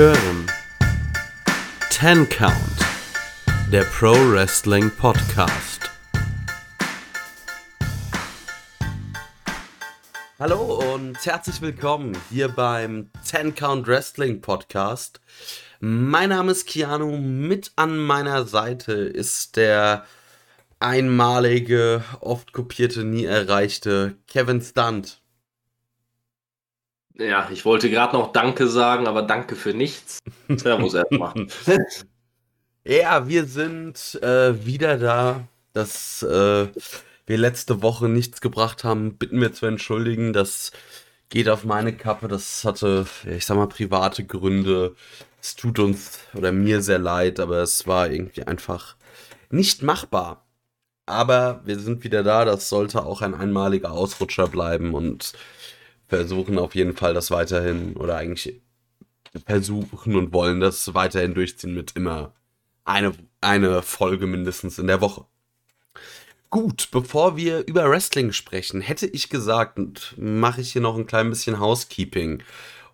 hören 0.00 0.46
Ten 1.90 2.26
Count, 2.30 2.54
der 3.70 3.82
Pro 3.82 4.12
Wrestling 4.32 4.90
Podcast. 4.96 5.90
Hallo 10.38 10.94
und 10.94 11.18
herzlich 11.26 11.60
willkommen 11.60 12.16
hier 12.30 12.48
beim 12.48 13.10
Ten 13.28 13.54
Count 13.54 13.86
Wrestling 13.88 14.40
Podcast. 14.40 15.20
Mein 15.80 16.30
Name 16.30 16.52
ist 16.52 16.66
Keanu, 16.66 17.18
mit 17.18 17.72
an 17.76 17.98
meiner 17.98 18.46
Seite 18.46 18.94
ist 18.94 19.56
der 19.56 20.06
einmalige, 20.78 22.02
oft 22.20 22.54
kopierte, 22.54 23.04
nie 23.04 23.26
erreichte 23.26 24.16
Kevin 24.28 24.62
Stunt. 24.62 25.19
Ja, 27.20 27.48
ich 27.52 27.66
wollte 27.66 27.90
gerade 27.90 28.16
noch 28.16 28.32
Danke 28.32 28.66
sagen, 28.66 29.06
aber 29.06 29.22
Danke 29.22 29.54
für 29.54 29.74
nichts. 29.74 30.20
Servus 30.48 30.94
erstmal. 30.94 31.34
ja, 32.84 33.28
wir 33.28 33.44
sind 33.44 34.18
äh, 34.22 34.64
wieder 34.64 34.96
da. 34.96 35.46
Dass 35.74 36.22
äh, 36.22 36.68
wir 37.26 37.38
letzte 37.38 37.82
Woche 37.82 38.08
nichts 38.08 38.40
gebracht 38.40 38.84
haben, 38.84 39.18
bitten 39.18 39.40
wir 39.40 39.52
zu 39.52 39.66
entschuldigen. 39.66 40.32
Das 40.32 40.72
geht 41.28 41.50
auf 41.50 41.64
meine 41.64 41.92
Kappe. 41.92 42.26
Das 42.26 42.64
hatte, 42.64 43.06
ich 43.26 43.44
sag 43.44 43.56
mal, 43.56 43.68
private 43.68 44.24
Gründe. 44.24 44.96
Es 45.42 45.56
tut 45.56 45.78
uns 45.78 46.20
oder 46.34 46.52
mir 46.52 46.80
sehr 46.80 46.98
leid, 46.98 47.38
aber 47.38 47.58
es 47.58 47.86
war 47.86 48.10
irgendwie 48.10 48.44
einfach 48.44 48.96
nicht 49.50 49.82
machbar. 49.82 50.46
Aber 51.04 51.60
wir 51.66 51.78
sind 51.78 52.02
wieder 52.02 52.22
da. 52.22 52.46
Das 52.46 52.70
sollte 52.70 53.04
auch 53.04 53.20
ein 53.20 53.34
einmaliger 53.34 53.92
Ausrutscher 53.92 54.48
bleiben 54.48 54.94
und 54.94 55.34
versuchen 56.10 56.58
auf 56.58 56.74
jeden 56.74 56.94
Fall 56.94 57.14
das 57.14 57.30
weiterhin 57.30 57.96
oder 57.96 58.16
eigentlich 58.16 58.60
versuchen 59.46 60.16
und 60.16 60.32
wollen 60.32 60.60
das 60.60 60.92
weiterhin 60.92 61.34
durchziehen 61.34 61.72
mit 61.72 61.92
immer 61.96 62.34
eine, 62.84 63.12
eine 63.40 63.82
Folge 63.82 64.26
mindestens 64.26 64.78
in 64.78 64.88
der 64.88 65.00
Woche. 65.00 65.24
Gut, 66.50 66.88
bevor 66.90 67.36
wir 67.36 67.64
über 67.68 67.88
Wrestling 67.88 68.32
sprechen, 68.32 68.80
hätte 68.80 69.06
ich 69.06 69.30
gesagt, 69.30 70.14
mache 70.18 70.60
ich 70.60 70.72
hier 70.72 70.82
noch 70.82 70.96
ein 70.96 71.06
klein 71.06 71.30
bisschen 71.30 71.60
Housekeeping. 71.60 72.42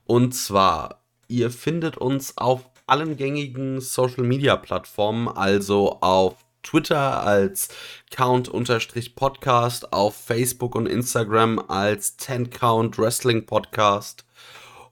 Und 0.05 0.35
zwar, 0.35 1.03
ihr 1.27 1.51
findet 1.51 1.97
uns 1.97 2.37
auf 2.37 2.69
allen 2.87 3.17
gängigen 3.17 3.81
Social 3.81 4.25
Media 4.25 4.57
Plattformen, 4.57 5.27
also 5.29 6.01
auf 6.03 6.46
Twitter 6.67 7.23
als 7.23 7.69
Count-Podcast, 8.11 9.93
auf 9.93 10.17
Facebook 10.17 10.75
und 10.75 10.87
Instagram 10.87 11.63
als 11.69 12.17
10 12.17 12.51
Count 12.51 12.99
Wrestling 12.99 13.47
Podcast. 13.47 14.25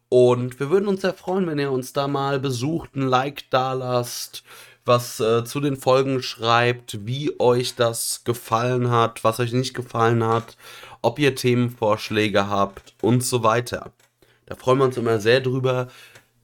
Und 0.09 0.61
wir 0.61 0.71
würden 0.71 0.87
uns 0.87 1.01
sehr 1.01 1.15
freuen, 1.15 1.49
wenn 1.49 1.59
ihr 1.59 1.73
uns 1.73 1.93
da 1.93 2.07
mal 2.07 2.39
besucht, 2.39 2.95
ein 2.95 3.09
Like 3.09 3.51
da 3.51 3.73
lasst, 3.73 4.45
was 4.85 5.19
äh, 5.19 5.45
zu 5.45 5.59
den 5.59 5.77
Folgen 5.77 6.23
schreibt, 6.23 7.05
wie 7.07 7.41
euch 7.41 7.75
das 7.75 8.23
gefallen 8.23 8.91
hat, 8.93 9.25
was 9.25 9.41
euch 9.41 9.53
nicht 9.53 9.75
gefallen 9.75 10.23
hat, 10.23 10.57
ob 11.03 11.19
ihr 11.19 11.35
Themenvorschläge 11.35 12.49
habt 12.49 12.95
und 13.03 13.25
so 13.25 13.43
weiter. 13.43 13.91
Da 14.47 14.55
freuen 14.55 14.79
wir 14.79 14.85
uns 14.85 14.97
immer 14.97 15.19
sehr 15.19 15.41
drüber 15.41 15.89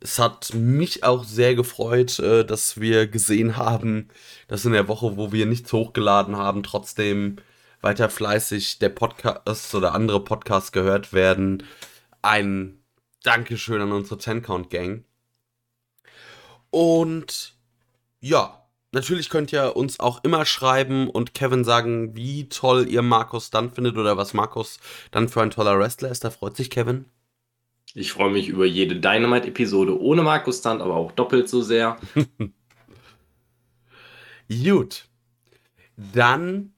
es 0.00 0.18
hat 0.18 0.54
mich 0.54 1.04
auch 1.04 1.24
sehr 1.24 1.54
gefreut, 1.54 2.18
äh, 2.18 2.44
dass 2.44 2.80
wir 2.80 3.06
gesehen 3.06 3.56
haben, 3.56 4.08
dass 4.48 4.64
in 4.64 4.72
der 4.72 4.88
Woche, 4.88 5.16
wo 5.16 5.32
wir 5.32 5.46
nichts 5.46 5.72
hochgeladen 5.72 6.36
haben, 6.36 6.62
trotzdem 6.62 7.36
weiter 7.82 8.10
fleißig 8.10 8.78
der 8.78 8.90
Podcast 8.90 9.74
oder 9.74 9.94
andere 9.94 10.22
Podcasts 10.24 10.72
gehört 10.72 11.12
werden. 11.12 11.64
Ein 12.22 12.78
Dankeschön 13.22 13.80
an 13.80 13.92
unsere 13.92 14.18
Ten 14.18 14.42
Count 14.42 14.70
Gang. 14.70 15.04
Und 16.70 17.54
ja, 18.20 18.66
natürlich 18.92 19.28
könnt 19.30 19.52
ihr 19.52 19.76
uns 19.76 20.00
auch 20.00 20.24
immer 20.24 20.44
schreiben 20.46 21.10
und 21.10 21.34
Kevin 21.34 21.64
sagen, 21.64 22.16
wie 22.16 22.48
toll 22.48 22.88
ihr 22.88 23.02
Markus 23.02 23.50
dann 23.50 23.70
findet 23.70 23.96
oder 23.96 24.16
was 24.16 24.34
Markus 24.34 24.78
dann 25.10 25.28
für 25.28 25.42
ein 25.42 25.50
toller 25.50 25.78
Wrestler 25.78 26.10
ist. 26.10 26.24
Da 26.24 26.30
freut 26.30 26.56
sich 26.56 26.70
Kevin. 26.70 27.06
Ich 27.94 28.12
freue 28.12 28.30
mich 28.30 28.48
über 28.48 28.66
jede 28.66 28.96
Dynamite-Episode 28.96 30.00
ohne 30.00 30.22
Markus 30.22 30.58
Stunt, 30.58 30.80
aber 30.80 30.94
auch 30.94 31.12
doppelt 31.12 31.48
so 31.48 31.60
sehr. 31.62 31.98
Gut. 34.48 35.06
Dann 35.96 36.72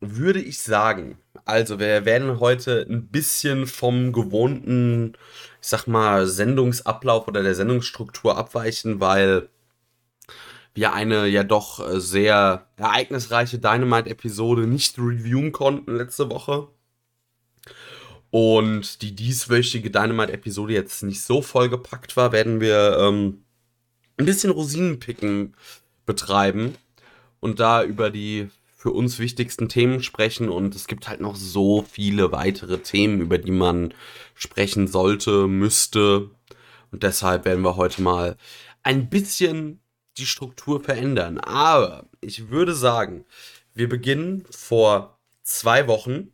würde 0.00 0.40
ich 0.40 0.60
sagen, 0.60 1.18
also 1.44 1.78
wir 1.78 2.04
werden 2.04 2.40
heute 2.40 2.86
ein 2.88 3.08
bisschen 3.08 3.66
vom 3.66 4.12
gewohnten, 4.12 5.14
ich 5.60 5.68
sag 5.68 5.86
mal, 5.86 6.26
Sendungsablauf 6.26 7.26
oder 7.26 7.42
der 7.42 7.54
Sendungsstruktur 7.54 8.36
abweichen, 8.36 9.00
weil 9.00 9.48
wir 10.74 10.92
eine 10.92 11.26
ja 11.26 11.42
doch 11.42 11.80
sehr 11.98 12.66
ereignisreiche 12.76 13.58
Dynamite-Episode 13.58 14.66
nicht 14.66 14.98
reviewen 14.98 15.52
konnten 15.52 15.96
letzte 15.96 16.30
Woche 16.30 16.68
und 18.30 19.02
die 19.02 19.14
dieswöchige 19.14 19.90
Dynamite-Episode 19.90 20.72
jetzt 20.72 21.02
nicht 21.02 21.22
so 21.22 21.42
vollgepackt 21.42 22.16
war, 22.16 22.32
werden 22.32 22.60
wir 22.60 22.96
ähm, 22.98 23.44
ein 24.16 24.26
bisschen 24.26 24.50
Rosinenpicken 24.50 25.54
betreiben 26.06 26.76
und 27.40 27.58
da 27.58 27.82
über 27.82 28.10
die 28.10 28.48
für 28.76 28.92
uns 28.92 29.18
wichtigsten 29.18 29.68
Themen 29.68 30.02
sprechen. 30.02 30.48
Und 30.48 30.74
es 30.74 30.86
gibt 30.86 31.08
halt 31.08 31.20
noch 31.20 31.36
so 31.36 31.82
viele 31.82 32.32
weitere 32.32 32.78
Themen, 32.78 33.20
über 33.20 33.36
die 33.36 33.50
man 33.50 33.92
sprechen 34.34 34.88
sollte, 34.88 35.48
müsste. 35.48 36.30
Und 36.90 37.02
deshalb 37.02 37.44
werden 37.44 37.62
wir 37.62 37.76
heute 37.76 38.00
mal 38.00 38.36
ein 38.82 39.10
bisschen 39.10 39.80
die 40.16 40.24
Struktur 40.24 40.82
verändern. 40.82 41.38
Aber 41.38 42.08
ich 42.20 42.48
würde 42.48 42.74
sagen, 42.74 43.26
wir 43.74 43.88
beginnen 43.88 44.44
vor 44.50 45.18
zwei 45.42 45.86
Wochen 45.86 46.28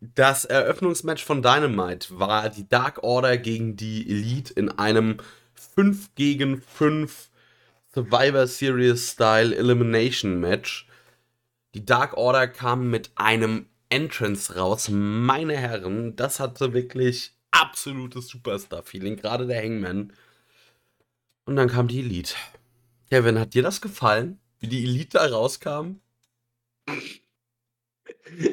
das 0.00 0.44
Eröffnungsmatch 0.44 1.24
von 1.24 1.42
Dynamite 1.42 2.18
war 2.18 2.48
die 2.50 2.68
Dark 2.68 3.02
Order 3.02 3.36
gegen 3.36 3.76
die 3.76 4.08
Elite 4.08 4.52
in 4.54 4.70
einem 4.70 5.18
5 5.54 6.14
gegen 6.14 6.62
5 6.62 7.30
Survivor 7.92 8.46
Series 8.46 9.12
Style 9.12 9.56
Elimination 9.56 10.38
Match. 10.40 10.86
Die 11.74 11.84
Dark 11.84 12.16
Order 12.16 12.46
kam 12.46 12.90
mit 12.90 13.10
einem 13.16 13.66
Entrance 13.88 14.54
raus. 14.54 14.88
Meine 14.90 15.56
Herren, 15.56 16.14
das 16.14 16.38
hatte 16.38 16.72
wirklich 16.72 17.32
absolutes 17.50 18.28
Superstar-Feeling, 18.28 19.16
gerade 19.16 19.46
der 19.46 19.62
Hangman. 19.62 20.12
Und 21.44 21.56
dann 21.56 21.68
kam 21.68 21.88
die 21.88 22.00
Elite. 22.00 22.34
Kevin, 23.10 23.38
hat 23.38 23.54
dir 23.54 23.62
das 23.62 23.80
gefallen, 23.80 24.38
wie 24.60 24.68
die 24.68 24.84
Elite 24.84 25.18
da 25.18 25.26
rauskam? 25.26 26.00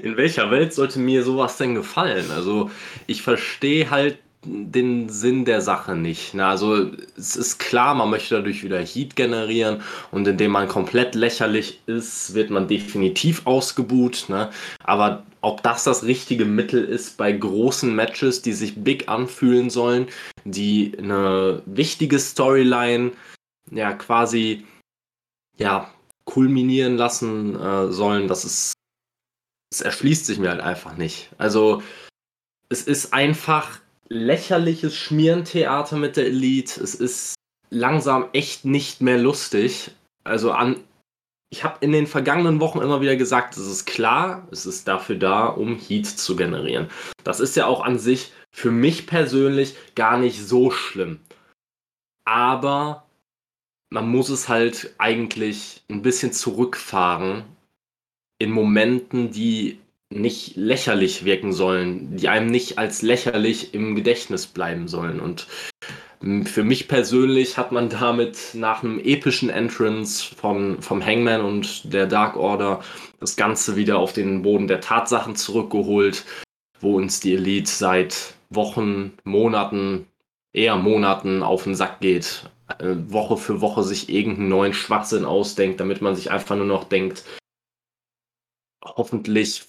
In 0.03 0.17
welcher 0.17 0.51
Welt 0.51 0.73
sollte 0.73 0.99
mir 0.99 1.23
sowas 1.23 1.57
denn 1.57 1.75
gefallen? 1.75 2.31
Also, 2.31 2.69
ich 3.07 3.21
verstehe 3.21 3.89
halt 3.89 4.17
den 4.45 5.09
Sinn 5.09 5.45
der 5.45 5.61
Sache 5.61 5.95
nicht. 5.95 6.33
Ne? 6.33 6.45
Also 6.45 6.91
es 7.17 7.35
ist 7.35 7.57
klar, 7.57 7.95
man 7.95 8.09
möchte 8.09 8.35
dadurch 8.35 8.63
wieder 8.63 8.79
Heat 8.79 9.15
generieren 9.15 9.81
und 10.11 10.27
indem 10.27 10.51
man 10.51 10.67
komplett 10.67 11.15
lächerlich 11.15 11.81
ist, 11.87 12.33
wird 12.33 12.49
man 12.49 12.67
definitiv 12.67 13.45
ausgebuht. 13.45 14.25
Ne? 14.29 14.49
Aber 14.83 15.23
ob 15.41 15.63
das 15.63 15.83
das 15.83 16.03
richtige 16.03 16.45
Mittel 16.45 16.83
ist 16.83 17.17
bei 17.17 17.31
großen 17.31 17.93
Matches, 17.93 18.41
die 18.41 18.53
sich 18.53 18.83
big 18.83 19.09
anfühlen 19.09 19.69
sollen, 19.69 20.07
die 20.43 20.93
eine 20.97 21.61
wichtige 21.65 22.19
Storyline 22.19 23.11
ja 23.71 23.93
quasi 23.93 24.65
ja 25.57 25.89
kulminieren 26.25 26.97
lassen 26.97 27.59
äh, 27.59 27.91
sollen, 27.91 28.27
das 28.27 28.45
ist 28.45 28.73
es 29.75 29.81
erschließt 29.81 30.25
sich 30.25 30.39
mir 30.39 30.49
halt 30.49 30.61
einfach 30.61 30.95
nicht. 30.95 31.29
Also, 31.37 31.83
es 32.69 32.83
ist 32.83 33.13
einfach 33.13 33.79
lächerliches 34.07 34.95
Schmierentheater 34.95 35.97
mit 35.97 36.15
der 36.15 36.27
Elite. 36.27 36.81
Es 36.81 36.95
ist 36.95 37.35
langsam 37.69 38.29
echt 38.33 38.65
nicht 38.65 39.01
mehr 39.01 39.17
lustig. 39.17 39.91
Also 40.23 40.51
an. 40.51 40.83
Ich 41.51 41.63
habe 41.63 41.77
in 41.81 41.91
den 41.91 42.07
vergangenen 42.07 42.59
Wochen 42.59 42.81
immer 42.81 43.01
wieder 43.01 43.15
gesagt, 43.15 43.55
es 43.55 43.67
ist 43.67 43.85
klar, 43.85 44.47
es 44.51 44.65
ist 44.65 44.87
dafür 44.87 45.15
da, 45.15 45.45
um 45.45 45.77
Heat 45.77 46.07
zu 46.07 46.35
generieren. 46.35 46.89
Das 47.23 47.39
ist 47.39 47.55
ja 47.55 47.67
auch 47.67 47.81
an 47.81 47.99
sich 47.99 48.33
für 48.51 48.71
mich 48.71 49.07
persönlich 49.07 49.75
gar 49.95 50.17
nicht 50.17 50.41
so 50.41 50.71
schlimm. 50.71 51.19
Aber 52.25 53.07
man 53.89 54.09
muss 54.09 54.29
es 54.29 54.49
halt 54.49 54.93
eigentlich 54.97 55.83
ein 55.89 56.01
bisschen 56.01 56.33
zurückfahren 56.33 57.45
in 58.37 58.51
Momenten, 58.51 59.31
die 59.31 59.79
nicht 60.09 60.55
lächerlich 60.55 61.25
wirken 61.25 61.51
sollen, 61.51 62.15
die 62.17 62.29
einem 62.29 62.47
nicht 62.47 62.77
als 62.77 63.01
lächerlich 63.01 63.73
im 63.73 63.95
Gedächtnis 63.95 64.47
bleiben 64.47 64.87
sollen. 64.87 65.19
Und 65.19 65.47
für 66.45 66.63
mich 66.63 66.87
persönlich 66.87 67.57
hat 67.57 67.71
man 67.71 67.89
damit 67.89 68.37
nach 68.53 68.83
einem 68.83 68.99
epischen 68.99 69.49
Entrance 69.49 70.33
von, 70.35 70.81
vom 70.81 71.05
Hangman 71.05 71.41
und 71.41 71.93
der 71.93 72.07
Dark 72.07 72.35
Order 72.37 72.81
das 73.19 73.35
Ganze 73.35 73.75
wieder 73.75 73.97
auf 73.99 74.13
den 74.13 74.41
Boden 74.41 74.67
der 74.67 74.81
Tatsachen 74.81 75.35
zurückgeholt, 75.35 76.25
wo 76.79 76.95
uns 76.95 77.19
die 77.19 77.33
Elite 77.33 77.69
seit 77.69 78.35
Wochen, 78.49 79.13
Monaten 79.23 80.07
eher 80.53 80.77
Monaten 80.77 81.43
auf 81.43 81.63
den 81.63 81.75
Sack 81.75 81.99
geht, 81.99 82.49
äh, 82.79 82.95
Woche 83.07 83.37
für 83.37 83.61
Woche 83.61 83.83
sich 83.83 84.09
irgendeinen 84.09 84.49
neuen 84.49 84.73
Schwachsinn 84.73 85.25
ausdenkt, 85.25 85.79
damit 85.79 86.01
man 86.01 86.15
sich 86.15 86.31
einfach 86.31 86.55
nur 86.55 86.65
noch 86.65 86.85
denkt, 86.85 87.23
hoffentlich, 88.85 89.65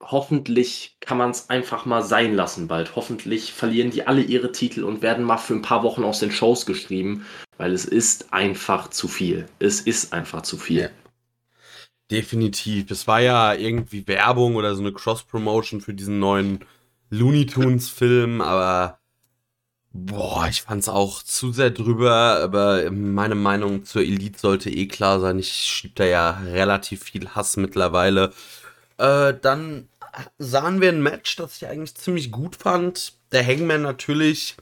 hoffentlich 0.00 0.96
kann 1.00 1.18
man 1.18 1.30
es 1.30 1.48
einfach 1.48 1.86
mal 1.86 2.02
sein 2.02 2.34
lassen 2.34 2.68
bald. 2.68 2.96
Hoffentlich 2.96 3.52
verlieren 3.52 3.90
die 3.90 4.06
alle 4.06 4.22
ihre 4.22 4.52
Titel 4.52 4.84
und 4.84 5.02
werden 5.02 5.24
mal 5.24 5.38
für 5.38 5.54
ein 5.54 5.62
paar 5.62 5.82
Wochen 5.82 6.04
aus 6.04 6.20
den 6.20 6.32
Shows 6.32 6.66
geschrieben, 6.66 7.24
weil 7.56 7.72
es 7.72 7.84
ist 7.84 8.32
einfach 8.32 8.90
zu 8.90 9.08
viel. 9.08 9.46
Es 9.58 9.80
ist 9.80 10.12
einfach 10.12 10.42
zu 10.42 10.56
viel. 10.56 10.82
Ja. 10.82 10.88
Definitiv. 12.10 12.90
Es 12.90 13.06
war 13.06 13.20
ja 13.20 13.54
irgendwie 13.54 14.06
Werbung 14.06 14.56
oder 14.56 14.74
so 14.74 14.82
eine 14.82 14.92
Cross-Promotion 14.92 15.80
für 15.80 15.94
diesen 15.94 16.18
neuen 16.18 16.60
Looney 17.08 17.46
Tunes-Film, 17.46 18.40
aber 18.40 18.98
boah, 19.92 20.46
ich 20.48 20.62
fand's 20.62 20.88
auch 20.88 21.22
zu 21.22 21.52
sehr 21.52 21.70
drüber, 21.70 22.40
aber 22.42 22.90
meine 22.90 23.34
Meinung 23.34 23.84
zur 23.84 24.02
Elite 24.02 24.38
sollte 24.38 24.70
eh 24.70 24.86
klar 24.86 25.20
sein. 25.20 25.38
Ich 25.38 25.52
schieb 25.52 25.96
da 25.96 26.04
ja 26.04 26.30
relativ 26.46 27.04
viel 27.04 27.28
Hass 27.30 27.56
mittlerweile. 27.56 28.32
Äh, 28.98 29.34
dann 29.40 29.88
sahen 30.38 30.80
wir 30.80 30.90
ein 30.90 31.02
Match, 31.02 31.36
das 31.36 31.56
ich 31.56 31.66
eigentlich 31.66 31.94
ziemlich 31.94 32.30
gut 32.30 32.56
fand. 32.56 33.14
Der 33.32 33.46
Hangman 33.46 33.82
natürlich 33.82 34.56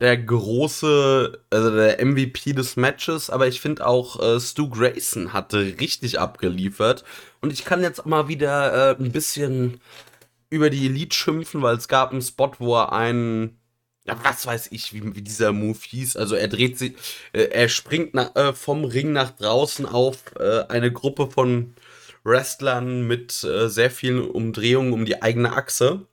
der 0.00 0.16
große, 0.16 1.40
also 1.50 1.76
der 1.76 2.04
MVP 2.04 2.52
des 2.52 2.76
Matches, 2.76 3.30
aber 3.30 3.48
ich 3.48 3.60
finde 3.60 3.86
auch 3.86 4.20
äh, 4.20 4.38
Stu 4.40 4.68
Grayson 4.70 5.32
hatte 5.32 5.74
richtig 5.80 6.20
abgeliefert. 6.20 7.04
Und 7.40 7.52
ich 7.52 7.64
kann 7.64 7.82
jetzt 7.82 8.06
mal 8.06 8.28
wieder 8.28 8.92
äh, 8.92 9.02
ein 9.02 9.12
bisschen 9.12 9.80
über 10.50 10.70
die 10.70 10.86
Elite 10.86 11.14
schimpfen, 11.14 11.62
weil 11.62 11.76
es 11.76 11.88
gab 11.88 12.12
einen 12.12 12.22
Spot, 12.22 12.52
wo 12.58 12.76
er 12.76 12.92
einen, 12.92 13.57
was 14.22 14.46
weiß 14.46 14.68
ich, 14.72 14.92
wie, 14.92 15.14
wie 15.14 15.22
dieser 15.22 15.52
Move 15.52 15.78
hieß. 15.80 16.16
Also 16.16 16.34
er 16.34 16.48
dreht 16.48 16.78
sich, 16.78 16.94
äh, 17.32 17.44
er 17.44 17.68
springt 17.68 18.10
na, 18.14 18.30
äh, 18.34 18.52
vom 18.52 18.84
Ring 18.84 19.12
nach 19.12 19.30
draußen 19.30 19.86
auf 19.86 20.34
äh, 20.38 20.64
eine 20.68 20.92
Gruppe 20.92 21.30
von 21.30 21.74
Wrestlern 22.24 23.06
mit 23.06 23.42
äh, 23.44 23.68
sehr 23.68 23.90
vielen 23.90 24.22
Umdrehungen 24.28 24.92
um 24.92 25.04
die 25.04 25.22
eigene 25.22 25.52
Achse. 25.52 26.06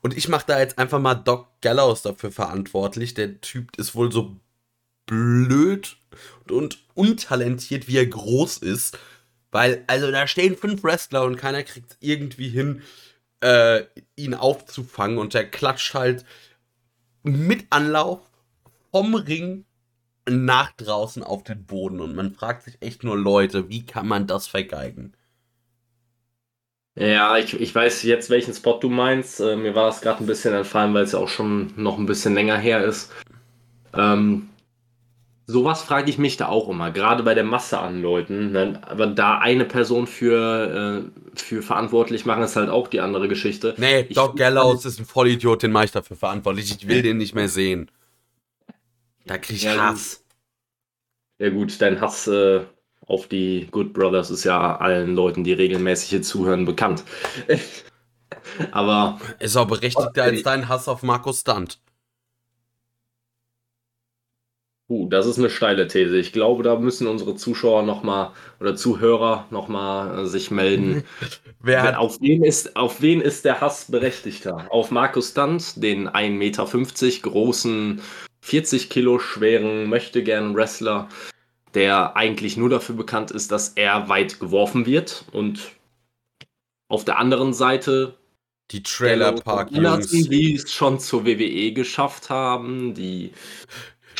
Und 0.00 0.16
ich 0.16 0.28
mache 0.28 0.46
da 0.46 0.58
jetzt 0.60 0.78
einfach 0.78 1.00
mal 1.00 1.14
Doc 1.14 1.48
Gallows 1.60 2.02
dafür 2.02 2.30
verantwortlich. 2.30 3.14
Der 3.14 3.40
Typ 3.40 3.76
ist 3.76 3.94
wohl 3.94 4.12
so 4.12 4.36
blöd 5.06 5.96
und 6.48 6.78
untalentiert, 6.94 7.88
wie 7.88 7.98
er 7.98 8.06
groß 8.06 8.58
ist. 8.58 8.98
Weil, 9.50 9.82
also 9.86 10.10
da 10.10 10.26
stehen 10.26 10.56
fünf 10.56 10.84
Wrestler 10.84 11.24
und 11.24 11.36
keiner 11.36 11.62
kriegt 11.62 11.96
irgendwie 12.00 12.48
hin, 12.48 12.82
äh, 13.40 13.82
ihn 14.14 14.34
aufzufangen. 14.34 15.18
Und 15.18 15.34
der 15.34 15.50
klatscht 15.50 15.94
halt 15.94 16.24
mit 17.22 17.66
Anlauf 17.70 18.20
vom 18.92 19.14
Ring 19.14 19.64
nach 20.28 20.72
draußen 20.72 21.22
auf 21.22 21.42
den 21.44 21.64
Boden. 21.66 22.00
Und 22.00 22.14
man 22.14 22.32
fragt 22.32 22.64
sich 22.64 22.76
echt 22.80 23.04
nur, 23.04 23.16
Leute, 23.16 23.68
wie 23.68 23.84
kann 23.86 24.06
man 24.06 24.26
das 24.26 24.46
vergeigen? 24.46 25.12
Ja, 26.96 27.36
ich, 27.38 27.58
ich 27.60 27.72
weiß 27.74 28.02
jetzt, 28.02 28.28
welchen 28.28 28.52
Spot 28.54 28.78
du 28.78 28.88
meinst. 28.88 29.40
Äh, 29.40 29.56
mir 29.56 29.74
war 29.74 29.86
das 29.86 30.00
gerade 30.00 30.22
ein 30.22 30.26
bisschen 30.26 30.52
entfallen, 30.54 30.94
weil 30.94 31.04
es 31.04 31.12
ja 31.12 31.20
auch 31.20 31.28
schon 31.28 31.72
noch 31.76 31.96
ein 31.96 32.06
bisschen 32.06 32.34
länger 32.34 32.58
her 32.58 32.84
ist. 32.84 33.12
Ähm, 33.94 34.47
sowas 35.48 35.82
frage 35.82 36.10
ich 36.10 36.18
mich 36.18 36.36
da 36.36 36.46
auch 36.46 36.68
immer, 36.68 36.92
gerade 36.92 37.24
bei 37.24 37.34
der 37.34 37.42
Masse 37.42 37.78
an 37.78 38.02
Leuten. 38.02 38.52
Ne? 38.52 38.80
Aber 38.86 39.06
da 39.08 39.38
eine 39.38 39.64
Person 39.64 40.06
für, 40.06 41.02
äh, 41.04 41.36
für 41.36 41.62
verantwortlich 41.62 42.26
machen, 42.26 42.44
ist 42.44 42.54
halt 42.54 42.68
auch 42.68 42.86
die 42.86 43.00
andere 43.00 43.26
Geschichte. 43.26 43.74
Nee, 43.78 44.06
ich 44.08 44.14
Doc 44.14 44.36
Gallows 44.36 44.84
ist 44.84 45.00
ein 45.00 45.06
Vollidiot, 45.06 45.62
den 45.62 45.72
mache 45.72 45.86
ich 45.86 45.90
dafür 45.90 46.16
verantwortlich. 46.16 46.76
Ich 46.78 46.86
will 46.86 47.02
den 47.02 47.16
nicht 47.16 47.34
mehr 47.34 47.48
sehen. 47.48 47.90
Da 49.24 49.38
krieg 49.38 49.56
ich 49.56 49.62
ja, 49.64 49.76
Hass. 49.76 50.22
Ja 51.38 51.48
gut, 51.48 51.80
dein 51.80 52.00
Hass 52.00 52.28
äh, 52.28 52.60
auf 53.06 53.26
die 53.26 53.68
Good 53.70 53.94
Brothers 53.94 54.30
ist 54.30 54.44
ja 54.44 54.76
allen 54.76 55.14
Leuten, 55.14 55.44
die 55.44 55.54
regelmäßig 55.54 56.10
hier 56.10 56.22
zuhören, 56.22 56.66
bekannt. 56.66 57.04
Aber. 58.70 59.18
Ist 59.38 59.56
auch 59.56 59.66
berechtigter 59.66 60.24
als 60.24 60.42
dein 60.42 60.68
Hass 60.68 60.88
auf 60.88 61.02
Markus 61.02 61.40
Stunt. 61.40 61.78
Uh, 64.90 65.06
das 65.06 65.26
ist 65.26 65.38
eine 65.38 65.50
steile 65.50 65.86
These. 65.86 66.16
Ich 66.16 66.32
glaube, 66.32 66.62
da 66.62 66.76
müssen 66.76 67.06
unsere 67.06 67.34
Zuschauer 67.36 67.82
noch 67.82 68.02
mal 68.02 68.32
oder 68.58 68.74
Zuhörer 68.74 69.46
noch 69.50 69.68
mal 69.68 70.20
äh, 70.20 70.26
sich 70.26 70.50
melden. 70.50 71.04
Wer 71.60 71.82
hat 71.82 71.96
auf, 71.96 72.18
wen 72.20 72.42
ist, 72.42 72.74
auf 72.74 73.02
wen 73.02 73.20
ist 73.20 73.44
der 73.44 73.60
Hass 73.60 73.90
berechtigter? 73.90 74.66
Auf 74.70 74.90
Markus 74.90 75.32
Stunt, 75.32 75.82
den 75.82 76.08
1,50 76.08 76.30
Meter 76.30 76.66
großen, 77.22 78.00
40 78.40 78.88
Kilo 78.88 79.18
schweren, 79.18 79.90
möchte 79.90 80.22
gern 80.22 80.54
Wrestler, 80.54 81.08
der 81.74 82.16
eigentlich 82.16 82.56
nur 82.56 82.70
dafür 82.70 82.94
bekannt 82.94 83.30
ist, 83.30 83.52
dass 83.52 83.70
er 83.70 84.08
weit 84.08 84.40
geworfen 84.40 84.86
wird. 84.86 85.24
Und 85.32 85.72
auf 86.88 87.04
der 87.04 87.18
anderen 87.18 87.52
Seite 87.52 88.14
die 88.70 88.82
Trailer 88.82 89.32
Park 89.32 89.70
Jungs, 89.70 90.10
die 90.10 90.54
es 90.54 90.72
schon 90.72 91.00
zur 91.00 91.26
WWE 91.26 91.72
geschafft 91.72 92.30
haben, 92.30 92.94
die 92.94 93.32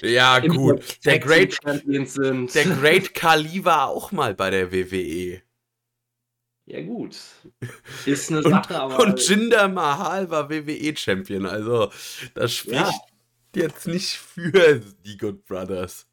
ja 0.03 0.39
gut, 0.41 1.05
der 1.05 1.19
Great 1.19 1.57
sind. 1.65 2.55
Der 2.55 2.65
Great 2.65 3.15
Kali 3.15 3.65
war 3.65 3.89
auch 3.89 4.13
mal 4.13 4.35
bei 4.35 4.51
der 4.51 4.73
WWE. 4.73 5.43
Ja 6.67 6.83
gut, 6.83 7.17
ist 8.05 8.31
eine 8.31 8.43
Sache, 8.43 8.75
und, 8.75 8.81
aber 8.81 8.99
und 9.01 9.27
Jinder 9.27 9.69
Mahal 9.69 10.29
war 10.29 10.51
WWE 10.51 10.95
Champion, 10.95 11.47
also 11.47 11.91
das 12.35 12.53
spricht 12.53 12.75
ja. 13.55 13.63
jetzt 13.63 13.87
nicht 13.87 14.19
für 14.19 14.83
die 15.07 15.17
Good 15.17 15.47
Brothers. 15.47 16.07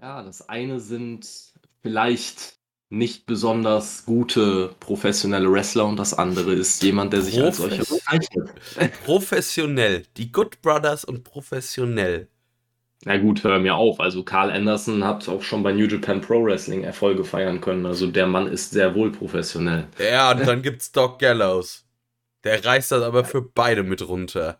Ja, 0.00 0.22
das 0.22 0.48
eine 0.48 0.80
sind 0.80 1.28
vielleicht 1.82 2.58
nicht 2.88 3.26
besonders 3.26 4.04
gute 4.04 4.74
professionelle 4.80 5.50
Wrestler 5.50 5.86
und 5.86 5.96
das 5.96 6.12
andere 6.14 6.52
ist 6.52 6.82
jemand, 6.82 7.12
der 7.12 7.22
sich 7.22 7.40
als 7.40 7.56
solcher 7.56 7.84
bezeichnet. 7.84 8.50
Professionell. 9.04 10.04
Die 10.18 10.30
Good 10.30 10.60
Brothers 10.60 11.04
und 11.04 11.24
professionell. 11.24 12.28
Na 13.04 13.16
gut, 13.18 13.42
hör 13.42 13.58
mir 13.58 13.74
auf. 13.74 14.00
Also 14.00 14.22
Carl 14.22 14.50
Anderson 14.50 15.04
hat 15.04 15.28
auch 15.28 15.42
schon 15.42 15.62
bei 15.62 15.72
New 15.72 15.86
Japan 15.86 16.20
Pro 16.20 16.44
Wrestling 16.44 16.84
Erfolge 16.84 17.24
feiern 17.24 17.60
können. 17.60 17.84
Also 17.84 18.06
der 18.06 18.26
Mann 18.26 18.46
ist 18.46 18.70
sehr 18.70 18.94
wohl 18.94 19.10
professionell. 19.10 19.88
Ja, 19.98 20.30
und 20.30 20.46
dann 20.46 20.62
gibt's 20.62 20.92
Doc 20.92 21.18
Gallows. 21.18 21.84
Der 22.44 22.64
reißt 22.64 22.92
das 22.92 23.02
aber 23.02 23.24
für 23.24 23.42
beide 23.42 23.82
mit 23.82 24.06
runter. 24.06 24.58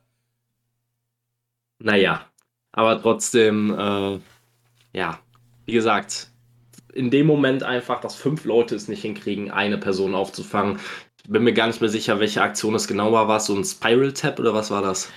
Naja, 1.78 2.26
aber 2.72 3.00
trotzdem, 3.00 3.76
äh, 3.76 4.18
ja, 4.92 5.20
wie 5.66 5.72
gesagt, 5.72 6.28
in 6.92 7.10
dem 7.10 7.26
Moment 7.26 7.62
einfach, 7.62 8.00
dass 8.00 8.14
fünf 8.16 8.44
Leute 8.44 8.74
es 8.74 8.88
nicht 8.88 9.02
hinkriegen, 9.02 9.50
eine 9.50 9.78
Person 9.78 10.14
aufzufangen. 10.14 10.78
Ich 11.24 11.30
bin 11.30 11.44
mir 11.44 11.52
gar 11.52 11.68
nicht 11.68 11.80
mehr 11.80 11.90
sicher, 11.90 12.20
welche 12.20 12.42
Aktion 12.42 12.74
es 12.74 12.88
genau 12.88 13.12
war. 13.12 13.28
War 13.28 13.38
es 13.38 13.46
so 13.46 13.54
ein 13.54 13.64
Spiral 13.64 14.12
Tap 14.12 14.38
oder 14.40 14.54
was 14.54 14.70
war 14.70 14.82
das? 14.82 15.10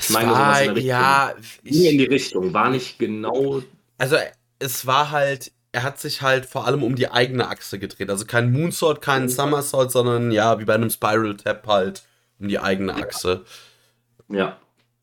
Ich 0.00 0.10
meine, 0.10 0.30
war, 0.30 0.36
sowas 0.36 0.60
in 0.62 0.70
Richtung. 0.70 0.86
Ja, 0.86 1.34
ich, 1.62 1.84
in 1.84 1.98
die 1.98 2.04
Richtung. 2.04 2.54
War 2.54 2.70
nicht 2.70 2.98
genau. 2.98 3.62
Also, 3.98 4.16
es 4.58 4.86
war 4.86 5.10
halt, 5.10 5.52
er 5.72 5.82
hat 5.82 5.98
sich 5.98 6.22
halt 6.22 6.46
vor 6.46 6.66
allem 6.66 6.82
um 6.82 6.94
die 6.94 7.10
eigene 7.10 7.48
Achse 7.48 7.78
gedreht. 7.78 8.10
Also 8.10 8.26
kein 8.26 8.52
Moonsault, 8.52 9.00
kein 9.00 9.28
Somersault, 9.28 9.90
sondern 9.90 10.30
ja, 10.30 10.58
wie 10.60 10.64
bei 10.64 10.74
einem 10.74 10.90
Spiral 10.90 11.36
Tap 11.36 11.66
halt 11.66 12.04
um 12.38 12.48
die 12.48 12.58
eigene 12.58 12.94
Achse. 12.94 13.44
Ja. 14.28 14.56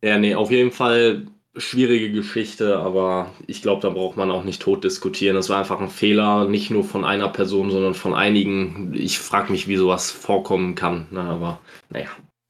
Ja, 0.04 0.18
nee, 0.18 0.34
auf 0.34 0.50
jeden 0.50 0.72
Fall 0.72 1.28
schwierige 1.56 2.12
Geschichte, 2.12 2.78
aber 2.78 3.34
ich 3.46 3.62
glaube, 3.62 3.82
da 3.82 3.90
braucht 3.90 4.18
man 4.18 4.32
auch 4.32 4.44
nicht 4.44 4.62
tot 4.62 4.84
diskutieren. 4.84 5.36
Es 5.36 5.50
war 5.50 5.60
einfach 5.60 5.82
ein 5.82 5.90
Fehler, 5.90 6.48
nicht 6.48 6.72
nur 6.72 6.84
von 6.84 7.04
einer 7.04 7.28
Person, 7.30 7.72
sondern 7.72 7.94
von 7.94 8.14
einigen. 8.14 8.94
Ich 8.94 9.20
frage 9.20 9.52
mich, 9.52 9.68
wie 9.68 9.76
sowas 9.76 10.10
vorkommen 10.10 10.76
kann. 10.76 11.08
Na, 11.12 11.30
aber 11.30 11.60
naja. 11.90 12.08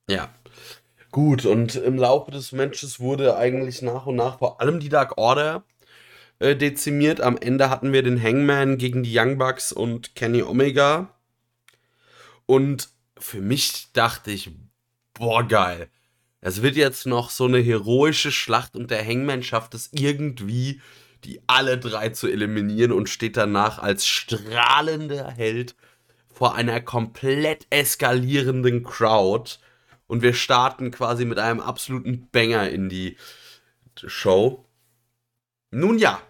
Ja. 0.10 0.30
Gut, 1.12 1.46
und 1.46 1.76
im 1.76 1.98
Laufe 1.98 2.32
des 2.32 2.52
Matches 2.52 3.00
wurde 3.00 3.36
eigentlich 3.36 3.82
nach 3.82 4.06
und 4.06 4.16
nach 4.16 4.40
vor 4.40 4.62
allem 4.62 4.80
die 4.80 4.90
Dark 4.90 5.18
Order 5.18 5.64
äh, 6.40 6.56
dezimiert. 6.56 7.22
Am 7.22 7.38
Ende 7.38 7.70
hatten 7.70 7.92
wir 7.94 8.04
den 8.04 8.22
Hangman 8.22 8.78
gegen 8.78 9.04
die 9.04 9.18
Young 9.18 9.38
Bucks 9.38 9.72
und 9.72 10.16
Kenny 10.16 10.42
Omega. 10.42 11.14
Und 12.46 12.90
für 13.18 13.42
mich 13.42 13.92
dachte 13.94 14.32
ich, 14.32 14.52
boah, 15.14 15.48
geil 15.48 15.90
es 16.42 16.64
wird 16.64 16.76
jetzt 16.76 17.06
noch 17.06 17.30
so 17.30 17.46
eine 17.46 17.60
heroische 17.60 18.32
Schlacht 18.32 18.76
und 18.76 18.90
der 18.90 19.06
Hangman 19.06 19.44
schafft 19.44 19.76
es 19.76 19.90
irgendwie, 19.94 20.82
die 21.24 21.40
alle 21.46 21.78
drei 21.78 22.10
zu 22.10 22.28
eliminieren 22.28 22.92
und 22.92 23.10
steht 23.10 23.38
danach 23.38 23.78
als 23.78 24.08
strahlender 24.08 25.30
Held 25.30 25.76
vor 26.34 26.56
einer 26.56 26.82
komplett 26.82 27.68
eskalierenden 27.70 28.84
Crowd. 28.84 29.60
Und 30.12 30.22
wir 30.22 30.34
starten 30.34 30.92
quasi 30.92 31.24
mit 31.24 31.40
einem 31.40 31.62
absoluten 31.62 32.28
Banger 32.34 32.70
in 32.70 32.90
die 32.90 33.16
Show. 33.96 34.66
Nun 35.70 35.98
ja, 36.00 36.22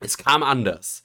es 0.00 0.18
kam 0.18 0.42
anders. 0.42 1.04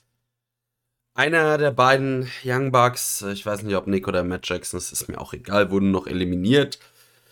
Einer 1.13 1.59
der 1.59 1.69
beiden 1.69 2.27
Young 2.43 2.71
Bucks, 2.71 3.21
ich 3.21 3.45
weiß 3.45 3.61
nicht, 3.61 3.75
ob 3.75 3.85
Nick 3.85 4.07
oder 4.07 4.23
Matt 4.23 4.49
Jackson, 4.49 4.79
das 4.79 4.91
ist 4.91 5.09
mir 5.09 5.21
auch 5.21 5.33
egal, 5.33 5.69
wurden 5.69 5.91
noch 5.91 6.07
eliminiert. 6.07 6.79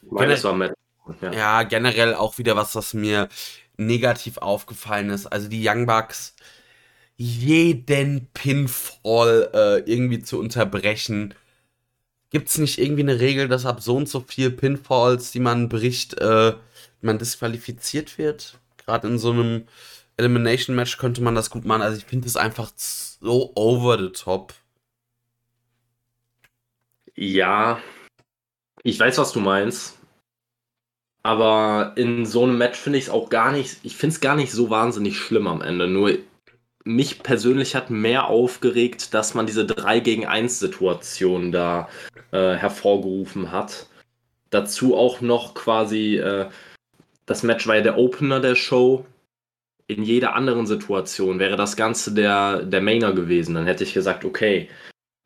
Meine, 0.04 0.34
es 0.34 0.44
war 0.44 0.54
Matt 0.54 0.76
Ja. 1.20 1.32
ja, 1.32 1.64
generell 1.64 2.14
auch 2.14 2.38
wieder 2.38 2.56
was, 2.56 2.76
was 2.76 2.94
mir 2.94 3.28
negativ 3.78 4.38
aufgefallen 4.38 5.10
ist. 5.10 5.26
Also 5.26 5.48
die 5.48 5.68
Young 5.68 5.88
Bucks 5.88 6.36
jeden 7.18 8.28
Pinfall 8.36 9.50
äh, 9.52 9.92
irgendwie 9.92 10.20
zu 10.20 10.40
unterbrechen. 10.40 11.34
Gibt 12.32 12.50
es 12.50 12.58
nicht 12.58 12.78
irgendwie 12.78 13.02
eine 13.02 13.20
Regel, 13.20 13.48
dass 13.48 13.66
ab 13.66 13.82
so 13.82 13.96
und 13.96 14.08
so 14.08 14.20
viel 14.20 14.52
Pinfalls, 14.52 15.32
die 15.32 15.40
man 15.40 15.68
bricht, 15.68 16.20
äh, 16.20 16.54
man 17.02 17.18
disqualifiziert 17.18 18.18
wird? 18.18 18.60
Gerade 18.78 19.08
in 19.08 19.18
so 19.18 19.32
einem 19.32 19.68
Elimination 20.18 20.76
Match 20.76 20.98
könnte 20.98 21.22
man 21.22 21.34
das 21.34 21.50
gut 21.50 21.66
machen. 21.66 21.82
Also 21.82 21.98
ich 21.98 22.06
finde 22.06 22.28
es 22.28 22.36
einfach 22.36 22.72
so 22.76 23.52
over 23.56 23.98
the 23.98 24.10
top. 24.10 24.54
Ja, 27.16 27.82
ich 28.84 29.00
weiß, 29.00 29.18
was 29.18 29.32
du 29.32 29.40
meinst. 29.40 29.98
Aber 31.24 31.94
in 31.98 32.26
so 32.26 32.44
einem 32.44 32.58
Match 32.58 32.80
finde 32.80 32.98
ich 32.98 33.06
es 33.06 33.10
auch 33.10 33.30
gar 33.30 33.52
nicht, 33.52 33.78
ich 33.84 33.96
finde 33.98 34.14
es 34.14 34.22
gar 34.22 34.36
nicht 34.36 34.52
so 34.52 34.70
wahnsinnig 34.70 35.18
schlimm 35.18 35.48
am 35.48 35.62
Ende. 35.62 35.88
Nur 35.88 36.18
mich 36.84 37.24
persönlich 37.24 37.76
hat 37.76 37.90
mehr 37.90 38.28
aufgeregt, 38.28 39.14
dass 39.14 39.34
man 39.34 39.46
diese 39.46 39.66
3 39.66 40.00
gegen 40.00 40.26
1 40.26 40.60
Situation 40.60 41.52
da 41.52 41.90
äh, 42.32 42.54
hervorgerufen 42.54 43.52
hat. 43.52 43.88
Dazu 44.50 44.96
auch 44.96 45.22
noch 45.22 45.54
quasi, 45.54 46.18
äh, 46.18 46.50
das 47.26 47.44
Match 47.44 47.68
war 47.68 47.76
ja 47.76 47.82
der 47.82 47.98
Opener 47.98 48.40
der 48.40 48.56
Show. 48.56 49.06
In 49.88 50.04
jeder 50.04 50.36
anderen 50.36 50.68
Situation 50.68 51.40
wäre 51.40 51.56
das 51.56 51.76
Ganze 51.76 52.14
der, 52.14 52.64
der 52.64 52.82
Mainer 52.82 53.14
gewesen. 53.14 53.56
Dann 53.56 53.66
hätte 53.66 53.84
ich 53.84 53.94
gesagt, 53.94 54.24
okay, 54.24 54.70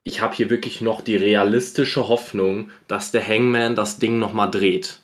ich 0.03 0.21
habe 0.21 0.35
hier 0.35 0.49
wirklich 0.49 0.81
noch 0.81 1.01
die 1.01 1.15
realistische 1.15 2.07
Hoffnung, 2.07 2.71
dass 2.87 3.11
der 3.11 3.25
Hangman 3.25 3.75
das 3.75 3.99
Ding 3.99 4.19
nochmal 4.19 4.51
dreht. 4.51 5.02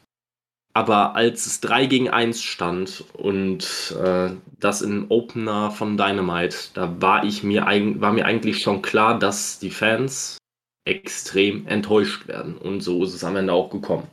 Aber 0.80 1.14
als 1.14 1.46
es 1.46 1.60
3 1.60 1.88
gegen 1.88 2.10
1 2.10 2.42
stand 2.42 3.04
und 3.12 3.94
äh, 4.02 4.30
das 4.62 4.82
im 4.82 5.12
Opener 5.12 5.72
von 5.72 5.98
Dynamite, 5.98 6.56
da 6.74 7.02
war 7.02 7.26
ich 7.26 7.44
mir 7.44 7.64
war 7.64 8.14
mir 8.14 8.26
eigentlich 8.26 8.62
schon 8.62 8.82
klar, 8.82 9.20
dass 9.20 9.60
die 9.60 9.72
Fans 9.72 10.38
extrem 10.86 11.68
enttäuscht 11.68 12.30
werden. 12.30 12.58
Und 12.58 12.80
so 12.80 13.04
ist 13.04 13.14
es 13.14 13.26
am 13.26 13.36
Ende 13.36 13.52
auch 13.52 13.70
gekommen. 13.70 14.08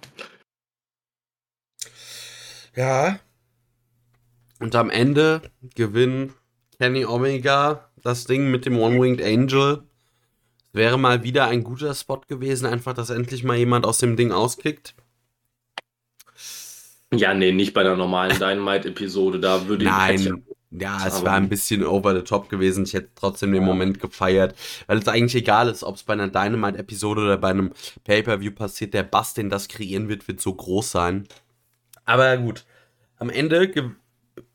Ja. 2.75 3.21
Und 4.59 4.75
am 4.75 4.91
Ende 4.91 5.43
gewinnt 5.77 6.33
Kenny 6.81 7.07
Omega 7.07 7.93
das 8.03 8.25
Ding 8.25 8.51
mit 8.51 8.67
dem 8.67 8.77
One-Winged 8.77 9.23
Angel. 9.25 9.85
Wäre 10.73 10.99
mal 10.99 11.23
wieder 11.23 11.47
ein 11.47 11.63
guter 11.63 11.95
Spot 11.95 12.23
gewesen, 12.27 12.67
einfach, 12.67 12.93
dass 12.93 13.11
endlich 13.11 13.45
mal 13.45 13.57
jemand 13.57 13.87
aus 13.87 13.99
dem 13.99 14.17
Ding 14.17 14.33
auskickt. 14.33 14.97
Ja, 17.19 17.35
nee, 17.35 17.53
nicht 17.53 17.75
bei 17.75 17.83
einer 17.83 17.97
normalen 17.97 18.39
Dynamite-Episode. 18.39 19.41
Da 19.41 19.67
würde 19.69 19.85
ich. 19.85 19.91
Nein. 19.91 20.45
Ja, 20.71 21.07
es 21.07 21.25
war 21.25 21.35
ein 21.35 21.49
bisschen 21.49 21.85
over 21.85 22.15
the 22.15 22.23
top 22.23 22.49
gewesen. 22.49 22.85
Ich 22.85 22.95
hätte 22.95 23.11
trotzdem 23.15 23.53
den. 23.53 23.65
Moment 23.65 24.01
gefeiert, 24.01 24.55
weil 24.87 24.99
es 24.99 25.09
eigentlich 25.09 25.35
egal 25.35 25.69
ist, 25.69 25.83
ob 25.83 25.97
es 25.97 26.03
bei 26.03 26.13
einer 26.13 26.29
Dynamite-Episode 26.29 27.23
oder 27.23 27.39
bei 27.39 27.51
einem 27.51 27.73
Pay-Per-View 28.05 28.53
passiert. 28.53 28.93
Der 28.93 29.03
Bass, 29.03 29.35
den 29.35 29.49
das 29.49 29.69
kreieren 29.69 30.09
wird, 30.09 30.29
wird 30.29 30.41
so 30.41 30.53
groß 30.55 30.91
sein. 30.91 31.27
Aber 32.05 32.37
gut, 32.37 32.65
am 33.17 33.31
Ende 33.31 33.73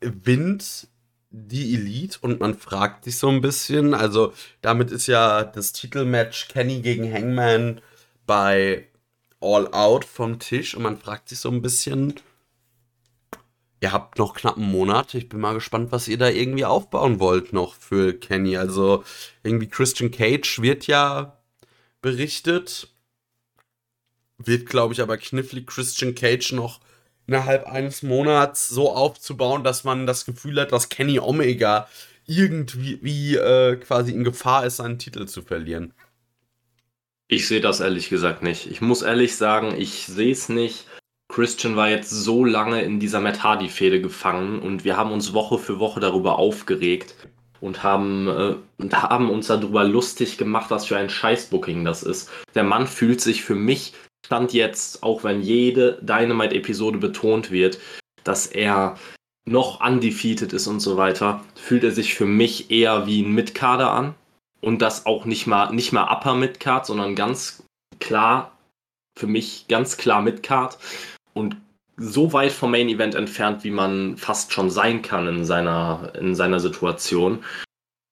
gewinnt 0.00 0.88
die 1.30 1.74
Elite 1.74 2.18
und 2.20 2.40
man 2.40 2.54
fragt 2.54 3.04
sich 3.04 3.16
so 3.16 3.28
ein 3.28 3.40
bisschen. 3.40 3.94
Also, 3.94 4.32
damit 4.60 4.90
ist 4.90 5.06
ja 5.06 5.44
das 5.44 5.72
Titelmatch 5.72 6.48
Kenny 6.48 6.82
gegen 6.82 7.10
Hangman 7.12 7.80
bei 8.26 8.86
All 9.40 9.66
Out 9.72 10.04
vom 10.04 10.38
Tisch 10.38 10.76
und 10.76 10.82
man 10.82 10.98
fragt 10.98 11.30
sich 11.30 11.40
so 11.40 11.50
ein 11.50 11.62
bisschen 11.62 12.14
Ihr 13.82 13.92
habt 13.92 14.16
noch 14.16 14.34
knapp 14.34 14.58
einen 14.58 14.70
Monat. 14.70 15.12
Ich 15.14 15.28
bin 15.28 15.40
mal 15.40 15.54
gespannt, 15.54 15.90
was 15.90 16.06
ihr 16.06 16.16
da 16.16 16.28
irgendwie 16.28 16.64
aufbauen 16.64 17.18
wollt 17.18 17.52
noch 17.52 17.74
für 17.74 18.14
Kenny. 18.14 18.56
Also 18.56 19.02
irgendwie 19.42 19.66
Christian 19.66 20.12
Cage 20.12 20.60
wird 20.60 20.86
ja 20.86 21.36
berichtet. 22.00 22.86
Wird, 24.38 24.66
glaube 24.66 24.94
ich, 24.94 25.00
aber 25.00 25.18
knifflig 25.18 25.66
Christian 25.66 26.14
Cage 26.14 26.52
noch 26.52 26.78
innerhalb 27.26 27.66
eines 27.66 28.04
Monats 28.04 28.68
so 28.68 28.92
aufzubauen, 28.92 29.64
dass 29.64 29.82
man 29.82 30.06
das 30.06 30.26
Gefühl 30.26 30.60
hat, 30.60 30.70
dass 30.70 30.88
Kenny 30.88 31.18
Omega 31.18 31.88
irgendwie 32.24 33.00
wie, 33.02 33.34
äh, 33.34 33.74
quasi 33.76 34.12
in 34.12 34.22
Gefahr 34.22 34.64
ist, 34.64 34.76
seinen 34.76 35.00
Titel 35.00 35.26
zu 35.26 35.42
verlieren. 35.42 35.92
Ich 37.26 37.48
sehe 37.48 37.60
das 37.60 37.80
ehrlich 37.80 38.10
gesagt 38.10 38.44
nicht. 38.44 38.70
Ich 38.70 38.80
muss 38.80 39.02
ehrlich 39.02 39.36
sagen, 39.36 39.74
ich 39.76 40.06
sehe 40.06 40.30
es 40.30 40.48
nicht. 40.48 40.86
Christian 41.32 41.76
war 41.76 41.88
jetzt 41.88 42.10
so 42.10 42.44
lange 42.44 42.82
in 42.82 43.00
dieser 43.00 43.18
Matt 43.18 43.42
Hardy-Fehde 43.42 44.02
gefangen 44.02 44.58
und 44.58 44.84
wir 44.84 44.98
haben 44.98 45.12
uns 45.12 45.32
Woche 45.32 45.58
für 45.58 45.78
Woche 45.78 45.98
darüber 45.98 46.38
aufgeregt 46.38 47.14
und 47.62 47.82
haben, 47.82 48.28
äh, 48.28 48.54
und 48.76 49.02
haben 49.02 49.30
uns 49.30 49.46
darüber 49.46 49.82
lustig 49.82 50.36
gemacht, 50.36 50.70
was 50.70 50.84
für 50.84 50.98
ein 50.98 51.08
Scheißbooking 51.08 51.86
das 51.86 52.02
ist. 52.02 52.30
Der 52.54 52.64
Mann 52.64 52.86
fühlt 52.86 53.22
sich 53.22 53.42
für 53.42 53.54
mich, 53.54 53.94
stand 54.26 54.52
jetzt, 54.52 55.02
auch 55.02 55.24
wenn 55.24 55.40
jede 55.40 55.98
Dynamite-Episode 56.02 56.98
betont 56.98 57.50
wird, 57.50 57.78
dass 58.24 58.46
er 58.46 58.98
noch 59.46 59.80
undefeated 59.80 60.52
ist 60.52 60.66
und 60.66 60.80
so 60.80 60.98
weiter, 60.98 61.42
fühlt 61.54 61.82
er 61.82 61.92
sich 61.92 62.14
für 62.14 62.26
mich 62.26 62.70
eher 62.70 63.06
wie 63.06 63.22
ein 63.22 63.32
Mitkader 63.32 63.90
an. 63.90 64.14
Und 64.60 64.82
das 64.82 65.06
auch 65.06 65.24
nicht 65.24 65.46
mal, 65.46 65.72
nicht 65.72 65.92
mal 65.92 66.12
Upper 66.14 66.34
Midcard, 66.34 66.84
sondern 66.84 67.16
ganz 67.16 67.64
klar, 68.00 68.52
für 69.18 69.26
mich 69.26 69.66
ganz 69.68 69.96
klar 69.96 70.22
Midcard 70.22 70.78
und 71.34 71.56
so 71.96 72.32
weit 72.32 72.52
vom 72.52 72.70
Main 72.70 72.88
Event 72.88 73.14
entfernt, 73.14 73.64
wie 73.64 73.70
man 73.70 74.16
fast 74.16 74.52
schon 74.52 74.70
sein 74.70 75.02
kann 75.02 75.28
in 75.28 75.44
seiner, 75.44 76.12
in 76.18 76.34
seiner 76.34 76.60
Situation. 76.60 77.44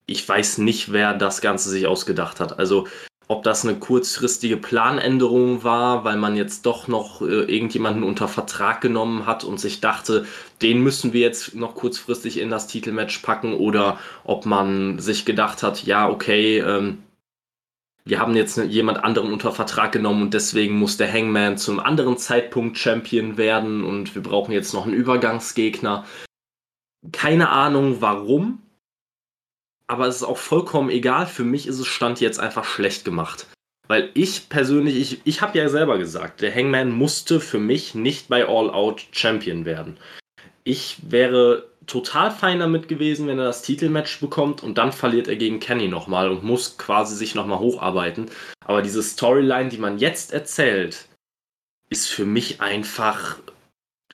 Ich 0.06 0.28
weiß 0.28 0.58
nicht, 0.58 0.92
wer 0.92 1.14
das 1.14 1.40
Ganze 1.40 1.70
sich 1.70 1.86
ausgedacht 1.86 2.40
hat. 2.40 2.58
Also, 2.58 2.86
ob 3.28 3.44
das 3.44 3.64
eine 3.64 3.78
kurzfristige 3.78 4.56
Planänderung 4.56 5.62
war, 5.62 6.04
weil 6.04 6.16
man 6.16 6.34
jetzt 6.34 6.66
doch 6.66 6.88
noch 6.88 7.22
äh, 7.22 7.26
irgendjemanden 7.26 8.02
unter 8.02 8.26
Vertrag 8.26 8.80
genommen 8.80 9.24
hat 9.24 9.44
und 9.44 9.60
sich 9.60 9.80
dachte, 9.80 10.26
den 10.62 10.82
müssen 10.82 11.12
wir 11.12 11.20
jetzt 11.20 11.54
noch 11.54 11.76
kurzfristig 11.76 12.40
in 12.40 12.50
das 12.50 12.66
Titelmatch 12.66 13.18
packen, 13.18 13.54
oder 13.54 14.00
ob 14.24 14.46
man 14.46 14.98
sich 14.98 15.24
gedacht 15.24 15.62
hat, 15.62 15.84
ja, 15.84 16.08
okay, 16.08 16.58
ähm, 16.58 16.98
wir 18.10 18.18
haben 18.18 18.34
jetzt 18.34 18.56
jemand 18.56 19.04
anderen 19.04 19.32
unter 19.32 19.52
Vertrag 19.52 19.92
genommen 19.92 20.22
und 20.22 20.34
deswegen 20.34 20.76
muss 20.76 20.96
der 20.96 21.10
Hangman 21.10 21.56
zum 21.56 21.78
anderen 21.78 22.18
Zeitpunkt 22.18 22.76
Champion 22.76 23.36
werden 23.36 23.84
und 23.84 24.16
wir 24.16 24.22
brauchen 24.22 24.50
jetzt 24.50 24.74
noch 24.74 24.84
einen 24.84 24.94
Übergangsgegner. 24.94 26.04
Keine 27.12 27.50
Ahnung 27.50 28.00
warum, 28.00 28.62
aber 29.86 30.08
es 30.08 30.16
ist 30.16 30.22
auch 30.24 30.38
vollkommen 30.38 30.90
egal. 30.90 31.26
Für 31.26 31.44
mich 31.44 31.68
ist 31.68 31.78
es 31.78 31.86
Stand 31.86 32.20
jetzt 32.20 32.40
einfach 32.40 32.64
schlecht 32.64 33.04
gemacht. 33.04 33.46
Weil 33.86 34.10
ich 34.14 34.48
persönlich, 34.48 34.96
ich, 34.96 35.20
ich 35.24 35.40
habe 35.40 35.56
ja 35.56 35.68
selber 35.68 35.96
gesagt, 35.96 36.42
der 36.42 36.52
Hangman 36.52 36.90
musste 36.90 37.38
für 37.38 37.60
mich 37.60 37.94
nicht 37.94 38.28
bei 38.28 38.44
All 38.44 38.70
Out 38.70 39.06
Champion 39.12 39.64
werden. 39.64 39.98
Ich 40.64 40.98
wäre 41.08 41.69
total 41.90 42.30
fein 42.30 42.60
damit 42.60 42.88
gewesen, 42.88 43.26
wenn 43.26 43.38
er 43.38 43.44
das 43.44 43.62
Titelmatch 43.62 44.20
bekommt 44.20 44.62
und 44.62 44.78
dann 44.78 44.92
verliert 44.92 45.28
er 45.28 45.36
gegen 45.36 45.60
Kenny 45.60 45.88
nochmal 45.88 46.30
und 46.30 46.44
muss 46.44 46.78
quasi 46.78 47.16
sich 47.16 47.34
nochmal 47.34 47.58
hocharbeiten. 47.58 48.30
Aber 48.64 48.80
diese 48.80 49.02
Storyline, 49.02 49.68
die 49.68 49.78
man 49.78 49.98
jetzt 49.98 50.32
erzählt, 50.32 51.08
ist 51.88 52.08
für 52.08 52.24
mich 52.24 52.60
einfach, 52.60 53.38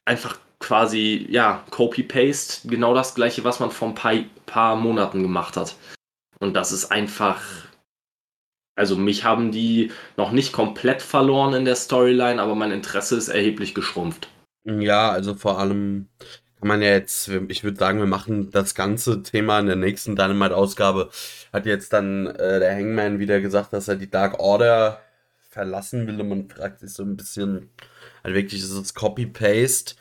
einfach 0.07 0.39
quasi, 0.59 1.27
ja, 1.31 1.65
Copy-Paste, 1.71 2.67
genau 2.69 2.95
das 2.95 3.15
gleiche, 3.15 3.45
was 3.45 3.61
man 3.61 3.71
vor 3.71 3.89
ein 3.89 3.95
paar, 3.95 4.15
paar 4.47 4.77
Monaten 4.77 5.23
gemacht 5.23 5.57
hat. 5.57 5.77
Und 6.41 6.55
das 6.55 6.73
ist 6.73 6.87
einfach, 6.87 7.43
also 8.75 8.97
mich 8.97 9.25
haben 9.25 9.53
die 9.53 9.93
noch 10.17 10.33
nicht 10.33 10.53
komplett 10.53 11.03
verloren 11.03 11.53
in 11.53 11.67
der 11.67 11.77
Storyline, 11.77 12.41
aber 12.41 12.55
mein 12.55 12.73
Interesse 12.73 13.17
ist 13.17 13.29
erheblich 13.29 13.75
geschrumpft. 13.75 14.29
Ja, 14.65 15.11
also 15.11 15.35
vor 15.35 15.59
allem 15.59 16.09
man 16.67 16.83
ja 16.83 16.91
jetzt, 16.91 17.29
ich 17.49 17.65
würde 17.65 17.79
sagen, 17.79 17.99
wir 17.99 18.07
machen 18.07 18.51
das 18.51 18.75
ganze 18.75 19.23
Thema 19.23 19.59
in 19.61 19.67
der 19.67 19.77
nächsten 19.77 20.17
Dynamite-Ausgabe. 20.17 21.11
Hat 21.53 21.67
jetzt 21.67 21.93
dann 21.93 22.27
äh, 22.27 22.61
der 22.61 22.75
Hangman 22.75 23.19
wieder 23.19 23.41
gesagt, 23.41 23.73
dass 23.73 23.89
er 23.89 23.97
die 23.97 24.11
Dark 24.11 24.39
Order 24.39 25.01
verlassen 25.51 26.07
will 26.07 26.21
und 26.21 26.29
man 26.29 26.49
fragt 26.49 26.81
sich 26.81 26.93
so 26.93 27.03
ein 27.03 27.17
bisschen, 27.17 27.71
halt 28.23 28.35
wirklich, 28.35 28.63
ist 28.63 28.71
es 28.71 28.95
Copy-Paste? 28.95 29.95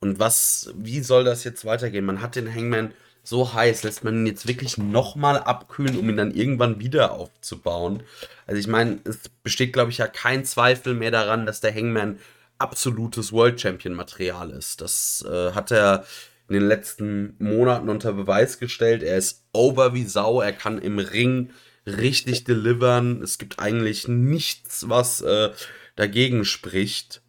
Und 0.00 0.18
was, 0.18 0.72
wie 0.76 1.00
soll 1.00 1.24
das 1.24 1.44
jetzt 1.44 1.64
weitergehen? 1.64 2.04
Man 2.04 2.22
hat 2.22 2.36
den 2.36 2.52
Hangman 2.52 2.92
so 3.22 3.52
heiß, 3.52 3.82
lässt 3.82 4.02
man 4.02 4.14
ihn 4.14 4.26
jetzt 4.26 4.48
wirklich 4.48 4.78
nochmal 4.78 5.38
abkühlen, 5.38 5.98
um 5.98 6.08
ihn 6.08 6.16
dann 6.16 6.34
irgendwann 6.34 6.80
wieder 6.80 7.12
aufzubauen. 7.12 8.02
Also 8.46 8.58
ich 8.58 8.66
meine, 8.66 8.98
es 9.04 9.28
besteht, 9.42 9.72
glaube 9.72 9.90
ich, 9.90 9.98
ja 9.98 10.06
kein 10.06 10.44
Zweifel 10.44 10.94
mehr 10.94 11.10
daran, 11.10 11.46
dass 11.46 11.60
der 11.60 11.74
Hangman 11.74 12.18
absolutes 12.60 13.32
World 13.32 13.60
Champion 13.60 13.94
Material 13.94 14.50
ist. 14.50 14.80
Das 14.80 15.24
äh, 15.28 15.52
hat 15.52 15.70
er 15.70 16.04
in 16.48 16.54
den 16.54 16.66
letzten 16.66 17.36
Monaten 17.38 17.88
unter 17.88 18.12
Beweis 18.12 18.58
gestellt. 18.58 19.02
Er 19.02 19.16
ist 19.16 19.44
over 19.52 19.94
wie 19.94 20.04
Sau, 20.04 20.40
er 20.40 20.52
kann 20.52 20.78
im 20.78 20.98
Ring 20.98 21.50
richtig 21.86 22.44
delivern. 22.44 23.22
Es 23.22 23.38
gibt 23.38 23.58
eigentlich 23.58 24.08
nichts, 24.08 24.88
was 24.88 25.20
äh, 25.22 25.50
dagegen 25.96 26.44
spricht. 26.44 27.22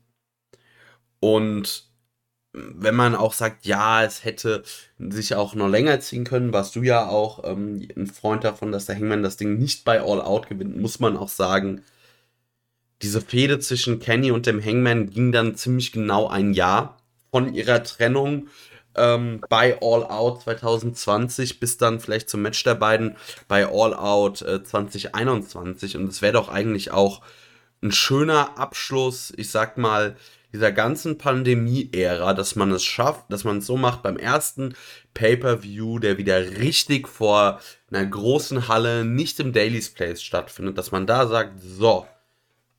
Und 1.19 1.91
wenn 2.53 2.95
man 2.95 3.15
auch 3.15 3.33
sagt, 3.33 3.65
ja, 3.65 4.03
es 4.03 4.25
hätte 4.25 4.63
sich 4.97 5.35
auch 5.35 5.55
noch 5.55 5.69
länger 5.69 5.99
ziehen 6.01 6.25
können, 6.25 6.51
warst 6.51 6.75
du 6.75 6.81
ja 6.81 7.07
auch 7.07 7.43
ähm, 7.45 7.87
ein 7.95 8.07
Freund 8.07 8.43
davon, 8.43 8.71
dass 8.71 8.87
der 8.87 8.95
Hangman 8.95 9.23
das 9.23 9.37
Ding 9.37 9.57
nicht 9.57 9.85
bei 9.85 10.01
All 10.01 10.21
Out 10.21 10.49
gewinnt, 10.49 10.77
muss 10.77 10.99
man 10.99 11.15
auch 11.15 11.29
sagen, 11.29 11.83
diese 13.01 13.21
Fehde 13.21 13.59
zwischen 13.59 13.99
Kenny 13.99 14.31
und 14.31 14.45
dem 14.45 14.63
Hangman 14.63 15.09
ging 15.09 15.31
dann 15.31 15.55
ziemlich 15.55 15.91
genau 15.91 16.27
ein 16.27 16.53
Jahr 16.53 16.97
von 17.31 17.53
ihrer 17.53 17.83
Trennung 17.83 18.47
ähm, 18.95 19.41
bei 19.49 19.77
All 19.81 20.03
Out 20.03 20.43
2020 20.43 21.59
bis 21.59 21.77
dann 21.77 21.99
vielleicht 21.99 22.29
zum 22.29 22.41
Match 22.41 22.63
der 22.63 22.75
beiden 22.75 23.15
bei 23.47 23.65
All 23.65 23.93
Out 23.93 24.41
äh, 24.41 24.63
2021. 24.63 25.97
Und 25.97 26.07
es 26.07 26.21
wäre 26.21 26.33
doch 26.33 26.49
eigentlich 26.49 26.91
auch 26.91 27.21
ein 27.81 27.91
schöner 27.91 28.57
Abschluss, 28.59 29.33
ich 29.35 29.49
sag 29.49 29.77
mal, 29.77 30.15
dieser 30.53 30.71
ganzen 30.73 31.17
Pandemie-Ära, 31.17 32.33
dass 32.33 32.55
man 32.57 32.71
es 32.71 32.83
schafft, 32.83 33.31
dass 33.31 33.45
man 33.45 33.59
es 33.59 33.65
so 33.65 33.77
macht 33.77 34.03
beim 34.03 34.17
ersten 34.17 34.75
Pay-per-View, 35.13 35.99
der 35.99 36.17
wieder 36.17 36.37
richtig 36.37 37.07
vor 37.07 37.61
einer 37.89 38.05
großen 38.05 38.67
Halle, 38.67 39.05
nicht 39.05 39.39
im 39.39 39.53
Daily's 39.53 39.89
Place 39.89 40.21
stattfindet, 40.21 40.77
dass 40.77 40.91
man 40.91 41.07
da 41.07 41.25
sagt, 41.27 41.61
so, 41.61 42.05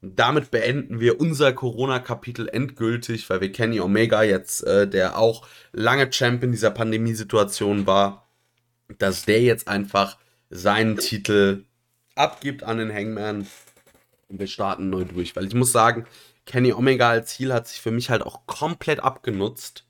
damit 0.02 0.50
beenden 0.50 0.98
wir 0.98 1.20
unser 1.20 1.52
Corona-Kapitel 1.52 2.48
endgültig, 2.48 3.30
weil 3.30 3.40
wir 3.40 3.52
Kenny 3.52 3.80
Omega 3.80 4.24
jetzt, 4.24 4.66
äh, 4.66 4.88
der 4.88 5.16
auch 5.16 5.46
lange 5.72 6.12
Champion 6.12 6.50
dieser 6.50 6.72
Pandemiesituation 6.72 7.86
war, 7.86 8.28
dass 8.98 9.24
der 9.24 9.40
jetzt 9.40 9.68
einfach 9.68 10.18
seinen 10.50 10.96
Titel 10.96 11.64
abgibt 12.16 12.64
an 12.64 12.78
den 12.78 12.92
Hangman 12.92 13.46
und 14.28 14.40
wir 14.40 14.48
starten 14.48 14.90
neu 14.90 15.04
durch. 15.04 15.36
Weil 15.36 15.46
ich 15.46 15.54
muss 15.54 15.70
sagen, 15.70 16.04
Kenny 16.46 16.72
Omega 16.72 17.10
als 17.10 17.36
Ziel 17.36 17.52
hat 17.52 17.68
sich 17.68 17.80
für 17.80 17.92
mich 17.92 18.10
halt 18.10 18.22
auch 18.22 18.46
komplett 18.46 19.00
abgenutzt, 19.00 19.86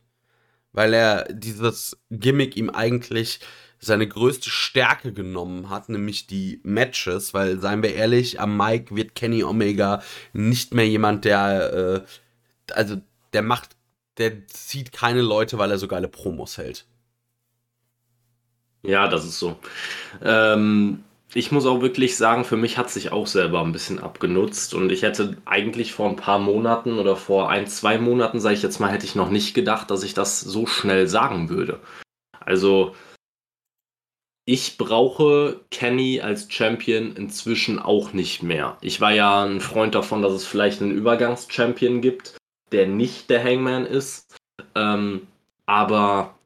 weil 0.73 0.93
er 0.93 1.25
dieses 1.33 1.97
Gimmick 2.11 2.57
ihm 2.57 2.69
eigentlich 2.69 3.41
seine 3.85 4.07
größte 4.07 4.49
Stärke 4.49 5.13
genommen 5.13 5.69
hat, 5.69 5.89
nämlich 5.89 6.29
die 6.29 6.61
Matches, 6.63 7.35
weil, 7.35 7.59
seien 7.59 7.83
wir 7.83 7.95
ehrlich, 7.95 8.41
am 8.41 8.57
Mike 8.57 8.95
wird 8.95 9.17
Kenny 9.17 9.43
Omega 9.43 10.03
nicht 10.33 10.73
mehr 10.73 10.87
jemand, 10.87 11.25
der, 11.25 12.05
äh, 12.69 12.73
also, 12.73 12.97
der 13.33 13.43
macht, 13.43 13.71
der 14.19 14.47
zieht 14.47 14.93
keine 14.93 15.21
Leute, 15.21 15.59
weil 15.59 15.73
er 15.73 15.79
so 15.79 15.89
geile 15.89 16.07
Promos 16.07 16.59
hält. 16.59 16.87
Ja, 18.83 19.09
das 19.09 19.25
ist 19.25 19.41
so. 19.41 19.57
Ähm, 20.23 21.03
ich 21.35 21.51
muss 21.51 21.67
auch 21.67 21.81
wirklich 21.81 22.17
sagen, 22.17 22.45
für 22.45 22.57
mich 22.57 22.79
hat 22.79 22.89
sich 22.89 23.11
auch 23.11 23.27
selber 23.27 23.63
ein 23.63 23.73
bisschen 23.73 23.99
abgenutzt 23.99 24.75
und 24.75 24.93
ich 24.93 25.03
hätte 25.03 25.39
eigentlich 25.45 25.93
vor 25.93 26.09
ein 26.09 26.17
paar 26.17 26.39
Monaten 26.39 26.99
oder 27.01 27.17
vor 27.17 27.51
ein, 27.51 27.67
zwei 27.67 27.99
Monaten, 27.99 28.39
sage 28.39 28.55
ich 28.55 28.63
jetzt 28.63 28.79
mal, 28.79 28.93
hätte 28.93 29.07
ich 29.07 29.17
noch 29.17 29.31
nicht 29.31 29.55
gedacht, 29.55 29.91
dass 29.91 30.05
ich 30.05 30.15
das 30.15 30.41
so 30.41 30.67
schnell 30.67 31.09
sagen 31.09 31.49
würde. 31.49 31.81
Also, 32.39 32.95
ich 34.45 34.77
brauche 34.77 35.61
Kenny 35.71 36.21
als 36.21 36.53
Champion 36.53 37.15
inzwischen 37.15 37.79
auch 37.79 38.13
nicht 38.13 38.43
mehr. 38.43 38.77
Ich 38.81 39.01
war 39.01 39.13
ja 39.13 39.45
ein 39.45 39.61
Freund 39.61 39.95
davon, 39.95 40.23
dass 40.23 40.33
es 40.33 40.47
vielleicht 40.47 40.83
einen 40.83 40.93
Übergangs-Champion 40.93 42.01
gibt, 42.01 42.37
der 42.73 42.87
nicht 42.87 43.31
der 43.31 43.43
Hangman 43.45 43.87
ist. 43.87 44.37
Ähm, 44.75 45.29
aber 45.67 46.39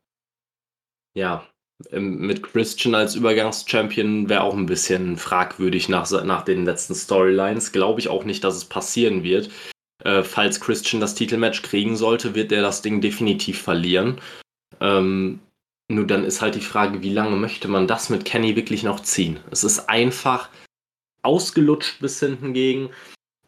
ja, 1.17 1.47
mit 1.91 2.43
Christian 2.43 2.95
als 2.95 3.15
Übergangs-Champion 3.15 4.29
wäre 4.29 4.43
auch 4.43 4.55
ein 4.55 4.67
bisschen 4.67 5.17
fragwürdig 5.17 5.89
nach, 5.89 6.11
nach 6.25 6.45
den 6.45 6.65
letzten 6.65 6.95
Storylines. 6.95 7.73
Glaube 7.73 8.01
ich 8.01 8.09
auch 8.09 8.25
nicht, 8.25 8.45
dass 8.45 8.57
es 8.57 8.67
passieren 8.67 9.23
wird. 9.23 9.51
Äh, 10.05 10.23
falls 10.23 10.61
Christian 10.61 11.01
das 11.01 11.15
Titelmatch 11.15 11.63
kriegen 11.63 11.97
sollte, 11.97 12.35
wird 12.35 12.53
er 12.53 12.61
das 12.61 12.83
Ding 12.83 13.01
definitiv 13.01 13.63
verlieren. 13.63 14.21
Ähm, 14.81 15.41
nur 15.89 16.07
dann 16.07 16.25
ist 16.25 16.43
halt 16.43 16.55
die 16.55 16.61
Frage, 16.61 17.03
wie 17.03 17.13
lange 17.13 17.37
möchte 17.37 17.69
man 17.69 17.87
das 17.87 18.11
mit 18.11 18.25
Kenny 18.25 18.57
wirklich 18.57 18.83
noch 18.83 19.01
ziehen? 19.01 19.39
Es 19.51 19.65
ist 19.65 19.89
einfach 19.89 20.49
ausgelutscht 21.23 22.01
bis 22.01 22.21
hinten 22.21 22.55
gegen. 22.55 22.91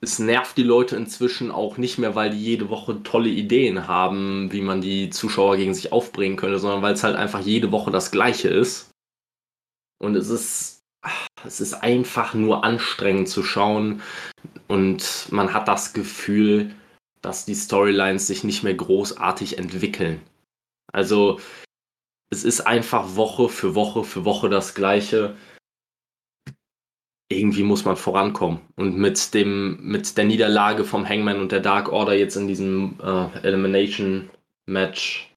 Es 0.00 0.20
nervt 0.20 0.56
die 0.56 0.62
Leute 0.62 0.94
inzwischen 0.94 1.50
auch 1.50 1.76
nicht 1.76 1.98
mehr, 1.98 2.14
weil 2.14 2.30
die 2.30 2.42
jede 2.42 2.68
Woche 2.68 3.02
tolle 3.02 3.28
Ideen 3.28 3.88
haben, 3.88 4.52
wie 4.52 4.60
man 4.60 4.80
die 4.80 5.10
Zuschauer 5.10 5.56
gegen 5.56 5.74
sich 5.74 5.90
aufbringen 5.92 6.36
könnte, 6.36 6.60
sondern 6.60 6.82
weil 6.82 6.94
es 6.94 7.02
halt 7.02 7.16
einfach 7.16 7.40
jede 7.40 7.72
Woche 7.72 7.90
das 7.90 8.12
Gleiche 8.12 8.48
ist. 8.48 8.90
Und 9.98 10.14
es 10.14 10.28
ist, 10.28 10.80
es 11.44 11.60
ist 11.60 11.74
einfach 11.74 12.34
nur 12.34 12.62
anstrengend 12.62 13.28
zu 13.28 13.42
schauen 13.42 14.00
und 14.68 15.26
man 15.32 15.52
hat 15.52 15.66
das 15.66 15.92
Gefühl, 15.92 16.72
dass 17.20 17.44
die 17.44 17.56
Storylines 17.56 18.28
sich 18.28 18.44
nicht 18.44 18.62
mehr 18.62 18.74
großartig 18.74 19.58
entwickeln. 19.58 20.20
Also 20.92 21.40
es 22.30 22.44
ist 22.44 22.60
einfach 22.62 23.16
Woche 23.16 23.48
für 23.48 23.74
Woche 23.74 24.04
für 24.04 24.24
Woche 24.24 24.48
das 24.48 24.74
Gleiche. 24.74 25.36
Irgendwie 27.30 27.62
muss 27.62 27.84
man 27.84 27.96
vorankommen. 27.96 28.60
Und 28.76 28.96
mit 28.96 29.34
dem, 29.34 29.78
mit 29.82 30.16
der 30.16 30.24
Niederlage 30.24 30.84
vom 30.84 31.06
Hangman 31.06 31.40
und 31.40 31.52
der 31.52 31.60
Dark 31.60 31.90
Order 31.90 32.14
jetzt 32.14 32.36
in 32.36 32.48
diesem 32.48 32.98
äh, 33.02 33.38
Elimination 33.42 34.30
Match 34.66 35.30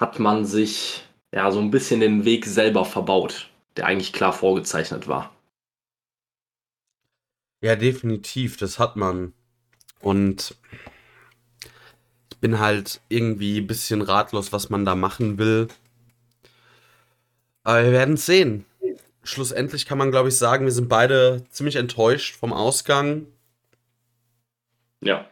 hat 0.00 0.18
man 0.18 0.44
sich 0.44 1.04
ja 1.32 1.50
so 1.50 1.60
ein 1.60 1.70
bisschen 1.70 2.00
den 2.00 2.24
Weg 2.24 2.44
selber 2.44 2.84
verbaut, 2.84 3.50
der 3.76 3.86
eigentlich 3.86 4.12
klar 4.12 4.32
vorgezeichnet 4.32 5.08
war. 5.08 5.32
Ja, 7.62 7.74
definitiv, 7.74 8.56
das 8.56 8.78
hat 8.78 8.96
man. 8.96 9.32
Und 10.00 10.56
ich 12.30 12.36
bin 12.38 12.58
halt 12.58 13.00
irgendwie 13.08 13.58
ein 13.58 13.66
bisschen 13.66 14.02
ratlos, 14.02 14.52
was 14.52 14.70
man 14.70 14.84
da 14.84 14.94
machen 14.94 15.38
will. 15.38 15.68
Aber 17.66 17.82
wir 17.82 17.90
werden 17.90 18.14
es 18.14 18.24
sehen. 18.24 18.64
Schlussendlich 19.24 19.86
kann 19.86 19.98
man, 19.98 20.12
glaube 20.12 20.28
ich, 20.28 20.36
sagen, 20.38 20.66
wir 20.66 20.72
sind 20.72 20.88
beide 20.88 21.42
ziemlich 21.50 21.74
enttäuscht 21.74 22.36
vom 22.36 22.52
Ausgang. 22.52 23.26
Ja, 25.02 25.26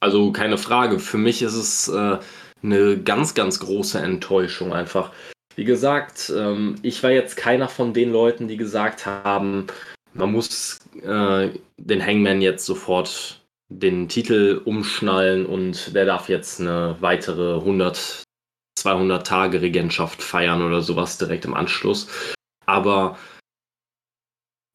also 0.00 0.32
keine 0.32 0.58
Frage. 0.58 0.98
Für 0.98 1.16
mich 1.16 1.42
ist 1.42 1.54
es 1.54 1.86
äh, 1.86 2.18
eine 2.64 2.98
ganz, 3.00 3.34
ganz 3.34 3.60
große 3.60 4.00
Enttäuschung 4.00 4.72
einfach. 4.72 5.12
Wie 5.54 5.62
gesagt, 5.62 6.32
ähm, 6.36 6.74
ich 6.82 7.04
war 7.04 7.12
jetzt 7.12 7.36
keiner 7.36 7.68
von 7.68 7.94
den 7.94 8.10
Leuten, 8.10 8.48
die 8.48 8.56
gesagt 8.56 9.06
haben, 9.06 9.68
man 10.12 10.32
muss 10.32 10.80
äh, 11.04 11.50
den 11.76 12.04
Hangman 12.04 12.42
jetzt 12.42 12.66
sofort 12.66 13.40
den 13.68 14.08
Titel 14.08 14.60
umschnallen 14.64 15.46
und 15.46 15.94
der 15.94 16.04
darf 16.04 16.28
jetzt 16.28 16.60
eine 16.60 16.96
weitere 16.98 17.58
100 17.60 18.24
200 18.80 19.26
Tage 19.26 19.62
Regentschaft 19.62 20.22
feiern 20.22 20.62
oder 20.62 20.82
sowas 20.82 21.18
direkt 21.18 21.44
im 21.44 21.54
Anschluss. 21.54 22.08
Aber 22.66 23.18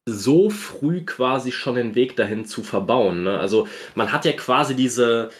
so 0.08 0.50
früh 0.50 1.04
quasi 1.04 1.52
schon 1.52 1.74
den 1.74 1.94
Weg 1.94 2.16
dahin 2.16 2.46
zu 2.46 2.62
verbauen. 2.62 3.24
Ne? 3.24 3.38
Also 3.38 3.68
man 3.94 4.12
hat 4.12 4.24
ja 4.24 4.32
quasi 4.32 4.76
diese, 4.76 5.30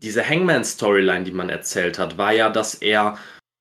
diese 0.00 0.26
Hangman-Storyline, 0.26 1.24
die 1.24 1.32
man 1.32 1.50
erzählt 1.50 1.98
hat, 1.98 2.16
war 2.18 2.32
ja, 2.32 2.48
dass 2.48 2.74
er 2.74 3.18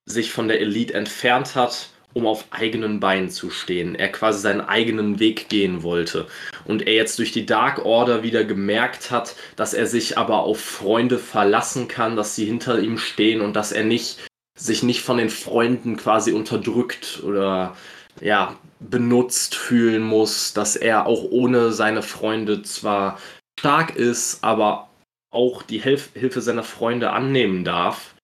sich 0.07 0.31
von 0.31 0.47
der 0.47 0.61
Elite 0.61 0.93
entfernt 0.93 1.55
hat 1.55 1.89
um 2.15 2.25
auf 2.25 2.45
eigenen 2.51 3.01
Beinen 3.01 3.29
zu 3.29 3.49
stehen. 3.49 3.93
Er 3.93 4.09
quasi 4.09 4.39
seinen 4.39 4.61
eigenen 4.61 5.19
Weg 5.19 5.49
gehen 5.49 5.83
wollte. 5.83 6.27
Und 6.63 6.87
er 6.87 6.93
jetzt 6.93 7.19
durch 7.19 7.33
die 7.33 7.45
Dark 7.45 7.83
Order 7.83 8.23
wieder 8.23 8.45
gemerkt 8.45 9.11
hat, 9.11 9.35
dass 9.57 9.73
er 9.73 9.85
sich 9.85 10.17
aber 10.17 10.39
auf 10.39 10.59
Freunde 10.61 11.19
verlassen 11.19 11.89
kann, 11.89 12.15
dass 12.15 12.33
sie 12.33 12.45
hinter 12.45 12.79
ihm 12.79 12.97
stehen 12.97 13.41
und 13.41 13.53
dass 13.55 13.73
er 13.73 13.83
nicht 13.83 14.25
sich 14.57 14.81
nicht 14.81 15.01
von 15.01 15.17
den 15.17 15.29
Freunden 15.29 15.97
quasi 15.97 16.31
unterdrückt 16.31 17.21
oder 17.23 17.75
ja, 18.21 18.55
benutzt 18.79 19.53
fühlen 19.53 20.01
muss, 20.01 20.53
dass 20.53 20.77
er 20.77 21.07
auch 21.07 21.25
ohne 21.29 21.73
seine 21.73 22.01
Freunde 22.01 22.61
zwar 22.61 23.19
stark 23.59 23.97
ist, 23.97 24.41
aber 24.41 24.89
auch 25.31 25.63
die 25.63 25.79
Hilf 25.79 26.11
Hilfe 26.13 26.39
seiner 26.39 26.63
Freunde 26.63 27.11
annehmen 27.11 27.65
darf. 27.65 28.15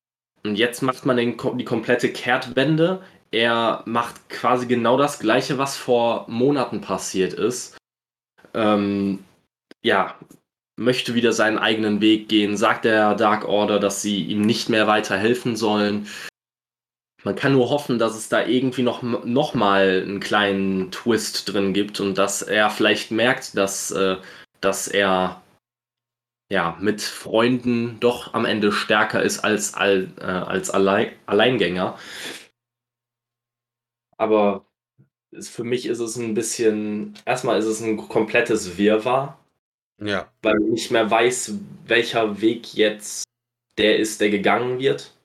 Und 0.45 0.55
jetzt 0.55 0.81
macht 0.81 1.05
man 1.05 1.17
den, 1.17 1.35
die 1.57 1.65
komplette 1.65 2.09
Kehrtwende 2.09 3.01
er 3.31 3.83
macht 3.85 4.29
quasi 4.29 4.67
genau 4.67 4.97
das 4.97 5.19
Gleiche, 5.19 5.57
was 5.57 5.77
vor 5.77 6.25
Monaten 6.27 6.81
passiert 6.81 7.33
ist. 7.33 7.77
Ähm, 8.53 9.23
ja, 9.81 10.15
möchte 10.77 11.15
wieder 11.15 11.31
seinen 11.31 11.57
eigenen 11.57 12.01
Weg 12.01 12.27
gehen, 12.27 12.57
sagt 12.57 12.85
der 12.85 13.15
Dark 13.15 13.45
Order, 13.45 13.79
dass 13.79 14.01
sie 14.01 14.23
ihm 14.23 14.41
nicht 14.41 14.69
mehr 14.69 14.87
weiter 14.87 15.17
helfen 15.17 15.55
sollen. 15.55 16.07
Man 17.23 17.35
kann 17.35 17.53
nur 17.53 17.69
hoffen, 17.69 17.99
dass 17.99 18.15
es 18.15 18.29
da 18.29 18.45
irgendwie 18.45 18.81
noch, 18.81 19.03
noch 19.03 19.53
mal 19.53 20.01
einen 20.01 20.19
kleinen 20.19 20.91
Twist 20.91 21.53
drin 21.53 21.73
gibt 21.73 21.99
und 21.99 22.17
dass 22.17 22.41
er 22.41 22.69
vielleicht 22.69 23.11
merkt, 23.11 23.55
dass, 23.55 23.91
äh, 23.91 24.17
dass 24.59 24.87
er 24.87 25.41
ja, 26.51 26.75
mit 26.81 27.01
Freunden 27.01 27.97
doch 28.01 28.33
am 28.33 28.43
Ende 28.43 28.73
stärker 28.73 29.23
ist 29.23 29.39
als, 29.39 29.73
all, 29.73 30.09
äh, 30.19 30.23
als 30.23 30.69
Allein 30.69 31.11
Alleingänger. 31.25 31.97
Aber 34.21 34.67
für 35.39 35.63
mich 35.63 35.87
ist 35.87 35.97
es 35.97 36.15
ein 36.15 36.35
bisschen, 36.35 37.17
erstmal 37.25 37.57
ist 37.57 37.65
es 37.65 37.81
ein 37.81 37.97
komplettes 37.97 38.77
Wirrwarr. 38.77 39.43
Ja. 39.99 40.31
Weil 40.43 40.59
man 40.59 40.69
nicht 40.69 40.91
mehr 40.91 41.09
weiß, 41.09 41.55
welcher 41.87 42.39
Weg 42.39 42.75
jetzt 42.75 43.23
der 43.79 43.97
ist, 43.97 44.21
der 44.21 44.29
gegangen 44.29 44.77
wird. 44.77 45.15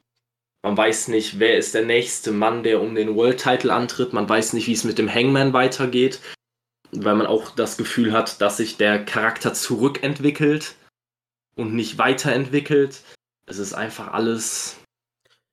Man 0.63 0.79
weiß 0.79 1.09
nicht, 1.09 1.39
wer 1.39 1.59
ist 1.59 1.75
der 1.75 1.85
nächste 1.85 2.33
Mann, 2.33 2.63
der 2.63 2.81
um 2.81 2.95
den 2.95 3.15
World 3.17 3.39
Title 3.39 3.71
antritt. 3.71 4.15
Man 4.15 4.27
weiß 4.27 4.55
nicht, 4.55 4.67
wie 4.67 4.73
es 4.73 4.85
mit 4.85 4.97
dem 4.97 5.13
Hangman 5.13 5.53
weitergeht, 5.53 6.21
weil 6.91 7.17
man 7.17 7.27
auch 7.27 7.51
das 7.51 7.77
Gefühl 7.77 8.13
hat, 8.13 8.41
dass 8.41 8.57
sich 8.57 8.79
der 8.79 9.05
Charakter 9.05 9.53
zurückentwickelt 9.53 10.75
und 11.55 11.75
nicht 11.75 11.99
weiterentwickelt. 11.99 13.03
Es 13.45 13.59
ist 13.59 13.75
einfach 13.75 14.15
alles. 14.15 14.79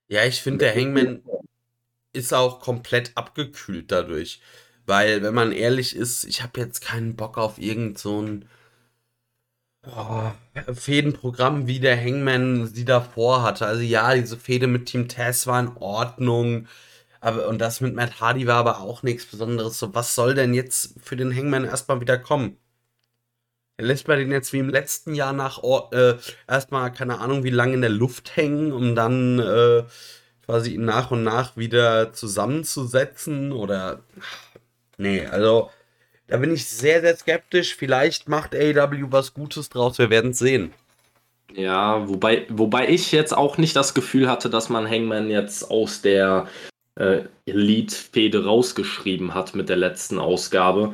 Ja, 0.07 0.23
ich 0.23 0.41
finde, 0.41 0.59
der 0.59 0.75
Hangman 0.75 1.23
ist 2.13 2.33
auch 2.33 2.59
komplett 2.59 3.11
abgekühlt 3.15 3.91
dadurch. 3.91 4.41
Weil, 4.85 5.23
wenn 5.23 5.33
man 5.33 5.51
ehrlich 5.51 5.95
ist, 5.95 6.25
ich 6.25 6.43
habe 6.43 6.59
jetzt 6.59 6.81
keinen 6.81 7.15
Bock 7.15 7.37
auf 7.37 7.57
irgend 7.57 7.97
so 7.97 8.21
ein 8.21 8.49
oh, 9.87 10.31
Fädenprogramm, 10.73 11.67
wie 11.67 11.79
der 11.79 11.99
Hangman 11.99 12.67
sie 12.67 12.85
davor 12.85 13.43
hatte. 13.43 13.65
Also 13.65 13.81
ja, 13.81 14.13
diese 14.13 14.37
Fäde 14.37 14.67
mit 14.67 14.87
Team 14.87 15.07
Tess 15.07 15.47
war 15.47 15.59
in 15.59 15.77
Ordnung. 15.77 16.67
Aber, 17.21 17.47
und 17.47 17.59
das 17.59 17.81
mit 17.81 17.95
Matt 17.95 18.19
Hardy 18.19 18.47
war 18.47 18.57
aber 18.57 18.81
auch 18.81 19.03
nichts 19.03 19.25
Besonderes. 19.25 19.79
So, 19.79 19.95
was 19.95 20.15
soll 20.15 20.35
denn 20.35 20.53
jetzt 20.53 20.95
für 21.01 21.15
den 21.15 21.35
Hangman 21.35 21.65
erstmal 21.65 22.01
wieder 22.01 22.17
kommen? 22.17 22.57
Er 23.77 23.85
lässt 23.85 24.07
man 24.07 24.19
den 24.19 24.31
jetzt 24.31 24.53
wie 24.53 24.59
im 24.59 24.69
letzten 24.69 25.15
Jahr 25.15 25.33
nach 25.33 25.63
äh, 25.93 26.15
erstmal, 26.47 26.91
keine 26.91 27.19
Ahnung, 27.19 27.43
wie 27.43 27.49
lange 27.49 27.73
in 27.73 27.81
der 27.81 27.89
Luft 27.89 28.35
hängen, 28.35 28.71
um 28.71 28.95
dann 28.95 29.39
äh, 29.39 29.83
quasi 30.45 30.77
nach 30.77 31.11
und 31.11 31.23
nach 31.23 31.57
wieder 31.57 32.13
zusammenzusetzen 32.13 33.51
oder 33.51 34.01
Nee, 34.97 35.25
also 35.25 35.69
da 36.27 36.37
bin 36.37 36.53
ich 36.53 36.65
sehr, 36.65 37.01
sehr 37.01 37.15
skeptisch. 37.15 37.75
Vielleicht 37.75 38.29
macht 38.29 38.55
AEW 38.55 39.11
was 39.11 39.33
Gutes 39.33 39.69
draus, 39.69 39.97
wir 39.97 40.09
werden 40.09 40.31
es 40.31 40.39
sehen. 40.39 40.73
Ja, 41.53 42.07
wobei, 42.07 42.47
wobei 42.49 42.89
ich 42.89 43.11
jetzt 43.11 43.35
auch 43.35 43.57
nicht 43.57 43.75
das 43.75 43.93
Gefühl 43.93 44.29
hatte, 44.29 44.49
dass 44.49 44.69
man 44.69 44.89
Hangman 44.89 45.29
jetzt 45.29 45.69
aus 45.69 46.01
der 46.01 46.47
äh, 46.95 47.23
Elite-Fehde 47.45 48.45
rausgeschrieben 48.45 49.33
hat 49.33 49.55
mit 49.55 49.69
der 49.69 49.77
letzten 49.77 50.19
Ausgabe. 50.19 50.93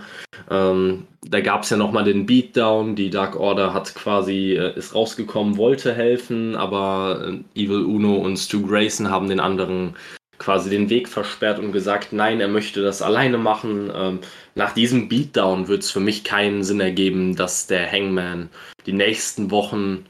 Ähm, 0.50 1.08
da 1.28 1.42
gab 1.42 1.64
es 1.64 1.70
ja 1.70 1.78
nochmal 1.78 2.06
den 2.06 2.26
Beatdown, 2.26 2.96
die 2.96 3.10
Dark 3.10 3.36
Order 3.36 3.74
hat 3.74 3.94
quasi, 3.96 4.54
äh, 4.54 4.78
ist 4.78 4.96
rausgekommen, 4.96 5.58
wollte 5.58 5.94
helfen, 5.94 6.56
aber 6.56 7.34
äh, 7.56 7.62
Evil 7.62 7.84
Uno 7.84 8.16
und 8.16 8.38
Stu 8.38 8.66
Grayson 8.66 9.10
haben 9.10 9.30
den 9.30 9.40
anderen 9.40 9.96
quasi 10.38 10.70
den 10.70 10.90
Weg 10.90 11.10
versperrt 11.10 11.60
und 11.60 11.74
gesagt, 11.74 12.14
nein, 12.14 12.40
er 12.40 12.48
möchte 12.48 12.82
das 12.82 13.02
alleine 13.02 13.38
machen. 13.38 13.92
Ähm, 13.94 14.20
nach 14.56 14.74
diesem 14.74 15.10
Beatdown 15.10 15.68
wird 15.68 15.84
es 15.84 15.92
für 15.92 16.00
mich 16.00 16.24
keinen 16.24 16.64
Sinn 16.64 16.80
ergeben, 16.80 17.36
dass 17.36 17.68
der 17.68 17.92
Hangman 17.92 18.50
die 18.86 18.94
nächsten 18.94 19.52
Wochen 19.52 20.06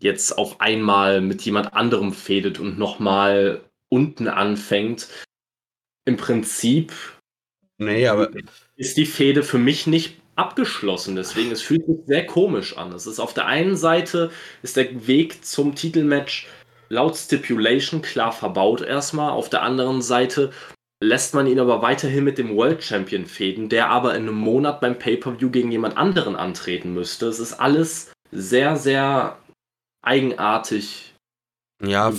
jetzt 0.00 0.36
auf 0.38 0.60
einmal 0.60 1.20
mit 1.20 1.42
jemand 1.42 1.74
anderem 1.74 2.12
fädet 2.12 2.58
und 2.58 2.78
nochmal 2.78 3.60
unten 3.88 4.28
anfängt. 4.28 5.08
Im 6.04 6.16
Prinzip 6.16 6.92
nee, 7.78 8.06
aber 8.06 8.30
ist 8.76 8.96
die 8.96 9.06
Fehde 9.06 9.42
für 9.42 9.58
mich 9.58 9.86
nicht 9.86 10.20
abgeschlossen. 10.36 11.16
Deswegen, 11.16 11.50
es 11.50 11.62
fühlt 11.62 11.86
sich 11.86 11.96
sehr 12.06 12.26
komisch 12.26 12.76
an. 12.76 12.92
Es 12.92 13.06
ist 13.06 13.18
auf 13.18 13.34
der 13.34 13.46
einen 13.46 13.76
Seite 13.76 14.30
ist 14.62 14.76
der 14.76 15.06
Weg 15.06 15.44
zum 15.44 15.74
Titelmatch 15.74 16.46
laut 16.88 17.16
Stipulation 17.16 18.02
klar 18.02 18.32
verbaut 18.32 18.80
erstmal. 18.82 19.30
Auf 19.30 19.48
der 19.48 19.62
anderen 19.62 20.02
Seite 20.02 20.52
lässt 21.02 21.34
man 21.34 21.46
ihn 21.46 21.58
aber 21.58 21.82
weiterhin 21.82 22.24
mit 22.24 22.38
dem 22.38 22.56
World 22.56 22.82
Champion 22.82 23.26
fäden, 23.26 23.68
der 23.68 23.88
aber 23.88 24.14
in 24.14 24.22
einem 24.22 24.36
Monat 24.36 24.80
beim 24.80 24.98
Pay-Per-View 24.98 25.50
gegen 25.50 25.72
jemand 25.72 25.96
anderen 25.96 26.36
antreten 26.36 26.94
müsste. 26.94 27.26
Es 27.26 27.40
ist 27.40 27.54
alles 27.54 28.12
sehr, 28.30 28.76
sehr 28.76 29.38
eigenartig. 30.02 31.14
Ja, 31.82 32.10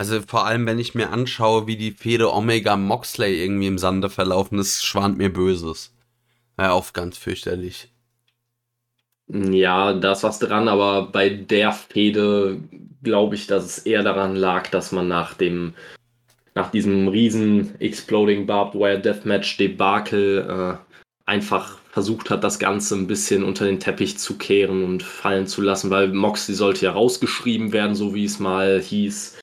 also 0.00 0.22
vor 0.22 0.46
allem, 0.46 0.64
wenn 0.64 0.78
ich 0.78 0.94
mir 0.94 1.10
anschaue, 1.10 1.66
wie 1.66 1.76
die 1.76 1.90
Fehde 1.90 2.32
Omega 2.32 2.74
Moxley 2.74 3.38
irgendwie 3.44 3.66
im 3.66 3.76
Sande 3.76 4.08
verlaufen 4.08 4.58
ist, 4.58 4.82
schwant 4.82 5.18
mir 5.18 5.30
Böses. 5.30 5.94
Ja, 6.58 6.72
auch 6.72 6.94
ganz 6.94 7.18
fürchterlich. 7.18 7.88
Ja, 9.28 9.92
da 9.92 10.12
ist 10.12 10.22
was 10.22 10.38
dran, 10.38 10.68
aber 10.68 11.08
bei 11.12 11.28
der 11.28 11.72
Fehde 11.72 12.62
glaube 13.02 13.34
ich, 13.34 13.46
dass 13.46 13.66
es 13.66 13.78
eher 13.80 14.02
daran 14.02 14.36
lag, 14.36 14.70
dass 14.70 14.90
man 14.90 15.06
nach 15.06 15.34
dem 15.34 15.74
nach 16.54 16.70
diesem 16.70 17.08
riesen 17.08 17.78
Exploding 17.78 18.46
Barbed 18.46 18.80
Wire 18.80 19.00
Deathmatch 19.00 19.58
Debakel 19.58 20.78
äh, 20.78 20.94
einfach 21.26 21.76
versucht 21.90 22.30
hat, 22.30 22.42
das 22.42 22.58
Ganze 22.58 22.94
ein 22.94 23.06
bisschen 23.06 23.44
unter 23.44 23.66
den 23.66 23.80
Teppich 23.80 24.16
zu 24.16 24.38
kehren 24.38 24.82
und 24.82 25.02
fallen 25.02 25.46
zu 25.46 25.60
lassen, 25.60 25.90
weil 25.90 26.08
Moxley 26.08 26.54
sollte 26.54 26.86
ja 26.86 26.92
rausgeschrieben 26.92 27.74
werden, 27.74 27.94
so 27.94 28.14
wie 28.14 28.24
es 28.24 28.38
mal 28.38 28.80
hieß. 28.80 29.39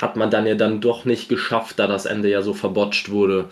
Hat 0.00 0.16
man 0.16 0.30
dann 0.30 0.46
ja 0.46 0.54
dann 0.54 0.80
doch 0.80 1.04
nicht 1.04 1.28
geschafft, 1.28 1.78
da 1.78 1.86
das 1.86 2.06
Ende 2.06 2.30
ja 2.30 2.42
so 2.42 2.54
verbotscht 2.54 3.10
wurde. 3.10 3.48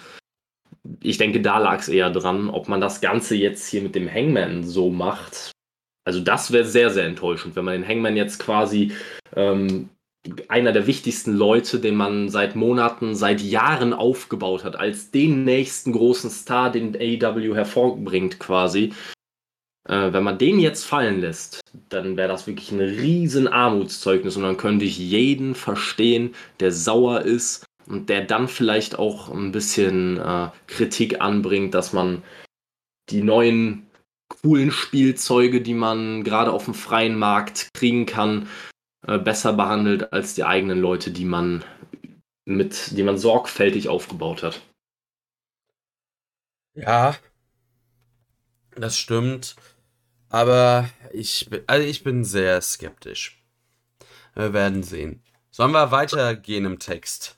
Ich 1.03 1.19
denke, 1.19 1.41
da 1.41 1.59
lag 1.59 1.81
es 1.81 1.89
eher 1.89 2.11
dran, 2.11 2.49
ob 2.49 2.69
man 2.69 2.81
das 2.81 3.01
Ganze 3.01 3.35
jetzt 3.35 3.69
hier 3.69 3.83
mit 3.83 3.95
dem 3.95 4.13
Hangman 4.13 4.63
so 4.63 4.91
macht, 4.91 5.53
also 6.07 6.21
das 6.21 6.53
wäre 6.53 6.65
sehr, 6.65 6.91
sehr 6.91 7.05
enttäuschend, 7.05 7.57
wenn 7.57 7.65
man 7.65 7.75
den 7.75 7.89
Hangman 7.89 8.17
jetzt 8.17 8.39
quasi 8.39 8.93
ähm, 9.35 9.89
einer 10.47 10.73
der 10.73 10.87
wichtigsten 10.87 11.33
Leute, 11.33 11.81
den 11.81 11.97
man 11.97 12.29
seit 12.29 12.55
Monaten, 12.55 13.17
seit 13.17 13.41
Jahren 13.41 13.93
aufgebaut 13.93 14.63
hat, 14.63 14.77
als 14.77 15.11
den 15.11 15.45
nächsten 15.45 15.93
großen 15.93 16.31
Star, 16.31 16.71
den 16.71 16.97
AEW 16.97 17.57
hervorbringt 17.57 18.39
quasi. 18.39 18.93
Äh, 19.89 20.13
wenn 20.13 20.25
man 20.25 20.39
den 20.39 20.59
jetzt 20.59 20.85
fallen 20.85 21.21
lässt, 21.21 21.61
dann 21.89 22.17
wäre 22.17 22.29
das 22.29 22.47
wirklich 22.47 22.73
ein 22.73 22.81
riesen 22.81 23.47
Armutszeugnis 23.47 24.37
und 24.37 24.43
dann 24.43 24.57
könnte 24.57 24.85
ich 24.85 24.99
jeden 24.99 25.55
verstehen, 25.55 26.35
der 26.61 26.73
sauer 26.73 27.23
ist 27.23 27.65
und 27.87 28.09
der 28.09 28.23
dann 28.23 28.49
vielleicht 28.49 28.99
auch 28.99 29.29
ein 29.31 29.53
bisschen 29.53 30.19
äh, 30.19 30.49
Kritik 30.67 31.21
anbringt, 31.21 31.75
dass 31.75 31.93
man 31.93 32.23
die 33.11 33.23
neuen 33.23 33.87
coolen 34.29 34.73
Spielzeuge, 34.73 35.61
die 35.63 35.75
man 35.75 36.25
gerade 36.25 36.53
auf 36.53 36.65
dem 36.65 36.75
freien 36.75 37.17
Markt 37.17 37.69
kriegen 37.75 38.07
kann, 38.07 38.49
äh, 39.07 39.19
besser 39.19 39.53
behandelt 39.53 40.13
als 40.13 40.35
die 40.35 40.43
eigenen 40.43 40.81
Leute, 40.81 41.13
die 41.13 41.25
man 41.25 41.65
mit, 42.45 42.97
die 42.97 43.05
man 43.05 43.19
sorgfältig 43.19 43.89
aufgebaut 43.89 44.43
hat. 44.43 44.61
Ja, 46.75 47.17
das 48.75 48.99
stimmt. 48.99 49.57
Aber 50.29 50.89
ich, 51.13 51.49
also 51.67 51.87
ich 51.87 52.05
bin 52.05 52.25
sehr 52.25 52.61
skeptisch. 52.61 53.43
Wir 54.35 54.53
werden 54.53 54.83
sehen. 54.83 55.23
Sollen 55.51 55.73
wir 55.73 55.91
weitergehen 55.91 56.67
im 56.67 56.79
Text? 56.79 57.37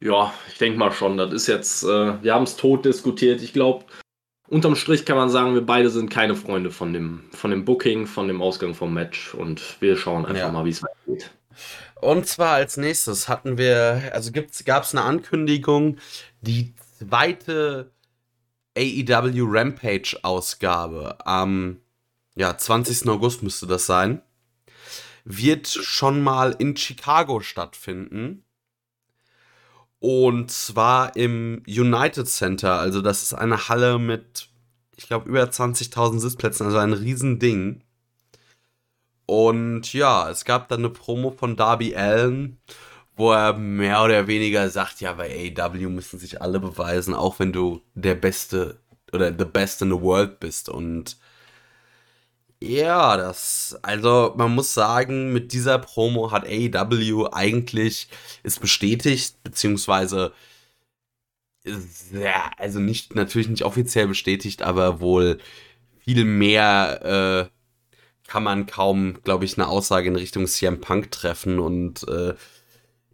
Ja, 0.00 0.32
ich 0.48 0.58
denke 0.58 0.78
mal 0.78 0.92
schon. 0.92 1.18
Das 1.18 1.32
ist 1.32 1.46
jetzt, 1.46 1.82
äh, 1.84 2.22
wir 2.22 2.34
haben 2.34 2.44
es 2.44 2.56
tot 2.56 2.86
diskutiert. 2.86 3.42
Ich 3.42 3.52
glaube, 3.52 3.84
unterm 4.48 4.74
Strich 4.74 5.04
kann 5.04 5.16
man 5.16 5.28
sagen, 5.28 5.54
wir 5.54 5.64
beide 5.64 5.90
sind 5.90 6.10
keine 6.10 6.34
Freunde 6.34 6.70
von 6.70 6.92
dem, 6.92 7.24
von 7.32 7.50
dem 7.50 7.64
Booking, 7.64 8.06
von 8.06 8.26
dem 8.28 8.40
Ausgang 8.40 8.74
vom 8.74 8.94
Match 8.94 9.34
und 9.34 9.80
wir 9.80 9.96
schauen 9.96 10.24
einfach 10.24 10.46
ja. 10.46 10.52
mal, 10.52 10.64
wie 10.64 10.70
es 10.70 10.82
weitergeht. 10.82 11.30
Und 12.00 12.26
zwar 12.26 12.54
als 12.54 12.78
nächstes 12.78 13.28
hatten 13.28 13.58
wir, 13.58 14.10
also 14.12 14.32
gab 14.32 14.84
es 14.84 14.94
eine 14.94 15.04
Ankündigung, 15.04 15.98
die 16.40 16.72
zweite 16.98 17.90
AEW 18.80 19.44
Rampage 19.46 20.18
Ausgabe 20.22 21.18
am 21.26 21.80
ja, 22.34 22.56
20. 22.56 23.08
August 23.08 23.42
müsste 23.42 23.66
das 23.66 23.84
sein, 23.84 24.22
wird 25.24 25.68
schon 25.68 26.22
mal 26.22 26.56
in 26.58 26.76
Chicago 26.76 27.40
stattfinden. 27.40 28.44
Und 29.98 30.50
zwar 30.50 31.14
im 31.16 31.62
United 31.66 32.26
Center. 32.26 32.78
Also, 32.78 33.02
das 33.02 33.22
ist 33.22 33.34
eine 33.34 33.68
Halle 33.68 33.98
mit, 33.98 34.48
ich 34.96 35.06
glaube, 35.06 35.28
über 35.28 35.42
20.000 35.42 36.18
Sitzplätzen. 36.20 36.64
Also 36.64 36.78
ein 36.78 36.94
Riesending. 36.94 37.82
Und 39.26 39.92
ja, 39.92 40.30
es 40.30 40.46
gab 40.46 40.68
dann 40.68 40.80
eine 40.80 40.88
Promo 40.88 41.30
von 41.30 41.54
Darby 41.54 41.94
Allen, 41.94 42.58
wo 43.20 43.32
er 43.32 43.52
mehr 43.52 44.02
oder 44.02 44.26
weniger 44.26 44.68
sagt, 44.70 45.00
ja, 45.00 45.12
bei 45.12 45.54
AEW 45.56 45.88
müssen 45.90 46.18
sich 46.18 46.42
alle 46.42 46.58
beweisen, 46.58 47.14
auch 47.14 47.38
wenn 47.38 47.52
du 47.52 47.82
der 47.94 48.16
Beste 48.16 48.80
oder 49.12 49.28
the 49.36 49.44
best 49.44 49.82
in 49.82 49.90
the 49.90 50.00
world 50.00 50.40
bist. 50.40 50.68
Und 50.68 51.16
ja, 52.62 53.16
das, 53.16 53.78
also 53.82 54.34
man 54.36 54.54
muss 54.54 54.74
sagen, 54.74 55.32
mit 55.32 55.52
dieser 55.52 55.78
Promo 55.78 56.30
hat 56.32 56.44
AEW 56.46 57.28
eigentlich 57.32 58.08
ist 58.42 58.60
bestätigt, 58.60 59.42
beziehungsweise 59.44 60.32
ja, 62.12 62.50
also 62.56 62.80
nicht, 62.80 63.14
natürlich 63.14 63.48
nicht 63.48 63.64
offiziell 63.64 64.08
bestätigt, 64.08 64.62
aber 64.62 65.00
wohl 65.00 65.38
viel 66.04 66.24
mehr 66.24 67.48
äh, 67.48 68.28
kann 68.28 68.42
man 68.44 68.66
kaum, 68.66 69.22
glaube 69.24 69.44
ich, 69.44 69.58
eine 69.58 69.68
Aussage 69.68 70.08
in 70.08 70.16
Richtung 70.16 70.46
CM 70.46 70.80
Punk 70.80 71.10
treffen 71.10 71.58
und 71.58 72.06
äh, 72.08 72.34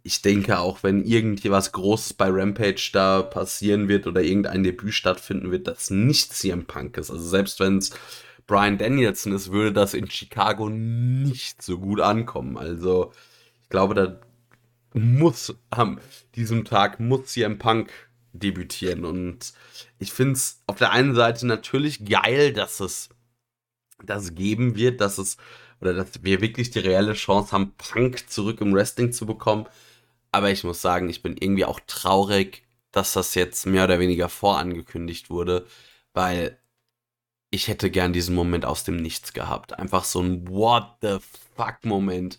ich 0.07 0.21
denke 0.21 0.59
auch, 0.59 0.83
wenn 0.83 1.03
irgendwie 1.03 1.51
was 1.51 1.73
Großes 1.73 2.13
bei 2.13 2.29
Rampage 2.29 2.91
da 2.93 3.21
passieren 3.21 3.89
wird 3.89 4.07
oder 4.07 4.21
irgendein 4.21 4.63
Debüt 4.63 4.93
stattfinden 4.93 5.51
wird, 5.51 5.67
das 5.67 5.89
nicht 5.89 6.33
CM 6.33 6.65
Punk 6.65 6.97
ist. 6.97 7.11
Also 7.11 7.27
selbst 7.27 7.59
wenn 7.59 7.79
es 7.79 7.91
Brian 8.45 8.77
Danielson 8.77 9.33
ist, 9.33 9.51
würde 9.51 9.73
das 9.73 9.93
in 9.93 10.09
Chicago 10.09 10.69
nicht 10.69 11.61
so 11.61 11.77
gut 11.77 11.99
ankommen. 11.99 12.57
Also, 12.57 13.11
ich 13.63 13.67
glaube, 13.67 13.95
da 13.95 14.21
muss 14.93 15.53
am 15.71 15.99
diesem 16.35 16.63
Tag 16.63 17.01
muss 17.01 17.25
CM 17.25 17.59
Punk 17.59 17.91
debütieren. 18.31 19.03
Und 19.03 19.51
ich 19.99 20.13
finde 20.13 20.35
es 20.35 20.63
auf 20.67 20.77
der 20.77 20.93
einen 20.93 21.15
Seite 21.15 21.45
natürlich 21.45 22.05
geil, 22.05 22.53
dass 22.53 22.79
es 22.79 23.09
das 24.05 24.35
geben 24.35 24.77
wird, 24.77 25.01
dass 25.01 25.17
es 25.17 25.35
oder 25.81 25.93
dass 25.93 26.23
wir 26.23 26.39
wirklich 26.39 26.71
die 26.71 26.79
reelle 26.79 27.13
Chance 27.13 27.51
haben, 27.51 27.73
Punk 27.77 28.29
zurück 28.29 28.61
im 28.61 28.73
Wrestling 28.73 29.11
zu 29.11 29.25
bekommen. 29.25 29.67
Aber 30.37 30.51
ich 30.51 30.63
muss 30.63 30.83
sagen, 30.83 31.09
ich 31.09 31.23
bin 31.23 31.35
irgendwie 31.35 31.65
auch 31.65 31.79
traurig, 31.87 32.61
dass 32.91 33.13
das 33.13 33.33
jetzt 33.33 33.65
mehr 33.65 33.85
oder 33.85 33.99
weniger 33.99 34.29
vorangekündigt 34.29 35.31
wurde, 35.31 35.65
weil 36.13 36.59
ich 37.49 37.67
hätte 37.67 37.89
gern 37.89 38.13
diesen 38.13 38.35
Moment 38.35 38.63
aus 38.63 38.83
dem 38.83 38.97
Nichts 38.97 39.33
gehabt. 39.33 39.79
Einfach 39.79 40.03
so 40.03 40.21
ein 40.21 40.47
What 40.47 40.97
the 41.01 41.17
fuck 41.55 41.77
Moment, 41.85 42.37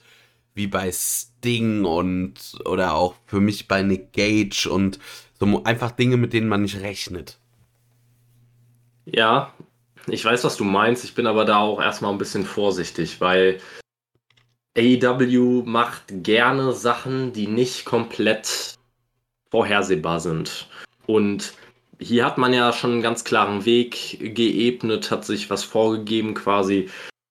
wie 0.55 0.69
bei 0.69 0.93
Sting 0.93 1.85
und 1.85 2.35
oder 2.65 2.95
auch 2.95 3.17
für 3.27 3.41
mich 3.41 3.67
bei 3.67 3.83
Nick 3.83 4.13
Gage 4.13 4.69
und 4.71 5.01
so 5.41 5.65
einfach 5.65 5.91
Dinge, 5.91 6.19
mit 6.19 6.33
denen 6.33 6.47
man 6.47 6.63
nicht 6.63 6.81
rechnet. 6.81 7.41
Ja, 9.07 9.53
ich 10.07 10.25
weiß, 10.25 10.45
was 10.45 10.57
du 10.57 10.63
meinst. 10.63 11.03
Ich 11.03 11.17
bin 11.17 11.27
aber 11.27 11.45
da 11.45 11.59
auch 11.59 11.81
erstmal 11.83 12.13
ein 12.13 12.19
bisschen 12.19 12.45
vorsichtig, 12.45 13.21
weil 13.21 13.61
AEW 14.77 15.63
macht 15.65 16.05
gerne 16.23 16.73
Sachen, 16.73 17.33
die 17.33 17.47
nicht 17.47 17.85
komplett 17.85 18.75
vorhersehbar 19.51 20.21
sind. 20.21 20.69
Und 21.07 21.55
hier 21.99 22.25
hat 22.25 22.39
man 22.39 22.53
ja 22.53 22.73
schon 22.73 22.93
einen 22.93 23.03
ganz 23.03 23.25
klaren 23.25 23.65
Weg 23.65 24.19
geebnet, 24.35 25.11
hat 25.11 25.25
sich 25.25 25.51
was 25.51 25.65
vorgegeben 25.65 26.35
quasi. 26.35 26.89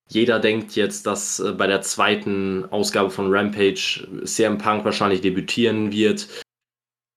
Jeder 0.09 0.39
denkt 0.39 0.75
jetzt, 0.75 1.05
dass 1.05 1.39
äh, 1.39 1.51
bei 1.51 1.67
der 1.67 1.81
zweiten 1.81 2.65
Ausgabe 2.71 3.09
von 3.09 3.33
Rampage 3.33 4.07
CM 4.23 4.57
Punk 4.57 4.85
wahrscheinlich 4.85 5.21
debütieren 5.21 5.91
wird. 5.91 6.27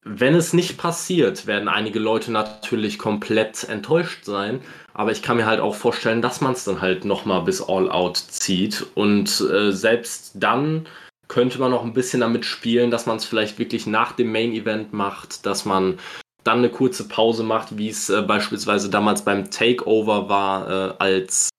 Wenn 0.02 0.34
es 0.34 0.52
nicht 0.52 0.78
passiert, 0.78 1.46
werden 1.46 1.68
einige 1.68 1.98
Leute 1.98 2.32
natürlich 2.32 2.98
komplett 2.98 3.64
enttäuscht 3.68 4.24
sein. 4.24 4.60
Aber 4.94 5.12
ich 5.12 5.22
kann 5.22 5.36
mir 5.36 5.46
halt 5.46 5.60
auch 5.60 5.74
vorstellen, 5.74 6.22
dass 6.22 6.40
man 6.40 6.52
es 6.52 6.64
dann 6.64 6.80
halt 6.80 7.04
nochmal 7.04 7.42
bis 7.42 7.62
All 7.62 7.90
Out 7.90 8.16
zieht. 8.16 8.86
Und 8.94 9.40
äh, 9.40 9.72
selbst 9.72 10.32
dann 10.34 10.86
könnte 11.28 11.60
man 11.60 11.70
noch 11.70 11.84
ein 11.84 11.92
bisschen 11.92 12.20
damit 12.20 12.44
spielen, 12.44 12.90
dass 12.90 13.06
man 13.06 13.16
es 13.16 13.24
vielleicht 13.24 13.58
wirklich 13.58 13.86
nach 13.86 14.12
dem 14.12 14.32
Main 14.32 14.52
Event 14.52 14.92
macht, 14.92 15.46
dass 15.46 15.64
man 15.64 15.98
dann 16.42 16.58
eine 16.58 16.70
kurze 16.70 17.06
Pause 17.06 17.42
macht, 17.42 17.76
wie 17.76 17.88
es 17.88 18.08
äh, 18.10 18.22
beispielsweise 18.22 18.90
damals 18.90 19.24
beim 19.24 19.50
Takeover 19.50 20.28
war, 20.28 20.70
äh, 20.70 20.94
als 20.98 21.50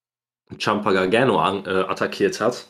Champa 0.58 0.92
Gargano 0.92 1.40
an, 1.40 1.66
äh, 1.66 1.70
attackiert 1.70 2.42
hat 2.42 2.68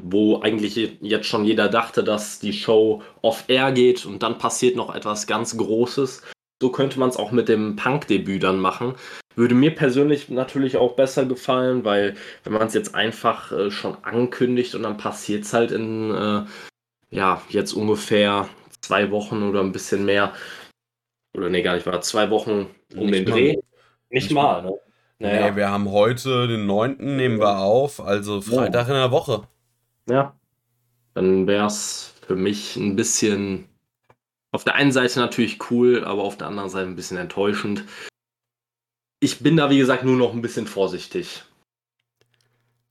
wo 0.00 0.40
eigentlich 0.40 0.76
jetzt 1.00 1.26
schon 1.26 1.44
jeder 1.44 1.68
dachte, 1.68 2.02
dass 2.02 2.38
die 2.38 2.52
Show 2.52 3.02
off-air 3.20 3.72
geht 3.72 4.06
und 4.06 4.22
dann 4.22 4.38
passiert 4.38 4.76
noch 4.76 4.94
etwas 4.94 5.26
ganz 5.26 5.56
Großes. 5.56 6.22
So 6.62 6.70
könnte 6.70 6.98
man 6.98 7.10
es 7.10 7.16
auch 7.16 7.32
mit 7.32 7.48
dem 7.48 7.76
Punk-Debüt 7.76 8.42
dann 8.42 8.58
machen. 8.58 8.94
Würde 9.34 9.54
mir 9.54 9.74
persönlich 9.74 10.28
natürlich 10.28 10.76
auch 10.76 10.94
besser 10.94 11.24
gefallen, 11.24 11.84
weil 11.84 12.16
wenn 12.44 12.52
man 12.52 12.66
es 12.66 12.74
jetzt 12.74 12.94
einfach 12.94 13.52
äh, 13.52 13.70
schon 13.70 13.96
ankündigt 14.02 14.74
und 14.74 14.82
dann 14.82 14.96
passiert 14.96 15.44
es 15.44 15.52
halt 15.52 15.70
in, 15.72 16.14
äh, 16.14 16.44
ja, 17.10 17.42
jetzt 17.48 17.72
ungefähr 17.72 18.48
zwei 18.80 19.10
Wochen 19.10 19.42
oder 19.42 19.60
ein 19.60 19.72
bisschen 19.72 20.04
mehr. 20.04 20.32
Oder 21.34 21.48
nee, 21.48 21.62
gar 21.62 21.74
nicht 21.74 21.86
mal, 21.86 22.02
zwei 22.02 22.30
Wochen 22.30 22.68
um 22.94 23.06
nicht 23.06 23.14
den 23.14 23.24
Dreh. 23.26 23.48
Nicht, 23.48 23.64
nicht 24.10 24.30
mal, 24.32 24.62
ne? 24.62 24.74
Naja. 25.18 25.50
Nee, 25.50 25.56
wir 25.56 25.70
haben 25.70 25.90
heute 25.90 26.48
den 26.48 26.66
9. 26.66 26.96
nehmen 26.98 27.38
wir 27.38 27.58
auf, 27.58 28.00
also 28.00 28.40
Freitag 28.40 28.88
ja. 28.88 28.94
in 28.94 29.00
der 29.00 29.10
Woche. 29.12 29.42
Ja. 30.08 30.34
Dann 31.14 31.46
wäre 31.46 31.66
es 31.66 32.14
für 32.26 32.34
mich 32.34 32.76
ein 32.76 32.96
bisschen 32.96 33.68
auf 34.50 34.64
der 34.64 34.74
einen 34.74 34.92
Seite 34.92 35.20
natürlich 35.20 35.70
cool, 35.70 36.04
aber 36.04 36.22
auf 36.22 36.36
der 36.36 36.48
anderen 36.48 36.68
Seite 36.68 36.88
ein 36.88 36.96
bisschen 36.96 37.18
enttäuschend. 37.18 37.84
Ich 39.22 39.38
bin 39.38 39.56
da, 39.56 39.70
wie 39.70 39.78
gesagt, 39.78 40.02
nur 40.02 40.16
noch 40.16 40.32
ein 40.32 40.42
bisschen 40.42 40.66
vorsichtig. 40.66 41.44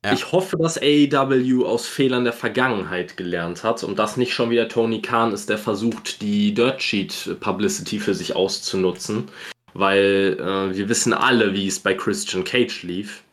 Ja. 0.06 0.14
Ich 0.14 0.32
hoffe, 0.32 0.56
dass 0.56 0.78
AEW 0.78 1.66
aus 1.66 1.88
Fehlern 1.88 2.24
der 2.24 2.32
Vergangenheit 2.32 3.18
gelernt 3.18 3.66
hat 3.66 3.84
und 3.84 4.00
das 4.00 4.16
nicht 4.16 4.34
schon 4.34 4.50
wieder 4.50 4.70
Tony 4.70 5.02
Khan 5.02 5.34
ist, 5.34 5.50
der 5.50 5.58
versucht, 5.58 6.22
die 6.22 6.54
Dirt 6.54 6.82
Sheet 6.82 7.36
Publicity 7.42 8.00
für 8.00 8.16
sich 8.16 8.34
auszunutzen. 8.34 9.28
Weil 9.74 10.38
äh, 10.40 10.74
wir 10.74 10.88
wissen 10.88 11.12
alle, 11.12 11.54
wie 11.54 11.68
es 11.68 11.80
bei 11.80 11.94
Christian 11.96 12.46
Cage 12.46 12.84
lief 12.84 13.24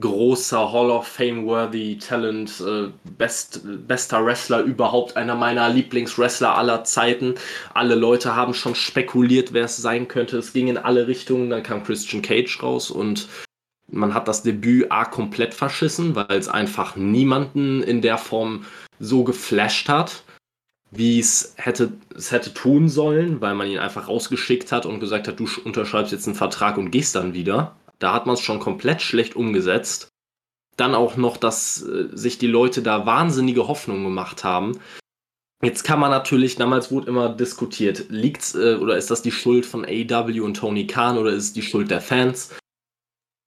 großer 0.00 0.72
Hall 0.72 0.90
of 0.90 1.06
Fame-worthy 1.06 1.98
Talent, 1.98 2.60
äh, 2.60 2.88
best, 3.18 3.60
bester 3.86 4.24
Wrestler 4.24 4.60
überhaupt, 4.60 5.16
einer 5.16 5.34
meiner 5.34 5.68
Lieblingswrestler 5.68 6.56
aller 6.56 6.84
Zeiten. 6.84 7.34
Alle 7.74 7.94
Leute 7.94 8.34
haben 8.34 8.54
schon 8.54 8.74
spekuliert, 8.74 9.52
wer 9.52 9.64
es 9.64 9.76
sein 9.76 10.08
könnte. 10.08 10.38
Es 10.38 10.52
ging 10.52 10.68
in 10.68 10.78
alle 10.78 11.06
Richtungen. 11.06 11.50
Dann 11.50 11.62
kam 11.62 11.84
Christian 11.84 12.22
Cage 12.22 12.62
raus 12.62 12.90
und 12.90 13.28
man 13.90 14.14
hat 14.14 14.28
das 14.28 14.42
Debüt 14.42 14.90
A 14.90 15.04
komplett 15.04 15.52
verschissen, 15.52 16.14
weil 16.16 16.38
es 16.38 16.48
einfach 16.48 16.96
niemanden 16.96 17.82
in 17.82 18.00
der 18.00 18.16
Form 18.16 18.64
so 18.98 19.24
geflasht 19.24 19.88
hat, 19.88 20.22
wie 20.90 21.18
es 21.18 21.54
hätte, 21.56 21.92
es 22.16 22.32
hätte 22.32 22.54
tun 22.54 22.88
sollen, 22.88 23.40
weil 23.40 23.54
man 23.54 23.68
ihn 23.68 23.78
einfach 23.78 24.08
rausgeschickt 24.08 24.72
hat 24.72 24.86
und 24.86 25.00
gesagt 25.00 25.28
hat, 25.28 25.40
du 25.40 25.48
unterschreibst 25.64 26.12
jetzt 26.12 26.26
einen 26.26 26.36
Vertrag 26.36 26.78
und 26.78 26.90
gehst 26.90 27.14
dann 27.14 27.34
wieder. 27.34 27.76
Da 28.02 28.12
hat 28.12 28.26
man 28.26 28.34
es 28.34 28.40
schon 28.40 28.58
komplett 28.58 29.00
schlecht 29.00 29.36
umgesetzt. 29.36 30.08
Dann 30.76 30.94
auch 30.94 31.16
noch, 31.16 31.36
dass 31.36 31.82
äh, 31.82 32.08
sich 32.12 32.38
die 32.38 32.46
Leute 32.48 32.82
da 32.82 33.06
wahnsinnige 33.06 33.68
Hoffnungen 33.68 34.04
gemacht 34.04 34.42
haben. 34.42 34.78
Jetzt 35.62 35.84
kann 35.84 36.00
man 36.00 36.10
natürlich, 36.10 36.56
damals 36.56 36.90
wurde 36.90 37.06
immer 37.06 37.28
diskutiert, 37.28 38.06
liegt's 38.08 38.56
äh, 38.56 38.74
oder 38.74 38.96
ist 38.96 39.12
das 39.12 39.22
die 39.22 39.30
Schuld 39.30 39.64
von 39.64 39.84
AEW 39.84 40.40
und 40.42 40.54
Tony 40.54 40.88
Khan 40.88 41.18
oder 41.18 41.30
ist 41.30 41.44
es 41.44 41.52
die 41.52 41.62
Schuld 41.62 41.90
der 41.90 42.00
Fans? 42.00 42.52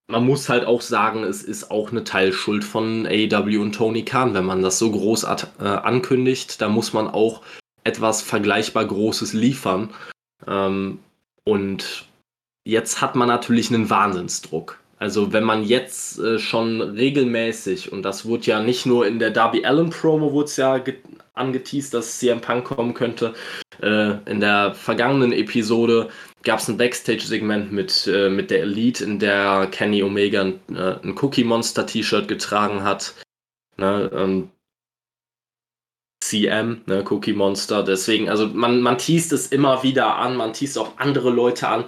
Man 0.08 0.26
muss 0.26 0.48
halt 0.48 0.65
auch 0.65 0.82
sagen, 0.82 1.24
es 1.24 1.44
ist 1.44 1.72
auch 1.72 1.91
eine 1.91 2.06
Teilschuld 2.06 2.63
von 2.63 3.06
AEW 3.06 3.60
und 3.60 3.74
Tony 3.74 4.06
Khan, 4.06 4.34
wenn 4.34 4.46
man 4.46 4.62
das 4.62 4.80
so 4.80 4.89
groß 4.91 5.24
äh, 5.24 5.63
ankündigt. 5.65 6.62
Da 6.62 6.70
muss 6.70 6.94
man 6.94 7.10
auch 7.10 7.41
etwas 7.84 8.22
vergleichbar 8.22 8.86
Großes 8.86 9.34
liefern. 9.34 9.94
Ähm, 10.48 11.00
und 11.44 12.06
jetzt 12.65 13.01
hat 13.01 13.15
man 13.15 13.28
natürlich 13.28 13.73
einen 13.73 13.89
Wahnsinnsdruck. 13.89 14.80
Also 14.97 15.34
wenn 15.34 15.43
man 15.43 15.63
jetzt 15.63 16.19
äh, 16.19 16.39
schon 16.39 16.82
regelmäßig, 16.82 17.91
und 17.91 18.04
das 18.04 18.25
wurde 18.25 18.45
ja 18.45 18.62
nicht 18.62 18.86
nur 18.86 19.06
in 19.06 19.19
der 19.19 19.32
Darby 19.32 19.65
Allen 19.65 19.89
Promo, 19.89 20.32
wurde 20.32 20.45
es 20.45 20.58
ja 20.58 20.82
angeteased, 21.34 21.93
dass 21.93 22.19
CM 22.19 22.41
Punk 22.41 22.65
kommen 22.65 22.93
könnte. 22.93 23.34
Äh, 23.82 24.17
in 24.30 24.39
der 24.39 24.73
vergangenen 24.73 25.34
Episode 25.34 26.10
gab 26.43 26.60
es 26.60 26.69
ein 26.69 26.78
Backstage-Segment 26.78 27.71
mit, 27.73 28.08
äh, 28.08 28.30
mit 28.30 28.51
der 28.51 28.62
Elite, 28.62 29.04
in 29.04 29.19
der 29.19 29.67
Kenny 29.69 30.01
Omega 30.01 30.41
ein, 30.41 30.60
äh, 30.73 30.95
ein 31.04 31.15
Cookie 31.21 31.43
Monster 31.43 31.86
T-Shirt 31.86 32.28
getragen 32.28 32.84
hat. 32.84 33.15
Ne, 33.78 34.10
ähm, 34.15 34.49
CM, 36.23 36.82
ne, 36.86 37.04
Cookie 37.10 37.34
Monster. 37.34 37.84
Deswegen, 37.84 38.30
also 38.30 38.47
man, 38.47 38.82
man 38.82 38.97
teast 38.97 39.34
es 39.34 39.47
immer 39.47 39.84
wieder 39.84 40.15
an, 40.15 40.38
man 40.38 40.54
teast 40.54 40.78
auch 40.78 40.97
andere 40.97 41.30
Leute 41.30 41.67
an. 41.67 41.84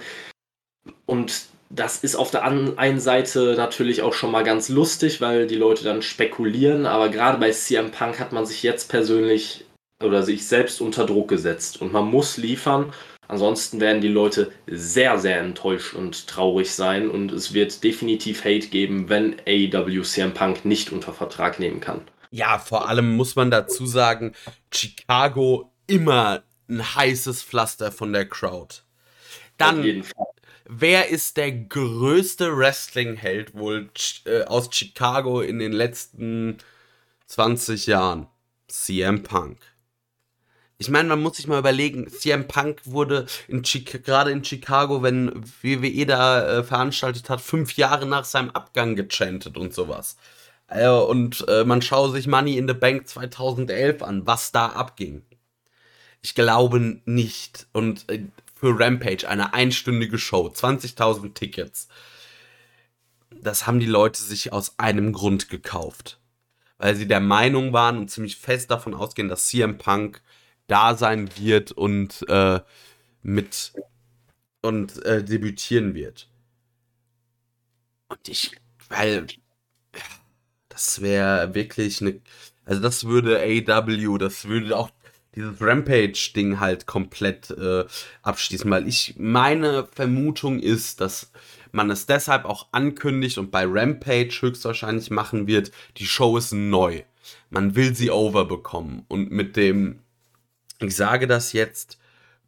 Und 1.06 1.48
das 1.70 2.02
ist 2.02 2.16
auf 2.16 2.30
der 2.30 2.44
einen 2.44 3.00
Seite 3.00 3.54
natürlich 3.56 4.02
auch 4.02 4.14
schon 4.14 4.30
mal 4.30 4.44
ganz 4.44 4.68
lustig, 4.68 5.20
weil 5.20 5.46
die 5.46 5.56
Leute 5.56 5.84
dann 5.84 6.02
spekulieren, 6.02 6.86
aber 6.86 7.10
gerade 7.10 7.38
bei 7.38 7.50
CM 7.50 7.90
Punk 7.90 8.18
hat 8.18 8.32
man 8.32 8.46
sich 8.46 8.62
jetzt 8.62 8.88
persönlich 8.88 9.66
oder 10.02 10.22
sich 10.22 10.46
selbst 10.46 10.80
unter 10.80 11.04
Druck 11.04 11.28
gesetzt 11.28 11.82
und 11.82 11.92
man 11.92 12.06
muss 12.06 12.36
liefern. 12.36 12.92
Ansonsten 13.26 13.80
werden 13.80 14.00
die 14.00 14.08
Leute 14.08 14.50
sehr, 14.66 15.18
sehr 15.18 15.40
enttäuscht 15.40 15.92
und 15.92 16.26
traurig 16.28 16.72
sein 16.72 17.10
und 17.10 17.30
es 17.30 17.52
wird 17.52 17.84
definitiv 17.84 18.44
Hate 18.44 18.68
geben, 18.68 19.10
wenn 19.10 19.36
AEW 19.46 20.02
CM 20.02 20.32
Punk 20.32 20.64
nicht 20.64 20.92
unter 20.92 21.12
Vertrag 21.12 21.58
nehmen 21.58 21.80
kann. 21.80 22.00
Ja, 22.30 22.58
vor 22.58 22.88
allem 22.88 23.16
muss 23.16 23.36
man 23.36 23.50
dazu 23.50 23.84
sagen, 23.84 24.34
Chicago 24.72 25.70
immer 25.86 26.42
ein 26.68 26.94
heißes 26.94 27.42
Pflaster 27.42 27.92
von 27.92 28.12
der 28.14 28.26
Crowd. 28.26 28.76
Dann 29.58 30.02
wer 30.68 31.08
ist 31.08 31.36
der 31.36 31.52
größte 31.52 32.56
Wrestling-Held 32.56 33.54
wohl 33.54 33.90
äh, 34.24 34.42
aus 34.44 34.68
Chicago 34.72 35.40
in 35.40 35.58
den 35.58 35.72
letzten 35.72 36.58
20 37.26 37.86
Jahren? 37.86 38.28
CM 38.68 39.22
Punk. 39.22 39.58
Ich 40.80 40.88
meine, 40.90 41.08
man 41.08 41.20
muss 41.20 41.38
sich 41.38 41.48
mal 41.48 41.58
überlegen, 41.58 42.08
CM 42.08 42.46
Punk 42.46 42.82
wurde 42.84 43.26
in 43.48 43.62
gerade 43.62 44.30
in 44.30 44.44
Chicago, 44.44 45.02
wenn 45.02 45.42
WWE 45.62 46.06
da 46.06 46.58
äh, 46.58 46.62
veranstaltet 46.62 47.28
hat, 47.30 47.40
fünf 47.40 47.76
Jahre 47.76 48.06
nach 48.06 48.24
seinem 48.24 48.50
Abgang 48.50 48.94
gechantet 48.94 49.56
und 49.56 49.74
sowas. 49.74 50.16
Äh, 50.68 50.88
und 50.88 51.44
äh, 51.48 51.64
man 51.64 51.82
schaue 51.82 52.12
sich 52.12 52.26
Money 52.28 52.58
in 52.58 52.68
the 52.68 52.74
Bank 52.74 53.08
2011 53.08 54.02
an, 54.02 54.26
was 54.26 54.52
da 54.52 54.66
abging. 54.66 55.22
Ich 56.22 56.34
glaube 56.34 57.00
nicht. 57.06 57.66
Und 57.72 58.08
äh, 58.08 58.26
für 58.58 58.78
Rampage, 58.78 59.28
eine 59.28 59.54
einstündige 59.54 60.18
Show, 60.18 60.48
20.000 60.48 61.34
Tickets. 61.34 61.88
das 63.30 63.66
haben 63.66 63.78
die 63.80 63.86
Leute 63.86 64.20
sich 64.22 64.52
aus 64.52 64.78
einem 64.78 65.12
Grund 65.12 65.48
gekauft. 65.48 66.18
Weil 66.78 66.96
sie 66.96 67.06
der 67.08 67.20
Meinung 67.20 67.72
waren 67.72 67.98
und 67.98 68.10
ziemlich 68.10 68.36
fest 68.36 68.70
davon 68.70 68.94
ausgehen, 68.94 69.28
dass 69.28 69.48
CM 69.48 69.78
Punk 69.78 70.22
da 70.66 70.94
sein 70.96 71.30
wird 71.36 71.72
und 71.72 72.28
äh, 72.28 72.60
mit 73.22 73.72
und 74.62 75.04
äh, 75.04 75.24
debütieren 75.24 75.94
wird. 75.94 76.28
Und 78.08 78.28
ich, 78.28 78.52
weil 78.88 79.26
das 80.68 81.00
wäre 81.00 81.54
wirklich 81.54 82.00
eine, 82.00 82.20
also 82.64 82.80
das 82.80 83.04
würde 83.04 83.40
AW, 83.40 84.18
das 84.18 84.46
würde 84.46 84.76
auch 84.76 84.90
dieses 85.34 85.60
Rampage-Ding 85.60 86.60
halt 86.60 86.86
komplett 86.86 87.50
äh, 87.50 87.84
abschließen, 88.22 88.70
weil 88.70 88.88
ich, 88.88 89.14
meine 89.18 89.86
Vermutung 89.92 90.58
ist, 90.58 91.00
dass 91.00 91.30
man 91.72 91.90
es 91.90 92.06
deshalb 92.06 92.44
auch 92.44 92.68
ankündigt 92.72 93.38
und 93.38 93.50
bei 93.50 93.64
Rampage 93.66 94.38
höchstwahrscheinlich 94.40 95.10
machen 95.10 95.46
wird, 95.46 95.70
die 95.96 96.06
Show 96.06 96.36
ist 96.36 96.52
neu. 96.52 97.02
Man 97.50 97.74
will 97.74 97.94
sie 97.94 98.10
overbekommen 98.10 99.04
und 99.08 99.30
mit 99.30 99.56
dem, 99.56 100.00
ich 100.80 100.96
sage 100.96 101.26
das 101.26 101.52
jetzt, 101.52 101.98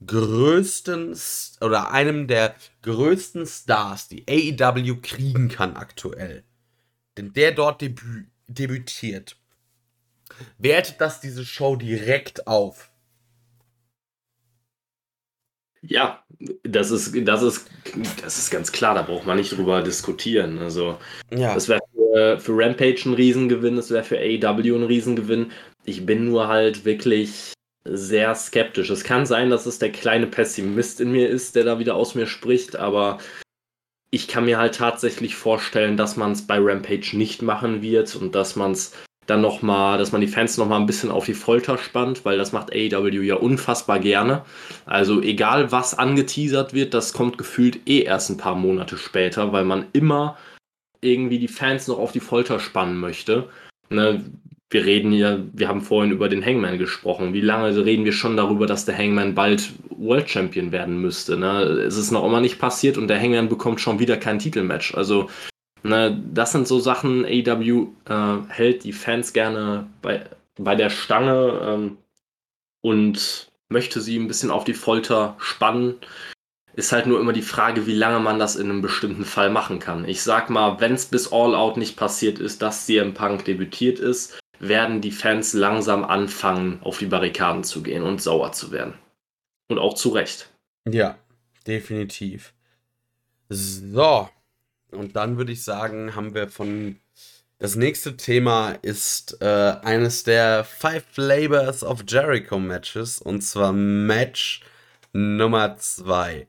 größten 0.06 1.14
oder 1.60 1.92
einem 1.92 2.26
der 2.26 2.54
größten 2.82 3.46
Stars, 3.46 4.08
die 4.08 4.24
AEW 4.28 4.96
kriegen 5.02 5.48
kann 5.48 5.76
aktuell. 5.76 6.44
Denn 7.16 7.32
der 7.32 7.52
dort 7.52 7.82
debü 7.82 8.26
debütiert, 8.48 9.36
wertet 10.58 11.00
das 11.00 11.20
diese 11.20 11.44
Show 11.44 11.76
direkt 11.76 12.46
auf. 12.46 12.90
Ja, 15.82 16.22
das 16.62 16.90
ist, 16.90 17.14
das 17.26 17.42
ist, 17.42 17.70
das 18.22 18.38
ist 18.38 18.50
ganz 18.50 18.70
klar, 18.70 18.94
da 18.94 19.02
braucht 19.02 19.26
man 19.26 19.38
nicht 19.38 19.56
drüber 19.56 19.82
diskutieren. 19.82 20.58
Also, 20.58 20.98
ja. 21.30 21.54
das 21.54 21.68
wäre 21.68 21.80
für, 21.94 22.38
für, 22.38 22.52
Rampage 22.52 23.02
ein 23.06 23.14
Riesengewinn, 23.14 23.76
das 23.76 23.90
wäre 23.90 24.04
für 24.04 24.18
AEW 24.18 24.76
ein 24.76 24.82
Riesengewinn. 24.82 25.52
Ich 25.84 26.04
bin 26.04 26.26
nur 26.26 26.48
halt 26.48 26.84
wirklich 26.84 27.54
sehr 27.84 28.34
skeptisch. 28.34 28.90
Es 28.90 29.04
kann 29.04 29.24
sein, 29.24 29.48
dass 29.48 29.64
es 29.64 29.78
der 29.78 29.90
kleine 29.90 30.26
Pessimist 30.26 31.00
in 31.00 31.12
mir 31.12 31.30
ist, 31.30 31.56
der 31.56 31.64
da 31.64 31.78
wieder 31.78 31.94
aus 31.94 32.14
mir 32.14 32.26
spricht, 32.26 32.76
aber 32.76 33.18
ich 34.10 34.28
kann 34.28 34.44
mir 34.44 34.58
halt 34.58 34.74
tatsächlich 34.74 35.34
vorstellen, 35.34 35.96
dass 35.96 36.16
man 36.16 36.32
es 36.32 36.46
bei 36.46 36.58
Rampage 36.58 37.16
nicht 37.16 37.42
machen 37.42 37.80
wird 37.80 38.14
und 38.16 38.34
dass 38.34 38.56
man 38.56 38.72
es 38.72 38.92
dann 39.30 39.40
nochmal, 39.40 39.98
dass 39.98 40.12
man 40.12 40.20
die 40.20 40.26
Fans 40.26 40.58
nochmal 40.58 40.80
ein 40.80 40.86
bisschen 40.86 41.10
auf 41.10 41.24
die 41.24 41.34
Folter 41.34 41.78
spannt, 41.78 42.24
weil 42.24 42.36
das 42.36 42.52
macht 42.52 42.72
AEW 42.72 43.22
ja 43.22 43.36
unfassbar 43.36 43.98
gerne. 44.00 44.44
Also 44.86 45.22
egal 45.22 45.72
was 45.72 45.98
angeteasert 45.98 46.74
wird, 46.74 46.92
das 46.92 47.12
kommt 47.12 47.38
gefühlt 47.38 47.88
eh 47.88 48.02
erst 48.02 48.30
ein 48.30 48.36
paar 48.36 48.56
Monate 48.56 48.98
später, 48.98 49.52
weil 49.52 49.64
man 49.64 49.86
immer 49.92 50.36
irgendwie 51.00 51.38
die 51.38 51.48
Fans 51.48 51.88
noch 51.88 51.98
auf 51.98 52.12
die 52.12 52.20
Folter 52.20 52.60
spannen 52.60 52.98
möchte. 52.98 53.48
Ne, 53.88 54.24
wir 54.70 54.84
reden 54.84 55.12
ja, 55.12 55.38
wir 55.52 55.68
haben 55.68 55.80
vorhin 55.80 56.12
über 56.12 56.28
den 56.28 56.44
Hangman 56.44 56.78
gesprochen. 56.78 57.32
Wie 57.32 57.40
lange 57.40 57.84
reden 57.84 58.04
wir 58.04 58.12
schon 58.12 58.36
darüber, 58.36 58.66
dass 58.66 58.84
der 58.84 58.96
Hangman 58.96 59.34
bald 59.34 59.72
World 59.90 60.30
Champion 60.30 60.70
werden 60.70 61.00
müsste? 61.00 61.36
Ne? 61.36 61.62
Es 61.62 61.96
ist 61.96 62.12
noch 62.12 62.24
immer 62.24 62.40
nicht 62.40 62.58
passiert 62.58 62.96
und 62.96 63.08
der 63.08 63.20
Hangman 63.20 63.48
bekommt 63.48 63.80
schon 63.80 63.98
wieder 63.98 64.16
kein 64.16 64.38
Titelmatch. 64.38 64.94
Also, 64.94 65.28
ne, 65.82 66.22
das 66.32 66.52
sind 66.52 66.66
so 66.66 66.80
Sachen, 66.80 67.24
AEW 67.24 67.88
äh, 68.06 68.38
hält 68.48 68.84
die 68.84 68.92
Fans 68.92 69.32
gerne 69.32 69.86
bei, 70.02 70.24
bei 70.56 70.74
der 70.74 70.90
Stange 70.90 71.60
ähm, 71.62 71.98
und 72.80 73.50
möchte 73.68 74.00
sie 74.00 74.18
ein 74.18 74.28
bisschen 74.28 74.50
auf 74.50 74.64
die 74.64 74.74
Folter 74.74 75.36
spannen. 75.38 75.96
Ist 76.74 76.92
halt 76.92 77.06
nur 77.06 77.20
immer 77.20 77.32
die 77.32 77.42
Frage, 77.42 77.86
wie 77.86 77.94
lange 77.94 78.20
man 78.20 78.38
das 78.38 78.56
in 78.56 78.70
einem 78.70 78.82
bestimmten 78.82 79.24
Fall 79.24 79.50
machen 79.50 79.80
kann. 79.80 80.06
Ich 80.06 80.22
sag 80.22 80.50
mal, 80.50 80.80
wenn 80.80 80.94
es 80.94 81.06
bis 81.06 81.32
All 81.32 81.54
Out 81.54 81.76
nicht 81.76 81.96
passiert 81.96 82.38
ist, 82.38 82.62
dass 82.62 82.86
CM 82.86 83.12
Punk 83.12 83.44
debütiert 83.44 83.98
ist, 83.98 84.38
werden 84.60 85.00
die 85.00 85.10
Fans 85.10 85.52
langsam 85.52 86.04
anfangen, 86.04 86.80
auf 86.82 86.98
die 86.98 87.06
Barrikaden 87.06 87.64
zu 87.64 87.82
gehen 87.82 88.02
und 88.02 88.22
sauer 88.22 88.52
zu 88.52 88.70
werden. 88.70 88.94
Und 89.68 89.78
auch 89.78 89.94
zu 89.94 90.10
Recht. 90.10 90.50
Ja, 90.88 91.18
definitiv. 91.66 92.52
So, 93.48 94.28
und 94.92 95.16
dann 95.16 95.36
würde 95.36 95.52
ich 95.52 95.64
sagen, 95.64 96.14
haben 96.14 96.34
wir 96.34 96.48
von. 96.48 96.96
Das 97.58 97.76
nächste 97.76 98.16
Thema 98.16 98.70
ist 98.80 99.36
äh, 99.42 99.44
eines 99.82 100.22
der 100.24 100.64
Five 100.64 101.04
Flavors 101.12 101.84
of 101.84 102.04
Jericho 102.08 102.58
Matches 102.58 103.20
und 103.20 103.42
zwar 103.42 103.74
Match 103.74 104.62
Nummer 105.12 105.76
2. 105.76 106.46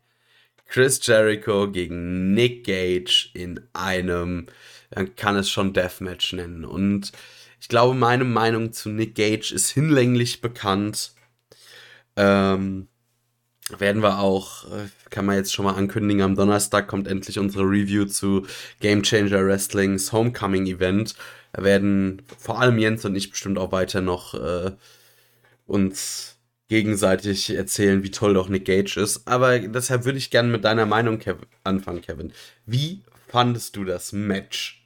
Chris 0.71 1.06
Jericho 1.06 1.69
gegen 1.69 2.34
Nick 2.34 2.63
Gage 2.63 3.30
in 3.34 3.60
einem, 3.73 4.47
man 4.95 5.15
kann 5.17 5.36
es 5.36 5.49
schon 5.49 5.73
Deathmatch 5.73 6.32
nennen. 6.32 6.63
Und 6.63 7.12
ich 7.60 7.67
glaube, 7.67 7.93
meine 7.93 8.23
Meinung 8.23 8.71
zu 8.71 8.88
Nick 8.88 9.15
Gage 9.15 9.54
ist 9.54 9.69
hinlänglich 9.69 10.39
bekannt. 10.39 11.12
Ähm, 12.15 12.88
werden 13.77 14.01
wir 14.01 14.19
auch, 14.19 14.65
äh, 14.71 14.88
kann 15.12 15.26
man 15.26 15.36
jetzt 15.36 15.54
schon 15.54 15.65
mal 15.65 15.76
ankündigen, 15.76 16.24
am 16.24 16.36
Donnerstag 16.36 16.88
kommt 16.88 17.08
endlich 17.08 17.38
unsere 17.38 17.63
Review 17.63 18.06
zu 18.06 18.47
Game 18.80 19.04
Changer 19.04 19.45
Wrestlings 19.45 20.12
Homecoming 20.12 20.65
Event. 20.65 21.15
Da 21.54 21.63
werden 21.63 22.24
vor 22.39 22.60
allem 22.60 22.80
Jens 22.80 23.06
und 23.06 23.15
ich 23.15 23.30
bestimmt 23.30 23.60
auch 23.60 23.71
weiter 23.71 24.02
noch 24.02 24.34
äh, 24.34 24.71
uns 25.67 26.38
gegenseitig 26.69 27.50
erzählen, 27.50 28.02
wie 28.04 28.12
toll 28.12 28.34
doch 28.34 28.47
Nick 28.47 28.65
Gage 28.65 28.97
ist. 28.97 29.28
Aber 29.28 29.60
deshalb 29.60 30.06
würde 30.06 30.17
ich 30.17 30.32
gerne 30.32 30.50
mit 30.50 30.63
deiner 30.63 30.86
Meinung 30.86 31.19
Kev 31.19 31.41
anfangen, 31.65 32.02
Kevin. 32.02 32.32
Wie 32.65 33.04
fandest 33.28 33.76
du 33.76 33.84
das 33.84 34.13
Match? 34.13 34.78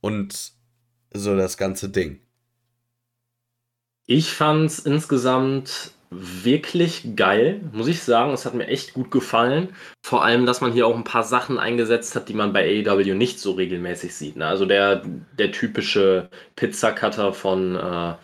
Und 0.00 0.52
so 1.12 1.36
das 1.36 1.58
ganze 1.58 1.90
Ding. 1.90 2.20
Ich 4.06 4.32
fand 4.32 4.70
es 4.70 4.78
insgesamt 4.78 5.92
wirklich 6.10 7.16
geil, 7.16 7.60
muss 7.72 7.88
ich 7.88 8.02
sagen. 8.02 8.32
Es 8.32 8.46
hat 8.46 8.54
mir 8.54 8.66
echt 8.66 8.94
gut 8.94 9.10
gefallen. 9.10 9.68
Vor 10.02 10.24
allem, 10.24 10.46
dass 10.46 10.60
man 10.60 10.72
hier 10.72 10.86
auch 10.86 10.96
ein 10.96 11.04
paar 11.04 11.24
Sachen 11.24 11.58
eingesetzt 11.58 12.14
hat, 12.14 12.28
die 12.28 12.34
man 12.34 12.52
bei 12.52 12.84
AEW 12.86 13.14
nicht 13.14 13.40
so 13.40 13.52
regelmäßig 13.52 14.14
sieht. 14.14 14.36
Ne? 14.36 14.46
Also 14.46 14.64
der, 14.64 15.02
der 15.38 15.52
typische 15.52 16.30
Pizzacutter 16.56 17.32
von 17.32 17.76
äh, 17.76 18.14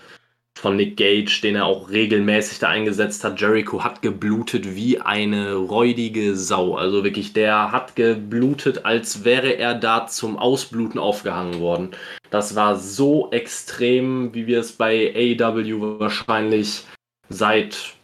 von 0.57 0.77
Nick 0.77 0.97
Gage, 0.97 1.41
den 1.43 1.57
er 1.57 1.67
auch 1.67 1.91
regelmäßig 1.91 2.59
da 2.61 2.69
eingesetzt 2.69 3.25
hat. 3.25 3.41
Jericho 3.41 3.83
hat 3.83 4.03
geblutet 4.03 4.75
wie 4.75 5.01
eine 5.01 5.55
räudige 5.55 6.37
Sau. 6.37 6.77
Also 6.77 7.05
wirklich, 7.05 7.33
der 7.33 7.73
hat 7.73 7.97
geblutet, 7.97 8.85
als 8.85 9.25
wäre 9.25 9.59
er 9.59 9.75
da 9.75 10.07
zum 10.07 10.39
Ausbluten 10.39 10.99
aufgehangen 10.99 11.61
worden. 11.61 11.91
Das 12.31 12.55
war 12.55 12.77
so 12.77 13.31
extrem, 13.31 14.33
wie 14.35 14.47
wir 14.47 14.61
es 14.61 14.73
bei 14.73 15.13
AEW 15.15 15.99
wahrscheinlich 15.99 16.85
seit 17.29 17.95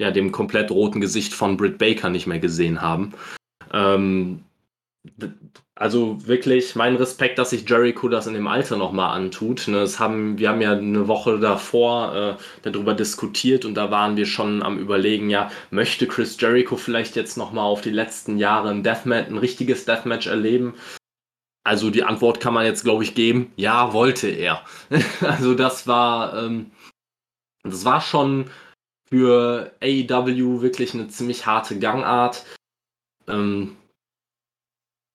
ja, 0.00 0.10
dem 0.10 0.32
komplett 0.32 0.70
roten 0.70 1.00
Gesicht 1.00 1.34
von 1.34 1.56
Britt 1.56 1.78
Baker 1.78 2.10
nicht 2.10 2.26
mehr 2.26 2.40
gesehen 2.40 2.82
haben. 2.82 3.12
Ähm, 3.72 4.44
also 5.74 6.26
wirklich 6.26 6.76
mein 6.76 6.96
Respekt, 6.96 7.38
dass 7.38 7.50
sich 7.50 7.68
Jericho 7.68 8.08
das 8.08 8.26
in 8.26 8.34
dem 8.34 8.46
Alter 8.46 8.76
nochmal 8.76 9.16
antut. 9.16 9.68
Ne, 9.68 9.80
das 9.80 9.98
haben, 9.98 10.38
wir 10.38 10.48
haben 10.48 10.60
ja 10.60 10.72
eine 10.72 11.08
Woche 11.08 11.38
davor 11.38 12.14
äh, 12.14 12.36
darüber 12.62 12.94
diskutiert 12.94 13.64
und 13.64 13.74
da 13.74 13.90
waren 13.90 14.16
wir 14.16 14.26
schon 14.26 14.62
am 14.62 14.78
überlegen, 14.78 15.30
ja, 15.30 15.50
möchte 15.70 16.06
Chris 16.06 16.40
Jericho 16.40 16.76
vielleicht 16.76 17.16
jetzt 17.16 17.36
nochmal 17.36 17.64
auf 17.64 17.80
die 17.80 17.90
letzten 17.90 18.38
Jahre 18.38 18.70
ein 18.70 18.82
Deathmatch, 18.82 19.28
ein 19.28 19.38
richtiges 19.38 19.84
Deathmatch 19.84 20.26
erleben? 20.26 20.74
Also 21.64 21.90
die 21.90 22.04
Antwort 22.04 22.40
kann 22.40 22.54
man 22.54 22.66
jetzt, 22.66 22.84
glaube 22.84 23.04
ich, 23.04 23.14
geben, 23.14 23.52
ja, 23.56 23.92
wollte 23.92 24.28
er. 24.28 24.64
also 25.20 25.54
das 25.54 25.86
war, 25.86 26.44
ähm, 26.44 26.70
das 27.62 27.84
war 27.84 28.00
schon 28.00 28.50
für 29.14 29.70
AEW 29.80 30.60
wirklich 30.60 30.92
eine 30.92 31.06
ziemlich 31.06 31.46
harte 31.46 31.78
Gangart. 31.78 32.44
Ähm, 33.28 33.76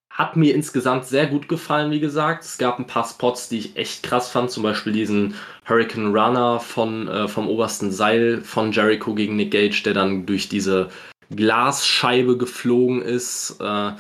hat 0.10 0.38
mir 0.38 0.56
insgesamt 0.56 1.06
sehr 1.06 1.28
gut 1.28 1.50
gefallen, 1.50 1.92
wie 1.92 2.00
gesagt. 2.00 2.46
Es 2.46 2.58
gab 2.58 2.80
ein 2.80 2.88
paar 2.88 3.06
Spots, 3.06 3.50
die 3.50 3.58
ich 3.58 3.76
echt 3.76 4.04
krass 4.04 4.32
fand, 4.32 4.52
zum 4.52 4.64
Beispiel 4.64 4.94
diesen 4.94 5.36
Hurricane 5.68 6.16
Runner 6.16 6.62
von, 6.62 7.10
äh, 7.10 7.28
vom 7.28 7.50
obersten 7.50 7.92
Seil 7.92 8.42
von 8.42 8.72
Jericho 8.72 9.14
gegen 9.14 9.36
Nick 9.36 9.52
Gage, 9.52 9.82
der 9.84 9.94
dann 9.94 10.26
durch 10.26 10.48
diese 10.48 10.90
Glasscheibe 11.36 12.38
geflogen 12.38 13.02
ist. 13.02 13.58
Äh, 13.60 13.92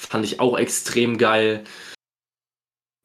fand 0.00 0.24
ich 0.24 0.38
auch 0.38 0.56
extrem 0.56 1.18
geil. 1.18 1.64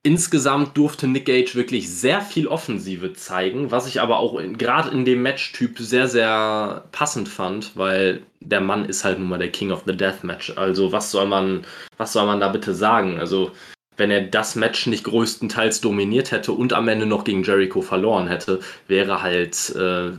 Insgesamt 0.05 0.77
durfte 0.77 1.07
Nick 1.07 1.25
Gage 1.25 1.55
wirklich 1.55 1.89
sehr 1.89 2.21
viel 2.21 2.45
Offensive 2.45 3.13
zeigen, 3.13 3.71
was 3.71 3.87
ich 3.87 3.99
aber 4.01 4.19
auch 4.19 4.39
gerade 4.55 4.91
in 4.91 5.03
dem 5.03 5.23
Matchtyp 5.23 5.79
sehr, 5.79 6.07
sehr 6.07 6.83
passend 6.91 7.27
fand, 7.27 7.75
weil 7.75 8.21
der 8.39 8.61
Mann 8.61 8.85
ist 8.85 9.03
halt 9.03 9.17
nun 9.17 9.29
mal 9.29 9.39
der 9.39 9.49
King 9.49 9.71
of 9.71 9.81
the 9.87 9.97
Deathmatch. 9.97 10.53
Also 10.57 10.91
was 10.91 11.09
soll 11.09 11.25
man, 11.25 11.65
was 11.97 12.13
soll 12.13 12.27
man 12.27 12.39
da 12.39 12.49
bitte 12.49 12.75
sagen? 12.75 13.17
Also 13.17 13.51
wenn 13.97 14.11
er 14.11 14.21
das 14.21 14.55
Match 14.55 14.85
nicht 14.85 15.05
größtenteils 15.05 15.81
dominiert 15.81 16.29
hätte 16.29 16.51
und 16.51 16.71
am 16.71 16.87
Ende 16.87 17.07
noch 17.07 17.23
gegen 17.23 17.41
Jericho 17.41 17.81
verloren 17.81 18.27
hätte, 18.27 18.59
wäre 18.87 19.23
halt 19.23 19.75
äh, 19.75 20.11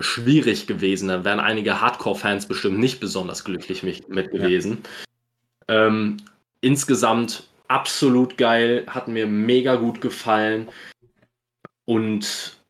schwierig 0.00 0.66
gewesen. 0.66 1.08
Da 1.08 1.24
wären 1.24 1.40
einige 1.40 1.80
Hardcore-Fans 1.80 2.44
bestimmt 2.44 2.78
nicht 2.78 3.00
besonders 3.00 3.42
glücklich 3.42 3.82
mit 3.82 4.32
gewesen. 4.32 4.82
Ja. 5.66 5.86
Ähm, 5.86 6.18
insgesamt 6.60 7.44
absolut 7.70 8.36
geil, 8.36 8.84
hat 8.88 9.08
mir 9.08 9.26
mega 9.26 9.76
gut 9.76 10.00
gefallen. 10.00 10.68
Und 11.84 12.60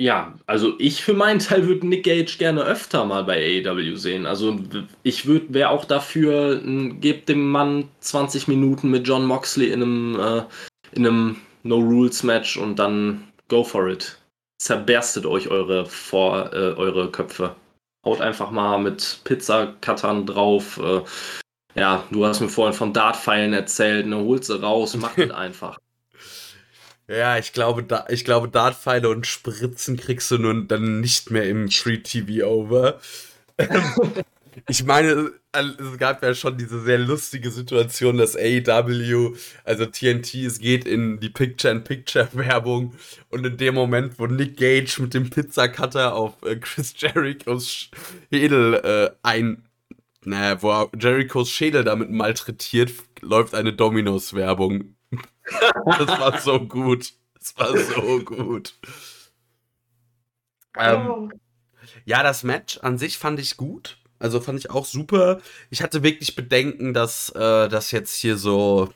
ja, 0.00 0.34
also 0.46 0.74
ich 0.78 1.02
für 1.02 1.14
meinen 1.14 1.40
Teil 1.40 1.66
würde 1.66 1.86
Nick 1.86 2.04
Gage 2.04 2.36
gerne 2.38 2.62
öfter 2.62 3.04
mal 3.04 3.24
bei 3.24 3.64
AEW 3.66 3.96
sehen. 3.96 4.26
Also 4.26 4.58
ich 5.02 5.26
würde, 5.26 5.54
wäre 5.54 5.70
auch 5.70 5.84
dafür, 5.84 6.60
gebt 7.00 7.28
dem 7.28 7.50
Mann 7.50 7.88
20 8.00 8.48
Minuten 8.48 8.90
mit 8.90 9.06
John 9.06 9.26
Moxley 9.26 9.70
in 9.70 9.82
einem, 9.82 10.20
äh, 10.20 10.42
in 10.92 11.06
einem 11.06 11.36
No-Rules-Match 11.64 12.56
und 12.56 12.78
dann 12.78 13.24
go 13.48 13.64
for 13.64 13.88
it. 13.88 14.18
Zerberstet 14.60 15.26
euch 15.26 15.48
eure, 15.48 15.86
vor, 15.86 16.52
äh, 16.52 16.74
eure 16.74 17.10
Köpfe. 17.10 17.54
Haut 18.04 18.20
einfach 18.20 18.50
mal 18.50 18.78
mit 18.78 19.20
Pizza-Cuttern 19.24 20.26
drauf. 20.26 20.78
Äh, 20.78 21.02
ja, 21.78 22.04
du 22.10 22.24
hast 22.26 22.40
mir 22.40 22.48
vorhin 22.48 22.76
von 22.76 22.92
Dartpfeilen 22.92 23.52
erzählt, 23.52 24.06
ne, 24.06 24.16
holt 24.16 24.44
sie 24.44 24.60
raus, 24.60 24.96
macht 24.96 25.18
es 25.18 25.30
einfach. 25.32 25.78
Ja, 27.08 27.38
ich 27.38 27.52
glaube, 27.54 27.82
da, 27.82 28.04
ich 28.10 28.24
glaube, 28.24 28.48
Dartpfeile 28.48 29.08
und 29.08 29.26
Spritzen 29.26 29.96
kriegst 29.96 30.30
du 30.30 30.36
nun 30.38 30.68
dann 30.68 31.00
nicht 31.00 31.30
mehr 31.30 31.48
im 31.48 31.70
Free 31.70 31.98
TV 31.98 32.46
over. 32.46 33.00
ich 34.68 34.84
meine, 34.84 35.32
es 35.52 35.98
gab 35.98 36.22
ja 36.22 36.34
schon 36.34 36.58
diese 36.58 36.80
sehr 36.82 36.98
lustige 36.98 37.50
Situation, 37.50 38.18
dass 38.18 38.36
AEW, 38.36 39.34
also 39.64 39.86
TNT, 39.86 40.34
es 40.34 40.58
geht 40.58 40.86
in 40.86 41.18
die 41.20 41.30
Picture-in-Picture-Werbung 41.30 42.94
und 43.30 43.46
in 43.46 43.56
dem 43.56 43.74
Moment, 43.74 44.18
wo 44.18 44.26
Nick 44.26 44.58
Gage 44.58 44.98
mit 45.00 45.14
dem 45.14 45.30
Pizzacutter 45.30 46.14
auf 46.14 46.34
äh, 46.42 46.56
Chris 46.56 46.94
Jerichos 46.98 47.90
Schädel 48.30 48.74
äh, 48.74 49.10
ein, 49.22 49.62
naja, 50.24 50.62
wo 50.62 50.90
Jerichos 50.98 51.50
Schädel 51.50 51.84
damit 51.84 52.10
malträtiert, 52.10 52.92
läuft 53.20 53.54
eine 53.54 53.72
Dominos-Werbung 53.72 54.94
das 55.86 56.08
war 56.20 56.40
so 56.40 56.60
gut. 56.60 57.12
Das 57.34 57.56
war 57.56 57.76
so 57.76 58.20
gut. 58.20 58.74
Ähm, 60.76 61.32
ja, 62.04 62.22
das 62.22 62.42
Match 62.42 62.78
an 62.78 62.98
sich 62.98 63.18
fand 63.18 63.40
ich 63.40 63.56
gut. 63.56 63.98
Also 64.18 64.40
fand 64.40 64.58
ich 64.58 64.70
auch 64.70 64.84
super. 64.84 65.40
Ich 65.70 65.82
hatte 65.82 66.02
wirklich 66.02 66.34
Bedenken, 66.34 66.92
dass 66.92 67.30
äh, 67.30 67.68
das 67.68 67.92
jetzt 67.92 68.16
hier 68.16 68.36
so, 68.36 68.92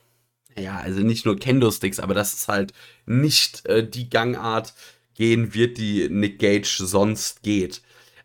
ja, 0.59 0.79
also 0.79 1.01
nicht 1.01 1.25
nur 1.25 1.39
Kendo-Sticks, 1.39 2.01
aber 2.01 2.15
dass 2.15 2.35
es 2.35 2.49
halt 2.49 2.73
nicht 3.07 3.65
äh, 3.67 3.89
die 3.89 4.11
Gangart 4.11 4.75
gehen 5.15 5.55
wird, 5.55 5.79
die 5.79 6.09
Nick 6.09 6.41
Gage 6.41 6.77
sonst 6.79 7.43
geht. 7.43 7.83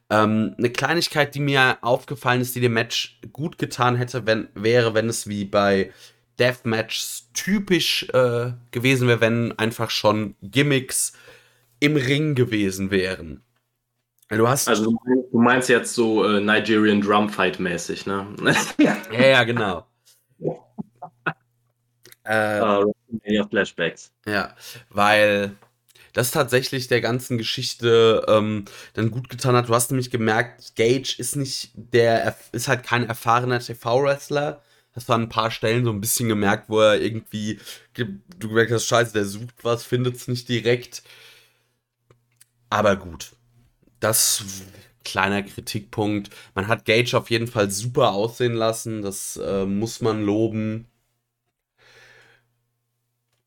Ähm, 0.09 0.55
eine 0.57 0.69
Kleinigkeit, 0.69 1.35
die 1.35 1.41
mir 1.41 1.79
aufgefallen 1.81 2.41
ist, 2.41 2.55
die 2.55 2.61
dem 2.61 2.73
Match 2.73 3.19
gut 3.33 3.57
getan 3.57 3.95
hätte, 3.95 4.25
wenn, 4.25 4.47
wäre, 4.53 4.93
wenn 4.93 5.09
es 5.09 5.27
wie 5.27 5.43
bei 5.43 5.91
Deathmatchs 6.39 7.29
typisch 7.33 8.07
äh, 8.13 8.51
gewesen 8.71 9.07
wäre, 9.07 9.21
wenn 9.21 9.57
einfach 9.59 9.89
schon 9.89 10.35
Gimmicks 10.41 11.13
im 11.79 11.95
Ring 11.95 12.35
gewesen 12.35 12.91
wären. 12.91 13.43
Du 14.29 14.47
hast 14.47 14.67
also 14.67 14.93
du 15.31 15.39
meinst 15.39 15.69
jetzt 15.69 15.93
so 15.93 16.25
äh, 16.25 16.41
Nigerian 16.41 17.01
Drumfight 17.01 17.59
mäßig, 17.59 18.05
ne? 18.05 18.27
ja, 18.77 18.97
ja, 19.11 19.43
genau. 19.45 19.85
äh, 22.25 22.61
uh, 22.61 22.91
Flashbacks. 23.49 24.11
Ja, 24.25 24.53
weil 24.89 25.55
das 26.17 26.31
tatsächlich 26.31 26.87
der 26.87 26.99
ganzen 26.99 27.37
Geschichte 27.37 28.25
ähm, 28.27 28.65
dann 28.93 29.11
gut 29.11 29.29
getan 29.29 29.55
hat. 29.55 29.69
Du 29.69 29.75
hast 29.75 29.91
nämlich 29.91 30.09
gemerkt, 30.09 30.75
Gage 30.75 31.13
ist 31.19 31.35
nicht 31.35 31.73
der, 31.75 32.35
ist 32.53 32.67
halt 32.67 32.81
kein 32.81 33.07
erfahrener 33.07 33.59
TV-Wrestler, 33.59 34.63
hast 34.93 35.09
du 35.09 35.13
an 35.13 35.23
ein 35.23 35.29
paar 35.29 35.51
Stellen 35.51 35.85
so 35.85 35.91
ein 35.91 36.01
bisschen 36.01 36.27
gemerkt, 36.27 36.69
wo 36.69 36.79
er 36.79 36.99
irgendwie, 36.99 37.59
du 37.93 38.47
gemerkt 38.47 38.71
hast, 38.71 38.87
scheiße, 38.87 39.13
der 39.13 39.25
sucht 39.25 39.63
was, 39.63 39.83
findet 39.83 40.15
es 40.15 40.27
nicht 40.27 40.49
direkt. 40.49 41.03
Aber 42.71 42.95
gut. 42.95 43.33
Das 43.99 44.43
kleiner 45.03 45.43
Kritikpunkt. 45.43 46.31
Man 46.55 46.67
hat 46.67 46.85
Gage 46.85 47.15
auf 47.15 47.29
jeden 47.29 47.47
Fall 47.47 47.69
super 47.69 48.13
aussehen 48.13 48.53
lassen. 48.55 49.03
Das 49.03 49.37
äh, 49.37 49.65
muss 49.67 50.01
man 50.01 50.23
loben. 50.23 50.87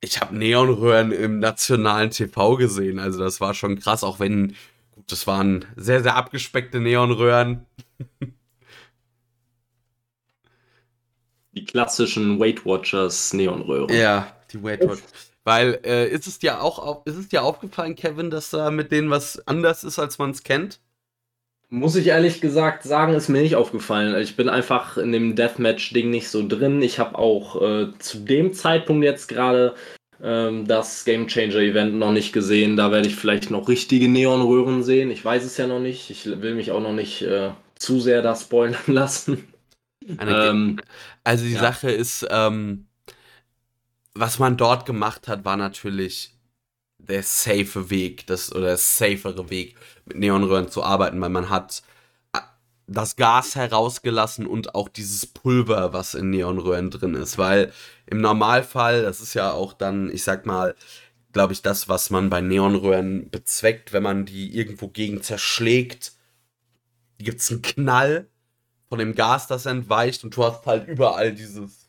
Ich 0.00 0.20
habe 0.20 0.36
Neonröhren 0.36 1.12
im 1.12 1.38
nationalen 1.40 2.10
TV 2.10 2.56
gesehen. 2.56 2.98
Also 2.98 3.18
das 3.20 3.40
war 3.40 3.52
schon 3.54 3.78
krass, 3.78 4.02
auch 4.02 4.18
wenn, 4.18 4.56
gut, 4.92 5.12
das 5.12 5.26
waren 5.26 5.66
sehr, 5.76 6.02
sehr 6.02 6.16
abgespeckte 6.16 6.80
Neonröhren. 6.80 7.66
Die 11.52 11.64
klassischen 11.64 12.38
Weight 12.40 12.64
Watchers 12.64 13.32
Neonröhren. 13.34 13.94
Ja, 13.94 14.34
die 14.52 14.62
Weight 14.62 14.80
Watchers. 14.82 15.32
Weil, 15.44 15.80
äh, 15.84 16.08
ist 16.08 16.26
es 16.26 16.38
dir 16.38 16.62
auch 16.62 16.78
auf, 16.78 17.06
ist 17.06 17.16
es 17.16 17.28
dir 17.28 17.42
aufgefallen, 17.42 17.96
Kevin, 17.96 18.30
dass 18.30 18.50
da 18.50 18.70
mit 18.70 18.92
denen 18.92 19.10
was 19.10 19.46
anders 19.46 19.84
ist, 19.84 19.98
als 19.98 20.18
man 20.18 20.30
es 20.30 20.42
kennt? 20.42 20.80
Muss 21.72 21.94
ich 21.94 22.08
ehrlich 22.08 22.40
gesagt 22.40 22.82
sagen, 22.82 23.14
ist 23.14 23.28
mir 23.28 23.42
nicht 23.42 23.54
aufgefallen. 23.54 24.20
Ich 24.20 24.34
bin 24.34 24.48
einfach 24.48 24.96
in 24.96 25.12
dem 25.12 25.36
Deathmatch-Ding 25.36 26.10
nicht 26.10 26.28
so 26.28 26.46
drin. 26.46 26.82
Ich 26.82 26.98
habe 26.98 27.16
auch 27.16 27.62
äh, 27.62 27.86
zu 28.00 28.18
dem 28.18 28.52
Zeitpunkt 28.52 29.04
jetzt 29.04 29.28
gerade 29.28 29.76
ähm, 30.20 30.66
das 30.66 31.04
Game 31.04 31.28
Changer 31.28 31.60
Event 31.60 31.94
noch 31.94 32.10
nicht 32.10 32.32
gesehen. 32.32 32.76
Da 32.76 32.90
werde 32.90 33.06
ich 33.06 33.14
vielleicht 33.14 33.52
noch 33.52 33.68
richtige 33.68 34.08
Neonröhren 34.08 34.82
sehen. 34.82 35.12
Ich 35.12 35.24
weiß 35.24 35.44
es 35.44 35.56
ja 35.58 35.68
noch 35.68 35.78
nicht. 35.78 36.10
Ich 36.10 36.26
will 36.26 36.56
mich 36.56 36.72
auch 36.72 36.80
noch 36.80 36.92
nicht 36.92 37.22
äh, 37.22 37.50
zu 37.76 38.00
sehr 38.00 38.20
da 38.22 38.34
spoilern 38.34 38.76
lassen. 38.88 39.46
Ähm, 40.18 40.80
also 41.22 41.44
die 41.44 41.52
ja. 41.52 41.60
Sache 41.60 41.92
ist, 41.92 42.26
ähm, 42.30 42.86
was 44.14 44.40
man 44.40 44.56
dort 44.56 44.86
gemacht 44.86 45.28
hat, 45.28 45.44
war 45.44 45.56
natürlich 45.56 46.34
der 47.08 47.22
safe 47.22 47.90
Weg, 47.90 48.26
das 48.26 48.52
oder 48.52 48.66
der 48.66 48.76
safere 48.76 49.50
Weg, 49.50 49.76
mit 50.06 50.18
Neonröhren 50.18 50.70
zu 50.70 50.82
arbeiten, 50.82 51.20
weil 51.20 51.30
man 51.30 51.50
hat 51.50 51.82
äh, 52.32 52.40
das 52.86 53.16
Gas 53.16 53.56
herausgelassen 53.56 54.46
und 54.46 54.74
auch 54.74 54.88
dieses 54.88 55.26
Pulver, 55.26 55.92
was 55.92 56.14
in 56.14 56.30
Neonröhren 56.30 56.90
drin 56.90 57.14
ist, 57.14 57.38
weil 57.38 57.72
im 58.06 58.20
Normalfall, 58.20 59.02
das 59.02 59.20
ist 59.20 59.34
ja 59.34 59.52
auch 59.52 59.72
dann, 59.72 60.10
ich 60.12 60.24
sag 60.24 60.46
mal, 60.46 60.74
glaube 61.32 61.52
ich, 61.52 61.62
das, 61.62 61.88
was 61.88 62.10
man 62.10 62.30
bei 62.30 62.40
Neonröhren 62.40 63.30
bezweckt, 63.30 63.92
wenn 63.92 64.02
man 64.02 64.26
die 64.26 64.56
irgendwo 64.56 64.88
gegen 64.88 65.22
zerschlägt, 65.22 66.12
gibt 67.18 67.40
es 67.40 67.50
einen 67.50 67.62
Knall 67.62 68.28
von 68.88 68.98
dem 68.98 69.14
Gas, 69.14 69.46
das 69.46 69.66
entweicht 69.66 70.24
und 70.24 70.36
du 70.36 70.44
hast 70.44 70.66
halt 70.66 70.88
überall 70.88 71.32
dieses 71.32 71.88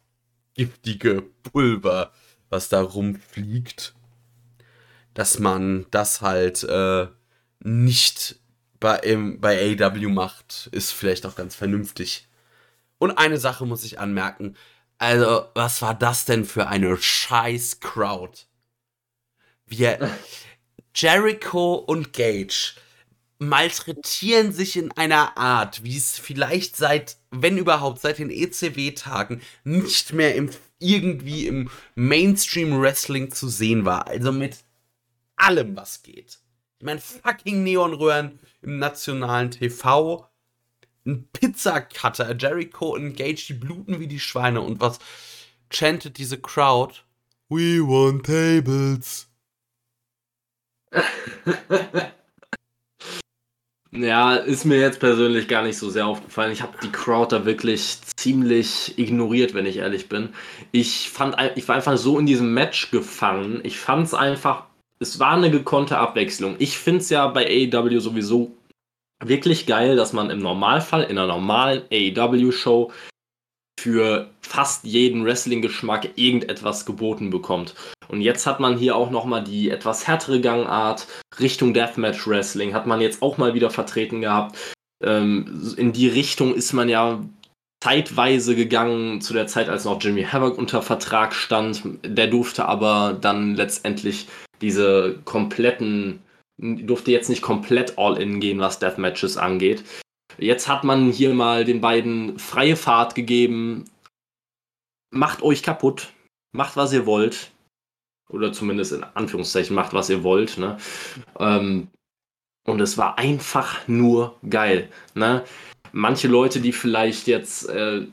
giftige 0.53 1.23
Pulver, 1.43 2.11
was 2.49 2.69
da 2.69 2.81
rumfliegt, 2.81 3.95
dass 5.13 5.39
man 5.39 5.85
das 5.91 6.21
halt 6.21 6.63
äh, 6.63 7.07
nicht 7.59 8.37
bei, 8.79 8.97
im, 8.97 9.39
bei 9.39 9.77
AW 9.79 10.07
macht, 10.07 10.69
ist 10.71 10.91
vielleicht 10.91 11.25
auch 11.25 11.35
ganz 11.35 11.55
vernünftig. 11.55 12.27
Und 12.97 13.11
eine 13.11 13.37
Sache 13.37 13.65
muss 13.65 13.83
ich 13.83 13.99
anmerken. 13.99 14.55
Also, 14.97 15.45
was 15.55 15.81
war 15.81 15.93
das 15.93 16.25
denn 16.25 16.45
für 16.45 16.67
eine 16.67 16.97
scheiß 16.97 17.79
Crowd? 17.79 18.37
Wir 19.65 20.11
Jericho 20.95 21.75
und 21.75 22.13
Gage 22.13 22.75
malträtieren 23.39 24.51
sich 24.51 24.77
in 24.77 24.91
einer 24.91 25.35
Art, 25.37 25.83
wie 25.83 25.97
es 25.97 26.19
vielleicht 26.19 26.75
seit, 26.75 27.17
wenn 27.31 27.57
überhaupt, 27.57 27.99
seit 27.99 28.19
den 28.19 28.29
ECW-Tagen 28.29 29.41
nicht 29.63 30.13
mehr 30.13 30.35
im, 30.35 30.51
irgendwie 30.77 31.47
im 31.47 31.71
Mainstream-Wrestling 31.95 33.31
zu 33.31 33.49
sehen 33.49 33.83
war. 33.83 34.07
Also 34.07 34.31
mit 34.31 34.57
allem, 35.41 35.75
was 35.75 36.03
geht. 36.03 36.39
Ich 36.79 36.85
meine, 36.85 36.99
fucking 36.99 37.63
Neonröhren 37.63 38.39
im 38.61 38.79
nationalen 38.79 39.51
TV, 39.51 40.27
ein 41.05 41.27
Pizzacutter, 41.33 42.35
Jericho 42.35 42.93
und 42.95 43.15
Gage, 43.15 43.45
die 43.47 43.53
bluten 43.53 43.99
wie 43.99 44.07
die 44.07 44.19
Schweine. 44.19 44.61
Und 44.61 44.79
was 44.79 44.99
chantet 45.69 46.17
diese 46.17 46.39
Crowd? 46.39 46.95
We 47.49 47.81
want 47.81 48.25
tables. 48.25 49.27
Ja, 53.93 54.35
ist 54.35 54.63
mir 54.63 54.79
jetzt 54.79 55.01
persönlich 55.01 55.49
gar 55.49 55.63
nicht 55.63 55.77
so 55.77 55.89
sehr 55.89 56.07
aufgefallen. 56.07 56.53
Ich 56.53 56.61
habe 56.61 56.77
die 56.81 56.93
Crowd 56.93 57.35
da 57.35 57.45
wirklich 57.45 57.97
ziemlich 58.15 58.97
ignoriert, 58.97 59.53
wenn 59.53 59.65
ich 59.65 59.77
ehrlich 59.77 60.07
bin. 60.07 60.29
Ich 60.71 61.09
fand, 61.09 61.35
ich 61.55 61.67
war 61.67 61.75
einfach 61.75 61.97
so 61.97 62.17
in 62.17 62.25
diesem 62.25 62.53
Match 62.53 62.89
gefangen. 62.91 63.59
Ich 63.63 63.77
fand 63.77 64.07
es 64.07 64.13
einfach, 64.13 64.67
es 65.01 65.19
war 65.19 65.31
eine 65.31 65.49
gekonnte 65.49 65.97
Abwechslung. 65.97 66.55
Ich 66.59 66.77
finde 66.77 67.01
es 67.01 67.09
ja 67.09 67.27
bei 67.27 67.45
AEW 67.45 67.99
sowieso 67.99 68.55
wirklich 69.23 69.65
geil, 69.65 69.95
dass 69.95 70.13
man 70.13 70.29
im 70.29 70.39
Normalfall 70.39 71.03
in 71.03 71.17
einer 71.17 71.27
normalen 71.27 71.81
AEW-Show 71.91 72.91
für 73.79 74.29
fast 74.41 74.83
jeden 74.83 75.25
Wrestling-Geschmack 75.25 76.09
irgendetwas 76.17 76.85
geboten 76.85 77.31
bekommt. 77.31 77.73
Und 78.09 78.21
jetzt 78.21 78.45
hat 78.45 78.59
man 78.59 78.77
hier 78.77 78.95
auch 78.95 79.09
nochmal 79.09 79.43
die 79.43 79.71
etwas 79.71 80.05
härtere 80.05 80.39
Gangart 80.39 81.07
Richtung 81.39 81.73
Deathmatch 81.73 82.27
Wrestling, 82.27 82.75
hat 82.75 82.85
man 82.85 83.01
jetzt 83.01 83.23
auch 83.23 83.39
mal 83.39 83.55
wieder 83.55 83.71
vertreten 83.71 84.21
gehabt. 84.21 84.55
Ähm, 85.03 85.73
in 85.77 85.93
die 85.93 86.09
Richtung 86.09 86.53
ist 86.53 86.73
man 86.73 86.89
ja 86.89 87.23
zeitweise 87.83 88.55
gegangen, 88.55 89.21
zu 89.21 89.33
der 89.33 89.47
Zeit, 89.47 89.67
als 89.67 89.85
noch 89.85 89.99
Jimmy 89.99 90.23
Havoc 90.23 90.59
unter 90.59 90.83
Vertrag 90.83 91.33
stand. 91.33 91.81
Der 92.03 92.27
durfte 92.27 92.65
aber 92.65 93.17
dann 93.19 93.55
letztendlich 93.55 94.27
diese 94.61 95.19
kompletten, 95.25 96.21
durfte 96.57 97.11
jetzt 97.11 97.29
nicht 97.29 97.41
komplett 97.41 97.97
all-in 97.97 98.39
gehen, 98.39 98.59
was 98.59 98.79
Deathmatches 98.79 99.37
angeht. 99.37 99.83
Jetzt 100.37 100.67
hat 100.67 100.83
man 100.83 101.11
hier 101.11 101.33
mal 101.33 101.65
den 101.65 101.81
beiden 101.81 102.39
freie 102.39 102.75
Fahrt 102.75 103.15
gegeben. 103.15 103.85
Macht 105.11 105.41
euch 105.41 105.61
kaputt. 105.63 106.13
Macht, 106.53 106.77
was 106.77 106.93
ihr 106.93 107.05
wollt. 107.05 107.51
Oder 108.29 108.53
zumindest 108.53 108.93
in 108.93 109.03
Anführungszeichen 109.03 109.75
macht, 109.75 109.93
was 109.93 110.09
ihr 110.09 110.23
wollt. 110.23 110.57
Ne? 110.57 110.77
Ähm, 111.39 111.89
und 112.65 112.79
es 112.79 112.97
war 112.97 113.17
einfach 113.17 113.87
nur 113.87 114.37
geil. 114.49 114.89
Ne? 115.15 115.43
Manche 115.91 116.27
Leute, 116.27 116.61
die 116.61 116.71
vielleicht 116.71 117.27
jetzt 117.27 117.67
äh, 117.69 118.07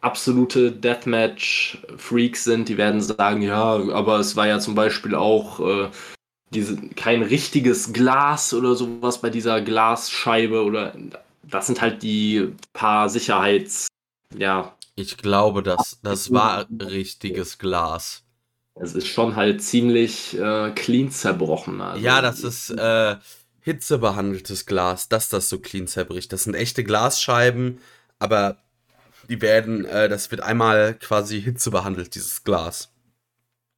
absolute 0.00 0.72
Deathmatch-Freaks 0.72 2.44
sind, 2.44 2.68
die 2.68 2.76
werden 2.76 3.00
sagen, 3.00 3.42
ja, 3.42 3.62
aber 3.92 4.18
es 4.18 4.36
war 4.36 4.46
ja 4.46 4.58
zum 4.58 4.74
Beispiel 4.74 5.14
auch 5.14 5.60
äh, 5.60 5.88
diese, 6.50 6.76
kein 6.96 7.22
richtiges 7.22 7.92
Glas 7.92 8.52
oder 8.52 8.74
sowas 8.74 9.20
bei 9.20 9.30
dieser 9.30 9.60
Glasscheibe 9.60 10.62
oder 10.62 10.94
das 11.42 11.66
sind 11.66 11.80
halt 11.80 12.02
die 12.02 12.52
paar 12.72 13.08
Sicherheits, 13.08 13.88
ja. 14.36 14.76
Ich 14.94 15.16
glaube, 15.16 15.62
das, 15.62 15.98
das 16.02 16.32
war 16.32 16.66
richtiges 16.70 17.58
Glas. 17.58 18.24
Es 18.74 18.94
ist 18.94 19.06
schon 19.06 19.36
halt 19.36 19.62
ziemlich 19.62 20.38
äh, 20.38 20.70
clean 20.70 21.10
zerbrochen. 21.10 21.80
Also. 21.80 22.04
Ja, 22.04 22.20
das 22.20 22.40
ist 22.40 22.70
äh, 22.70 23.16
hitzebehandeltes 23.60 24.66
Glas, 24.66 25.08
dass 25.08 25.28
das 25.28 25.48
so 25.48 25.58
clean 25.58 25.86
zerbricht. 25.86 26.32
Das 26.32 26.44
sind 26.44 26.54
echte 26.54 26.84
Glasscheiben, 26.84 27.78
aber 28.18 28.58
die 29.28 29.40
werden, 29.40 29.84
äh, 29.84 30.08
das 30.08 30.30
wird 30.30 30.40
einmal 30.40 30.94
quasi 30.94 31.40
hitzebehandelt, 31.40 32.14
dieses 32.14 32.44
Glas. 32.44 32.92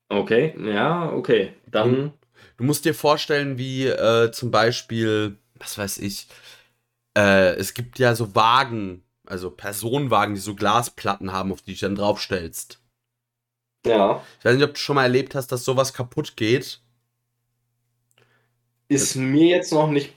Okay, 0.09 0.55
ja, 0.59 1.11
okay. 1.13 1.53
Dann. 1.67 2.13
Du 2.57 2.65
musst 2.65 2.85
dir 2.85 2.95
vorstellen, 2.95 3.59
wie 3.59 3.87
äh, 3.87 4.31
zum 4.31 4.51
Beispiel, 4.51 5.37
was 5.55 5.77
weiß 5.77 5.99
ich, 5.99 6.29
äh, 7.17 7.55
es 7.55 7.75
gibt 7.75 7.99
ja 7.99 8.15
so 8.15 8.35
Wagen, 8.35 9.03
also 9.27 9.51
Personenwagen, 9.51 10.35
die 10.35 10.41
so 10.41 10.55
Glasplatten 10.55 11.33
haben, 11.33 11.53
auf 11.53 11.63
die 11.63 11.75
du 11.75 11.81
dann 11.81 11.97
draufstellst. 11.97 12.81
Ja. 13.87 14.23
Ich 14.39 14.45
weiß 14.45 14.55
nicht, 14.55 14.65
ob 14.65 14.75
du 14.75 14.81
schon 14.81 14.97
mal 14.97 15.05
erlebt 15.05 15.35
hast, 15.35 15.49
dass 15.49 15.65
sowas 15.65 15.93
kaputt 15.93 16.37
geht. 16.37 16.81
Ist 18.89 19.11
das, 19.11 19.15
mir 19.17 19.49
jetzt 19.49 19.73
noch 19.73 19.91
nicht 19.91 20.15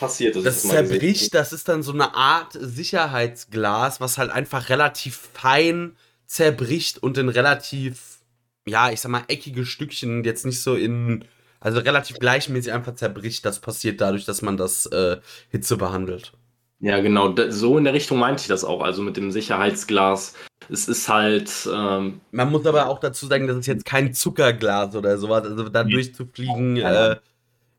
passiert. 0.00 0.34
Das, 0.34 0.42
das 0.42 0.62
zerbricht, 0.62 1.34
das 1.34 1.52
ist 1.52 1.68
dann 1.68 1.82
so 1.82 1.92
eine 1.92 2.14
Art 2.14 2.56
Sicherheitsglas, 2.58 4.00
was 4.00 4.18
halt 4.18 4.30
einfach 4.30 4.68
relativ 4.68 5.28
fein 5.34 5.96
zerbricht 6.26 7.02
und 7.02 7.18
in 7.18 7.28
relativ, 7.28 8.18
ja, 8.66 8.90
ich 8.90 9.00
sag 9.00 9.10
mal, 9.10 9.24
eckige 9.28 9.64
Stückchen, 9.64 10.24
jetzt 10.24 10.44
nicht 10.44 10.62
so 10.62 10.74
in 10.74 11.24
also 11.60 11.78
relativ 11.80 12.18
gleichmäßig 12.18 12.72
einfach 12.72 12.94
zerbricht. 12.94 13.44
Das 13.44 13.60
passiert 13.60 14.00
dadurch, 14.00 14.24
dass 14.24 14.40
man 14.42 14.56
das 14.56 14.86
äh, 14.86 15.18
Hitze 15.50 15.76
behandelt. 15.76 16.32
Ja, 16.80 17.00
genau. 17.00 17.34
So 17.50 17.76
in 17.76 17.84
der 17.84 17.92
Richtung 17.92 18.18
meinte 18.18 18.40
ich 18.40 18.48
das 18.48 18.64
auch. 18.64 18.82
Also 18.82 19.02
mit 19.02 19.18
dem 19.18 19.30
Sicherheitsglas. 19.30 20.34
Es 20.70 20.88
ist 20.88 21.08
halt. 21.10 21.50
Ähm, 21.70 22.22
man 22.30 22.50
muss 22.50 22.64
aber 22.64 22.88
auch 22.88 22.98
dazu 22.98 23.26
sagen, 23.26 23.46
das 23.46 23.58
ist 23.58 23.66
jetzt 23.66 23.84
kein 23.84 24.14
Zuckerglas 24.14 24.96
oder 24.96 25.18
sowas. 25.18 25.44
Also 25.44 25.68
da 25.68 25.84
durchzufliegen 25.84 26.78
äh, 26.78 27.16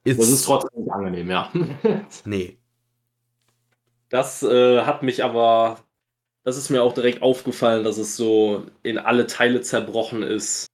ist. 0.04 0.20
Das 0.20 0.30
ist 0.30 0.46
trotzdem 0.46 0.84
nicht 0.84 0.92
angenehm, 0.92 1.30
ja. 1.30 1.52
nee. 2.26 2.58
Das 4.10 4.44
äh, 4.44 4.82
hat 4.82 5.04
mich 5.04 5.24
aber. 5.24 5.80
Das 6.44 6.58
ist 6.58 6.70
mir 6.72 6.82
auch 6.82 6.94
direkt 6.94 7.22
aufgefallen, 7.22 7.84
dass 7.84 8.00
es 8.00 8.18
so 8.18 8.66
in 8.82 8.98
alle 8.98 9.28
Teile 9.28 9.62
zerbrochen 9.62 10.24
ist. 10.24 10.66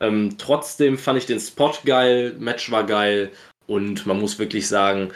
Ähm, 0.00 0.36
trotzdem 0.38 0.96
fand 0.96 1.18
ich 1.18 1.26
den 1.26 1.40
Spot 1.40 1.74
geil, 1.84 2.34
Match 2.38 2.70
war 2.70 2.86
geil 2.86 3.30
und 3.66 4.06
man 4.06 4.18
muss 4.18 4.38
wirklich 4.38 4.66
sagen, 4.66 5.12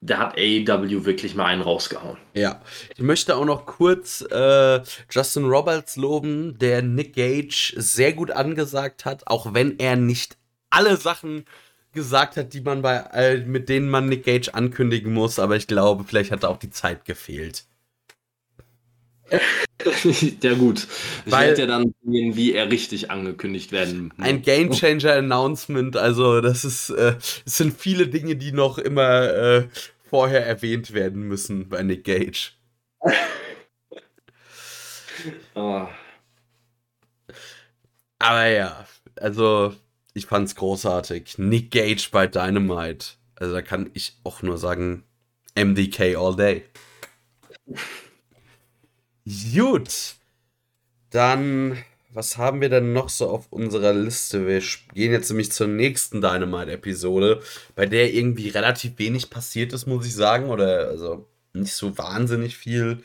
da 0.00 0.18
hat 0.18 0.38
AEW 0.38 1.04
wirklich 1.04 1.34
mal 1.34 1.44
einen 1.44 1.60
rausgehauen. 1.60 2.16
Ja, 2.32 2.62
ich 2.96 3.02
möchte 3.02 3.36
auch 3.36 3.44
noch 3.44 3.66
kurz 3.66 4.22
äh, 4.30 4.80
Justin 5.10 5.44
Roberts 5.44 5.96
loben, 5.96 6.58
der 6.58 6.80
Nick 6.80 7.14
Gage 7.14 7.74
sehr 7.76 8.14
gut 8.14 8.30
angesagt 8.30 9.04
hat, 9.04 9.26
auch 9.26 9.52
wenn 9.52 9.78
er 9.78 9.96
nicht 9.96 10.38
alle 10.70 10.96
Sachen 10.96 11.44
gesagt 11.92 12.36
hat, 12.36 12.52
die 12.52 12.60
man 12.60 12.82
bei, 12.82 12.96
äh, 13.12 13.38
mit 13.38 13.68
denen 13.68 13.88
man 13.90 14.08
Nick 14.08 14.24
Gage 14.24 14.54
ankündigen 14.54 15.12
muss, 15.12 15.38
aber 15.38 15.56
ich 15.56 15.66
glaube, 15.66 16.04
vielleicht 16.04 16.30
hat 16.30 16.44
auch 16.44 16.58
die 16.58 16.70
Zeit 16.70 17.04
gefehlt. 17.04 17.64
ja, 20.42 20.54
gut. 20.54 20.86
Ich 21.24 21.32
Weil, 21.32 21.48
werde 21.48 21.60
ja 21.62 21.66
dann 21.66 21.94
sehen, 22.04 22.36
wie 22.36 22.52
er 22.52 22.70
richtig 22.70 23.10
angekündigt 23.10 23.72
werden 23.72 24.12
muss. 24.16 24.26
Ein 24.26 24.42
Game 24.42 24.72
Changer 24.72 25.14
Announcement, 25.14 25.96
also 25.96 26.40
das 26.40 26.64
ist, 26.64 26.90
äh, 26.90 27.14
es 27.46 27.56
sind 27.56 27.76
viele 27.76 28.08
Dinge, 28.08 28.36
die 28.36 28.52
noch 28.52 28.78
immer 28.78 29.32
äh, 29.32 29.68
vorher 30.08 30.44
erwähnt 30.46 30.92
werden 30.92 31.22
müssen 31.22 31.68
bei 31.68 31.82
Nick 31.82 32.04
Gage. 32.04 32.52
oh. 35.54 35.86
Aber 38.18 38.46
ja, 38.46 38.86
also 39.16 39.74
ich 40.14 40.26
fand's 40.26 40.54
großartig. 40.54 41.38
Nick 41.38 41.70
Gage 41.70 42.08
bei 42.10 42.26
Dynamite. 42.26 43.06
Also 43.36 43.54
da 43.54 43.62
kann 43.62 43.90
ich 43.94 44.18
auch 44.24 44.42
nur 44.42 44.58
sagen, 44.58 45.04
MDK 45.54 46.16
all 46.16 46.36
day. 46.36 46.64
Gut. 49.54 50.14
Dann, 51.10 51.78
was 52.12 52.36
haben 52.36 52.60
wir 52.60 52.68
denn 52.68 52.92
noch 52.92 53.08
so 53.08 53.28
auf 53.28 53.46
unserer 53.50 53.92
Liste? 53.92 54.46
Wir 54.46 54.62
gehen 54.94 55.12
jetzt 55.12 55.30
nämlich 55.30 55.52
zur 55.52 55.66
nächsten 55.66 56.20
Dynamite-Episode, 56.20 57.42
bei 57.74 57.86
der 57.86 58.12
irgendwie 58.12 58.48
relativ 58.48 58.98
wenig 58.98 59.30
passiert 59.30 59.72
ist, 59.72 59.86
muss 59.86 60.06
ich 60.06 60.14
sagen. 60.14 60.50
Oder 60.50 60.88
also 60.88 61.28
nicht 61.52 61.74
so 61.74 61.96
wahnsinnig 61.98 62.56
viel. 62.56 63.02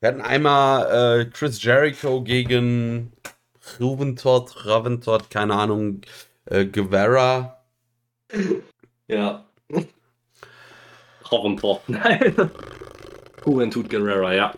Wir 0.00 0.08
hatten 0.08 0.20
einmal 0.20 1.20
äh, 1.20 1.24
Chris 1.26 1.62
Jericho 1.62 2.22
gegen 2.22 3.12
Ruventott, 3.78 4.66
Raventott, 4.66 5.30
keine 5.30 5.54
Ahnung, 5.54 6.00
äh, 6.50 6.66
Guevara. 6.66 7.56
Ja. 9.08 9.46
Raventott, 11.24 11.82
nein. 11.88 12.50
Juventud 13.46 13.88
Guerrera, 13.88 14.34
ja. 14.34 14.54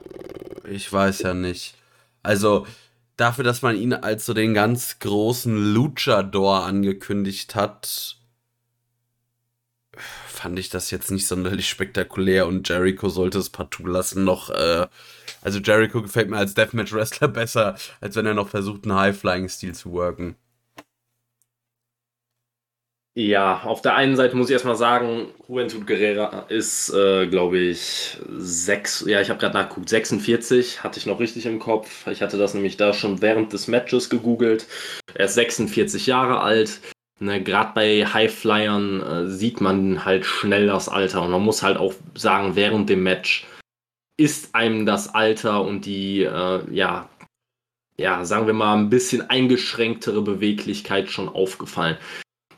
Ich 0.68 0.93
weiß 0.93 1.20
ja 1.20 1.34
nicht. 1.34 1.76
Also, 2.22 2.66
dafür, 3.16 3.45
dass 3.45 3.62
man 3.62 3.76
ihn 3.76 3.93
als 3.93 4.26
so 4.26 4.34
den 4.34 4.55
ganz 4.55 4.99
großen 4.99 5.74
Luchador 5.74 6.64
angekündigt 6.64 7.55
hat, 7.55 8.16
fand 10.26 10.59
ich 10.59 10.70
das 10.70 10.90
jetzt 10.90 11.11
nicht 11.11 11.26
sonderlich 11.26 11.68
spektakulär 11.68 12.47
und 12.47 12.68
Jericho 12.68 13.09
sollte 13.09 13.38
es 13.38 13.51
partout 13.51 13.86
lassen 13.86 14.24
noch. 14.24 14.51
Äh, 14.51 14.86
also 15.43 15.59
Jericho 15.59 16.03
gefällt 16.03 16.30
mir 16.30 16.38
als 16.38 16.55
Deathmatch-Wrestler 16.55 17.28
besser, 17.28 17.76
als 18.01 18.16
wenn 18.16 18.26
er 18.26 18.34
noch 18.34 18.49
versucht, 18.49 18.84
einen 18.84 18.99
High-Flying-Stil 18.99 19.74
zu 19.74 19.93
worken. 19.93 20.36
Ja, 23.15 23.63
auf 23.65 23.83
der 23.83 23.95
einen 23.95 24.17
Seite 24.17 24.35
muss 24.37 24.49
ich 24.49 24.55
erstmal 24.55 24.77
sagen, 24.77 25.27
Juventud 25.47 25.87
Guerrera 25.87 26.47
ist, 26.49 26.89
äh, 26.95 27.27
glaube 27.27 27.59
ich, 27.59 28.17
sechs, 28.39 29.05
ja, 29.07 29.21
ich 29.21 29.29
habe 29.29 29.39
gerade 29.39 29.53
nachgeguckt, 29.53 29.91
46, 29.91 30.83
hatte 30.83 30.99
ich 30.99 31.05
noch 31.05 31.21
richtig 31.21 31.45
im 31.45 31.59
Kopf. 31.59 32.07
Ich 32.07 32.23
hatte 32.23 32.39
das 32.39 32.55
nämlich 32.55 32.79
da 32.79 32.95
schon 32.95 33.21
während 33.21 33.53
des 33.53 33.69
Matches 33.69 34.09
gegoogelt. 34.09 34.67
Er 35.13 35.27
ist 35.27 35.35
46 35.35 36.07
Jahre 36.07 36.41
alt. 36.41 36.81
Ne, 37.21 37.43
gerade 37.43 37.73
bei 37.75 38.07
Highflyern 38.07 39.03
äh, 39.03 39.29
sieht 39.29 39.61
man 39.61 40.07
halt 40.07 40.25
schnell 40.25 40.67
das 40.69 40.89
Alter. 40.89 41.21
Und 41.23 41.33
man 41.33 41.43
muss 41.43 41.63
halt 41.63 41.77
auch 41.77 41.93
sagen, 42.15 42.57
während 42.57 42.89
dem 42.89 43.03
Match 43.03 43.47
ist 44.17 44.55
einem 44.55 44.87
das 44.87 45.15
Alter 45.15 45.63
und 45.65 45.85
die, 45.85 46.23
äh, 46.23 46.61
ja, 46.73 47.11
ja, 47.99 48.25
sagen 48.25 48.47
wir 48.47 48.55
mal, 48.55 48.75
ein 48.75 48.89
bisschen 48.89 49.29
eingeschränktere 49.29 50.23
Beweglichkeit 50.23 51.11
schon 51.11 51.29
aufgefallen 51.29 51.99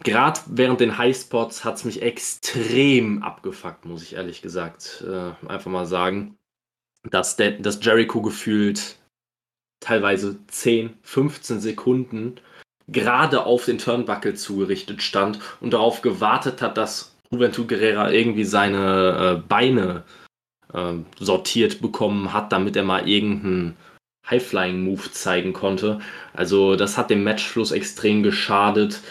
gerade 0.05 0.41
während 0.47 0.81
den 0.81 0.97
Highspots 0.97 1.65
hat 1.65 1.77
es 1.77 1.85
mich 1.85 2.03
extrem 2.03 3.23
abgefuckt, 3.23 3.85
muss 3.85 4.03
ich 4.03 4.15
ehrlich 4.15 4.43
gesagt 4.43 5.05
äh, 5.07 5.33
einfach 5.49 5.71
mal 5.71 5.87
sagen. 5.87 6.37
Dass, 7.11 7.37
der, 7.37 7.53
dass 7.53 7.85
Jericho 7.85 8.23
gefühlt 8.23 8.97
teilweise 9.81 10.39
10, 10.47 10.95
15 11.03 11.61
Sekunden 11.61 12.41
gerade 12.89 13.45
auf 13.45 13.67
den 13.67 13.79
Turnbuckle 13.79 14.35
zugerichtet 14.35 15.03
stand 15.03 15.39
und 15.61 15.73
darauf 15.73 16.01
gewartet 16.01 16.63
hat, 16.63 16.79
dass 16.79 17.15
Juventud 17.31 17.69
Guerrera 17.69 18.11
irgendwie 18.11 18.45
seine 18.45 19.43
äh, 19.43 19.49
Beine 19.49 20.05
äh, 20.73 20.95
sortiert 21.19 21.83
bekommen 21.83 22.33
hat, 22.33 22.53
damit 22.53 22.77
er 22.77 22.85
mal 22.85 23.09
irgendeinen 23.09 23.77
High-Flying-Move 24.31 25.11
zeigen 25.13 25.53
konnte. 25.53 26.01
Also 26.33 26.77
das 26.77 26.97
hat 26.97 27.11
dem 27.11 27.25
Matchfluss 27.25 27.73
extrem 27.73 28.23
geschadet. 28.23 29.03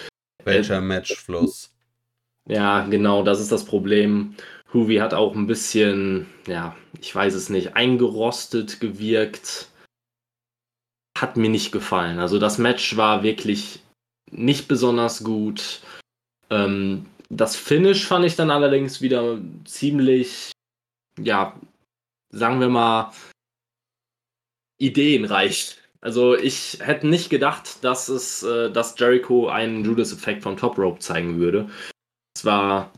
Welcher 0.46 0.82
Matchfluss? 0.82 1.74
Ja, 2.48 2.86
genau, 2.86 3.24
das 3.24 3.39
ist 3.39 3.52
das 3.52 3.66
Problem. 3.66 4.36
Hoovy 4.74 4.98
hat 4.98 5.14
auch 5.14 5.36
ein 5.36 5.48
bisschen, 5.48 6.28
ja, 6.48 6.76
ich 7.00 7.14
weiß 7.14 7.34
es 7.34 7.50
nicht, 7.50 7.76
eingerostet 7.76 8.80
gewirkt. 8.80 9.70
Hat 11.18 11.38
mir 11.38 11.50
nicht 11.50 11.72
gefallen. 11.72 12.20
Also 12.20 12.39
das 12.39 12.58
Match 12.58 12.98
war 12.98 13.24
wirklich 13.24 13.82
nicht 14.32 14.68
besonders 14.68 15.24
gut. 15.24 15.82
Ähm, 16.50 17.06
das 17.30 17.56
Finish 17.56 18.06
fand 18.06 18.26
ich 18.26 18.36
dann 18.36 18.52
allerdings 18.52 19.02
wieder 19.02 19.39
ziemlich, 19.66 20.52
ja, 21.20 21.58
sagen 22.32 22.60
wir 22.60 22.70
mal, 22.70 23.14
ideenreich. 24.80 25.78
Also 26.04 26.36
ich 26.36 26.80
hätte 26.82 27.08
nicht 27.08 27.30
gedacht, 27.30 27.82
dass 27.82 28.10
es, 28.10 28.43
äh, 28.43 28.70
dass 28.70 28.99
Jericho 28.99 29.47
einen 29.47 29.86
Judas-Effekt 29.86 30.43
vom 30.43 30.58
Top 30.58 30.78
Rope 30.78 30.99
zeigen 30.99 31.39
würde. 31.39 31.70
Es 32.36 32.43
war 32.43 32.91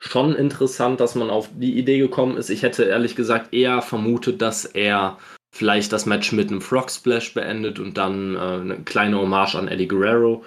schon 0.00 0.36
interessant, 0.36 1.00
dass 1.00 1.16
man 1.16 1.28
auf 1.28 1.50
die 1.56 1.76
Idee 1.76 1.98
gekommen 1.98 2.36
ist. 2.36 2.50
Ich 2.50 2.62
hätte 2.62 2.84
ehrlich 2.84 3.16
gesagt 3.16 3.52
eher 3.52 3.82
vermutet, 3.82 4.40
dass 4.40 4.64
er 4.64 5.18
vielleicht 5.52 5.92
das 5.92 6.06
Match 6.06 6.30
mit 6.30 6.50
einem 6.50 6.60
Frog 6.60 6.88
Splash 6.88 7.34
beendet 7.34 7.80
und 7.80 7.98
dann 7.98 8.36
äh, 8.36 8.38
eine 8.38 8.84
kleine 8.84 9.20
Hommage 9.20 9.56
an 9.56 9.66
Eddie 9.66 9.88
Guerrero. 9.88 10.44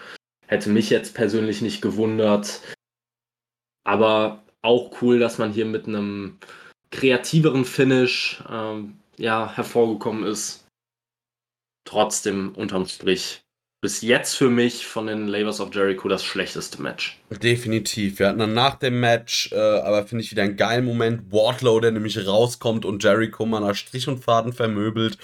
Hätte 0.47 0.69
mich 0.69 0.89
jetzt 0.89 1.15
persönlich 1.15 1.61
nicht 1.61 1.81
gewundert. 1.81 2.61
Aber 3.83 4.41
auch 4.61 5.01
cool, 5.01 5.19
dass 5.19 5.37
man 5.37 5.51
hier 5.51 5.65
mit 5.65 5.85
einem 5.85 6.37
kreativeren 6.91 7.65
Finish 7.65 8.41
ähm, 8.49 8.99
ja, 9.17 9.51
hervorgekommen 9.53 10.23
ist. 10.23 10.60
Trotzdem 11.85 12.53
unterm 12.55 12.85
Strich 12.85 13.43
bis 13.81 14.01
jetzt 14.01 14.35
für 14.35 14.49
mich 14.49 14.85
von 14.85 15.07
den 15.07 15.27
Labors 15.27 15.59
of 15.59 15.73
Jericho 15.73 16.07
das 16.07 16.23
schlechteste 16.23 16.79
Match. 16.81 17.19
Definitiv. 17.31 18.19
Wir 18.19 18.27
hatten 18.27 18.37
dann 18.37 18.53
nach 18.53 18.75
dem 18.75 18.99
Match, 18.99 19.51
äh, 19.51 19.55
aber 19.55 20.05
finde 20.05 20.23
ich 20.23 20.29
wieder 20.29 20.43
einen 20.43 20.55
geilen 20.55 20.85
Moment, 20.85 21.31
Wardlow, 21.31 21.79
der 21.79 21.91
nämlich 21.91 22.27
rauskommt 22.27 22.85
und 22.85 23.03
Jericho 23.03 23.45
mal 23.47 23.59
nach 23.59 23.73
Strich 23.73 24.07
und 24.07 24.23
Faden 24.23 24.53
vermöbelt. 24.53 25.17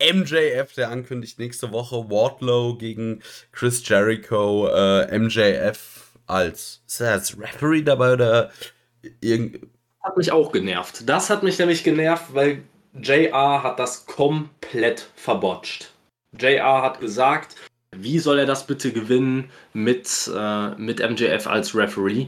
MJF, 0.00 0.74
der 0.74 0.90
ankündigt 0.90 1.40
nächste 1.40 1.72
Woche 1.72 2.08
Wardlow 2.08 2.76
gegen 2.76 3.20
Chris 3.50 3.86
Jericho. 3.88 4.68
Äh, 4.68 5.18
MJF 5.18 6.12
als, 6.26 6.82
ist 6.86 7.00
er 7.00 7.12
als 7.12 7.36
Referee 7.38 7.82
dabei 7.82 8.12
oder 8.12 8.50
irgend. 9.20 9.66
Hat 10.02 10.16
mich 10.16 10.30
auch 10.30 10.52
genervt. 10.52 11.08
Das 11.08 11.30
hat 11.30 11.42
mich 11.42 11.58
nämlich 11.58 11.82
genervt, 11.82 12.26
weil 12.34 12.62
JR 12.92 13.62
hat 13.62 13.78
das 13.80 14.06
komplett 14.06 15.08
verbotscht. 15.16 15.93
JR 16.38 16.82
hat 16.82 17.00
gesagt, 17.00 17.56
wie 17.96 18.18
soll 18.18 18.38
er 18.38 18.46
das 18.46 18.66
bitte 18.66 18.92
gewinnen 18.92 19.50
mit, 19.72 20.30
äh, 20.34 20.70
mit 20.76 21.00
MJF 21.00 21.46
als 21.46 21.74
Referee? 21.74 22.26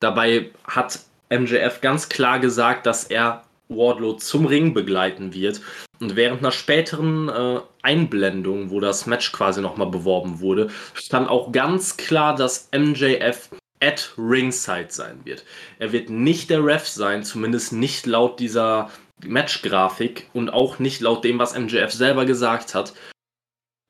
Dabei 0.00 0.50
hat 0.64 1.00
MJF 1.30 1.80
ganz 1.80 2.08
klar 2.08 2.38
gesagt, 2.38 2.86
dass 2.86 3.04
er 3.04 3.44
Wardlow 3.68 4.14
zum 4.14 4.46
Ring 4.46 4.74
begleiten 4.74 5.32
wird. 5.34 5.60
Und 6.00 6.16
während 6.16 6.40
einer 6.40 6.52
späteren 6.52 7.28
äh, 7.28 7.60
Einblendung, 7.82 8.70
wo 8.70 8.80
das 8.80 9.06
Match 9.06 9.32
quasi 9.32 9.60
nochmal 9.60 9.88
beworben 9.88 10.40
wurde, 10.40 10.68
stand 10.94 11.28
auch 11.28 11.52
ganz 11.52 11.96
klar, 11.96 12.34
dass 12.34 12.68
MJF 12.76 13.50
at 13.80 14.12
Ringside 14.18 14.88
sein 14.90 15.20
wird. 15.24 15.44
Er 15.78 15.92
wird 15.92 16.10
nicht 16.10 16.50
der 16.50 16.64
Ref 16.64 16.86
sein, 16.86 17.24
zumindest 17.24 17.72
nicht 17.72 18.06
laut 18.06 18.38
dieser 18.40 18.90
Match-Grafik 19.24 20.28
und 20.32 20.50
auch 20.50 20.78
nicht 20.78 21.00
laut 21.00 21.24
dem, 21.24 21.38
was 21.38 21.58
MJF 21.58 21.92
selber 21.92 22.24
gesagt 22.24 22.74
hat 22.74 22.92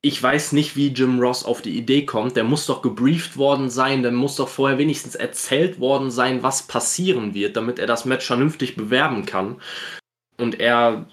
ich 0.05 0.21
weiß 0.21 0.51
nicht, 0.53 0.75
wie 0.75 0.89
Jim 0.89 1.21
Ross 1.21 1.45
auf 1.45 1.63
die 1.63 1.79
Idee 1.79 2.05
kommt. 2.05 2.37
Der 2.37 2.43
muss 2.43 2.67
doch 2.67 2.83
gebrieft 2.83 3.37
worden 3.37 3.71
sein, 3.71 4.03
der 4.03 4.11
muss 4.11 4.35
doch 4.35 4.49
vorher 4.49 4.77
wenigstens 4.77 5.15
erzählt 5.15 5.79
worden 5.79 6.11
sein, 6.11 6.43
was 6.43 6.65
passieren 6.65 7.35
wird, 7.35 7.57
damit 7.57 7.79
er 7.79 7.87
das 7.87 8.05
Match 8.05 8.27
vernünftig 8.27 8.75
bewerben 8.75 9.27
kann. 9.27 9.61
Und 10.39 10.59
er 10.59 11.07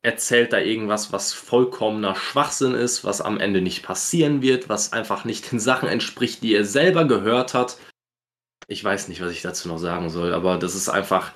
erzählt 0.00 0.54
da 0.54 0.58
irgendwas, 0.58 1.12
was 1.12 1.34
vollkommener 1.34 2.14
Schwachsinn 2.14 2.74
ist, 2.74 3.04
was 3.04 3.20
am 3.20 3.38
Ende 3.38 3.60
nicht 3.60 3.82
passieren 3.82 4.40
wird, 4.40 4.70
was 4.70 4.94
einfach 4.94 5.26
nicht 5.26 5.52
den 5.52 5.60
Sachen 5.60 5.88
entspricht, 5.88 6.42
die 6.42 6.54
er 6.54 6.64
selber 6.64 7.04
gehört 7.04 7.52
hat. 7.52 7.76
Ich 8.66 8.82
weiß 8.82 9.08
nicht, 9.08 9.20
was 9.20 9.30
ich 9.30 9.42
dazu 9.42 9.68
noch 9.68 9.78
sagen 9.78 10.08
soll, 10.08 10.32
aber 10.32 10.56
das 10.56 10.74
ist 10.74 10.88
einfach, 10.88 11.32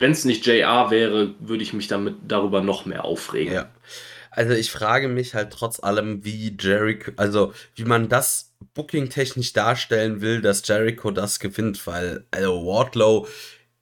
wenn 0.00 0.10
es 0.10 0.24
nicht 0.24 0.44
JR 0.44 0.90
wäre, 0.90 1.34
würde 1.38 1.62
ich 1.62 1.72
mich 1.72 1.86
damit 1.86 2.16
darüber 2.26 2.60
noch 2.60 2.86
mehr 2.86 3.04
aufregen. 3.04 3.54
Ja. 3.54 3.70
Also 4.34 4.52
ich 4.52 4.72
frage 4.72 5.06
mich 5.06 5.34
halt 5.34 5.52
trotz 5.52 5.78
allem, 5.80 6.24
wie 6.24 6.56
Jericho, 6.58 7.12
also 7.16 7.52
wie 7.76 7.84
man 7.84 8.08
das 8.08 8.52
booking-technisch 8.74 9.52
darstellen 9.52 10.20
will, 10.20 10.40
dass 10.40 10.66
Jericho 10.66 11.12
das 11.12 11.38
gewinnt, 11.38 11.86
weil 11.86 12.26
also 12.32 12.66
Wardlow 12.66 13.28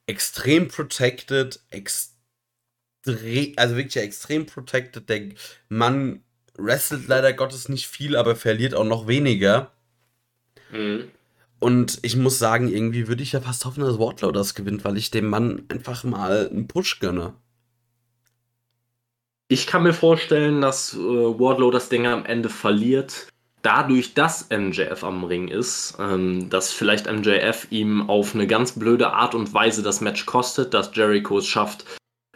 extrem 0.07 0.69
protected, 0.69 1.61
extrem, 1.71 3.55
also 3.57 3.77
wirklich 3.77 3.97
extrem 3.97 4.45
protected. 4.45 5.09
Der 5.09 5.31
Mann 5.71 6.23
wrestelt 6.59 7.09
leider 7.09 7.33
Gottes 7.33 7.71
nicht 7.71 7.87
viel, 7.87 8.15
aber 8.15 8.37
verliert 8.37 8.75
auch 8.75 8.85
noch 8.85 9.07
weniger. 9.07 9.73
Mhm. 10.71 11.11
Und 11.61 11.99
ich 12.03 12.17
muss 12.17 12.39
sagen, 12.39 12.69
irgendwie 12.69 13.09
würde 13.09 13.23
ich 13.23 13.33
ja 13.33 13.41
fast 13.41 13.65
hoffen, 13.65 13.85
dass 13.85 13.99
Wardlow 13.99 14.33
das 14.33 14.55
gewinnt, 14.55 14.85
weil 14.85 14.99
ich 14.99 15.11
dem 15.11 15.29
Mann 15.29 15.65
einfach 15.69 16.05
mal 16.05 16.51
einen 16.51 16.69
Push 16.69 17.01
gönne. 17.01 17.35
Ich 19.53 19.67
kann 19.67 19.83
mir 19.83 19.93
vorstellen, 19.93 20.63
dass 20.63 20.95
äh, 20.95 20.99
Wardlow 20.99 21.71
das 21.71 21.91
Ding 21.91 22.07
am 22.07 22.25
Ende 22.25 22.49
verliert. 22.49 23.29
Dadurch, 23.61 24.15
dass 24.15 24.49
MJF 24.49 25.05
am 25.05 25.25
Ring 25.25 25.49
ist, 25.49 25.99
ähm, 26.01 26.49
dass 26.49 26.73
vielleicht 26.73 27.05
MJF 27.07 27.67
ihm 27.69 28.09
auf 28.09 28.35
eine 28.35 28.47
ganz 28.47 28.73
blöde 28.73 29.13
Art 29.13 29.35
und 29.35 29.53
Weise 29.53 29.83
das 29.83 30.01
Match 30.01 30.25
kostet, 30.25 30.73
dass 30.73 30.93
Jericho 30.95 31.37
es 31.37 31.47
schafft, 31.47 31.85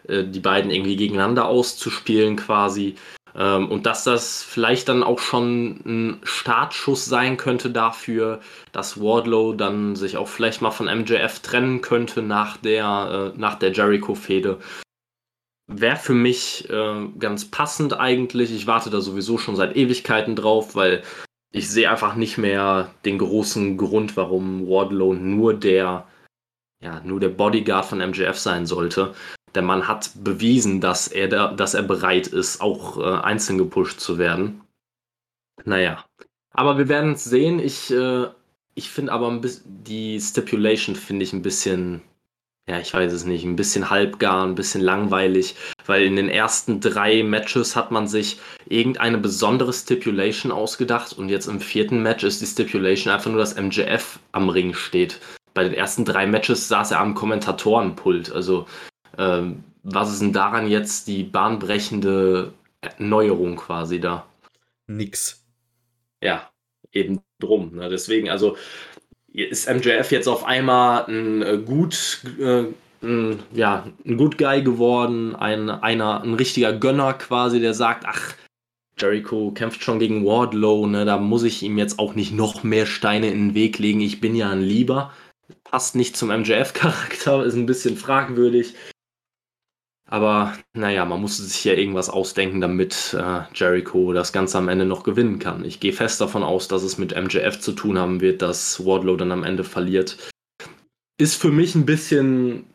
äh, 0.07 0.25
die 0.25 0.41
beiden 0.41 0.71
irgendwie 0.71 0.97
gegeneinander 0.97 1.49
auszuspielen 1.49 2.37
quasi. 2.37 2.97
Ähm, 3.35 3.71
und 3.71 3.87
dass 3.87 4.05
das 4.05 4.43
vielleicht 4.43 4.91
dann 4.91 5.03
auch 5.03 5.21
schon 5.21 5.81
ein 5.87 6.21
Startschuss 6.23 7.07
sein 7.07 7.39
könnte 7.39 7.71
dafür, 7.71 8.41
dass 8.73 9.01
Wardlow 9.01 9.55
dann 9.55 9.97
sich 9.97 10.19
auch 10.19 10.29
vielleicht 10.29 10.61
mal 10.61 10.71
von 10.71 10.85
MJF 10.85 11.41
trennen 11.41 11.81
könnte 11.81 12.21
nach 12.21 12.59
der, 12.59 13.33
äh, 13.35 13.39
nach 13.41 13.55
der 13.55 13.73
Jericho-Fehde 13.73 14.59
wäre 15.67 15.97
für 15.97 16.14
mich 16.14 16.69
äh, 16.71 17.09
ganz 17.19 17.51
passend 17.51 17.99
eigentlich. 17.99 18.53
Ich 18.53 18.67
warte 18.67 18.91
da 18.91 19.01
sowieso 19.01 19.39
schon 19.39 19.57
seit 19.57 19.77
Ewigkeiten 19.77 20.37
drauf, 20.37 20.75
weil 20.75 21.03
ich 21.53 21.69
sehe 21.71 21.91
einfach 21.91 22.14
nicht 22.14 22.39
mehr 22.39 22.91
den 23.05 23.19
großen 23.19 23.77
Grund, 23.77 24.17
warum 24.17 24.67
Wardlow 24.67 25.14
nur 25.14 25.55
der, 25.55 26.07
ja, 26.81 27.01
nur 27.01 27.21
der 27.21 27.31
Bodyguard 27.31 27.87
von 27.87 27.99
MJF 27.99 28.39
sein 28.39 28.67
sollte. 28.67 29.14
Der 29.55 29.62
Mann 29.62 29.89
hat 29.89 30.11
bewiesen, 30.23 30.81
dass 30.81 31.09
er, 31.09 31.29
da, 31.29 31.53
dass 31.53 31.75
er 31.75 31.83
bereit 31.83 32.27
ist, 32.27 32.61
auch 32.61 32.99
äh, 32.99 33.23
einzeln 33.23 33.59
gepusht 33.59 34.01
zu 34.01 34.19
werden. 34.19 34.61
Naja. 35.64 36.05
Aber 36.53 36.79
wir 36.79 36.89
werden 36.89 37.12
es 37.12 37.25
sehen. 37.25 37.59
Ich, 37.59 37.91
äh, 37.91 38.27
ich 38.75 38.91
finde 38.91 39.12
aber 39.12 39.31
bisschen, 39.41 39.64
die 39.85 40.21
Stipulation 40.21 40.95
finde 40.95 41.25
ich 41.25 41.33
ein 41.33 41.43
bisschen 41.43 42.03
ja, 42.69 42.81
ich 42.81 42.93
weiß 42.93 43.12
es 43.12 43.25
nicht, 43.25 43.45
ein 43.45 43.55
bisschen 43.55 43.91
halbgar, 43.91 44.45
ein 44.45 44.57
bisschen 44.57 44.81
langweilig, 44.81 45.55
weil 45.87 46.03
in 46.03 46.17
den 46.17 46.29
ersten 46.29 46.81
drei 46.81 47.23
Matches 47.23 47.77
hat 47.77 47.93
man 47.93 48.09
sich 48.09 48.41
irgendeine 48.67 49.19
besondere 49.19 49.73
Stipulation 49.73 50.51
ausgedacht 50.51 51.12
und 51.12 51.29
jetzt 51.29 51.47
im 51.47 51.61
vierten 51.61 52.03
Match 52.03 52.25
ist 52.25 52.41
die 52.41 52.47
Stipulation 52.47 53.12
einfach 53.12 53.31
nur, 53.31 53.39
dass 53.39 53.57
MJF 53.57 54.19
am 54.33 54.49
Ring 54.49 54.75
steht. 54.75 55.21
Bei 55.55 55.62
den 55.62 55.75
ersten 55.75 56.05
drei 56.05 56.27
Matches 56.27 56.67
saß 56.67 56.91
er 56.91 57.01
am 57.01 57.14
Kommentatorenpult. 57.14 58.33
Also, 58.33 58.67
ähm, 59.17 59.62
was 59.85 60.12
ist 60.12 60.21
denn 60.21 60.33
daran 60.33 60.69
jetzt 60.69 61.07
die 61.07 61.23
bahnbrechende 61.23 62.53
Neuerung 62.99 63.57
quasi 63.57 64.01
da? 64.01 64.27
Nix. 64.89 65.45
Ja, 66.21 66.51
eben 66.93 67.21
drum. 67.39 67.77
Ne? 67.77 67.89
Deswegen, 67.89 68.29
also 68.29 68.57
ist 69.45 69.68
MJF 69.68 70.11
jetzt 70.11 70.28
auf 70.28 70.45
einmal 70.45 71.05
ein 71.07 71.43
äh, 71.43 71.59
gut, 71.59 72.22
äh, 72.41 72.64
ein, 73.03 73.43
ja, 73.53 73.87
ein 74.05 74.16
Good 74.16 74.39
Guy 74.39 74.62
geworden, 74.62 75.37
ein, 75.37 75.70
einer, 75.70 76.22
ein 76.22 76.34
richtiger 76.34 76.72
Gönner 76.72 77.12
quasi, 77.14 77.61
der 77.61 77.74
sagt, 77.74 78.05
ach, 78.07 78.34
Jericho 78.99 79.51
kämpft 79.51 79.82
schon 79.82 79.99
gegen 79.99 80.24
Wardlow, 80.24 80.87
ne, 80.87 81.05
da 81.05 81.18
muss 81.18 81.43
ich 81.43 81.62
ihm 81.62 81.76
jetzt 81.76 81.99
auch 81.99 82.14
nicht 82.14 82.32
noch 82.32 82.62
mehr 82.62 82.87
Steine 82.87 83.30
in 83.30 83.49
den 83.49 83.55
Weg 83.55 83.78
legen, 83.78 84.01
ich 84.01 84.20
bin 84.20 84.34
ja 84.34 84.51
ein 84.51 84.62
Lieber. 84.62 85.12
Passt 85.64 85.95
nicht 85.97 86.16
zum 86.16 86.30
MJF-Charakter, 86.30 87.45
ist 87.45 87.55
ein 87.55 87.66
bisschen 87.66 87.97
fragwürdig. 87.97 88.74
Aber 90.09 90.57
naja, 90.73 91.05
man 91.05 91.21
musste 91.21 91.43
sich 91.43 91.65
ja 91.65 91.73
irgendwas 91.73 92.09
ausdenken, 92.09 92.61
damit 92.61 93.17
äh, 93.19 93.43
Jericho 93.55 94.13
das 94.13 94.33
Ganze 94.33 94.59
am 94.59 94.69
Ende 94.69 94.85
noch 94.85 95.03
gewinnen 95.03 95.41
kann. 95.41 95.65
Ich 95.65 95.81
gehe 95.81 95.93
fest 95.93 96.21
davon 96.21 96.45
aus, 96.45 96.69
dass 96.69 96.85
es 96.85 96.97
mit 96.97 97.17
MJF 97.17 97.59
zu 97.59 97.73
tun 97.73 97.99
haben 97.99 98.21
wird, 98.21 98.41
dass 98.41 98.85
Wardlow 98.85 99.17
dann 99.17 99.33
am 99.33 99.43
Ende 99.43 99.65
verliert. 99.65 100.17
Ist 101.19 101.41
für 101.41 101.51
mich 101.51 101.75
ein 101.75 101.87
bisschen, 101.87 102.67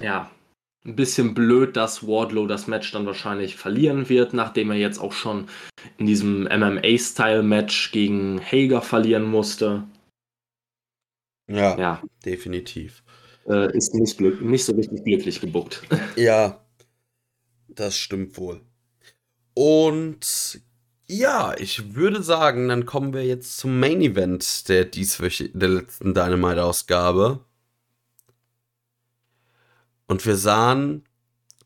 ja, 0.00 0.30
ein 0.84 0.96
bisschen 0.96 1.34
blöd, 1.34 1.76
dass 1.76 2.06
Wardlow 2.06 2.46
das 2.46 2.66
Match 2.66 2.90
dann 2.90 3.06
wahrscheinlich 3.06 3.54
verlieren 3.56 4.08
wird, 4.08 4.32
nachdem 4.32 4.70
er 4.70 4.76
jetzt 4.76 4.98
auch 4.98 5.12
schon 5.12 5.48
in 5.96 6.06
diesem 6.06 6.44
MMA-Style-Match 6.44 7.92
gegen 7.92 8.40
Hager 8.40 8.82
verlieren 8.82 9.24
musste. 9.24 9.84
Ja, 11.48 11.78
ja, 11.78 12.02
definitiv. 12.24 13.04
Äh, 13.48 13.76
ist 13.76 13.94
nicht, 13.94 14.18
glück 14.18 14.40
nicht 14.40 14.64
so 14.64 14.74
richtig 14.74 15.04
glücklich 15.04 15.40
gebuckt. 15.40 15.82
Ja, 16.16 16.64
das 17.68 17.96
stimmt 17.96 18.36
wohl. 18.38 18.62
Und 19.54 20.60
ja, 21.08 21.54
ich 21.58 21.94
würde 21.94 22.22
sagen, 22.22 22.68
dann 22.68 22.86
kommen 22.86 23.12
wir 23.12 23.24
jetzt 23.24 23.58
zum 23.58 23.78
Main 23.78 24.00
Event 24.00 24.68
der 24.68 24.84
dieswöch 24.84 25.50
der 25.54 25.68
letzten 25.68 26.14
Dynamite-Ausgabe. 26.14 27.44
Und 30.06 30.24
wir 30.24 30.36
sahen 30.36 31.04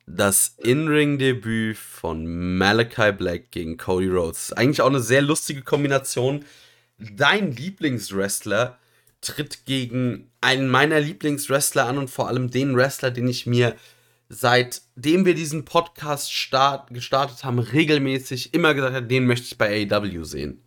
das 0.07 0.57
In-Ring-Debüt 0.59 1.77
von 1.77 2.57
Malachi 2.59 3.13
Black 3.13 3.51
gegen 3.53 3.77
Cody 3.77 4.09
Rhodes. 4.09 4.53
Eigentlich 4.53 4.83
auch 4.83 4.89
eine 4.89 5.01
sehr 5.01 5.23
lustige 5.23 5.63
Kombination. 5.63 6.45
Dein 6.99 7.53
Lieblingswrestler 7.53 8.80
tritt 9.21 9.67
gegen 9.67 10.31
einen 10.41 10.69
meiner 10.69 11.01
Lieblingswrestler 11.01 11.87
an 11.87 11.99
und 11.99 12.09
vor 12.09 12.29
allem 12.29 12.51
den 12.51 12.77
Wrestler, 12.77 13.11
den 13.11 13.29
ich 13.29 13.47
mir 13.47 13.77
seitdem 14.31 15.27
wir 15.27 15.35
diesen 15.35 15.65
Podcast 15.65 16.33
start, 16.33 16.95
gestartet 16.95 17.45
haben, 17.45 17.59
regelmäßig 17.59 18.55
immer 18.55 18.75
gesagt 18.75 18.95
habe, 18.95 19.07
den 19.07 19.27
möchte 19.27 19.47
ich 19.47 19.59
bei 19.59 19.87
AEW 19.91 20.25
sehen. 20.25 20.63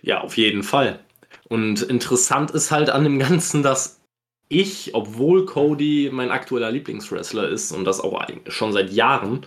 Ja, 0.00 0.22
auf 0.22 0.36
jeden 0.36 0.62
Fall. 0.62 1.00
Und 1.48 1.82
interessant 1.82 2.50
ist 2.50 2.70
halt 2.70 2.88
an 2.88 3.04
dem 3.04 3.18
Ganzen, 3.18 3.62
dass 3.62 4.00
ich, 4.48 4.94
obwohl 4.94 5.44
Cody 5.44 6.08
mein 6.10 6.30
aktueller 6.30 6.70
Lieblingswrestler 6.70 7.48
ist 7.48 7.70
und 7.70 7.84
das 7.84 8.00
auch 8.00 8.18
schon 8.46 8.72
seit 8.72 8.90
Jahren, 8.90 9.46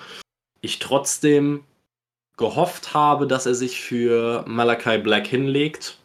ich 0.62 0.78
trotzdem 0.78 1.64
gehofft 2.38 2.94
habe, 2.94 3.26
dass 3.26 3.48
er 3.48 3.56
sich 3.56 3.82
für 3.82 4.46
Malachi 4.48 5.00
Black 5.00 5.26
hinlegt 5.26 5.98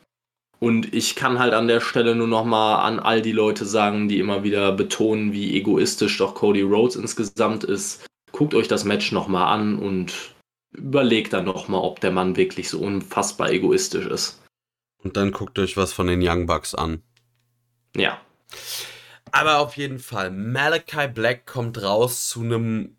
und 0.58 0.94
ich 0.94 1.16
kann 1.16 1.38
halt 1.38 1.52
an 1.52 1.68
der 1.68 1.80
Stelle 1.80 2.14
nur 2.14 2.28
nochmal 2.28 2.86
an 2.86 2.98
all 2.98 3.20
die 3.20 3.32
Leute 3.32 3.66
sagen, 3.66 4.08
die 4.08 4.18
immer 4.18 4.42
wieder 4.42 4.72
betonen, 4.72 5.32
wie 5.32 5.56
egoistisch 5.56 6.16
doch 6.18 6.34
Cody 6.34 6.62
Rhodes 6.62 6.96
insgesamt 6.96 7.64
ist. 7.64 8.06
Guckt 8.32 8.54
euch 8.54 8.68
das 8.68 8.84
Match 8.84 9.12
nochmal 9.12 9.52
an 9.52 9.78
und 9.78 10.34
überlegt 10.72 11.32
dann 11.32 11.44
nochmal, 11.44 11.82
ob 11.82 12.00
der 12.00 12.10
Mann 12.10 12.36
wirklich 12.36 12.68
so 12.70 12.80
unfassbar 12.80 13.50
egoistisch 13.50 14.06
ist. 14.06 14.42
Und 15.02 15.16
dann 15.16 15.30
guckt 15.30 15.58
euch 15.58 15.76
was 15.76 15.92
von 15.92 16.06
den 16.06 16.20
Young 16.22 16.46
Bucks 16.46 16.74
an. 16.74 17.02
Ja. 17.94 18.20
Aber 19.32 19.58
auf 19.58 19.76
jeden 19.76 19.98
Fall, 19.98 20.30
Malachi 20.30 21.08
Black 21.08 21.46
kommt 21.46 21.82
raus 21.82 22.28
zu 22.28 22.40
einem, 22.40 22.96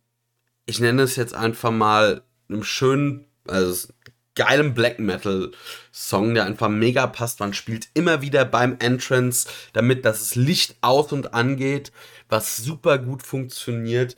ich 0.65 0.79
nenne 0.79 1.01
es 1.01 1.15
jetzt 1.15 1.33
einfach 1.33 1.71
mal, 1.71 2.23
einem 2.49 2.63
schönen, 2.63 3.25
also 3.47 3.91
geilem 4.37 4.73
Black 4.73 4.99
Metal 4.99 5.51
Song, 5.91 6.35
der 6.35 6.45
einfach 6.45 6.69
mega 6.69 7.07
passt. 7.07 7.41
Man 7.41 7.53
spielt 7.53 7.89
immer 7.93 8.21
wieder 8.21 8.45
beim 8.45 8.77
Entrance, 8.79 9.49
damit 9.73 10.05
das 10.05 10.35
Licht 10.35 10.77
aus 10.81 11.11
und 11.11 11.33
angeht, 11.33 11.91
was 12.29 12.55
super 12.55 12.99
gut 12.99 13.23
funktioniert. 13.23 14.15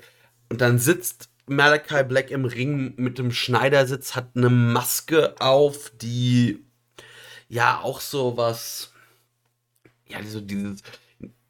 Und 0.50 0.62
dann 0.62 0.78
sitzt 0.78 1.30
Malachi 1.48 2.04
Black 2.04 2.30
im 2.30 2.46
Ring 2.46 2.94
mit 2.98 3.18
dem 3.18 3.32
Schneidersitz, 3.32 4.16
hat 4.16 4.32
eine 4.36 4.50
Maske 4.50 5.36
auf, 5.40 5.92
die 6.00 6.64
ja 7.48 7.80
auch 7.82 8.02
so 8.02 8.38
was, 8.38 8.94
ja, 10.08 10.22
so 10.24 10.42
dieses, 10.42 10.84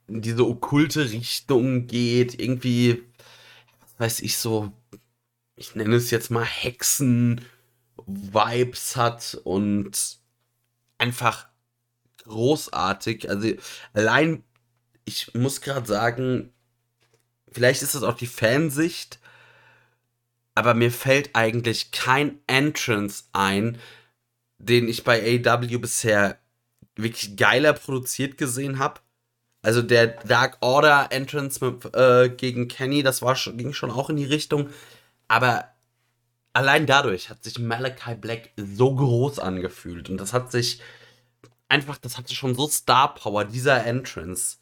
diese 0.08 0.48
okkulte 0.48 1.10
Richtung 1.10 1.88
geht, 1.88 2.40
irgendwie, 2.40 3.04
weiß 3.98 4.22
ich, 4.22 4.38
so, 4.38 4.72
ich 5.56 5.76
nenne 5.76 5.96
es 5.96 6.12
jetzt 6.12 6.32
mal 6.32 6.46
Hexen, 6.46 7.42
Vibes 8.10 8.96
hat 8.96 9.40
und 9.44 10.18
einfach 10.98 11.48
großartig. 12.24 13.30
Also 13.30 13.54
allein, 13.94 14.44
ich 15.06 15.34
muss 15.34 15.62
gerade 15.62 15.88
sagen, 15.88 16.54
vielleicht 17.52 17.82
ist 17.82 17.96
das 17.96 18.04
auch 18.04 18.16
die 18.16 18.28
Fansicht, 18.28 19.20
aber 20.56 20.74
mir 20.74 20.92
fällt 20.92 21.36
eigentlich 21.36 21.92
kein 21.92 22.40
Entrance 22.48 23.26
ein, 23.34 23.78
den 24.58 24.88
ich 24.88 25.04
bei 25.04 25.42
AW 25.46 25.78
bisher 25.78 26.38
wirklich 26.96 27.38
geiler 27.38 27.74
produziert 27.74 28.38
gesehen 28.38 28.80
habe. 28.80 29.02
Also 29.62 29.82
der 29.82 30.08
Dark 30.08 30.58
Order 30.62 31.08
Entrance 31.12 31.64
mit, 31.64 31.94
äh, 31.96 32.30
gegen 32.30 32.68
Kenny, 32.68 33.04
das 33.04 33.22
war 33.22 33.36
schon, 33.36 33.58
ging 33.58 33.74
schon 33.74 33.92
auch 33.92 34.10
in 34.10 34.18
die 34.18 34.26
Richtung. 34.26 34.70
Aber 35.28 35.70
allein 36.54 36.86
dadurch 36.86 37.30
hat 37.30 37.44
sich 37.44 37.60
Malachi 37.60 38.16
Black 38.16 38.52
so 38.56 38.96
groß 38.96 39.40
angefühlt. 39.40 40.10
Und 40.10 40.18
das 40.18 40.34
hat 40.34 40.52
sich 40.52 40.82
einfach, 41.68 41.98
das 41.98 42.18
hatte 42.18 42.34
schon 42.36 42.56
so 42.56 42.68
Star 42.68 43.14
Power, 43.16 43.46
dieser 43.46 43.86
Entrance. 43.86 44.58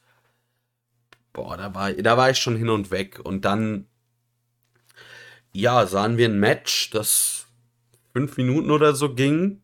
Boah, 1.33 1.57
da 1.57 1.73
war, 1.73 1.93
da 1.93 2.17
war 2.17 2.29
ich 2.29 2.37
schon 2.37 2.57
hin 2.57 2.69
und 2.69 2.91
weg. 2.91 3.19
Und 3.23 3.45
dann, 3.45 3.87
ja, 5.53 5.85
sahen 5.87 6.17
wir 6.17 6.27
ein 6.27 6.39
Match, 6.39 6.89
das 6.91 7.47
fünf 8.13 8.37
Minuten 8.37 8.71
oder 8.71 8.95
so 8.95 9.13
ging. 9.13 9.61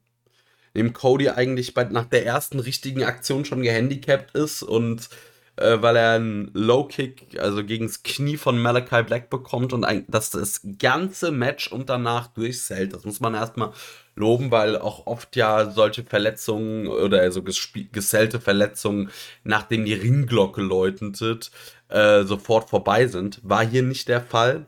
Dem 0.76 0.94
Cody 0.94 1.30
eigentlich 1.30 1.74
bei, 1.74 1.84
nach 1.84 2.06
der 2.06 2.26
ersten 2.26 2.60
richtigen 2.60 3.04
Aktion 3.04 3.46
schon 3.46 3.62
gehandicapt 3.62 4.36
ist 4.36 4.64
und 4.64 5.10
äh, 5.58 5.82
weil 5.82 5.96
er 5.96 6.14
einen 6.14 6.50
Low 6.54 6.86
Kick, 6.86 7.40
also 7.40 7.64
gegen 7.64 7.88
das 7.88 8.04
Knie 8.04 8.38
von 8.38 8.60
Malachi 8.60 9.04
Black 9.04 9.30
bekommt 9.30 9.74
und 9.74 9.84
ein, 9.84 10.06
dass 10.08 10.32
das 10.32 10.62
ganze 10.80 11.32
Match 11.32 11.72
und 11.72 11.90
danach 11.90 12.28
durchzählt. 12.28 12.94
Das 12.94 13.06
muss 13.06 13.20
man 13.20 13.36
erstmal 13.36 13.72
loben, 14.16 14.52
weil 14.52 14.78
auch 14.78 15.06
oft 15.06 15.36
ja 15.36 15.70
solche 15.70 16.04
Verletzungen 16.04 16.88
oder 16.88 17.22
also 17.22 17.44
gesellte 17.44 18.40
Verletzungen, 18.40 19.10
nachdem 19.44 19.86
die 19.86 19.94
Ringglocke 19.94 20.62
läutet, 20.62 21.52
äh, 21.90 22.24
sofort 22.24 22.70
vorbei 22.70 23.08
sind. 23.08 23.40
War 23.44 23.66
hier 23.66 23.84
nicht 23.84 24.08
der 24.08 24.22
Fall. 24.22 24.68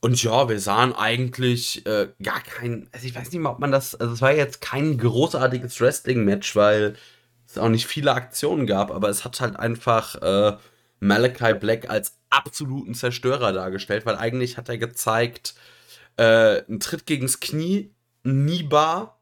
Und 0.00 0.22
ja, 0.22 0.48
wir 0.48 0.60
sahen 0.60 0.94
eigentlich 0.94 1.84
äh, 1.86 2.08
gar 2.22 2.40
kein, 2.40 2.88
also 2.92 3.06
ich 3.06 3.16
weiß 3.16 3.32
nicht 3.32 3.40
mal, 3.40 3.50
ob 3.50 3.58
man 3.58 3.72
das, 3.72 3.96
also 3.96 4.14
es 4.14 4.22
war 4.22 4.32
jetzt 4.32 4.60
kein 4.60 4.96
großartiges 4.96 5.80
Wrestling-Match, 5.80 6.54
weil 6.54 6.94
es 7.48 7.58
auch 7.58 7.68
nicht 7.68 7.86
viele 7.86 8.12
Aktionen 8.12 8.66
gab, 8.66 8.90
aber 8.90 9.08
es 9.08 9.24
hat 9.24 9.40
halt 9.40 9.56
einfach 9.56 10.14
äh, 10.16 10.56
Malachi 11.00 11.54
Black 11.54 11.88
als 11.88 12.18
absoluten 12.30 12.94
Zerstörer 12.94 13.52
dargestellt, 13.52 14.04
weil 14.04 14.16
eigentlich 14.16 14.56
hat 14.58 14.68
er 14.68 14.78
gezeigt, 14.78 15.54
äh, 16.16 16.62
ein 16.68 16.80
Tritt 16.80 17.06
gegens 17.06 17.40
Knie, 17.40 17.94
nie 18.22 18.62
bar, 18.64 19.20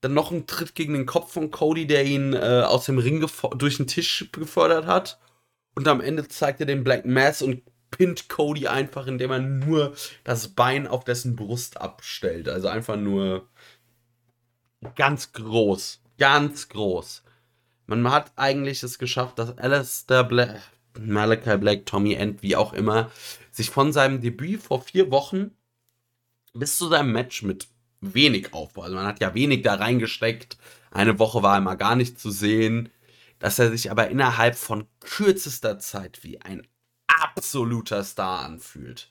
dann 0.00 0.14
noch 0.14 0.30
ein 0.30 0.46
Tritt 0.46 0.74
gegen 0.74 0.94
den 0.94 1.06
Kopf 1.06 1.32
von 1.32 1.50
Cody, 1.50 1.86
der 1.86 2.04
ihn 2.04 2.32
äh, 2.32 2.62
aus 2.64 2.86
dem 2.86 2.98
Ring 2.98 3.26
durch 3.56 3.76
den 3.76 3.86
Tisch 3.86 4.28
gefördert 4.32 4.86
hat. 4.86 5.18
Und 5.74 5.88
am 5.88 6.00
Ende 6.00 6.26
zeigt 6.28 6.60
er 6.60 6.66
den 6.66 6.84
Black 6.84 7.04
Mass 7.04 7.42
und 7.42 7.62
pinnt 7.90 8.28
Cody 8.28 8.68
einfach, 8.68 9.06
indem 9.06 9.30
er 9.30 9.40
nur 9.40 9.94
das 10.24 10.48
Bein 10.48 10.86
auf 10.86 11.04
dessen 11.04 11.36
Brust 11.36 11.80
abstellt. 11.80 12.48
Also 12.48 12.68
einfach 12.68 12.96
nur 12.96 13.48
ganz 14.94 15.32
groß 15.32 16.00
ganz 16.20 16.68
groß. 16.68 17.24
Man 17.86 18.08
hat 18.08 18.32
eigentlich 18.36 18.84
es 18.84 18.98
geschafft, 18.98 19.40
dass 19.40 19.58
Alistair 19.58 20.22
Black, 20.22 20.60
Malachi 21.00 21.56
Black, 21.56 21.86
Tommy 21.86 22.12
End, 22.12 22.42
wie 22.42 22.54
auch 22.54 22.72
immer, 22.72 23.10
sich 23.50 23.70
von 23.70 23.92
seinem 23.92 24.20
Debüt 24.20 24.62
vor 24.62 24.82
vier 24.82 25.10
Wochen 25.10 25.50
bis 26.52 26.76
zu 26.76 26.88
seinem 26.88 27.12
Match 27.12 27.42
mit 27.42 27.68
wenig 28.00 28.52
Aufbau, 28.54 28.82
also 28.82 28.94
man 28.94 29.06
hat 29.06 29.20
ja 29.20 29.34
wenig 29.34 29.62
da 29.62 29.74
reingesteckt, 29.74 30.56
eine 30.90 31.18
Woche 31.18 31.42
war 31.42 31.58
immer 31.58 31.76
gar 31.76 31.96
nicht 31.96 32.18
zu 32.18 32.30
sehen, 32.30 32.90
dass 33.38 33.58
er 33.58 33.70
sich 33.70 33.90
aber 33.90 34.08
innerhalb 34.08 34.56
von 34.56 34.86
kürzester 35.00 35.78
Zeit 35.78 36.22
wie 36.22 36.40
ein 36.40 36.66
absoluter 37.06 38.04
Star 38.04 38.44
anfühlt. 38.44 39.10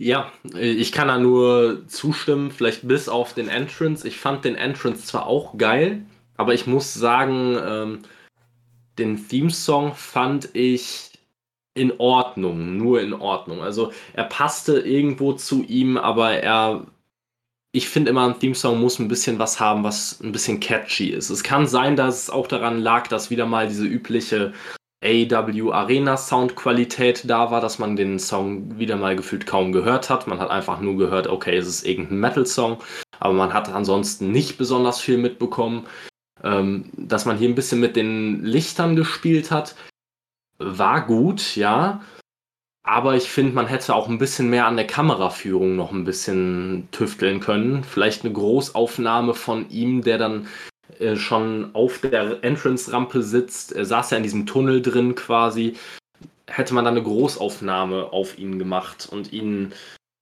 Ja, 0.00 0.30
ich 0.54 0.92
kann 0.92 1.08
da 1.08 1.18
nur 1.18 1.88
zustimmen, 1.88 2.52
vielleicht 2.52 2.86
bis 2.86 3.08
auf 3.08 3.34
den 3.34 3.48
Entrance. 3.48 4.06
Ich 4.06 4.18
fand 4.18 4.44
den 4.44 4.54
Entrance 4.54 5.04
zwar 5.04 5.26
auch 5.26 5.58
geil, 5.58 6.04
aber 6.36 6.54
ich 6.54 6.68
muss 6.68 6.94
sagen, 6.94 7.58
ähm, 7.60 7.98
den 8.98 9.28
Theme-Song 9.28 9.94
fand 9.94 10.50
ich 10.54 11.10
in 11.74 11.92
Ordnung, 11.98 12.76
nur 12.76 13.00
in 13.00 13.12
Ordnung. 13.12 13.60
Also 13.60 13.92
er 14.12 14.24
passte 14.24 14.78
irgendwo 14.78 15.32
zu 15.32 15.64
ihm, 15.64 15.96
aber 15.96 16.30
er, 16.34 16.86
ich 17.72 17.88
finde 17.88 18.10
immer, 18.10 18.28
ein 18.28 18.38
Theme-Song 18.38 18.80
muss 18.80 19.00
ein 19.00 19.08
bisschen 19.08 19.40
was 19.40 19.58
haben, 19.58 19.82
was 19.82 20.20
ein 20.20 20.30
bisschen 20.30 20.60
catchy 20.60 21.08
ist. 21.08 21.30
Es 21.30 21.42
kann 21.42 21.66
sein, 21.66 21.96
dass 21.96 22.22
es 22.22 22.30
auch 22.30 22.46
daran 22.46 22.78
lag, 22.78 23.08
dass 23.08 23.30
wieder 23.30 23.46
mal 23.46 23.66
diese 23.66 23.86
übliche 23.86 24.52
AW 25.02 25.72
Arena 25.72 26.16
Soundqualität 26.16 27.22
da 27.30 27.50
war, 27.50 27.60
dass 27.60 27.78
man 27.78 27.94
den 27.94 28.18
Song 28.18 28.78
wieder 28.78 28.96
mal 28.96 29.14
gefühlt 29.14 29.46
kaum 29.46 29.72
gehört 29.72 30.10
hat. 30.10 30.26
Man 30.26 30.40
hat 30.40 30.50
einfach 30.50 30.80
nur 30.80 30.96
gehört, 30.96 31.28
okay, 31.28 31.56
es 31.56 31.68
ist 31.68 31.86
irgendein 31.86 32.18
Metal-Song, 32.18 32.78
aber 33.20 33.34
man 33.34 33.52
hat 33.52 33.68
ansonsten 33.68 34.32
nicht 34.32 34.58
besonders 34.58 35.00
viel 35.00 35.18
mitbekommen. 35.18 35.86
Ähm, 36.42 36.90
dass 36.96 37.24
man 37.24 37.36
hier 37.36 37.48
ein 37.48 37.54
bisschen 37.54 37.80
mit 37.80 37.96
den 37.96 38.44
Lichtern 38.44 38.96
gespielt 38.96 39.50
hat, 39.50 39.74
war 40.58 41.06
gut, 41.06 41.56
ja. 41.56 42.00
Aber 42.82 43.16
ich 43.16 43.30
finde, 43.30 43.52
man 43.52 43.66
hätte 43.66 43.94
auch 43.94 44.08
ein 44.08 44.18
bisschen 44.18 44.50
mehr 44.50 44.66
an 44.66 44.76
der 44.76 44.86
Kameraführung 44.86 45.76
noch 45.76 45.92
ein 45.92 46.04
bisschen 46.04 46.88
tüfteln 46.90 47.40
können. 47.40 47.84
Vielleicht 47.84 48.24
eine 48.24 48.32
Großaufnahme 48.32 49.34
von 49.34 49.68
ihm, 49.70 50.02
der 50.02 50.18
dann 50.18 50.48
äh, 50.98 51.16
schon 51.16 51.74
auf 51.74 51.98
der 51.98 52.42
Entrance-Rampe 52.42 53.22
sitzt. 53.22 53.72
Er 53.72 53.84
saß 53.84 54.10
ja 54.10 54.16
in 54.16 54.22
diesem 54.22 54.46
Tunnel 54.46 54.82
drin 54.82 55.14
quasi. 55.14 55.74
Hätte 56.46 56.74
man 56.74 56.84
dann 56.84 56.94
eine 56.94 57.04
Großaufnahme 57.04 58.12
auf 58.12 58.38
ihn 58.38 58.58
gemacht 58.58 59.08
und 59.10 59.32
ihn 59.32 59.72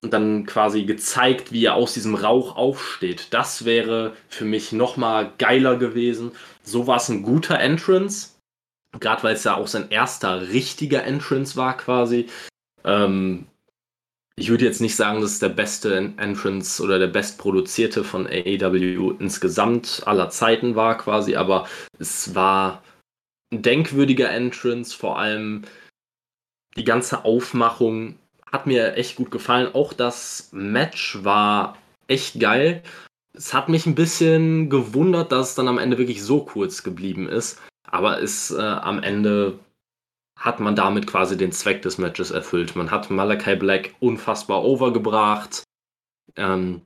dann 0.02 0.46
quasi 0.46 0.84
gezeigt, 0.84 1.52
wie 1.52 1.64
er 1.64 1.74
aus 1.74 1.94
diesem 1.94 2.14
Rauch 2.14 2.56
aufsteht. 2.56 3.28
Das 3.30 3.64
wäre 3.64 4.12
für 4.28 4.44
mich 4.44 4.72
nochmal 4.72 5.32
geiler 5.38 5.76
gewesen. 5.76 6.32
So 6.62 6.86
war 6.86 6.98
es 6.98 7.08
ein 7.08 7.22
guter 7.22 7.58
Entrance. 7.58 8.30
Gerade 9.00 9.22
weil 9.22 9.34
es 9.34 9.44
ja 9.44 9.56
auch 9.56 9.66
sein 9.66 9.90
erster 9.90 10.48
richtiger 10.48 11.04
Entrance 11.04 11.56
war 11.56 11.76
quasi. 11.76 12.26
Ähm, 12.84 13.46
ich 14.38 14.50
würde 14.50 14.66
jetzt 14.66 14.80
nicht 14.82 14.96
sagen, 14.96 15.20
dass 15.20 15.32
es 15.32 15.38
der 15.38 15.48
beste 15.48 16.12
Entrance 16.18 16.82
oder 16.82 16.98
der 16.98 17.06
bestproduzierte 17.06 18.04
von 18.04 18.26
AEW 18.26 19.16
insgesamt 19.18 20.02
aller 20.06 20.28
Zeiten 20.28 20.74
war 20.76 20.98
quasi, 20.98 21.36
aber 21.36 21.66
es 21.98 22.34
war 22.34 22.82
ein 23.50 23.62
denkwürdiger 23.62 24.30
Entrance, 24.30 24.94
vor 24.94 25.18
allem 25.18 25.62
die 26.76 26.84
ganze 26.84 27.24
Aufmachung 27.24 28.18
hat 28.52 28.66
mir 28.66 28.94
echt 28.94 29.16
gut 29.16 29.30
gefallen. 29.30 29.74
Auch 29.74 29.92
das 29.92 30.50
Match 30.52 31.24
war 31.24 31.78
echt 32.06 32.38
geil. 32.38 32.82
Es 33.32 33.54
hat 33.54 33.68
mich 33.68 33.86
ein 33.86 33.94
bisschen 33.94 34.70
gewundert, 34.70 35.32
dass 35.32 35.50
es 35.50 35.54
dann 35.54 35.68
am 35.68 35.78
Ende 35.78 35.98
wirklich 35.98 36.22
so 36.22 36.44
kurz 36.44 36.82
geblieben 36.82 37.28
ist. 37.28 37.60
Aber 37.90 38.22
es 38.22 38.50
äh, 38.50 38.60
am 38.60 39.02
Ende 39.02 39.58
hat 40.36 40.60
man 40.60 40.76
damit 40.76 41.06
quasi 41.06 41.36
den 41.36 41.52
Zweck 41.52 41.82
des 41.82 41.98
Matches 41.98 42.30
erfüllt. 42.30 42.76
Man 42.76 42.90
hat 42.90 43.10
Malachi 43.10 43.56
Black 43.56 43.94
unfassbar 44.00 44.64
overgebracht. 44.64 45.64
Ähm, 46.36 46.82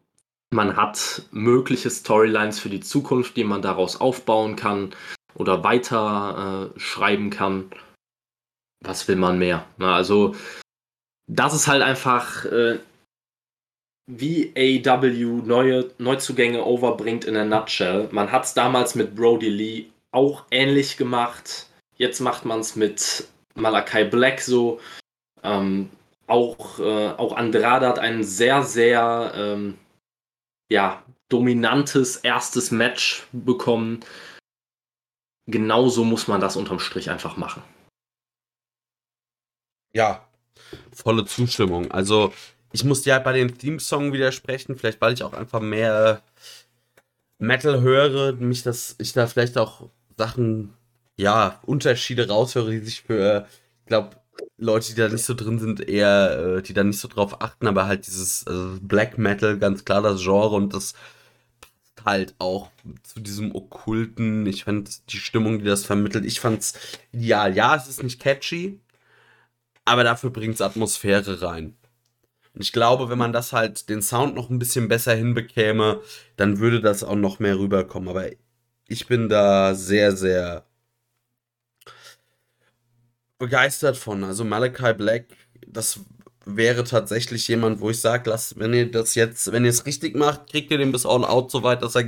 man 0.51 0.77
hat 0.77 1.23
mögliche 1.31 1.91
Storylines 1.91 2.59
für 2.59 2.71
die 2.71 2.81
Zukunft, 2.81 3.37
die 3.37 3.45
man 3.45 3.63
daraus 3.63 4.01
aufbauen 4.01 4.57
kann 4.57 4.95
oder 5.35 5.63
weiter 5.63 6.73
äh, 6.75 6.81
schreiben 6.81 7.31
kann. 7.31 7.71
Was 8.83 9.07
will 9.09 9.17
man 9.17 9.39
mehr? 9.39 9.67
Na, 9.77 9.95
also, 9.95 10.35
das 11.29 11.55
ist 11.55 11.69
halt 11.69 11.83
einfach, 11.83 12.45
äh, 12.47 12.79
wie 14.07 14.53
AW 14.57 15.43
neue 15.45 15.91
Neuzugänge 15.99 16.65
overbringt 16.65 17.25
in 17.25 17.37
a 17.37 17.45
nutshell. 17.45 18.09
Man 18.11 18.33
hat 18.33 18.45
es 18.45 18.55
damals 18.55 18.95
mit 18.95 19.15
Brody 19.15 19.49
Lee 19.49 19.87
auch 20.11 20.47
ähnlich 20.51 20.97
gemacht. 20.97 21.69
Jetzt 21.97 22.21
macht 22.21 22.45
man 22.45 22.61
es 22.61 22.75
mit 22.75 23.29
Malakai 23.55 24.05
Black 24.05 24.41
so. 24.41 24.81
Ähm, 25.43 25.91
auch, 26.27 26.79
äh, 26.79 27.09
auch 27.09 27.37
Andrade 27.37 27.89
hat 27.89 27.99
ein 27.99 28.23
sehr, 28.23 28.63
sehr 28.63 29.33
ähm, 29.35 29.79
ja, 30.71 31.03
dominantes 31.29 32.17
erstes 32.17 32.71
Match 32.71 33.27
bekommen. 33.33 34.01
Genauso 35.47 36.05
muss 36.05 36.29
man 36.29 36.41
das 36.41 36.57
unterm 36.57 36.79
Strich 36.79 37.11
einfach 37.11 37.37
machen. 37.37 37.63
Ja, 39.93 40.25
volle 40.93 41.25
Zustimmung. 41.25 41.91
Also, 41.91 42.33
ich 42.73 42.85
muss 42.85 43.05
ja 43.05 43.19
bei 43.19 43.33
den 43.33 43.59
Theme-Song 43.59 44.13
widersprechen, 44.13 44.77
vielleicht 44.77 45.01
weil 45.01 45.15
ich 45.15 45.25
auch 45.25 45.33
einfach 45.33 45.61
mehr 45.61 46.23
Metal 47.39 47.81
höre, 47.81 48.35
mich 48.35 48.63
das, 48.63 48.95
ich 48.99 49.13
da 49.13 49.27
vielleicht 49.27 49.59
auch 49.59 49.89
Sachen 50.17 50.75
ja, 51.21 51.61
Unterschiede 51.65 52.29
raushöre, 52.29 52.71
die 52.73 52.79
sich 52.81 53.03
für, 53.03 53.47
ich 53.81 53.87
glaube, 53.87 54.17
Leute, 54.57 54.89
die 54.89 55.01
da 55.01 55.09
nicht 55.09 55.25
so 55.25 55.35
drin 55.35 55.59
sind, 55.59 55.81
eher, 55.81 56.57
äh, 56.59 56.63
die 56.63 56.75
da 56.75 56.85
nicht 56.85 56.99
so 56.99 57.09
drauf 57.09 57.43
achten, 57.43 57.67
aber 57.67 57.87
halt 57.87 58.07
dieses 58.07 58.47
also 58.47 58.79
Black 58.81 59.19
Metal, 59.19 59.59
ganz 59.59 59.85
klar 59.85 60.03
das 60.03 60.23
Genre 60.23 60.57
und 60.57 60.75
das 60.75 60.95
passt 61.61 62.07
halt 62.07 62.35
auch 62.39 62.71
zu 63.03 63.21
diesem 63.21 63.55
okkulten. 63.55 64.47
Ich 64.47 64.65
fand 64.65 65.13
die 65.13 65.19
Stimmung, 65.19 65.59
die 65.61 65.65
das 65.67 65.85
vermittelt, 65.85 66.25
ich 66.25 66.41
fand's 66.41 66.75
ideal. 67.13 67.55
Ja, 67.57 67.77
es 67.77 67.89
ist 67.89 68.03
nicht 68.03 68.21
catchy, 68.21 68.81
aber 69.85 70.05
dafür 70.05 70.31
bringt's 70.31 70.61
Atmosphäre 70.63 71.43
rein. 71.43 71.77
Und 72.55 72.63
ich 72.63 72.73
glaube, 72.73 73.09
wenn 73.11 73.19
man 73.19 73.33
das 73.33 73.53
halt, 73.53 73.89
den 73.89 74.03
Sound 74.03 74.35
noch 74.35 74.51
ein 74.51 74.59
bisschen 74.59 74.89
besser 74.89 75.15
hinbekäme, 75.15 76.01
dann 76.37 76.59
würde 76.59 76.81
das 76.81 77.05
auch 77.05 77.15
noch 77.15 77.39
mehr 77.39 77.59
rüberkommen. 77.59 78.09
Aber 78.09 78.27
ich 78.89 79.07
bin 79.07 79.29
da 79.29 79.75
sehr, 79.75 80.17
sehr 80.17 80.65
begeistert 83.41 83.97
von. 83.97 84.23
Also 84.23 84.45
Malachi 84.45 84.95
Black, 84.95 85.25
das 85.67 86.01
wäre 86.45 86.85
tatsächlich 86.85 87.49
jemand, 87.49 87.81
wo 87.81 87.91
ich 87.91 88.01
sage, 88.01 88.33
wenn 88.57 88.73
ihr 88.73 88.91
das 88.91 89.15
jetzt, 89.17 89.51
wenn 89.53 89.65
ihr 89.65 89.71
es 89.71 89.87
richtig 89.87 90.15
macht, 90.15 90.51
kriegt 90.51 90.71
ihr 90.71 90.79
den 90.79 90.93
bis 90.93 91.07
All 91.07 91.25
Out 91.25 91.51
so 91.51 91.63
weit, 91.65 91.83
dass 91.83 91.97
er, 91.97 92.05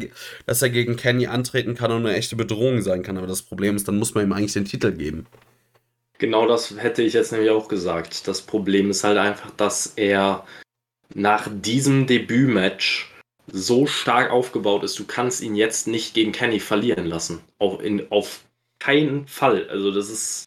dass 0.46 0.62
er 0.62 0.70
gegen 0.70 0.96
Kenny 0.96 1.26
antreten 1.26 1.74
kann 1.74 1.90
und 1.90 2.06
eine 2.06 2.16
echte 2.16 2.36
Bedrohung 2.36 2.82
sein 2.82 3.02
kann. 3.02 3.18
Aber 3.18 3.26
das 3.26 3.42
Problem 3.42 3.74
ist, 3.74 3.88
dann 3.88 3.98
muss 3.98 4.14
man 4.14 4.24
ihm 4.24 4.32
eigentlich 4.32 4.52
den 4.52 4.64
Titel 4.64 4.92
geben. 4.92 5.26
Genau 6.18 6.46
das 6.46 6.76
hätte 6.76 7.02
ich 7.02 7.14
jetzt 7.14 7.32
nämlich 7.32 7.50
auch 7.50 7.66
gesagt. 7.66 8.28
Das 8.28 8.42
Problem 8.42 8.90
ist 8.90 9.02
halt 9.02 9.18
einfach, 9.18 9.50
dass 9.56 9.94
er 9.96 10.46
nach 11.14 11.48
diesem 11.50 12.06
Debütmatch 12.06 13.10
so 13.50 13.86
stark 13.86 14.30
aufgebaut 14.30 14.84
ist, 14.84 14.98
du 14.98 15.04
kannst 15.04 15.42
ihn 15.42 15.56
jetzt 15.56 15.88
nicht 15.88 16.14
gegen 16.14 16.32
Kenny 16.32 16.60
verlieren 16.60 17.06
lassen. 17.06 17.40
Auf, 17.58 17.82
in, 17.82 18.10
auf 18.10 18.40
keinen 18.78 19.26
Fall. 19.26 19.68
Also 19.68 19.90
das 19.90 20.08
ist 20.08 20.46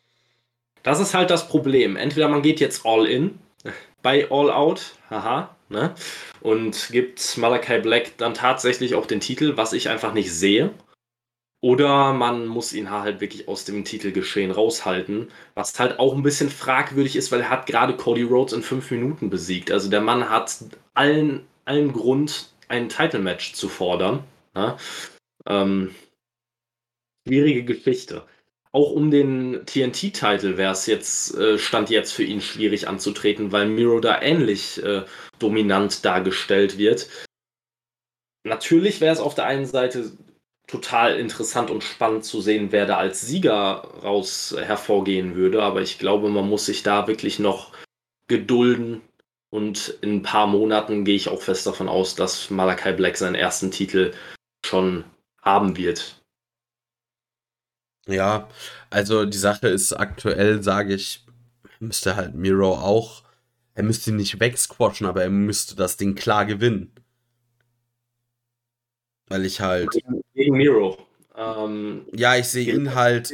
das 0.86 1.00
ist 1.00 1.16
halt 1.16 1.32
das 1.32 1.48
Problem. 1.48 1.98
Entweder 1.98 2.30
man 2.30 2.44
geht 2.44 2.60
jetzt 2.60 2.86
all 2.86 3.08
in 3.08 3.40
bei 4.04 4.30
All 4.30 4.52
Out, 4.52 4.94
haha, 5.10 5.56
ne? 5.68 5.96
Und 6.42 6.90
gibt 6.92 7.38
Malachi 7.38 7.80
Black 7.80 8.18
dann 8.18 8.36
tatsächlich 8.36 8.94
auch 8.94 9.08
den 9.08 9.20
Titel, 9.20 9.58
was 9.58 9.74
ich 9.74 9.90
einfach 9.90 10.14
nicht 10.14 10.32
sehe. 10.32 10.72
Oder 11.60 12.14
man 12.14 12.46
muss 12.46 12.72
ihn 12.74 12.92
halt 12.92 13.20
wirklich 13.20 13.48
aus 13.48 13.66
dem 13.66 13.84
Titelgeschehen 13.84 14.52
raushalten, 14.52 15.32
was 15.56 15.80
halt 15.80 15.98
auch 15.98 16.14
ein 16.14 16.22
bisschen 16.22 16.52
fragwürdig 16.52 17.16
ist, 17.16 17.32
weil 17.32 17.42
er 17.42 17.50
hat 17.50 17.66
gerade 17.66 17.98
Cody 17.98 18.22
Rhodes 18.22 18.54
in 18.54 18.62
fünf 18.62 18.92
Minuten 18.92 19.32
besiegt. 19.32 19.72
Also 19.72 19.90
der 19.90 20.02
Mann 20.02 20.30
hat 20.30 20.56
allen, 20.94 21.48
allen 21.66 21.92
Grund, 21.92 22.54
ein 22.68 22.90
Title-Match 22.90 23.54
zu 23.54 23.70
fordern. 23.70 24.24
Ne? 24.54 24.78
Ähm, 25.48 25.96
schwierige 27.28 27.64
Geschichte 27.64 28.24
auch 28.76 28.92
um 28.92 29.10
den 29.10 29.66
TNT-Titel 29.66 30.58
wäre 30.58 30.74
es 30.74 30.86
jetzt, 30.86 31.34
äh, 31.36 31.58
stand 31.58 31.90
jetzt 31.90 32.12
für 32.12 32.26
ihn 32.26 32.42
schwierig 32.42 32.90
anzutreten, 32.90 33.54
weil 33.54 33.68
Miro 33.70 34.02
da 34.02 34.22
ähnlich 34.22 34.84
äh, 34.84 35.04
dominant 35.40 36.04
dargestellt 36.04 36.78
wird. 36.78 37.08
Natürlich 38.44 39.00
wäre 39.00 39.14
es 39.14 39.22
auf 39.22 39.34
der 39.34 39.46
einen 39.46 39.66
Seite 39.66 40.12
total 40.68 41.18
interessant 41.18 41.72
und 41.72 41.86
spannend 41.86 42.26
zu 42.26 42.42
sehen, 42.42 42.74
wer 42.74 42.86
da 42.86 42.98
als 42.98 43.22
Sieger 43.22 43.88
raus 44.04 44.54
hervorgehen 44.58 45.36
würde, 45.36 45.64
aber 45.64 45.82
ich 45.82 45.98
glaube, 45.98 46.28
man 46.28 46.50
muss 46.50 46.66
sich 46.66 46.84
da 46.84 47.08
wirklich 47.08 47.40
noch 47.40 47.72
gedulden 48.28 49.02
und 49.52 50.00
in 50.02 50.16
ein 50.16 50.22
paar 50.22 50.48
Monaten 50.48 51.06
gehe 51.06 51.16
ich 51.16 51.30
auch 51.30 51.42
fest 51.42 51.66
davon 51.66 51.88
aus, 51.88 52.16
dass 52.16 52.50
Malakai 52.50 52.92
Black 52.92 53.16
seinen 53.16 53.36
ersten 53.36 53.72
Titel 53.72 54.12
schon 54.66 55.06
haben 55.42 55.78
wird. 55.78 56.25
Ja, 58.08 58.48
also 58.90 59.26
die 59.26 59.38
Sache 59.38 59.68
ist 59.68 59.94
aktuell, 59.94 60.62
sage 60.62 60.94
ich, 60.94 61.26
müsste 61.80 62.16
halt 62.16 62.36
Miro 62.36 62.74
auch, 62.74 63.24
er 63.74 63.84
müsste 63.84 64.12
ihn 64.12 64.18
nicht 64.18 64.40
wegsquatchen, 64.40 65.08
aber 65.08 65.24
er 65.24 65.30
müsste 65.30 65.76
das 65.76 65.98
Ding 65.98 66.16
klar 66.16 66.46
gewinnen. 66.46 66.92
Weil 69.28 69.46
ich 69.46 69.60
halt. 69.60 69.90
Gegen 70.34 70.58
Miro. 70.58 70.98
Ähm, 71.36 72.06
ja, 72.14 72.36
ich 72.38 72.48
sehe 72.48 72.74
ihn 72.74 72.96
halt. 72.96 73.34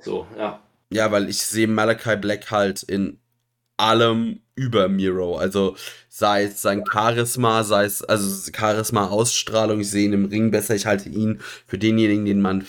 So, 0.00 0.26
ja. 0.36 0.62
Ja, 0.90 1.12
weil 1.12 1.28
ich 1.28 1.42
sehe 1.42 1.68
Malachi 1.68 2.16
Black 2.16 2.50
halt 2.50 2.82
in 2.82 3.18
allem 3.76 4.40
über 4.54 4.88
Miro. 4.88 5.36
Also 5.36 5.76
sei 6.08 6.44
es 6.44 6.62
sein 6.62 6.84
Charisma, 6.90 7.64
sei 7.64 7.84
es 7.84 8.02
also 8.02 8.50
Charisma, 8.52 9.08
Ausstrahlung, 9.08 9.80
ich 9.80 9.90
sehe 9.90 10.06
ihn 10.06 10.12
im 10.12 10.24
Ring 10.26 10.50
besser, 10.50 10.74
ich 10.74 10.86
halte 10.86 11.08
ihn 11.08 11.40
für 11.66 11.78
denjenigen, 11.78 12.24
den 12.24 12.40
man 12.40 12.66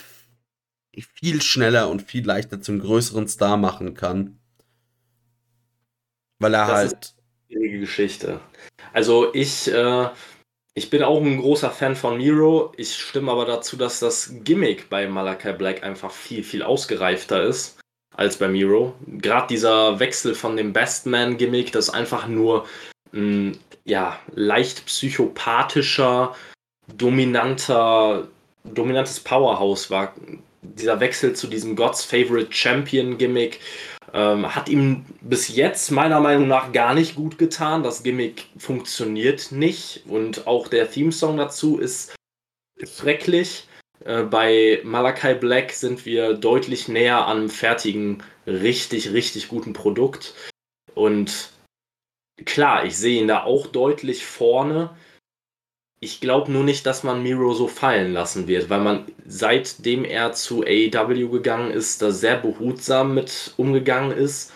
viel 1.02 1.42
schneller 1.42 1.90
und 1.90 2.02
viel 2.02 2.26
leichter 2.26 2.62
zum 2.62 2.80
größeren 2.80 3.28
Star 3.28 3.58
machen 3.58 3.96
kann. 3.96 4.40
Weil 6.40 6.54
er 6.54 6.68
das 6.68 6.76
halt. 6.76 7.16
Ist 7.50 7.58
eine 7.58 7.80
Geschichte. 7.80 8.40
Also 8.94 9.34
ich, 9.34 9.72
äh, 9.72 10.10
ich 10.74 10.90
bin 10.90 11.04
auch 11.04 11.22
ein 11.22 11.40
großer 11.40 11.72
Fan 11.72 11.96
von 11.96 12.18
Miro. 12.18 12.74
Ich 12.78 12.96
stimme 12.96 13.32
aber 13.32 13.46
dazu, 13.46 13.78
dass 13.78 14.00
das 14.00 14.34
Gimmick 14.44 14.90
bei 14.90 15.08
Malachi 15.08 15.54
Black 15.54 15.84
einfach 15.84 16.12
viel, 16.12 16.44
viel 16.44 16.64
ausgereifter 16.64 17.44
ist 17.44 17.80
als 18.16 18.38
bei 18.38 18.48
Miro. 18.48 18.96
Gerade 19.08 19.48
dieser 19.48 20.00
Wechsel 20.00 20.36
von 20.36 20.58
dem 20.58 20.74
Bestman-Gimmick, 20.74 21.72
das 21.72 21.90
einfach 21.90 22.28
nur 22.28 22.68
ein 23.14 23.58
ja, 23.86 24.20
leicht 24.34 24.86
psychopathischer, 24.86 26.36
dominanter, 26.96 28.28
dominantes 28.64 29.20
Powerhouse 29.20 29.90
war, 29.90 30.14
dieser 30.64 31.00
Wechsel 31.00 31.34
zu 31.34 31.48
diesem 31.48 31.76
God's 31.76 32.04
Favorite 32.04 32.52
Champion 32.52 33.18
Gimmick 33.18 33.60
ähm, 34.14 34.56
hat 34.56 34.70
ihm 34.70 35.06
bis 35.22 35.48
jetzt 35.48 35.92
meiner 35.92 36.20
Meinung 36.20 36.48
nach 36.48 36.72
gar 36.72 36.94
nicht 36.94 37.16
gut 37.16 37.38
getan. 37.38 37.84
Das 37.84 38.04
Gimmick 38.04 38.46
funktioniert 38.58 39.52
nicht 39.52 40.04
und 40.08 40.48
auch 40.48 40.68
der 40.68 40.90
Theme-Song 40.90 41.38
dazu 41.38 41.80
ist 41.80 42.16
schrecklich. 42.84 43.68
Äh, 44.06 44.24
bei 44.24 44.82
Malakai 44.84 45.34
Black 45.34 45.72
sind 45.72 46.06
wir 46.06 46.34
deutlich 46.34 46.88
näher 46.88 47.26
an 47.26 47.38
einem 47.38 47.50
fertigen, 47.50 48.24
richtig, 48.46 49.14
richtig 49.14 49.48
guten 49.48 49.74
Produkt. 49.74 50.36
Und 50.94 51.52
klar, 52.46 52.86
ich 52.86 52.98
sehe 52.98 53.22
ihn 53.22 53.28
da 53.28 53.44
auch 53.44 53.68
deutlich 53.68 54.26
vorne. 54.26 54.96
Ich 56.04 56.20
glaube 56.20 56.52
nur 56.52 56.66
nicht, 56.66 56.86
dass 56.86 57.04
man 57.04 57.24
Miro 57.24 57.54
so 57.54 57.70
fallen 57.70 58.12
lassen 58.12 58.50
wird, 58.50 58.70
weil 58.70 58.82
man 58.82 59.06
seitdem 59.26 60.04
er 60.04 60.34
zu 60.34 60.62
AEW 60.62 61.30
gegangen 61.30 61.72
ist, 61.72 62.02
da 62.02 62.12
sehr 62.12 62.36
behutsam 62.36 63.14
mit 63.14 63.54
umgegangen 63.56 64.12
ist. 64.12 64.54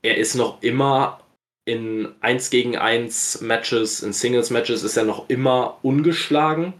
Er 0.00 0.16
ist 0.16 0.34
noch 0.34 0.62
immer 0.62 1.20
in 1.66 2.08
1 2.22 2.48
gegen 2.48 2.74
1 2.74 3.42
Matches, 3.42 4.02
in 4.02 4.14
Singles 4.14 4.48
Matches 4.48 4.82
ist 4.82 4.96
er 4.96 5.04
noch 5.04 5.28
immer 5.28 5.78
ungeschlagen. 5.82 6.72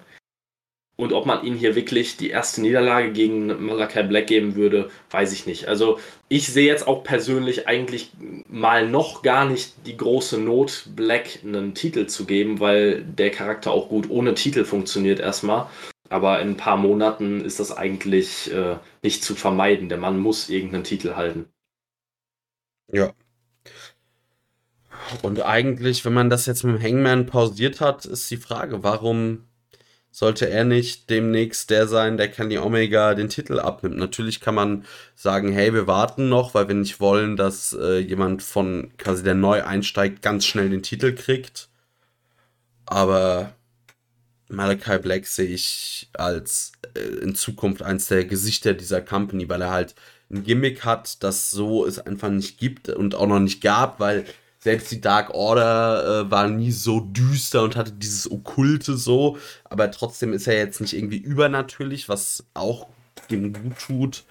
Und 0.98 1.12
ob 1.12 1.26
man 1.26 1.44
ihm 1.44 1.56
hier 1.56 1.74
wirklich 1.74 2.16
die 2.16 2.30
erste 2.30 2.62
Niederlage 2.62 3.12
gegen 3.12 3.66
Malakai 3.66 4.02
Black 4.02 4.28
geben 4.28 4.56
würde, 4.56 4.90
weiß 5.10 5.32
ich 5.34 5.44
nicht. 5.44 5.68
Also 5.68 5.98
ich 6.28 6.48
sehe 6.48 6.66
jetzt 6.66 6.88
auch 6.88 7.04
persönlich 7.04 7.68
eigentlich 7.68 8.12
mal 8.48 8.88
noch 8.88 9.20
gar 9.20 9.44
nicht 9.44 9.74
die 9.84 9.96
große 9.98 10.38
Not, 10.38 10.88
Black 10.96 11.40
einen 11.44 11.74
Titel 11.74 12.06
zu 12.06 12.24
geben, 12.24 12.60
weil 12.60 13.02
der 13.02 13.30
Charakter 13.30 13.72
auch 13.72 13.90
gut 13.90 14.08
ohne 14.08 14.34
Titel 14.34 14.64
funktioniert 14.64 15.20
erstmal. 15.20 15.66
Aber 16.08 16.40
in 16.40 16.50
ein 16.50 16.56
paar 16.56 16.78
Monaten 16.78 17.44
ist 17.44 17.60
das 17.60 17.76
eigentlich 17.76 18.50
äh, 18.52 18.76
nicht 19.02 19.22
zu 19.22 19.34
vermeiden. 19.34 19.90
Der 19.90 19.98
Mann 19.98 20.18
muss 20.18 20.48
irgendeinen 20.48 20.84
Titel 20.84 21.14
halten. 21.14 21.46
Ja. 22.90 23.12
Und 25.22 25.42
eigentlich, 25.42 26.04
wenn 26.04 26.14
man 26.14 26.30
das 26.30 26.46
jetzt 26.46 26.64
mit 26.64 26.76
dem 26.76 26.82
Hangman 26.82 27.26
pausiert 27.26 27.80
hat, 27.80 28.06
ist 28.06 28.30
die 28.30 28.36
Frage, 28.36 28.82
warum 28.82 29.45
sollte 30.16 30.48
er 30.48 30.64
nicht 30.64 31.10
demnächst 31.10 31.68
der 31.68 31.86
sein, 31.86 32.16
der 32.16 32.30
Kenny 32.30 32.56
Omega 32.56 33.12
den 33.12 33.28
Titel 33.28 33.60
abnimmt. 33.60 33.98
Natürlich 33.98 34.40
kann 34.40 34.54
man 34.54 34.86
sagen, 35.14 35.52
hey, 35.52 35.74
wir 35.74 35.86
warten 35.86 36.30
noch, 36.30 36.54
weil 36.54 36.68
wir 36.68 36.74
nicht 36.74 37.00
wollen, 37.00 37.36
dass 37.36 37.74
äh, 37.78 37.98
jemand 37.98 38.42
von 38.42 38.92
quasi 38.96 39.22
der 39.22 39.34
neu 39.34 39.62
einsteigt, 39.62 40.22
ganz 40.22 40.46
schnell 40.46 40.70
den 40.70 40.82
Titel 40.82 41.14
kriegt. 41.14 41.68
Aber 42.86 43.52
Malachi 44.48 44.96
Black 45.00 45.26
sehe 45.26 45.48
ich 45.48 46.08
als 46.14 46.72
äh, 46.94 47.00
in 47.00 47.34
Zukunft 47.34 47.82
eins 47.82 48.06
der 48.06 48.24
Gesichter 48.24 48.72
dieser 48.72 49.02
Company, 49.02 49.50
weil 49.50 49.60
er 49.60 49.70
halt 49.70 49.94
ein 50.30 50.44
Gimmick 50.44 50.86
hat, 50.86 51.22
das 51.24 51.50
so 51.50 51.84
es 51.84 51.98
einfach 51.98 52.30
nicht 52.30 52.56
gibt 52.56 52.88
und 52.88 53.14
auch 53.14 53.26
noch 53.26 53.40
nicht 53.40 53.60
gab, 53.60 54.00
weil 54.00 54.24
selbst 54.66 54.90
die 54.90 55.00
Dark 55.00 55.30
Order 55.32 56.22
äh, 56.26 56.30
war 56.32 56.48
nie 56.48 56.72
so 56.72 56.98
düster 56.98 57.62
und 57.62 57.76
hatte 57.76 57.92
dieses 57.92 58.28
Okkulte 58.28 58.96
so, 58.96 59.38
aber 59.62 59.92
trotzdem 59.92 60.32
ist 60.32 60.48
er 60.48 60.56
jetzt 60.56 60.80
nicht 60.80 60.92
irgendwie 60.92 61.18
übernatürlich, 61.18 62.08
was 62.08 62.44
auch 62.52 62.88
dem 63.30 63.52
gut 63.52 63.78
tut. 63.78 64.24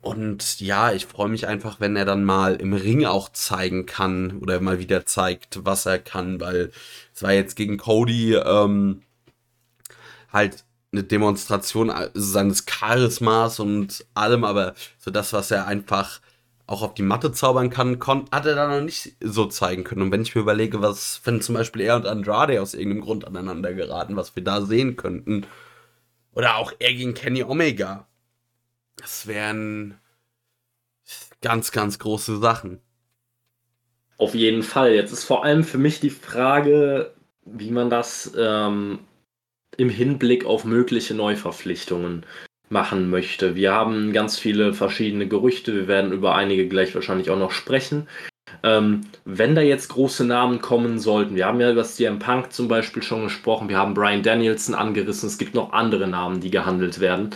Und 0.00 0.58
ja, 0.60 0.90
ich 0.92 1.04
freue 1.04 1.28
mich 1.28 1.46
einfach, 1.46 1.80
wenn 1.80 1.96
er 1.96 2.06
dann 2.06 2.24
mal 2.24 2.54
im 2.56 2.72
Ring 2.72 3.04
auch 3.04 3.28
zeigen 3.28 3.84
kann 3.84 4.38
oder 4.38 4.58
mal 4.58 4.78
wieder 4.78 5.04
zeigt, 5.04 5.66
was 5.66 5.84
er 5.84 5.98
kann, 5.98 6.40
weil 6.40 6.72
es 7.14 7.22
war 7.22 7.32
jetzt 7.34 7.56
gegen 7.56 7.76
Cody 7.76 8.36
ähm, 8.36 9.02
halt 10.32 10.64
eine 10.92 11.04
Demonstration 11.04 11.92
seines 12.14 12.64
Charismas 12.64 13.60
und 13.60 14.06
allem, 14.14 14.44
aber 14.44 14.72
so 14.98 15.10
das, 15.10 15.34
was 15.34 15.50
er 15.50 15.66
einfach 15.66 16.22
auch 16.68 16.82
auf 16.82 16.94
die 16.94 17.02
Matte 17.02 17.32
zaubern 17.32 17.70
kann, 17.70 17.98
hat 18.30 18.44
er 18.44 18.54
da 18.54 18.68
noch 18.68 18.84
nicht 18.84 19.16
so 19.20 19.46
zeigen 19.46 19.84
können. 19.84 20.02
Und 20.02 20.12
wenn 20.12 20.20
ich 20.20 20.34
mir 20.34 20.42
überlege, 20.42 20.82
was, 20.82 21.22
wenn 21.24 21.40
zum 21.40 21.54
Beispiel 21.54 21.80
er 21.80 21.96
und 21.96 22.06
Andrade 22.06 22.60
aus 22.60 22.74
irgendeinem 22.74 23.00
Grund 23.00 23.26
aneinander 23.26 23.72
geraten, 23.72 24.16
was 24.16 24.36
wir 24.36 24.44
da 24.44 24.60
sehen 24.60 24.96
könnten, 24.96 25.46
oder 26.32 26.56
auch 26.56 26.72
er 26.78 26.92
gegen 26.92 27.14
Kenny 27.14 27.42
Omega, 27.42 28.06
das 28.96 29.26
wären 29.26 29.98
ganz, 31.40 31.72
ganz 31.72 31.98
große 31.98 32.36
Sachen. 32.36 32.80
Auf 34.18 34.34
jeden 34.34 34.62
Fall. 34.62 34.92
Jetzt 34.92 35.12
ist 35.12 35.24
vor 35.24 35.44
allem 35.44 35.64
für 35.64 35.78
mich 35.78 36.00
die 36.00 36.10
Frage, 36.10 37.14
wie 37.46 37.70
man 37.70 37.88
das 37.88 38.30
ähm, 38.36 38.98
im 39.78 39.88
Hinblick 39.88 40.44
auf 40.44 40.66
mögliche 40.66 41.14
Neuverpflichtungen 41.14 42.26
machen 42.70 43.10
möchte. 43.10 43.54
Wir 43.54 43.72
haben 43.72 44.12
ganz 44.12 44.38
viele 44.38 44.74
verschiedene 44.74 45.26
Gerüchte, 45.26 45.74
wir 45.74 45.88
werden 45.88 46.12
über 46.12 46.34
einige 46.34 46.68
gleich 46.68 46.94
wahrscheinlich 46.94 47.30
auch 47.30 47.38
noch 47.38 47.52
sprechen. 47.52 48.08
Ähm, 48.62 49.02
wenn 49.24 49.54
da 49.54 49.60
jetzt 49.60 49.88
große 49.88 50.24
Namen 50.24 50.60
kommen 50.60 50.98
sollten, 50.98 51.36
wir 51.36 51.46
haben 51.46 51.60
ja 51.60 51.70
über 51.70 51.84
CM 51.84 52.18
Punk 52.18 52.52
zum 52.52 52.68
Beispiel 52.68 53.02
schon 53.02 53.24
gesprochen, 53.24 53.68
wir 53.68 53.78
haben 53.78 53.94
Brian 53.94 54.22
Danielson 54.22 54.74
angerissen, 54.74 55.28
es 55.28 55.38
gibt 55.38 55.54
noch 55.54 55.72
andere 55.72 56.08
Namen, 56.08 56.40
die 56.40 56.50
gehandelt 56.50 57.00
werden. 57.00 57.30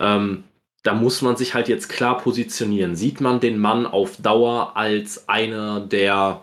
Ähm, 0.00 0.44
da 0.82 0.94
muss 0.94 1.20
man 1.20 1.36
sich 1.36 1.54
halt 1.54 1.68
jetzt 1.68 1.88
klar 1.88 2.18
positionieren. 2.18 2.94
Sieht 2.94 3.20
man 3.20 3.40
den 3.40 3.58
Mann 3.58 3.86
auf 3.86 4.16
Dauer 4.18 4.76
als 4.76 5.28
einer 5.28 5.80
der, 5.80 6.42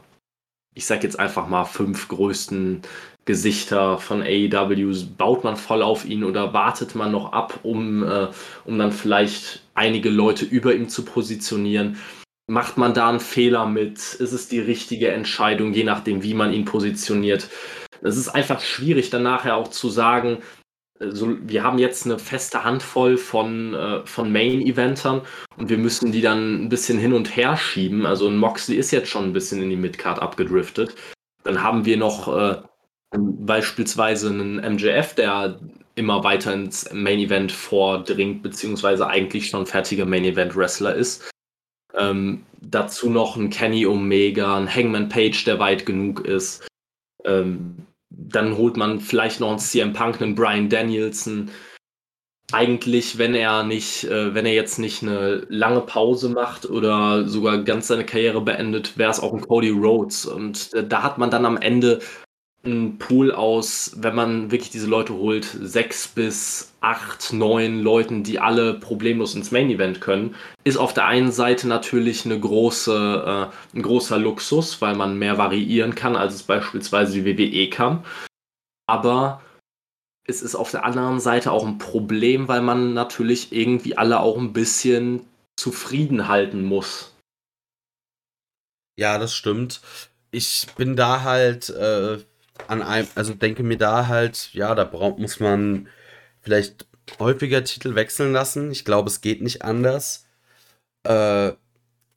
ich 0.76 0.86
sag 0.86 1.04
jetzt 1.04 1.18
einfach 1.18 1.48
mal, 1.48 1.66
fünf 1.66 2.10
größten 2.10 2.82
Gesichter 3.26 3.98
von 3.98 4.22
AEW? 4.22 4.94
Baut 5.18 5.44
man 5.44 5.56
voll 5.56 5.82
auf 5.82 6.06
ihn 6.06 6.24
oder 6.24 6.54
wartet 6.54 6.96
man 6.96 7.12
noch 7.12 7.32
ab, 7.32 7.60
um, 7.64 8.04
äh, 8.04 8.28
um 8.66 8.78
dann 8.78 8.92
vielleicht 8.92 9.64
einige 9.74 10.10
Leute 10.10 10.46
über 10.46 10.74
ihm 10.74 10.90
zu 10.90 11.06
positionieren? 11.06 11.98
Macht 12.48 12.78
man 12.78 12.94
da 12.94 13.10
einen 13.10 13.22
Fehler 13.22 13.66
mit? 13.66 13.98
Ist 13.98 14.34
es 14.34 14.48
die 14.50 14.60
richtige 14.60 15.10
Entscheidung, 15.10 15.74
je 15.74 15.86
nachdem, 15.86 16.24
wie 16.24 16.34
man 16.34 16.52
ihn 16.52 16.66
positioniert? 16.66 17.50
Es 18.02 18.18
ist 18.18 18.30
einfach 18.30 18.60
schwierig, 18.60 19.10
dann 19.10 19.24
nachher 19.24 19.56
auch 19.56 19.70
zu 19.70 19.90
sagen, 19.90 20.40
also 21.00 21.38
wir 21.42 21.64
haben 21.64 21.80
jetzt 21.80 22.06
eine 22.06 22.20
feste 22.20 22.64
Handvoll 22.64 23.18
von, 23.18 23.74
äh, 23.74 24.06
von 24.06 24.32
Main-Eventern 24.32 25.22
und 25.58 25.70
wir 25.70 25.78
müssen 25.78 26.12
die 26.12 26.22
dann 26.22 26.66
ein 26.66 26.70
bisschen 26.70 27.00
hin 27.00 27.14
und 27.14 27.36
her 27.36 27.58
schieben. 27.58 28.06
Also 28.06 28.30
Moxley 28.30 28.78
ist 28.78 28.92
jetzt 28.92 29.10
schon 29.10 29.26
ein 29.26 29.34
bisschen 29.34 29.62
in 29.62 29.70
die 29.70 29.76
Midcard 29.76 30.22
abgedriftet. 30.22 30.96
Dann 31.44 31.62
haben 31.62 31.86
wir 31.86 31.98
noch 31.98 32.28
äh, 32.28 32.62
beispielsweise 33.18 34.30
einen 34.30 34.76
MJF, 34.76 35.16
der 35.16 35.60
immer 35.96 36.24
weiter 36.24 36.54
ins 36.54 36.92
Main 36.92 37.20
Event 37.20 37.52
vordringt, 37.52 38.42
beziehungsweise 38.42 39.08
eigentlich 39.08 39.48
schon 39.48 39.66
fertiger 39.66 40.06
Main 40.06 40.26
Event 40.26 40.56
Wrestler 40.56 40.96
ist. 40.96 41.30
Ähm, 41.94 42.44
dazu 42.62 43.10
noch 43.10 43.36
ein 43.36 43.50
Kenny 43.50 43.86
Omega, 43.86 44.58
ein 44.58 44.74
Hangman 44.74 45.10
Page, 45.10 45.44
der 45.46 45.60
weit 45.60 45.86
genug 45.86 46.22
ist. 46.22 46.68
Ähm, 47.24 47.86
dann 48.10 48.58
holt 48.58 48.78
man 48.78 49.00
vielleicht 49.00 49.40
noch 49.40 49.50
einen 49.50 49.60
CM 49.60 49.94
Punk, 49.94 50.22
einen 50.22 50.36
Brian 50.36 50.70
Danielson. 50.70 51.52
Eigentlich, 52.52 53.18
wenn 53.18 53.36
er 53.36 53.64
nicht, 53.64 54.04
äh, 54.06 54.34
wenn 54.34 54.46
er 54.46 54.54
jetzt 54.54 54.78
nicht 54.80 55.02
eine 55.02 55.46
lange 55.50 55.82
Pause 55.82 56.30
macht 56.30 56.70
oder 56.70 57.28
sogar 57.28 57.60
ganz 57.60 57.88
seine 57.88 58.06
Karriere 58.06 58.42
beendet, 58.42 58.98
wäre 58.98 59.12
es 59.12 59.20
auch 59.20 59.34
ein 59.34 59.42
Cody 59.42 59.70
Rhodes. 59.70 60.26
Und 60.26 60.74
äh, 60.74 60.86
da 60.86 61.04
hat 61.04 61.18
man 61.18 61.32
dann 61.32 61.46
am 61.46 61.58
Ende 61.58 62.00
ein 62.66 62.98
Pool 62.98 63.32
aus, 63.32 63.92
wenn 63.98 64.16
man 64.16 64.52
wirklich 64.52 64.70
diese 64.70 64.88
Leute 64.88 65.14
holt, 65.14 65.46
sechs 65.46 66.08
bis 66.08 66.74
acht, 66.80 67.34
neun 67.34 67.82
Leuten, 67.82 68.24
die 68.24 68.40
alle 68.40 68.76
problemlos 68.76 69.36
ins 69.36 69.52
Main 69.52 69.70
Event 69.70 70.00
können, 70.00 70.36
ist 70.64 70.78
auf 70.78 70.94
der 70.94 71.06
einen 71.06 71.32
Seite 71.32 71.68
natürlich 71.68 72.26
eine 72.26 72.40
große, 72.40 73.52
äh, 73.52 73.78
ein 73.78 73.82
großer 73.82 74.18
Luxus, 74.18 74.82
weil 74.82 74.96
man 74.96 75.20
mehr 75.20 75.38
variieren 75.38 75.94
kann, 75.94 76.16
als 76.16 76.36
es 76.36 76.44
beispielsweise 76.44 77.22
die 77.22 77.26
WWE 77.26 77.70
kann. 77.70 78.06
Aber 78.88 79.42
es 80.26 80.42
ist 80.42 80.56
auf 80.56 80.72
der 80.72 80.86
anderen 80.86 81.20
Seite 81.20 81.52
auch 81.52 81.66
ein 81.66 81.78
Problem, 81.78 82.48
weil 82.48 82.62
man 82.62 82.94
natürlich 82.94 83.52
irgendwie 83.52 83.98
alle 83.98 84.22
auch 84.22 84.38
ein 84.38 84.54
bisschen 84.54 85.26
zufrieden 85.58 86.30
halten 86.30 86.64
muss. 86.64 87.14
Ja, 88.98 89.18
das 89.18 89.36
stimmt. 89.36 89.82
Ich 90.32 90.68
bin 90.78 90.96
da 90.96 91.24
halt 91.24 91.70
äh, 91.70 92.20
an 92.68 92.82
einem, 92.82 93.08
also 93.16 93.34
denke 93.34 93.64
mir 93.64 93.78
da 93.78 94.08
halt, 94.08 94.54
ja, 94.54 94.76
da 94.76 94.84
braucht, 94.84 95.20
muss 95.20 95.40
man 95.40 95.88
vielleicht 96.42 96.88
häufiger 97.20 97.64
Titel 97.64 97.96
wechseln 97.96 98.34
lassen. 98.34 98.72
Ich 98.72 98.86
glaube, 98.86 99.10
es 99.10 99.22
geht 99.22 99.42
nicht 99.42 99.64
anders. 99.64 100.28
Äh, 101.04 101.54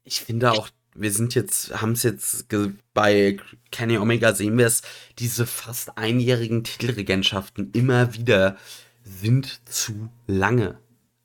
ich 0.04 0.20
finde 0.20 0.52
auch, 0.52 0.68
wir 0.94 1.12
sind 1.12 1.34
jetzt, 1.34 1.80
haben 1.80 1.92
es 1.92 2.02
jetzt 2.02 2.46
bei 2.94 3.38
Kenny 3.70 3.98
Omega 3.98 4.34
sehen 4.34 4.56
wir 4.56 4.66
es, 4.66 4.82
diese 5.18 5.46
fast 5.46 5.98
einjährigen 5.98 6.64
Titelregentschaften 6.64 7.70
immer 7.72 8.14
wieder 8.14 8.56
sind 9.04 9.60
zu 9.68 10.08
lange. 10.26 10.78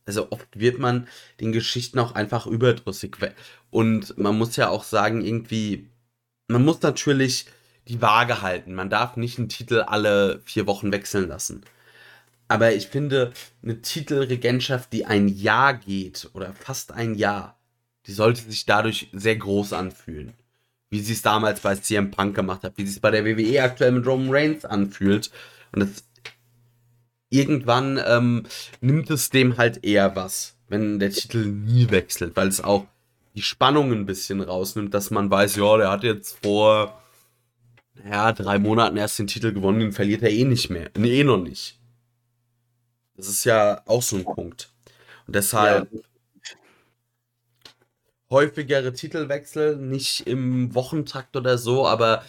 Also 0.05 0.31
oft 0.31 0.59
wird 0.59 0.79
man 0.79 1.07
den 1.39 1.51
Geschichten 1.51 1.99
auch 1.99 2.13
einfach 2.13 2.47
überdrüssig. 2.47 3.17
Und 3.69 4.17
man 4.17 4.37
muss 4.37 4.55
ja 4.55 4.69
auch 4.69 4.83
sagen, 4.83 5.23
irgendwie, 5.23 5.87
man 6.47 6.65
muss 6.65 6.81
natürlich 6.81 7.45
die 7.91 8.01
Waage 8.01 8.41
halten. 8.41 8.73
Man 8.73 8.89
darf 8.89 9.17
nicht 9.17 9.37
einen 9.37 9.49
Titel 9.49 9.81
alle 9.81 10.41
vier 10.45 10.65
Wochen 10.65 10.91
wechseln 10.91 11.27
lassen. 11.27 11.61
Aber 12.47 12.73
ich 12.73 12.87
finde, 12.87 13.33
eine 13.63 13.81
Titelregentschaft, 13.81 14.91
die 14.93 15.05
ein 15.05 15.27
Jahr 15.27 15.73
geht 15.73 16.29
oder 16.33 16.53
fast 16.53 16.91
ein 16.93 17.15
Jahr, 17.15 17.57
die 18.07 18.13
sollte 18.13 18.41
sich 18.41 18.65
dadurch 18.65 19.09
sehr 19.11 19.35
groß 19.35 19.73
anfühlen. 19.73 20.33
Wie 20.89 20.99
sie 20.99 21.13
es 21.13 21.21
damals 21.21 21.61
bei 21.61 21.75
CM 21.75 22.11
Punk 22.11 22.35
gemacht 22.35 22.63
hat, 22.63 22.73
wie 22.77 22.85
sie 22.85 22.93
es 22.93 22.99
bei 22.99 23.11
der 23.11 23.25
WWE 23.25 23.61
aktuell 23.63 23.91
mit 23.91 24.05
Roman 24.05 24.31
Reigns 24.31 24.65
anfühlt. 24.65 25.29
Und 25.73 25.81
das 25.81 26.03
irgendwann 27.29 27.99
ähm, 28.05 28.43
nimmt 28.81 29.09
es 29.09 29.29
dem 29.29 29.57
halt 29.57 29.83
eher 29.83 30.15
was, 30.15 30.55
wenn 30.67 30.99
der 30.99 31.11
Titel 31.11 31.45
nie 31.45 31.89
wechselt, 31.89 32.35
weil 32.35 32.47
es 32.47 32.61
auch 32.61 32.85
die 33.35 33.41
Spannung 33.41 33.91
ein 33.91 34.05
bisschen 34.05 34.41
rausnimmt, 34.41 34.93
dass 34.93 35.11
man 35.11 35.29
weiß, 35.29 35.55
ja, 35.55 35.77
der 35.77 35.91
hat 35.91 36.03
jetzt 36.03 36.37
vor 36.43 37.00
ja, 38.09 38.31
drei 38.31 38.59
Monaten 38.59 38.97
erst 38.97 39.19
den 39.19 39.27
Titel 39.27 39.53
gewonnen, 39.53 39.79
den 39.79 39.91
verliert 39.91 40.23
er 40.23 40.31
eh 40.31 40.45
nicht 40.45 40.69
mehr. 40.69 40.89
Nee, 40.97 41.19
eh 41.19 41.23
noch 41.23 41.37
nicht. 41.37 41.79
Das 43.15 43.27
ist 43.27 43.43
ja 43.43 43.81
auch 43.85 44.01
so 44.01 44.15
ein 44.15 44.23
Punkt. 44.23 44.71
Und 45.27 45.35
deshalb 45.35 45.91
ja. 45.93 45.99
häufigere 48.29 48.93
Titelwechsel, 48.93 49.75
nicht 49.75 50.25
im 50.27 50.73
Wochentakt 50.73 51.35
oder 51.35 51.57
so, 51.57 51.85
aber 51.85 52.23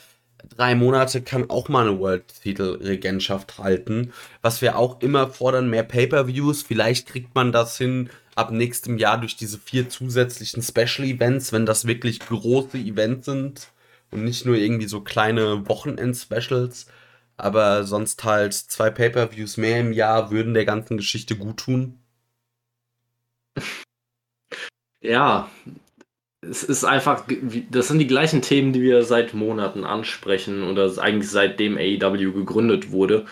drei 0.56 0.74
Monate 0.74 1.22
kann 1.22 1.48
auch 1.48 1.68
mal 1.68 1.88
eine 1.88 1.98
World-Titel-Regentschaft 1.98 3.58
halten. 3.58 4.12
Was 4.42 4.60
wir 4.60 4.76
auch 4.76 5.00
immer 5.00 5.28
fordern, 5.28 5.70
mehr 5.70 5.84
Pay-Per-Views. 5.84 6.62
Vielleicht 6.62 7.06
kriegt 7.08 7.34
man 7.34 7.52
das 7.52 7.78
hin 7.78 8.10
ab 8.34 8.50
nächstem 8.50 8.98
Jahr 8.98 9.18
durch 9.18 9.36
diese 9.36 9.58
vier 9.58 9.88
zusätzlichen 9.88 10.62
Special-Events, 10.62 11.52
wenn 11.52 11.64
das 11.64 11.86
wirklich 11.86 12.18
große 12.18 12.78
Events 12.78 13.26
sind 13.26 13.68
und 14.12 14.24
nicht 14.24 14.46
nur 14.46 14.56
irgendwie 14.56 14.86
so 14.86 15.00
kleine 15.00 15.68
Wochenend-Specials. 15.68 16.86
Aber 17.36 17.84
sonst 17.84 18.22
halt 18.22 18.54
zwei 18.54 18.90
Pay-Per-Views 18.90 19.56
mehr 19.56 19.80
im 19.80 19.92
Jahr 19.92 20.30
würden 20.30 20.54
der 20.54 20.64
ganzen 20.64 20.96
Geschichte 20.96 21.36
gut 21.36 21.56
tun. 21.56 21.98
Ja, 25.00 25.50
es 26.42 26.62
ist 26.62 26.84
einfach, 26.84 27.24
das 27.70 27.88
sind 27.88 27.98
die 27.98 28.06
gleichen 28.06 28.42
Themen, 28.42 28.72
die 28.72 28.82
wir 28.82 29.02
seit 29.04 29.34
Monaten 29.34 29.84
ansprechen 29.84 30.62
oder 30.64 30.90
eigentlich 30.98 31.30
seitdem 31.30 31.76
AEW 31.76 32.32
gegründet 32.32 32.90
wurde. 32.90 33.26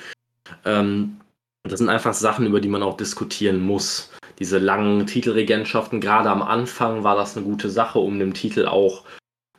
Ähm, 0.64 1.20
das 1.64 1.78
sind 1.78 1.88
einfach 1.88 2.14
Sachen, 2.14 2.46
über 2.46 2.60
die 2.60 2.68
man 2.68 2.82
auch 2.82 2.96
diskutieren 2.96 3.60
muss. 3.60 4.10
Diese 4.38 4.58
langen 4.58 5.06
Titelregentschaften, 5.06 6.00
gerade 6.00 6.30
am 6.30 6.40
Anfang 6.40 7.04
war 7.04 7.16
das 7.16 7.36
eine 7.36 7.44
gute 7.44 7.68
Sache, 7.68 7.98
um 7.98 8.18
dem 8.18 8.32
Titel 8.32 8.66
auch 8.66 9.04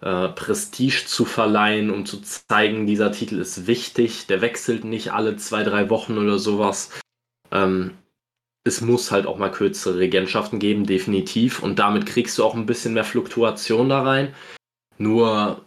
äh, 0.01 0.29
Prestige 0.29 1.05
zu 1.05 1.25
verleihen, 1.25 1.91
um 1.91 2.05
zu 2.05 2.21
zeigen, 2.21 2.87
dieser 2.87 3.11
Titel 3.11 3.39
ist 3.39 3.67
wichtig, 3.67 4.27
der 4.27 4.41
wechselt 4.41 4.83
nicht 4.83 5.13
alle 5.13 5.37
zwei, 5.37 5.63
drei 5.63 5.89
Wochen 5.89 6.17
oder 6.17 6.39
sowas. 6.39 6.91
Ähm, 7.51 7.97
es 8.63 8.81
muss 8.81 9.11
halt 9.11 9.25
auch 9.25 9.37
mal 9.37 9.51
kürzere 9.51 9.97
Regentschaften 9.97 10.59
geben, 10.59 10.85
definitiv. 10.85 11.63
Und 11.63 11.79
damit 11.79 12.05
kriegst 12.05 12.37
du 12.37 12.43
auch 12.43 12.55
ein 12.55 12.65
bisschen 12.65 12.93
mehr 12.93 13.03
Fluktuation 13.03 13.89
da 13.89 14.03
rein. 14.03 14.35
Nur 14.97 15.65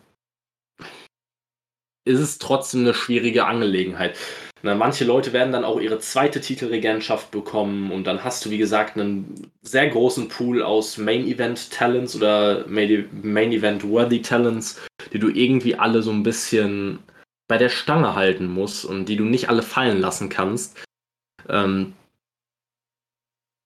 ist 2.04 2.20
es 2.20 2.38
trotzdem 2.38 2.80
eine 2.80 2.94
schwierige 2.94 3.46
Angelegenheit. 3.46 4.18
Na, 4.64 4.74
manche 4.74 5.04
Leute 5.04 5.34
werden 5.34 5.52
dann 5.52 5.66
auch 5.66 5.78
ihre 5.78 5.98
zweite 5.98 6.40
Titelregentschaft 6.40 7.30
bekommen 7.30 7.92
und 7.92 8.06
dann 8.06 8.24
hast 8.24 8.46
du, 8.46 8.50
wie 8.50 8.56
gesagt, 8.56 8.96
einen 8.96 9.52
sehr 9.60 9.90
großen 9.90 10.28
Pool 10.28 10.62
aus 10.62 10.96
Main 10.96 11.26
Event 11.26 11.70
Talents 11.70 12.16
oder 12.16 12.66
Main 12.66 13.52
Event 13.52 13.86
Worthy 13.86 14.22
Talents, 14.22 14.80
die 15.12 15.18
du 15.18 15.28
irgendwie 15.28 15.74
alle 15.74 16.00
so 16.00 16.10
ein 16.12 16.22
bisschen 16.22 17.00
bei 17.46 17.58
der 17.58 17.68
Stange 17.68 18.14
halten 18.14 18.46
musst 18.46 18.86
und 18.86 19.04
die 19.04 19.16
du 19.16 19.24
nicht 19.24 19.50
alle 19.50 19.60
fallen 19.60 20.00
lassen 20.00 20.30
kannst. 20.30 20.82
Ähm, 21.46 21.92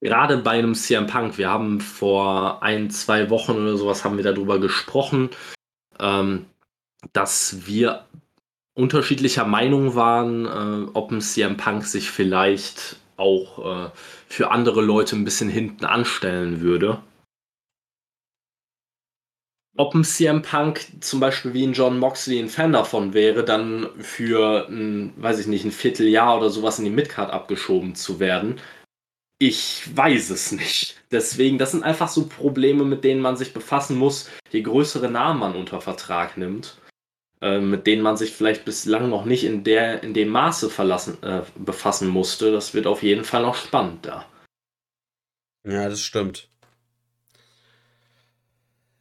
gerade 0.00 0.38
bei 0.38 0.58
einem 0.58 0.74
CM 0.74 1.06
Punk, 1.06 1.38
wir 1.38 1.48
haben 1.48 1.80
vor 1.80 2.60
ein, 2.64 2.90
zwei 2.90 3.30
Wochen 3.30 3.52
oder 3.52 3.76
sowas 3.76 4.04
haben 4.04 4.16
wir 4.16 4.24
darüber 4.24 4.58
gesprochen, 4.58 5.30
ähm, 6.00 6.46
dass 7.12 7.68
wir 7.68 8.04
unterschiedlicher 8.78 9.44
Meinung 9.44 9.94
waren, 9.94 10.46
äh, 10.46 10.90
ob 10.94 11.10
ein 11.10 11.20
CM 11.20 11.56
Punk 11.56 11.84
sich 11.84 12.10
vielleicht 12.10 12.96
auch 13.16 13.86
äh, 13.86 13.90
für 14.28 14.50
andere 14.52 14.80
Leute 14.80 15.16
ein 15.16 15.24
bisschen 15.24 15.48
hinten 15.48 15.84
anstellen 15.84 16.60
würde. 16.60 17.02
Ob 19.76 19.94
ein 19.94 20.04
CM 20.04 20.42
Punk 20.42 20.86
zum 21.00 21.20
Beispiel 21.20 21.54
wie 21.54 21.64
ein 21.64 21.72
John 21.72 21.98
Moxley 21.98 22.38
ein 22.38 22.48
Fan 22.48 22.72
davon 22.72 23.14
wäre, 23.14 23.44
dann 23.44 23.88
für 24.00 24.68
ein, 24.68 25.12
weiß 25.16 25.40
ich 25.40 25.46
nicht, 25.46 25.64
ein 25.64 25.72
Vierteljahr 25.72 26.38
oder 26.38 26.50
sowas 26.50 26.78
in 26.78 26.84
die 26.84 26.90
Midcard 26.90 27.32
abgeschoben 27.32 27.94
zu 27.94 28.18
werden, 28.18 28.60
ich 29.40 29.84
weiß 29.94 30.30
es 30.30 30.52
nicht. 30.52 30.96
Deswegen, 31.12 31.58
das 31.58 31.70
sind 31.70 31.84
einfach 31.84 32.08
so 32.08 32.26
Probleme, 32.26 32.84
mit 32.84 33.04
denen 33.04 33.20
man 33.20 33.36
sich 33.36 33.54
befassen 33.54 33.96
muss, 33.96 34.28
je 34.50 34.62
größere 34.62 35.08
Namen 35.08 35.40
man 35.40 35.54
unter 35.54 35.80
Vertrag 35.80 36.36
nimmt, 36.36 36.76
mit 37.40 37.86
denen 37.86 38.02
man 38.02 38.16
sich 38.16 38.32
vielleicht 38.32 38.64
bislang 38.64 39.10
noch 39.10 39.24
nicht 39.24 39.44
in, 39.44 39.62
der, 39.64 40.02
in 40.02 40.14
dem 40.14 40.28
Maße 40.28 40.70
verlassen, 40.70 41.22
äh, 41.22 41.42
befassen 41.56 42.08
musste. 42.08 42.50
Das 42.50 42.74
wird 42.74 42.86
auf 42.86 43.02
jeden 43.02 43.24
Fall 43.24 43.42
noch 43.42 43.54
spannend 43.54 44.06
da. 44.06 44.26
Ja, 45.64 45.88
das 45.88 46.00
stimmt. 46.00 46.48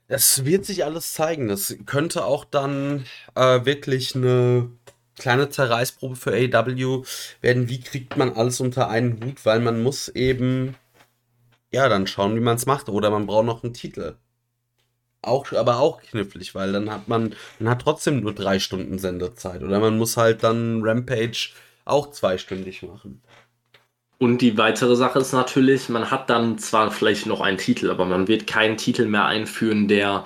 Es 0.07 0.45
wird 0.45 0.65
sich 0.65 0.85
alles 0.85 1.13
zeigen. 1.13 1.47
Das 1.47 1.75
könnte 1.85 2.25
auch 2.25 2.45
dann 2.45 3.05
äh, 3.35 3.65
wirklich 3.65 4.15
eine 4.15 4.71
kleine 5.17 5.49
Zerreißprobe 5.49 6.15
für 6.15 6.31
AW 6.31 7.03
werden, 7.41 7.69
wie 7.69 7.81
kriegt 7.81 8.17
man 8.17 8.33
alles 8.33 8.61
unter 8.61 8.89
einen 8.89 9.23
Hut, 9.23 9.45
weil 9.45 9.59
man 9.59 9.81
muss 9.81 10.07
eben, 10.09 10.75
ja, 11.71 11.89
dann 11.89 12.07
schauen, 12.07 12.35
wie 12.35 12.41
man 12.41 12.55
es 12.55 12.65
macht. 12.67 12.87
Oder 12.87 13.09
man 13.09 13.25
braucht 13.25 13.45
noch 13.45 13.63
einen 13.63 13.73
Titel. 13.73 14.15
Auch, 15.21 15.51
aber 15.51 15.79
auch 15.79 16.01
knifflig, 16.01 16.55
weil 16.55 16.71
dann 16.71 16.91
hat 16.91 17.07
man, 17.07 17.35
man 17.59 17.69
hat 17.69 17.81
trotzdem 17.81 18.21
nur 18.21 18.33
drei 18.33 18.59
Stunden 18.59 18.99
Sendezeit. 18.99 19.63
Oder 19.63 19.79
man 19.79 19.97
muss 19.97 20.15
halt 20.15 20.43
dann 20.43 20.81
Rampage 20.83 21.49
auch 21.85 22.11
zweistündig 22.11 22.83
machen. 22.83 23.21
Und 24.19 24.39
die 24.39 24.57
weitere 24.57 24.95
Sache 24.95 25.19
ist 25.19 25.33
natürlich, 25.33 25.89
man 25.89 26.09
hat 26.09 26.29
dann 26.29 26.57
zwar 26.57 26.91
vielleicht 26.91 27.27
noch 27.27 27.41
einen 27.41 27.57
Titel, 27.57 27.91
aber 27.91 28.05
man 28.05 28.27
wird 28.27 28.47
keinen 28.47 28.77
Titel 28.77 29.05
mehr 29.05 29.25
einführen, 29.25 29.87
der 29.87 30.25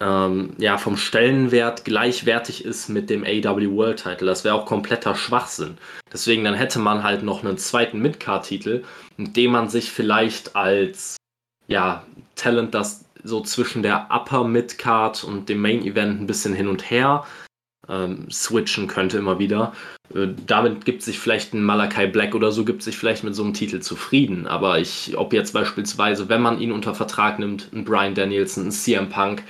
ähm, 0.00 0.54
ja, 0.58 0.78
vom 0.78 0.96
Stellenwert 0.96 1.84
gleichwertig 1.84 2.64
ist 2.64 2.88
mit 2.88 3.10
dem 3.10 3.24
AW 3.24 3.70
World 3.70 4.02
Title. 4.02 4.26
Das 4.26 4.44
wäre 4.44 4.54
auch 4.54 4.66
kompletter 4.66 5.14
Schwachsinn. 5.14 5.78
Deswegen 6.12 6.44
dann 6.44 6.54
hätte 6.54 6.78
man 6.78 7.02
halt 7.02 7.22
noch 7.22 7.44
einen 7.44 7.58
zweiten 7.58 8.00
Midcard-Titel, 8.00 8.84
mit 9.16 9.36
dem 9.36 9.52
man 9.52 9.68
sich 9.68 9.90
vielleicht 9.90 10.54
als 10.54 11.16
ja, 11.66 12.04
Talent, 12.36 12.74
das 12.74 13.03
so 13.24 13.40
zwischen 13.40 13.82
der 13.82 14.08
Upper 14.10 14.44
Midcard 14.44 15.24
und 15.24 15.48
dem 15.48 15.60
Main 15.60 15.84
Event 15.84 16.20
ein 16.20 16.26
bisschen 16.26 16.54
hin 16.54 16.68
und 16.68 16.90
her 16.90 17.24
ähm, 17.88 18.30
switchen 18.30 18.86
könnte 18.86 19.18
immer 19.18 19.38
wieder. 19.38 19.72
Äh, 20.14 20.28
damit 20.46 20.84
gibt 20.84 21.02
sich 21.02 21.18
vielleicht 21.18 21.54
ein 21.54 21.62
Malakai 21.62 22.06
Black 22.06 22.34
oder 22.34 22.52
so, 22.52 22.64
gibt 22.64 22.82
sich 22.82 22.96
vielleicht 22.96 23.24
mit 23.24 23.34
so 23.34 23.44
einem 23.44 23.54
Titel 23.54 23.80
zufrieden. 23.80 24.46
Aber 24.46 24.78
ich, 24.78 25.16
ob 25.16 25.32
jetzt 25.32 25.52
beispielsweise, 25.52 26.28
wenn 26.28 26.42
man 26.42 26.60
ihn 26.60 26.72
unter 26.72 26.94
Vertrag 26.94 27.38
nimmt, 27.38 27.70
ein 27.72 27.84
Brian 27.84 28.14
Danielson, 28.14 28.66
ein 28.66 28.72
CM 28.72 29.08
Punk, 29.08 29.42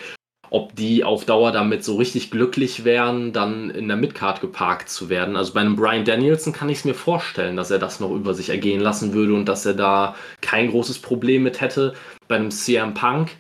ob 0.51 0.76
die 0.76 1.02
auf 1.02 1.24
Dauer 1.24 1.51
damit 1.51 1.82
so 1.82 1.96
richtig 1.96 2.30
glücklich 2.30 2.84
wären, 2.84 3.32
dann 3.32 3.70
in 3.70 3.88
der 3.88 3.96
Midcard 3.96 4.40
geparkt 4.40 4.88
zu 4.88 5.09
werden. 5.09 5.36
Also 5.36 5.52
bei 5.52 5.60
einem 5.60 5.74
Brian 5.74 6.05
Danielson 6.05 6.52
kann 6.52 6.68
ich 6.68 6.78
es 6.78 6.84
mir 6.84 6.94
vorstellen, 6.94 7.56
dass 7.56 7.72
er 7.72 7.80
das 7.80 7.98
noch 7.98 8.12
über 8.12 8.34
sich 8.34 8.51
ergehen 8.51 8.80
lassen 8.80 9.14
würde 9.14 9.34
und 9.34 9.46
dass 9.46 9.66
er 9.66 9.74
da 9.74 10.14
kein 10.42 10.70
großes 10.70 11.01
Problem 11.01 11.42
mit 11.42 11.60
hätte. 11.60 11.94
Bei 12.28 12.36
einem 12.36 12.52
CM 12.52 12.94
Punk, 12.94 13.32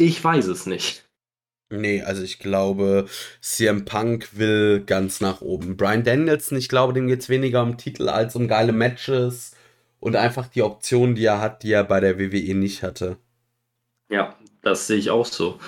ich 0.00 0.22
weiß 0.22 0.46
es 0.46 0.66
nicht. 0.66 1.04
Nee, 1.72 2.02
also 2.02 2.22
ich 2.22 2.40
glaube, 2.40 3.06
CM 3.40 3.84
Punk 3.84 4.36
will 4.36 4.82
ganz 4.84 5.20
nach 5.20 5.40
oben. 5.40 5.76
Brian 5.76 6.02
Danielson, 6.02 6.58
ich 6.58 6.68
glaube, 6.68 6.94
dem 6.94 7.06
geht 7.06 7.20
es 7.20 7.28
weniger 7.28 7.62
um 7.62 7.76
Titel 7.76 8.08
als 8.08 8.34
um 8.34 8.48
geile 8.48 8.72
Matches 8.72 9.52
und 10.00 10.16
einfach 10.16 10.48
die 10.48 10.62
Optionen, 10.62 11.14
die 11.14 11.26
er 11.26 11.40
hat, 11.40 11.62
die 11.62 11.72
er 11.72 11.84
bei 11.84 12.00
der 12.00 12.18
WWE 12.18 12.54
nicht 12.54 12.82
hatte. 12.82 13.18
Ja, 14.08 14.36
das 14.62 14.88
sehe 14.88 14.96
ich 14.96 15.10
auch 15.10 15.26
so. 15.26 15.60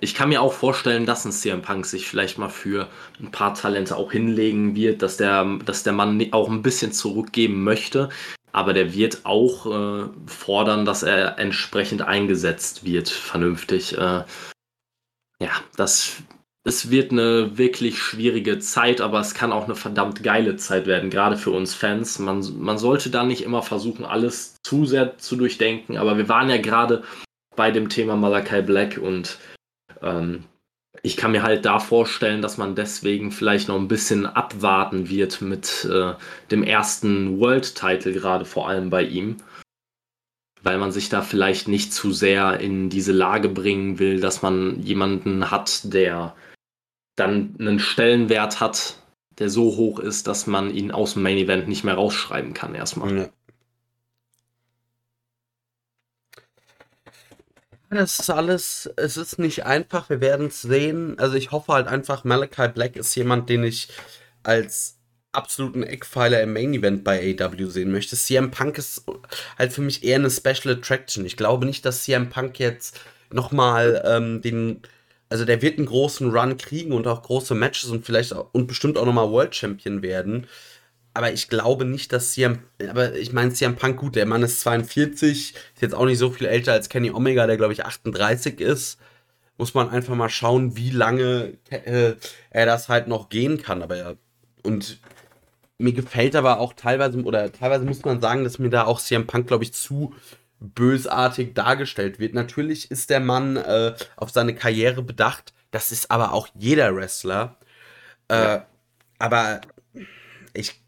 Ich 0.00 0.14
kann 0.14 0.28
mir 0.28 0.42
auch 0.42 0.52
vorstellen, 0.52 1.06
dass 1.06 1.24
ein 1.24 1.32
CM 1.32 1.62
Punk 1.62 1.86
sich 1.86 2.08
vielleicht 2.08 2.38
mal 2.38 2.48
für 2.48 2.88
ein 3.20 3.30
paar 3.30 3.54
Talente 3.54 3.96
auch 3.96 4.12
hinlegen 4.12 4.74
wird, 4.74 5.02
dass 5.02 5.16
der, 5.16 5.44
dass 5.64 5.82
der 5.82 5.92
Mann 5.92 6.26
auch 6.32 6.48
ein 6.48 6.62
bisschen 6.62 6.92
zurückgeben 6.92 7.64
möchte. 7.64 8.08
Aber 8.52 8.72
der 8.72 8.94
wird 8.94 9.24
auch 9.24 9.66
äh, 9.66 10.08
fordern, 10.26 10.84
dass 10.84 11.02
er 11.02 11.38
entsprechend 11.38 12.02
eingesetzt 12.02 12.84
wird, 12.84 13.08
vernünftig. 13.08 13.98
Äh, 13.98 14.24
ja, 15.40 15.50
das, 15.76 16.22
es 16.64 16.90
wird 16.90 17.12
eine 17.12 17.58
wirklich 17.58 17.98
schwierige 17.98 18.58
Zeit, 18.58 19.00
aber 19.00 19.20
es 19.20 19.34
kann 19.34 19.52
auch 19.52 19.64
eine 19.64 19.74
verdammt 19.74 20.22
geile 20.22 20.56
Zeit 20.56 20.86
werden, 20.86 21.10
gerade 21.10 21.36
für 21.36 21.50
uns 21.50 21.74
Fans. 21.74 22.18
Man, 22.18 22.42
man 22.58 22.78
sollte 22.78 23.10
da 23.10 23.24
nicht 23.24 23.42
immer 23.42 23.62
versuchen, 23.62 24.04
alles 24.04 24.56
zu 24.62 24.86
sehr 24.86 25.18
zu 25.18 25.36
durchdenken, 25.36 25.98
aber 25.98 26.16
wir 26.16 26.28
waren 26.28 26.48
ja 26.48 26.56
gerade 26.56 27.02
bei 27.56 27.70
dem 27.70 27.88
Thema 27.88 28.16
Malakai 28.16 28.62
Black 28.62 28.98
und 28.98 29.38
ähm, 30.04 30.44
ich 31.02 31.16
kann 31.16 31.32
mir 31.32 31.42
halt 31.42 31.64
da 31.64 31.80
vorstellen, 31.80 32.40
dass 32.40 32.56
man 32.56 32.74
deswegen 32.74 33.32
vielleicht 33.32 33.68
noch 33.68 33.76
ein 33.76 33.88
bisschen 33.88 34.26
abwarten 34.26 35.08
wird 35.08 35.40
mit 35.40 35.86
äh, 35.90 36.14
dem 36.50 36.62
ersten 36.62 37.40
World-Title, 37.40 38.12
gerade 38.12 38.44
vor 38.44 38.68
allem 38.68 38.90
bei 38.90 39.02
ihm. 39.02 39.36
Weil 40.62 40.78
man 40.78 40.92
sich 40.92 41.08
da 41.08 41.20
vielleicht 41.20 41.68
nicht 41.68 41.92
zu 41.92 42.12
sehr 42.12 42.60
in 42.60 42.88
diese 42.88 43.12
Lage 43.12 43.48
bringen 43.48 43.98
will, 43.98 44.20
dass 44.20 44.40
man 44.40 44.80
jemanden 44.82 45.50
hat, 45.50 45.92
der 45.92 46.34
dann 47.16 47.54
einen 47.58 47.80
Stellenwert 47.80 48.60
hat, 48.60 48.96
der 49.38 49.50
so 49.50 49.76
hoch 49.76 49.98
ist, 49.98 50.26
dass 50.26 50.46
man 50.46 50.72
ihn 50.72 50.90
aus 50.90 51.14
dem 51.14 51.22
Main 51.22 51.38
Event 51.38 51.68
nicht 51.68 51.84
mehr 51.84 51.94
rausschreiben 51.94 52.54
kann 52.54 52.74
erstmal. 52.74 53.16
Ja. 53.16 53.28
Das 57.94 58.18
ist 58.18 58.30
alles, 58.30 58.90
es 58.96 59.16
ist 59.16 59.38
nicht 59.38 59.66
einfach, 59.66 60.10
wir 60.10 60.20
werden 60.20 60.48
es 60.48 60.62
sehen. 60.62 61.18
Also 61.18 61.36
ich 61.36 61.52
hoffe 61.52 61.72
halt 61.72 61.86
einfach, 61.86 62.24
Malachi 62.24 62.68
Black 62.68 62.96
ist 62.96 63.14
jemand, 63.14 63.48
den 63.48 63.64
ich 63.64 63.88
als 64.42 64.98
absoluten 65.32 65.82
Eckpfeiler 65.82 66.42
im 66.42 66.52
Main 66.52 66.74
Event 66.74 67.04
bei 67.04 67.36
AW 67.38 67.66
sehen 67.66 67.92
möchte. 67.92 68.16
CM 68.16 68.50
Punk 68.50 68.78
ist 68.78 69.04
halt 69.58 69.72
für 69.72 69.82
mich 69.82 70.04
eher 70.04 70.16
eine 70.16 70.30
Special 70.30 70.74
Attraction. 70.74 71.24
Ich 71.24 71.36
glaube 71.36 71.66
nicht, 71.66 71.84
dass 71.84 72.04
CM 72.04 72.30
Punk 72.30 72.58
jetzt 72.58 73.00
nochmal 73.30 74.02
ähm, 74.06 74.42
den, 74.42 74.82
also 75.28 75.44
der 75.44 75.62
wird 75.62 75.78
einen 75.78 75.86
großen 75.86 76.30
Run 76.30 76.56
kriegen 76.56 76.92
und 76.92 77.06
auch 77.06 77.22
große 77.22 77.54
Matches 77.54 77.90
und 77.90 78.04
vielleicht 78.04 78.32
auch, 78.32 78.48
und 78.52 78.66
bestimmt 78.66 78.96
auch 78.96 79.06
nochmal 79.06 79.30
World 79.30 79.54
Champion 79.54 80.02
werden. 80.02 80.46
Aber 81.14 81.32
ich 81.32 81.48
glaube 81.48 81.84
nicht, 81.84 82.12
dass 82.12 82.32
CM, 82.32 82.58
aber 82.88 83.14
ich 83.14 83.32
meine 83.32 83.52
CM 83.52 83.76
Punk, 83.76 83.96
gut, 83.98 84.16
der 84.16 84.26
Mann 84.26 84.42
ist 84.42 84.60
42, 84.60 85.54
ist 85.54 85.56
jetzt 85.80 85.94
auch 85.94 86.06
nicht 86.06 86.18
so 86.18 86.30
viel 86.30 86.48
älter 86.48 86.72
als 86.72 86.88
Kenny 86.88 87.10
Omega, 87.12 87.46
der 87.46 87.56
glaube 87.56 87.72
ich 87.72 87.84
38 87.84 88.60
ist. 88.60 88.98
Muss 89.56 89.74
man 89.74 89.88
einfach 89.88 90.16
mal 90.16 90.28
schauen, 90.28 90.76
wie 90.76 90.90
lange 90.90 91.56
äh, 91.70 92.14
er 92.50 92.66
das 92.66 92.88
halt 92.88 93.06
noch 93.06 93.28
gehen 93.28 93.62
kann. 93.62 93.82
Aber 93.82 93.96
ja, 93.96 94.14
und 94.64 94.98
mir 95.78 95.92
gefällt 95.92 96.34
aber 96.34 96.58
auch 96.58 96.72
teilweise, 96.72 97.22
oder 97.22 97.52
teilweise 97.52 97.84
muss 97.84 98.04
man 98.04 98.20
sagen, 98.20 98.42
dass 98.42 98.58
mir 98.58 98.70
da 98.70 98.84
auch 98.84 99.00
CM 99.00 99.28
Punk, 99.28 99.46
glaube 99.46 99.62
ich, 99.62 99.72
zu 99.72 100.14
bösartig 100.58 101.54
dargestellt 101.54 102.18
wird. 102.18 102.34
Natürlich 102.34 102.90
ist 102.90 103.10
der 103.10 103.20
Mann 103.20 103.56
äh, 103.56 103.94
auf 104.16 104.30
seine 104.30 104.54
Karriere 104.54 105.02
bedacht, 105.02 105.52
das 105.70 105.92
ist 105.92 106.10
aber 106.10 106.32
auch 106.32 106.48
jeder 106.54 106.94
Wrestler. 106.94 107.56
Äh, 108.28 108.34
ja. 108.34 108.66
Aber 109.18 109.60
ich, 110.54 110.80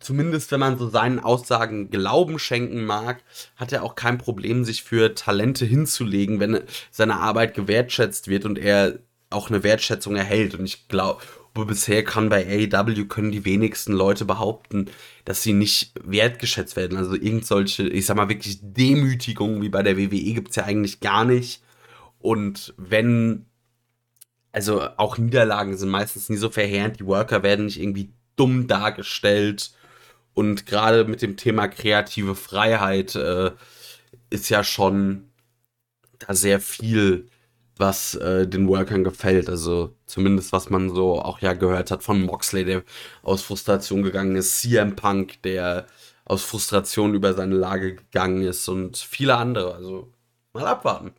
zumindest 0.00 0.50
wenn 0.50 0.60
man 0.60 0.76
so 0.76 0.88
seinen 0.88 1.20
Aussagen 1.20 1.90
Glauben 1.90 2.38
schenken 2.38 2.84
mag, 2.84 3.22
hat 3.56 3.72
er 3.72 3.84
auch 3.84 3.94
kein 3.94 4.18
Problem, 4.18 4.64
sich 4.64 4.82
für 4.82 5.14
Talente 5.14 5.64
hinzulegen, 5.64 6.40
wenn 6.40 6.60
seine 6.90 7.20
Arbeit 7.20 7.54
gewertschätzt 7.54 8.28
wird 8.28 8.44
und 8.44 8.58
er 8.58 8.98
auch 9.30 9.48
eine 9.48 9.62
Wertschätzung 9.62 10.16
erhält. 10.16 10.54
Und 10.54 10.64
ich 10.64 10.88
glaube, 10.88 11.22
bisher 11.64 12.04
kann 12.04 12.28
bei 12.28 12.44
AEW 12.44 13.04
können 13.06 13.30
die 13.30 13.44
wenigsten 13.44 13.92
Leute 13.92 14.24
behaupten, 14.24 14.90
dass 15.24 15.42
sie 15.42 15.52
nicht 15.52 15.92
wertgeschätzt 16.02 16.74
werden. 16.74 16.98
Also 16.98 17.14
irgend 17.14 17.46
solche, 17.46 17.88
ich 17.88 18.06
sag 18.06 18.16
mal 18.16 18.28
wirklich 18.28 18.58
Demütigungen 18.62 19.62
wie 19.62 19.68
bei 19.68 19.82
der 19.84 19.96
WWE 19.96 20.34
gibt 20.34 20.50
es 20.50 20.56
ja 20.56 20.64
eigentlich 20.64 20.98
gar 20.98 21.24
nicht. 21.24 21.62
Und 22.18 22.74
wenn, 22.76 23.46
also 24.50 24.82
auch 24.96 25.18
Niederlagen 25.18 25.76
sind 25.76 25.90
meistens 25.90 26.28
nie 26.28 26.36
so 26.36 26.50
verheerend, 26.50 26.98
die 26.98 27.06
Worker 27.06 27.44
werden 27.44 27.66
nicht 27.66 27.80
irgendwie 27.80 28.12
dumm 28.36 28.66
dargestellt. 28.66 29.72
Und 30.34 30.66
gerade 30.66 31.04
mit 31.04 31.22
dem 31.22 31.36
Thema 31.36 31.68
kreative 31.68 32.34
Freiheit 32.34 33.14
äh, 33.14 33.52
ist 34.30 34.48
ja 34.48 34.64
schon 34.64 35.30
da 36.18 36.34
sehr 36.34 36.60
viel 36.60 37.28
was 37.76 38.14
äh, 38.14 38.46
den 38.46 38.68
Workern 38.68 39.04
gefällt. 39.04 39.48
Also 39.48 39.94
zumindest 40.06 40.52
was 40.52 40.70
man 40.70 40.90
so 40.90 41.20
auch 41.20 41.40
ja 41.40 41.54
gehört 41.54 41.90
hat 41.90 42.02
von 42.02 42.22
Moxley, 42.22 42.64
der 42.64 42.82
aus 43.22 43.42
Frustration 43.42 44.02
gegangen 44.02 44.36
ist, 44.36 44.60
CM 44.60 44.96
Punk, 44.96 45.42
der 45.42 45.86
aus 46.24 46.42
Frustration 46.44 47.14
über 47.14 47.34
seine 47.34 47.54
Lage 47.54 47.96
gegangen 47.96 48.42
ist 48.42 48.68
und 48.68 48.96
viele 48.96 49.36
andere. 49.36 49.74
Also 49.74 50.12
mal 50.52 50.66
abwarten. 50.66 51.12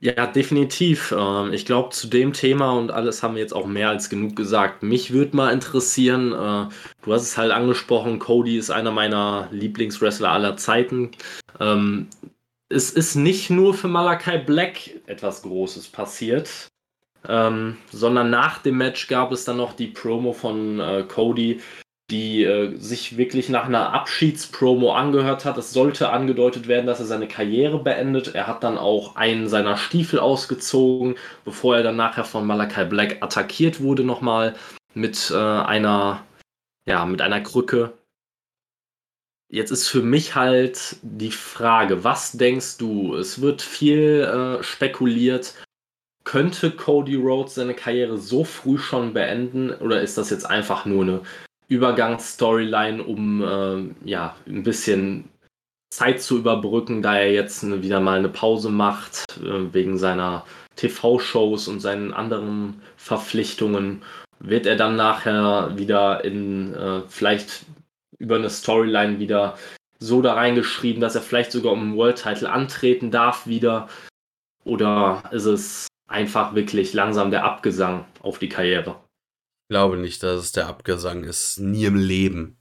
Ja, 0.00 0.26
definitiv. 0.26 1.12
Ähm, 1.16 1.52
ich 1.52 1.64
glaube, 1.64 1.90
zu 1.90 2.06
dem 2.08 2.32
Thema 2.32 2.72
und 2.72 2.90
alles 2.90 3.22
haben 3.22 3.34
wir 3.34 3.40
jetzt 3.42 3.54
auch 3.54 3.66
mehr 3.66 3.88
als 3.88 4.10
genug 4.10 4.36
gesagt. 4.36 4.82
Mich 4.82 5.12
würde 5.12 5.36
mal 5.36 5.52
interessieren, 5.52 6.32
äh, 6.32 6.68
du 7.02 7.12
hast 7.12 7.22
es 7.22 7.36
halt 7.38 7.50
angesprochen, 7.50 8.18
Cody 8.18 8.58
ist 8.58 8.70
einer 8.70 8.90
meiner 8.90 9.48
Lieblingswrestler 9.52 10.30
aller 10.30 10.56
Zeiten. 10.56 11.12
Ähm, 11.60 12.08
es 12.68 12.90
ist 12.90 13.14
nicht 13.14 13.48
nur 13.48 13.74
für 13.74 13.88
Malakai 13.88 14.38
Black 14.38 14.90
etwas 15.06 15.42
Großes 15.42 15.88
passiert, 15.88 16.68
ähm, 17.28 17.78
sondern 17.90 18.30
nach 18.30 18.58
dem 18.58 18.76
Match 18.78 19.08
gab 19.08 19.32
es 19.32 19.44
dann 19.44 19.56
noch 19.56 19.72
die 19.74 19.88
Promo 19.88 20.32
von 20.32 20.80
äh, 20.80 21.04
Cody, 21.08 21.60
die 22.10 22.44
äh, 22.44 22.76
sich 22.76 23.16
wirklich 23.16 23.48
nach 23.48 23.66
einer 23.66 23.92
Abschiedspromo 23.92 24.92
angehört 24.92 25.44
hat. 25.44 25.58
Es 25.58 25.72
sollte 25.72 26.10
angedeutet 26.10 26.68
werden, 26.68 26.86
dass 26.86 27.00
er 27.00 27.06
seine 27.06 27.26
Karriere 27.26 27.82
beendet. 27.82 28.34
Er 28.34 28.46
hat 28.46 28.62
dann 28.62 28.78
auch 28.78 29.16
einen 29.16 29.48
seiner 29.48 29.76
Stiefel 29.76 30.20
ausgezogen, 30.20 31.16
bevor 31.44 31.76
er 31.76 31.82
dann 31.82 31.96
nachher 31.96 32.24
von 32.24 32.46
Malakai 32.46 32.84
Black 32.84 33.22
attackiert 33.22 33.80
wurde 33.80 34.04
nochmal 34.04 34.54
mit 34.94 35.30
äh, 35.32 35.36
einer 35.36 36.24
ja 36.86 37.04
mit 37.06 37.20
einer 37.20 37.40
Krücke. 37.40 37.92
Jetzt 39.48 39.70
ist 39.70 39.88
für 39.88 40.02
mich 40.02 40.34
halt 40.34 40.96
die 41.02 41.30
Frage, 41.30 42.04
was 42.04 42.32
denkst 42.32 42.78
du? 42.78 43.14
Es 43.16 43.40
wird 43.40 43.62
viel 43.62 44.22
äh, 44.60 44.62
spekuliert. 44.62 45.54
Könnte 46.24 46.72
Cody 46.72 47.14
Rhodes 47.14 47.54
seine 47.54 47.74
Karriere 47.74 48.18
so 48.18 48.42
früh 48.42 48.78
schon 48.78 49.12
beenden 49.12 49.70
oder 49.72 50.02
ist 50.02 50.18
das 50.18 50.30
jetzt 50.30 50.44
einfach 50.44 50.84
nur 50.84 51.04
eine 51.04 51.20
Übergangsstoryline, 51.68 53.02
um 53.02 53.42
äh, 53.42 54.08
ja 54.08 54.36
ein 54.46 54.62
bisschen 54.62 55.28
Zeit 55.90 56.20
zu 56.20 56.38
überbrücken, 56.38 57.02
da 57.02 57.16
er 57.16 57.32
jetzt 57.32 57.64
eine, 57.64 57.82
wieder 57.82 58.00
mal 58.00 58.18
eine 58.18 58.28
Pause 58.28 58.70
macht 58.70 59.24
äh, 59.38 59.72
wegen 59.72 59.98
seiner 59.98 60.44
TV-Shows 60.76 61.68
und 61.68 61.80
seinen 61.80 62.12
anderen 62.12 62.80
Verpflichtungen? 62.96 64.02
Wird 64.38 64.66
er 64.66 64.76
dann 64.76 64.96
nachher 64.96 65.76
wieder 65.76 66.24
in 66.24 66.74
äh, 66.74 67.02
vielleicht 67.08 67.64
über 68.18 68.36
eine 68.36 68.50
Storyline 68.50 69.18
wieder 69.18 69.58
so 69.98 70.20
da 70.20 70.34
reingeschrieben, 70.34 71.00
dass 71.00 71.14
er 71.14 71.22
vielleicht 71.22 71.52
sogar 71.52 71.72
um 71.72 71.80
einen 71.80 71.96
World 71.96 72.22
Title 72.22 72.50
antreten 72.50 73.10
darf 73.10 73.46
wieder? 73.46 73.88
Oder 74.64 75.22
ist 75.32 75.46
es 75.46 75.88
einfach 76.08 76.54
wirklich 76.54 76.92
langsam 76.92 77.30
der 77.30 77.44
Abgesang 77.44 78.04
auf 78.22 78.38
die 78.38 78.48
Karriere? 78.48 78.96
Glaube 79.68 79.96
nicht, 79.96 80.22
dass 80.22 80.40
es 80.40 80.52
der 80.52 80.68
Abgesang 80.68 81.24
ist. 81.24 81.58
Nie 81.58 81.86
im 81.86 81.96
Leben. 81.96 82.56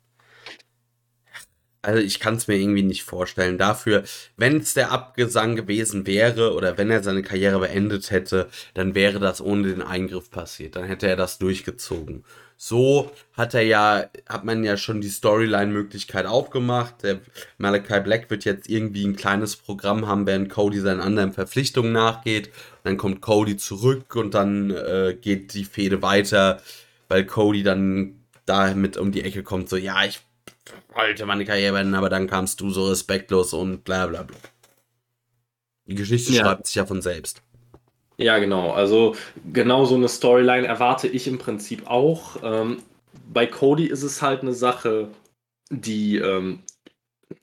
Also 1.86 2.02
ich 2.02 2.20
kann 2.20 2.36
es 2.36 2.48
mir 2.48 2.56
irgendwie 2.56 2.82
nicht 2.82 3.04
vorstellen. 3.04 3.60
Dafür, 3.60 4.04
wenn 4.38 4.58
es 4.58 4.74
der 4.74 4.92
Abgesang 4.92 5.56
gewesen 5.56 6.08
wäre 6.08 6.54
oder 6.56 6.80
wenn 6.80 6.90
er 6.90 7.04
seine 7.04 7.22
Karriere 7.22 7.60
beendet 7.60 8.10
hätte, 8.10 8.50
dann 8.74 8.96
wäre 8.96 9.20
das 9.20 9.40
ohne 9.40 9.68
den 9.68 9.84
Eingriff 9.84 10.32
passiert. 10.32 10.76
Dann 10.76 10.86
hätte 10.86 11.08
er 11.08 11.16
das 11.16 11.38
durchgezogen. 11.38 12.26
So 12.58 13.12
hat 13.34 13.54
er 13.54 13.62
ja, 13.62 14.06
hat 14.28 14.46
man 14.46 14.64
ja 14.64 14.78
schon 14.78 15.00
die 15.00 15.10
Storyline-Möglichkeit 15.10 16.26
aufgemacht. 16.26 17.04
Der 17.04 17.20
Malachi 17.60 18.00
Black 18.00 18.32
wird 18.32 18.46
jetzt 18.46 18.68
irgendwie 18.68 19.06
ein 19.06 19.16
kleines 19.16 19.56
Programm 19.56 20.08
haben, 20.08 20.26
während 20.26 20.50
Cody 20.50 20.80
seinen 20.80 21.02
anderen 21.02 21.34
Verpflichtungen 21.34 21.92
nachgeht. 21.92 22.50
Dann 22.84 22.98
kommt 22.98 23.22
Cody 23.22 23.58
zurück 23.58 24.16
und 24.16 24.34
dann 24.34 24.72
äh, 24.72 25.16
geht 25.20 25.54
die 25.54 25.66
Fehde 25.66 26.02
weiter, 26.02 26.62
weil 27.08 27.26
Cody 27.26 27.64
dann 27.64 28.26
damit 28.46 28.98
um 28.98 29.12
die 29.12 29.24
Ecke 29.24 29.44
kommt, 29.44 29.70
so, 29.70 29.78
ja, 29.78 30.04
ich 30.06 30.22
wollte 30.94 31.26
meine 31.26 31.46
Karriere 31.46 31.74
beenden, 31.74 31.96
aber 31.96 32.10
dann 32.10 32.28
kamst 32.28 32.62
du 32.62 32.70
so 32.70 32.88
respektlos 32.88 33.54
und 33.54 33.84
bla 33.84 34.08
bla 34.08 34.24
bla. 34.24 34.38
Die 35.86 35.96
Geschichte 35.96 36.34
ja. 36.34 36.44
schreibt 36.44 36.68
sich 36.68 36.76
ja 36.76 36.86
von 36.86 37.02
selbst. 37.02 37.42
Ja, 38.18 38.40
genau. 38.40 38.72
Also 38.72 39.16
genau 39.52 39.86
so 39.86 39.96
eine 39.96 40.08
Storyline 40.08 40.66
erwarte 40.66 41.08
ich 41.08 41.28
im 41.28 41.38
Prinzip 41.38 41.88
auch. 41.88 42.38
Ähm, 42.44 42.78
bei 43.32 43.46
Cody 43.46 43.86
ist 43.86 44.04
es 44.04 44.22
halt 44.22 44.42
eine 44.42 44.54
Sache, 44.54 45.10
die 45.70 46.18
ähm, 46.18 46.64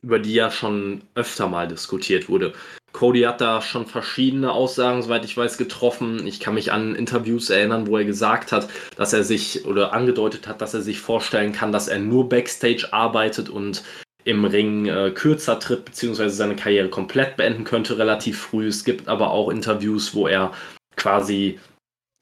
über 0.01 0.19
die 0.19 0.35
ja 0.35 0.51
schon 0.51 1.03
öfter 1.15 1.49
mal 1.49 1.69
diskutiert 1.69 2.29
wurde. 2.29 2.55
Cody 2.93 3.23
hat 3.23 3.41
da 3.41 3.63
schon 3.63 3.87
verschiedene 3.87 4.53
Aussagen, 4.53 5.03
soweit 5.03 5.25
ich 5.25 5.37
weiß, 5.37 5.57
getroffen. 5.57 6.27
Ich 6.27 6.41
kann 6.41 6.55
mich 6.55 6.73
an 6.73 6.95
Interviews 6.95 7.51
erinnern, 7.51 7.87
wo 7.87 7.97
er 7.97 8.05
gesagt 8.05 8.53
hat, 8.53 8.69
dass 8.97 9.13
er 9.13 9.25
sich 9.25 9.65
oder 9.65 9.93
angedeutet 9.93 10.47
hat, 10.47 10.61
dass 10.61 10.75
er 10.75 10.83
sich 10.83 11.01
vorstellen 11.01 11.53
kann, 11.53 11.73
dass 11.73 11.89
er 11.89 11.99
nur 11.99 12.29
Backstage 12.29 12.93
arbeitet 12.93 13.49
und 13.49 13.83
im 14.25 14.45
Ring 14.45 14.87
äh, 14.87 15.11
kürzer 15.11 15.59
tritt, 15.59 15.85
beziehungsweise 15.85 16.35
seine 16.35 16.55
Karriere 16.55 16.89
komplett 16.89 17.37
beenden 17.37 17.65
könnte, 17.65 17.99
relativ 17.99 18.41
früh. 18.41 18.69
Es 18.69 18.85
gibt 18.85 19.09
aber 19.09 19.31
auch 19.31 19.51
Interviews, 19.51 20.15
wo 20.15 20.29
er 20.29 20.53
quasi, 20.97 21.59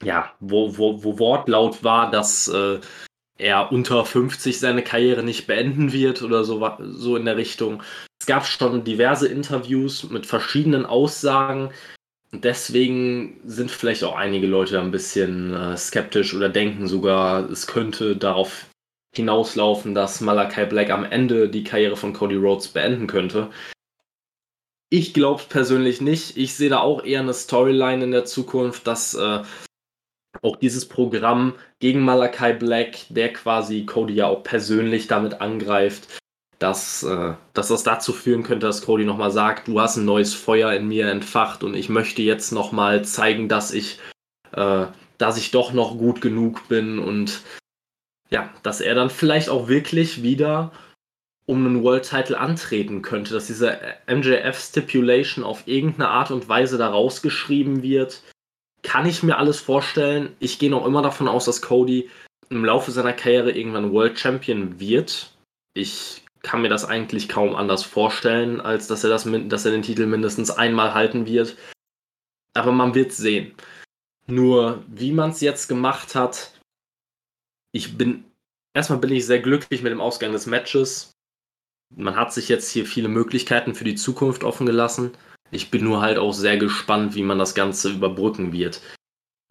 ja, 0.03 0.31
wo, 0.39 0.77
wo, 0.77 1.03
wo 1.03 1.19
Wortlaut 1.19 1.83
war, 1.83 2.09
dass 2.09 2.47
äh, 2.47 2.79
er 3.41 3.71
unter 3.71 4.05
50 4.05 4.59
seine 4.59 4.83
Karriere 4.83 5.23
nicht 5.23 5.47
beenden 5.47 5.91
wird 5.91 6.21
oder 6.21 6.43
so, 6.43 6.67
so 6.79 7.15
in 7.17 7.25
der 7.25 7.37
Richtung. 7.37 7.83
Es 8.19 8.27
gab 8.27 8.45
schon 8.45 8.83
diverse 8.83 9.27
Interviews 9.27 10.09
mit 10.09 10.25
verschiedenen 10.25 10.85
Aussagen. 10.85 11.71
Deswegen 12.31 13.41
sind 13.43 13.71
vielleicht 13.71 14.03
auch 14.03 14.15
einige 14.15 14.47
Leute 14.47 14.79
ein 14.79 14.91
bisschen 14.91 15.53
äh, 15.53 15.75
skeptisch 15.75 16.33
oder 16.33 16.47
denken 16.47 16.87
sogar, 16.87 17.49
es 17.49 17.67
könnte 17.67 18.15
darauf 18.15 18.67
hinauslaufen, 19.13 19.93
dass 19.93 20.21
Malakai 20.21 20.65
Black 20.65 20.89
am 20.89 21.03
Ende 21.03 21.49
die 21.49 21.63
Karriere 21.63 21.97
von 21.97 22.13
Cody 22.13 22.35
Rhodes 22.35 22.69
beenden 22.69 23.07
könnte. 23.07 23.49
Ich 24.89 25.13
glaube 25.13 25.43
persönlich 25.49 25.99
nicht. 25.99 26.37
Ich 26.37 26.53
sehe 26.53 26.69
da 26.69 26.79
auch 26.79 27.03
eher 27.03 27.21
eine 27.21 27.33
Storyline 27.33 28.03
in 28.03 28.11
der 28.11 28.25
Zukunft, 28.25 28.87
dass 28.87 29.13
äh, 29.13 29.41
auch 30.41 30.55
dieses 30.55 30.87
Programm 30.87 31.55
gegen 31.79 32.01
Malakai 32.01 32.53
Black, 32.53 33.05
der 33.09 33.33
quasi 33.33 33.85
Cody 33.85 34.13
ja 34.15 34.27
auch 34.27 34.43
persönlich 34.43 35.07
damit 35.07 35.41
angreift, 35.41 36.07
dass, 36.59 37.03
äh, 37.03 37.33
dass 37.53 37.67
das 37.69 37.83
dazu 37.83 38.13
führen 38.13 38.43
könnte, 38.43 38.67
dass 38.67 38.83
Cody 38.83 39.03
nochmal 39.03 39.31
sagt, 39.31 39.67
du 39.67 39.79
hast 39.81 39.97
ein 39.97 40.05
neues 40.05 40.33
Feuer 40.33 40.71
in 40.73 40.87
mir 40.87 41.09
entfacht 41.09 41.63
und 41.63 41.73
ich 41.73 41.89
möchte 41.89 42.21
jetzt 42.21 42.51
nochmal 42.51 43.03
zeigen, 43.03 43.49
dass 43.49 43.73
ich, 43.73 43.99
äh, 44.53 44.85
dass 45.17 45.37
ich 45.37 45.51
doch 45.51 45.73
noch 45.73 45.97
gut 45.97 46.21
genug 46.21 46.67
bin 46.67 46.99
und 46.99 47.41
ja, 48.29 48.49
dass 48.63 48.79
er 48.79 48.95
dann 48.95 49.09
vielleicht 49.09 49.49
auch 49.49 49.67
wirklich 49.67 50.23
wieder 50.23 50.71
um 51.45 51.65
einen 51.65 51.83
World 51.83 52.07
Title 52.07 52.39
antreten 52.39 53.01
könnte, 53.01 53.33
dass 53.33 53.47
diese 53.47 53.77
MJF 54.07 54.57
Stipulation 54.57 55.43
auf 55.43 55.67
irgendeine 55.67 56.09
Art 56.09 56.31
und 56.31 56.47
Weise 56.47 56.77
da 56.77 56.89
rausgeschrieben 56.89 57.83
wird 57.83 58.21
kann 58.83 59.05
ich 59.05 59.23
mir 59.23 59.37
alles 59.37 59.59
vorstellen. 59.59 60.35
Ich 60.39 60.59
gehe 60.59 60.69
noch 60.69 60.85
immer 60.85 61.01
davon 61.01 61.27
aus, 61.27 61.45
dass 61.45 61.61
Cody 61.61 62.09
im 62.49 62.65
Laufe 62.65 62.91
seiner 62.91 63.13
Karriere 63.13 63.51
irgendwann 63.51 63.91
World 63.91 64.19
Champion 64.19 64.79
wird. 64.79 65.33
Ich 65.73 66.23
kann 66.41 66.61
mir 66.61 66.69
das 66.69 66.85
eigentlich 66.85 67.29
kaum 67.29 67.55
anders 67.55 67.83
vorstellen, 67.83 68.61
als 68.61 68.87
dass 68.87 69.03
er, 69.03 69.09
das, 69.09 69.27
dass 69.47 69.65
er 69.65 69.71
den 69.71 69.83
Titel 69.83 70.05
mindestens 70.05 70.51
einmal 70.51 70.93
halten 70.93 71.25
wird. 71.25 71.55
Aber 72.53 72.71
man 72.71 72.95
wird 72.95 73.13
sehen. 73.13 73.53
Nur, 74.27 74.83
wie 74.87 75.11
man 75.11 75.31
es 75.31 75.41
jetzt 75.41 75.67
gemacht 75.67 76.15
hat, 76.15 76.59
ich 77.71 77.97
bin, 77.97 78.25
erstmal 78.73 78.99
bin 78.99 79.11
ich 79.11 79.25
sehr 79.25 79.39
glücklich 79.39 79.81
mit 79.81 79.91
dem 79.91 80.01
Ausgang 80.01 80.31
des 80.31 80.45
Matches. 80.45 81.11
Man 81.95 82.15
hat 82.15 82.33
sich 82.33 82.49
jetzt 82.49 82.69
hier 82.69 82.85
viele 82.85 83.07
Möglichkeiten 83.07 83.75
für 83.75 83.83
die 83.83 83.95
Zukunft 83.95 84.43
offen 84.43 84.65
gelassen. 84.65 85.11
Ich 85.51 85.69
bin 85.69 85.83
nur 85.83 86.01
halt 86.01 86.17
auch 86.17 86.31
sehr 86.31 86.57
gespannt, 86.57 87.15
wie 87.15 87.23
man 87.23 87.37
das 87.37 87.53
Ganze 87.53 87.91
überbrücken 87.91 88.53
wird. 88.53 88.81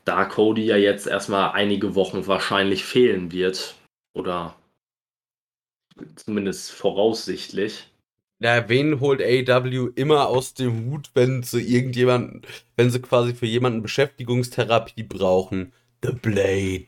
Da 0.04 0.24
Cody 0.24 0.64
ja 0.64 0.76
jetzt 0.76 1.06
erstmal 1.06 1.52
einige 1.52 1.94
Wochen 1.94 2.26
wahrscheinlich 2.26 2.84
fehlen 2.84 3.32
wird. 3.32 3.74
Oder 4.14 4.56
zumindest 6.16 6.72
voraussichtlich. 6.72 7.90
Ja, 8.42 8.70
wen 8.70 9.00
holt 9.00 9.20
AEW 9.20 9.90
immer 9.94 10.28
aus 10.28 10.54
dem 10.54 10.86
Hut, 10.86 11.10
wenn 11.12 11.42
sie 11.42 11.60
irgendjemanden, 11.60 12.40
wenn 12.76 12.90
sie 12.90 13.02
quasi 13.02 13.34
für 13.34 13.44
jemanden 13.44 13.82
Beschäftigungstherapie 13.82 15.02
brauchen? 15.02 15.74
The 16.02 16.12
Blade. 16.12 16.86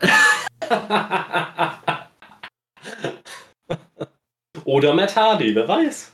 Oder 4.64 4.92
Matt 4.92 5.16
Hardy, 5.16 5.54
wer 5.54 5.66
weiß. 5.66 6.12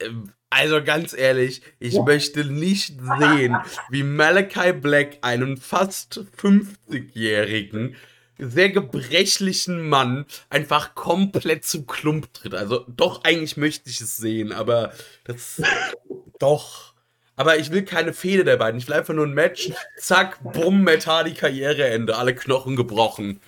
Ähm, 0.00 0.32
also 0.50 0.82
ganz 0.82 1.12
ehrlich, 1.12 1.62
ich 1.78 1.94
ja. 1.94 2.02
möchte 2.02 2.44
nicht 2.44 2.94
sehen, 3.18 3.56
wie 3.90 4.02
Malachi 4.02 4.72
Black 4.72 5.18
einen 5.20 5.56
fast 5.56 6.24
50-jährigen, 6.40 7.96
sehr 8.38 8.70
gebrechlichen 8.70 9.88
Mann 9.88 10.24
einfach 10.48 10.94
komplett 10.94 11.64
zu 11.64 11.84
Klump 11.84 12.32
tritt. 12.32 12.54
Also 12.54 12.84
doch, 12.88 13.24
eigentlich 13.24 13.56
möchte 13.56 13.90
ich 13.90 14.00
es 14.00 14.16
sehen, 14.16 14.52
aber 14.52 14.92
das 15.24 15.60
doch. 16.38 16.94
Aber 17.36 17.58
ich 17.58 17.70
will 17.70 17.84
keine 17.84 18.12
Fehde 18.12 18.44
der 18.44 18.56
beiden. 18.56 18.80
Ich 18.80 18.88
will 18.88 18.94
einfach 18.94 19.14
nur 19.14 19.26
ein 19.26 19.34
Match. 19.34 19.70
Zack, 19.96 20.40
bumm, 20.42 20.82
Metadi 20.82 21.34
Karriereende. 21.34 22.16
Alle 22.16 22.34
Knochen 22.34 22.74
gebrochen. 22.74 23.40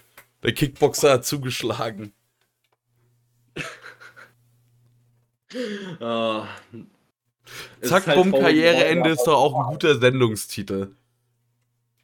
Der 0.44 0.52
Kickboxer 0.52 1.14
hat 1.14 1.26
zugeschlagen. 1.26 2.12
Uh, 6.00 6.44
Zack, 7.82 8.06
halt 8.06 8.16
bumm, 8.16 8.30
Karriereende 8.30 9.10
ist 9.10 9.24
doch 9.24 9.36
auch 9.36 9.54
ein 9.54 9.72
guter 9.72 9.98
Sendungstitel. 9.98 10.94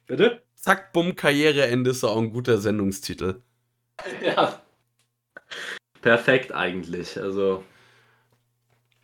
Bitte? 0.05 0.41
Zack, 0.55 0.91
bumm, 0.91 1.15
Karriereende 1.15 1.91
ist 1.91 2.03
doch 2.03 2.11
auch 2.11 2.17
ein 2.21 2.31
guter 2.31 2.57
Sendungstitel. 2.57 3.41
Ja. 4.21 4.61
Perfekt 6.01 6.51
eigentlich. 6.51 7.19
Also, 7.19 7.63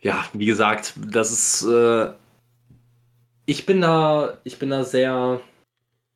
ja, 0.00 0.24
wie 0.32 0.46
gesagt, 0.46 0.94
das 0.96 1.30
ist. 1.30 1.62
Äh, 1.64 2.12
ich 3.46 3.66
bin 3.66 3.80
da, 3.80 4.38
ich 4.44 4.58
bin 4.58 4.70
da 4.70 4.84
sehr 4.84 5.40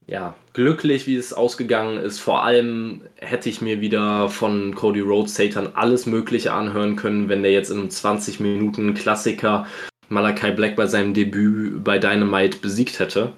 ja, 0.09 0.35
glücklich, 0.55 1.07
wie 1.07 1.17
es 1.17 1.35
ausgegangen 1.35 1.99
ist. 1.99 2.19
Vor 2.19 2.43
allem 2.43 3.03
hätte 3.17 3.51
ich 3.51 3.61
mir 3.61 3.83
wieder 3.83 4.31
von 4.31 4.75
Cody 4.75 5.01
Rhodes 5.01 5.35
Satan 5.35 5.75
alles 5.75 6.07
Mögliche 6.07 6.53
anhören 6.53 6.97
können, 6.97 7.29
wenn 7.29 7.43
der 7.43 7.53
jetzt 7.53 7.71
in 7.71 7.79
einem 7.79 7.91
20 7.91 8.41
Minuten 8.41 8.95
Klassiker 8.95 9.67
Malakai 10.09 10.53
Black 10.53 10.77
bei 10.77 10.87
seinem 10.87 11.13
Debüt 11.13 11.85
bei 11.85 11.99
Dynamite 11.99 12.59
besiegt 12.59 12.99
hätte. 12.99 13.35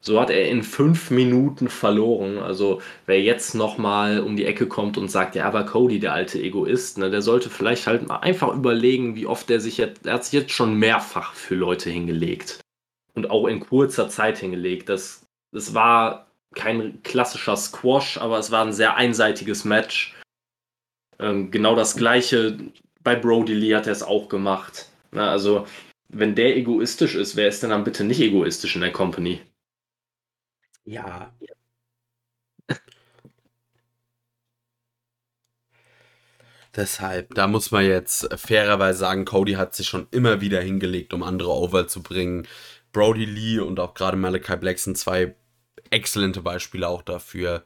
So 0.00 0.18
hat 0.18 0.30
er 0.30 0.48
in 0.48 0.62
fünf 0.62 1.10
Minuten 1.10 1.68
verloren. 1.68 2.38
Also 2.38 2.80
wer 3.04 3.20
jetzt 3.20 3.54
nochmal 3.54 4.20
um 4.20 4.34
die 4.34 4.46
Ecke 4.46 4.66
kommt 4.66 4.96
und 4.96 5.10
sagt, 5.10 5.34
ja, 5.34 5.44
aber 5.44 5.64
Cody, 5.64 6.00
der 6.00 6.14
alte 6.14 6.40
Egoist, 6.40 6.96
ne, 6.96 7.10
der 7.10 7.20
sollte 7.20 7.50
vielleicht 7.50 7.86
halt 7.86 8.08
mal 8.08 8.18
einfach 8.18 8.54
überlegen, 8.54 9.14
wie 9.14 9.26
oft 9.26 9.50
er 9.50 9.60
sich 9.60 9.76
jetzt, 9.76 10.06
er 10.06 10.14
hat 10.14 10.24
sich 10.24 10.40
jetzt 10.40 10.52
schon 10.52 10.78
mehrfach 10.78 11.34
für 11.34 11.54
Leute 11.54 11.90
hingelegt. 11.90 12.60
Und 13.14 13.30
auch 13.30 13.46
in 13.46 13.60
kurzer 13.60 14.08
Zeit 14.08 14.38
hingelegt. 14.38 14.88
Das 14.88 15.23
es 15.54 15.74
war 15.74 16.26
kein 16.54 17.02
klassischer 17.02 17.56
Squash, 17.56 18.18
aber 18.18 18.38
es 18.38 18.50
war 18.50 18.64
ein 18.64 18.72
sehr 18.72 18.96
einseitiges 18.96 19.64
Match. 19.64 20.14
Ähm, 21.18 21.50
genau 21.50 21.74
das 21.74 21.96
gleiche 21.96 22.58
bei 23.02 23.16
Brody 23.16 23.54
Lee 23.54 23.74
hat 23.74 23.86
er 23.86 23.92
es 23.92 24.02
auch 24.02 24.28
gemacht. 24.28 24.88
Na, 25.12 25.30
also, 25.30 25.66
wenn 26.08 26.34
der 26.34 26.56
egoistisch 26.56 27.14
ist, 27.14 27.36
wer 27.36 27.48
ist 27.48 27.62
denn 27.62 27.70
dann 27.70 27.84
bitte 27.84 28.04
nicht 28.04 28.20
egoistisch 28.20 28.74
in 28.74 28.82
der 28.82 28.92
Company? 28.92 29.40
Ja. 30.84 31.32
Deshalb, 36.76 37.34
da 37.34 37.46
muss 37.46 37.70
man 37.70 37.84
jetzt 37.84 38.28
fairerweise 38.34 38.98
sagen, 38.98 39.24
Cody 39.24 39.52
hat 39.52 39.76
sich 39.76 39.86
schon 39.86 40.08
immer 40.10 40.40
wieder 40.40 40.60
hingelegt, 40.60 41.14
um 41.14 41.22
andere 41.22 41.50
over 41.50 41.86
zu 41.86 42.02
bringen. 42.02 42.48
Brody 42.92 43.24
Lee 43.24 43.60
und 43.60 43.78
auch 43.78 43.94
gerade 43.94 44.16
Malachi 44.16 44.56
Black 44.56 44.78
sind 44.78 44.98
zwei 44.98 45.36
exzellente 45.94 46.42
Beispiele 46.42 46.88
auch 46.88 47.02
dafür. 47.02 47.64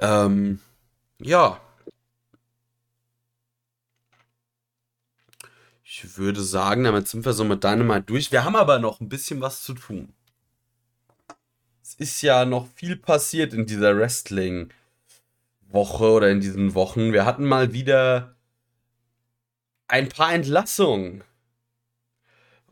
Ähm, 0.00 0.60
ja. 1.18 1.60
Ich 5.82 6.16
würde 6.16 6.42
sagen, 6.42 6.84
damit 6.84 7.08
sind 7.08 7.24
wir 7.24 7.32
so 7.32 7.44
mit 7.44 7.64
Dynamite 7.64 8.02
durch. 8.02 8.30
Wir 8.32 8.44
haben 8.44 8.56
aber 8.56 8.78
noch 8.78 9.00
ein 9.00 9.08
bisschen 9.08 9.40
was 9.40 9.62
zu 9.62 9.74
tun. 9.74 10.12
Es 11.82 11.94
ist 11.94 12.22
ja 12.22 12.44
noch 12.44 12.66
viel 12.74 12.96
passiert 12.96 13.52
in 13.52 13.66
dieser 13.66 13.96
Wrestling-Woche 13.96 16.10
oder 16.10 16.30
in 16.30 16.40
diesen 16.40 16.74
Wochen. 16.74 17.12
Wir 17.12 17.24
hatten 17.24 17.44
mal 17.44 17.72
wieder 17.72 18.34
ein 19.86 20.08
paar 20.08 20.32
Entlassungen. 20.32 21.22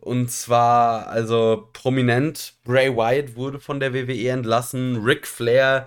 Und 0.02 0.32
zwar, 0.32 1.06
also 1.06 1.68
prominent, 1.72 2.54
Bray 2.64 2.94
Wyatt 2.96 3.36
wurde 3.36 3.60
von 3.60 3.78
der 3.78 3.94
WWE 3.94 4.30
entlassen, 4.30 4.96
Ric 5.04 5.28
Flair 5.28 5.86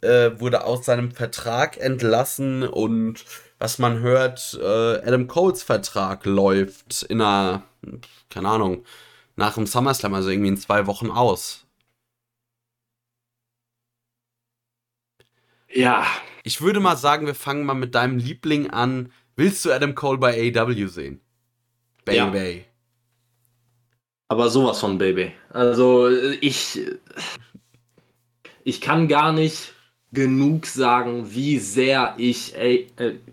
äh, 0.00 0.30
wurde 0.38 0.64
aus 0.64 0.86
seinem 0.86 1.10
Vertrag 1.10 1.76
entlassen 1.76 2.62
und 2.62 3.24
was 3.58 3.80
man 3.80 3.98
hört, 3.98 4.56
äh, 4.62 4.98
Adam 5.04 5.26
Coles 5.26 5.64
Vertrag 5.64 6.24
läuft 6.24 7.02
in 7.02 7.20
einer, 7.20 7.64
keine 8.30 8.48
Ahnung, 8.48 8.84
nach 9.34 9.54
dem 9.54 9.66
SummerSlam, 9.66 10.14
also 10.14 10.30
irgendwie 10.30 10.50
in 10.50 10.56
zwei 10.56 10.86
Wochen 10.86 11.10
aus. 11.10 11.66
Ja. 15.68 16.06
Ich 16.44 16.60
würde 16.60 16.78
mal 16.78 16.96
sagen, 16.96 17.26
wir 17.26 17.34
fangen 17.34 17.66
mal 17.66 17.74
mit 17.74 17.96
deinem 17.96 18.18
Liebling 18.18 18.70
an. 18.70 19.12
Willst 19.34 19.64
du 19.64 19.72
Adam 19.72 19.96
Cole 19.96 20.18
bei 20.18 20.52
AEW 20.54 20.86
sehen? 20.86 21.20
Baby. 22.04 22.16
Ja. 22.16 22.64
Aber 24.28 24.50
sowas 24.50 24.78
von 24.80 24.98
Baby. 24.98 25.32
Also 25.50 26.08
ich, 26.08 26.80
ich 28.62 28.80
kann 28.80 29.08
gar 29.08 29.32
nicht 29.32 29.72
genug 30.12 30.66
sagen, 30.66 31.34
wie 31.34 31.58
sehr 31.58 32.14
ich, 32.18 32.54
äh, 32.56 32.86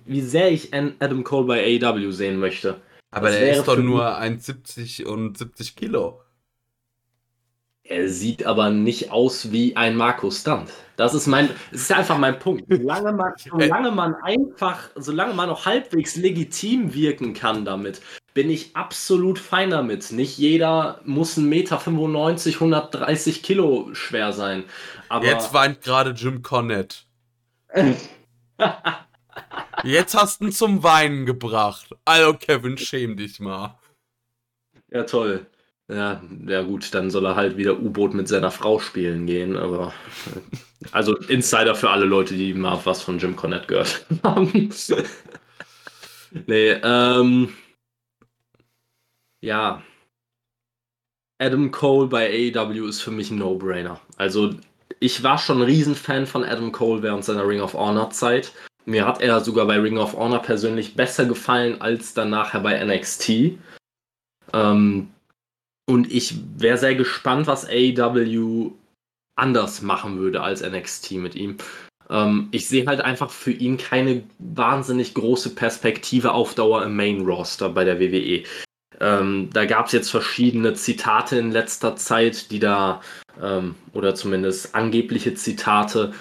wie 0.06 0.22
sehr 0.22 0.52
ich 0.52 0.74
Adam 0.74 1.24
Cole 1.24 1.46
bei 1.46 1.82
AEW 1.82 2.12
sehen 2.12 2.40
möchte. 2.40 2.82
Aber 3.12 3.30
das 3.30 3.40
der 3.40 3.58
ist 3.58 3.68
doch 3.68 3.78
nur 3.78 4.20
1,70 4.20 5.06
und 5.06 5.38
70 5.38 5.76
Kilo. 5.76 6.22
Er 7.84 8.10
sieht 8.10 8.46
aber 8.46 8.72
nicht 8.72 9.12
aus 9.12 9.52
wie 9.52 9.76
ein 9.76 9.96
Markus 9.96 10.42
Stunt. 10.42 10.72
Das 10.96 11.14
ist 11.14 11.28
mein, 11.28 11.50
das 11.72 11.82
ist 11.82 11.92
einfach 11.92 12.18
mein 12.18 12.40
Punkt. 12.40 12.66
Solange 12.68 13.14
man, 13.14 13.34
solange 13.52 13.92
man 13.92 14.16
einfach, 14.16 14.90
solange 14.96 15.34
man 15.34 15.50
noch 15.50 15.66
halbwegs 15.66 16.16
legitim 16.16 16.94
wirken 16.94 17.34
kann 17.34 17.64
damit, 17.64 18.02
bin 18.36 18.50
ich 18.50 18.76
absolut 18.76 19.40
fein 19.40 19.72
damit. 19.72 20.12
Nicht 20.12 20.38
jeder 20.38 21.00
muss 21.06 21.38
1,95 21.38 21.42
Meter, 21.42 21.82
130 22.56 23.42
Kilo 23.42 23.90
schwer 23.94 24.34
sein. 24.34 24.66
Aber 25.10 25.26
Jetzt 25.26 25.54
weint 25.54 25.82
gerade 25.82 26.12
Jim 26.12 26.44
Cornette. 26.44 26.98
Jetzt 29.84 30.16
hast 30.16 30.42
du 30.42 30.46
ihn 30.46 30.52
zum 30.52 30.84
Weinen 30.84 31.26
gebracht. 31.26 31.88
Also 32.04 32.34
Kevin, 32.34 32.78
schäm 32.78 33.16
dich 33.16 33.40
mal. 33.40 33.80
Ja, 34.92 35.04
toll. 35.04 35.46
Ja, 35.88 36.22
ja 36.46 36.62
gut, 36.64 36.94
dann 36.94 37.12
soll 37.12 37.26
er 37.26 37.36
halt 37.36 37.56
wieder 37.56 37.80
U-Boot 37.80 38.14
mit 38.16 38.28
seiner 38.28 38.52
Frau 38.52 38.80
spielen 38.80 39.28
gehen, 39.28 39.56
aber 39.56 39.94
also 40.92 41.16
Insider 41.16 41.76
für 41.76 41.90
alle 41.90 42.06
Leute, 42.06 42.34
die 42.34 42.54
mal 42.54 42.80
was 42.84 43.02
von 43.02 43.18
Jim 43.18 43.36
Cornette 43.36 43.68
gehört 43.68 44.06
haben. 44.24 44.72
nee, 46.48 46.72
ähm, 46.84 47.54
ja, 49.46 49.84
Adam 51.38 51.72
Cole 51.72 52.08
bei 52.08 52.28
AEW 52.28 52.88
ist 52.88 53.02
für 53.02 53.12
mich 53.12 53.30
ein 53.32 53.38
No-Brainer. 53.38 54.00
Also 54.18 54.56
ich 55.00 55.24
war 55.24 55.38
schon 55.38 55.60
ein 55.60 55.66
Riesenfan 55.66 56.26
von 56.26 56.44
Adam 56.44 56.72
Cole 56.72 57.04
während 57.04 57.26
seiner 57.26 57.48
Ring 57.48 57.62
of 57.62 57.74
Honor 57.74 58.10
Zeit. 58.10 58.54
Mir 58.86 59.06
hat 59.06 59.22
er 59.22 59.42
sogar 59.42 59.66
bei 59.68 59.80
Ring 59.80 59.98
of 59.98 60.16
Honor 60.16 60.42
persönlich 60.42 60.96
besser 60.96 61.26
gefallen 61.26 61.82
als 61.82 62.14
dann 62.14 62.30
nachher 62.30 62.62
bei 62.62 62.84
NXT. 62.84 63.58
Ähm, 64.54 65.12
und 65.88 66.12
ich 66.12 66.36
wäre 66.58 66.78
sehr 66.78 66.96
gespannt, 66.96 67.48
was 67.48 67.68
AEW 67.68 68.72
anders 69.38 69.82
machen 69.82 70.18
würde 70.18 70.42
als 70.42 70.62
NXT 70.62 71.12
mit 71.14 71.36
ihm. 71.36 71.58
Ähm, 72.10 72.48
ich 72.52 72.68
sehe 72.68 72.86
halt 72.88 73.02
einfach 73.02 73.30
für 73.32 73.52
ihn 73.52 73.78
keine 73.78 74.24
wahnsinnig 74.40 75.14
große 75.14 75.56
Perspektive 75.56 76.32
auf 76.32 76.56
Dauer 76.56 76.84
im 76.84 76.96
Main 76.96 77.22
Roster 77.22 77.70
bei 77.70 77.84
der 77.84 78.00
WWE. 78.00 78.44
Ähm, 79.00 79.50
da 79.52 79.66
gab 79.66 79.88
es 79.88 79.92
jetzt 79.92 80.10
verschiedene 80.10 80.74
Zitate 80.74 81.38
in 81.38 81.52
letzter 81.52 81.96
Zeit, 81.96 82.52
die 82.52 82.60
da, 82.60 83.02
ähm, 83.42 83.76
oder 83.94 84.16
zumindest 84.16 84.76
angebliche 84.76 85.34
Zitate, 85.36 86.14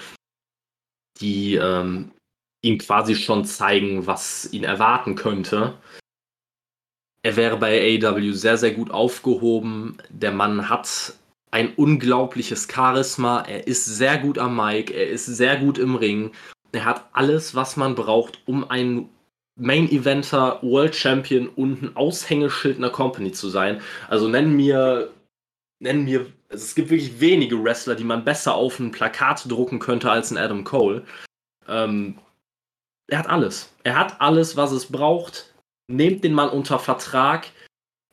die 1.21 1.55
ähm, 1.55 2.13
ihm 2.63 2.79
quasi 2.79 3.15
schon 3.15 3.45
zeigen, 3.45 4.07
was 4.07 4.53
ihn 4.53 4.65
erwarten 4.65 5.15
könnte. 5.15 5.75
Er 7.23 7.37
wäre 7.37 7.57
bei 7.57 7.99
AEW 8.03 8.33
sehr, 8.33 8.59
sehr 8.59 8.73
gut 8.73 8.91
aufgehoben. 8.91 9.97
Der 10.11 10.33
Mann 10.33 10.69
hat 10.69 11.15
ein 11.51 11.73
unglaubliches 11.75 12.69
Charisma. 12.71 13.43
Er 13.43 13.67
ist 13.67 13.87
sehr 13.87 14.19
gut 14.19 14.39
am 14.39 14.57
Mic. 14.57 14.91
Er 14.91 15.09
ist 15.09 15.27
sehr 15.27 15.57
gut 15.57 15.79
im 15.79 15.95
Ring. 15.95 16.33
Er 16.73 16.85
hat 16.85 17.09
alles, 17.13 17.55
was 17.55 17.77
man 17.77 17.95
braucht, 17.95 18.41
um 18.47 18.69
ein 18.69 19.09
Main 19.56 19.89
Eventer, 19.90 20.59
World 20.62 20.94
Champion 20.94 21.48
und 21.48 21.82
ein 21.82 21.97
Aushängeschild 21.97 22.76
einer 22.76 22.90
Company 22.90 23.32
zu 23.32 23.48
sein. 23.48 23.81
Also 24.09 24.28
nennen 24.28 24.56
mir, 24.56 25.10
nennen 25.81 26.05
mir, 26.05 26.20
also 26.48 26.64
es 26.64 26.74
gibt 26.74 26.90
wirklich 26.90 27.20
wenige 27.20 27.62
Wrestler, 27.62 27.94
die 27.94 28.05
man 28.05 28.24
besser 28.24 28.55
auf 28.55 28.78
ein 28.78 28.90
Plakat 28.90 29.51
drucken 29.51 29.78
könnte 29.78 30.10
als 30.10 30.31
ein 30.31 30.39
Adam 30.39 30.64
Cole. 30.64 31.05
Ähm, 31.68 32.18
er 33.06 33.18
hat 33.18 33.28
alles. 33.28 33.72
Er 33.85 33.98
hat 33.98 34.20
alles, 34.20 34.56
was 34.56 34.72
es 34.72 34.86
braucht 34.86 35.55
nehmt 35.89 36.24
den 36.24 36.32
Mann 36.32 36.51
unter 36.51 36.78
Vertrag. 36.78 37.48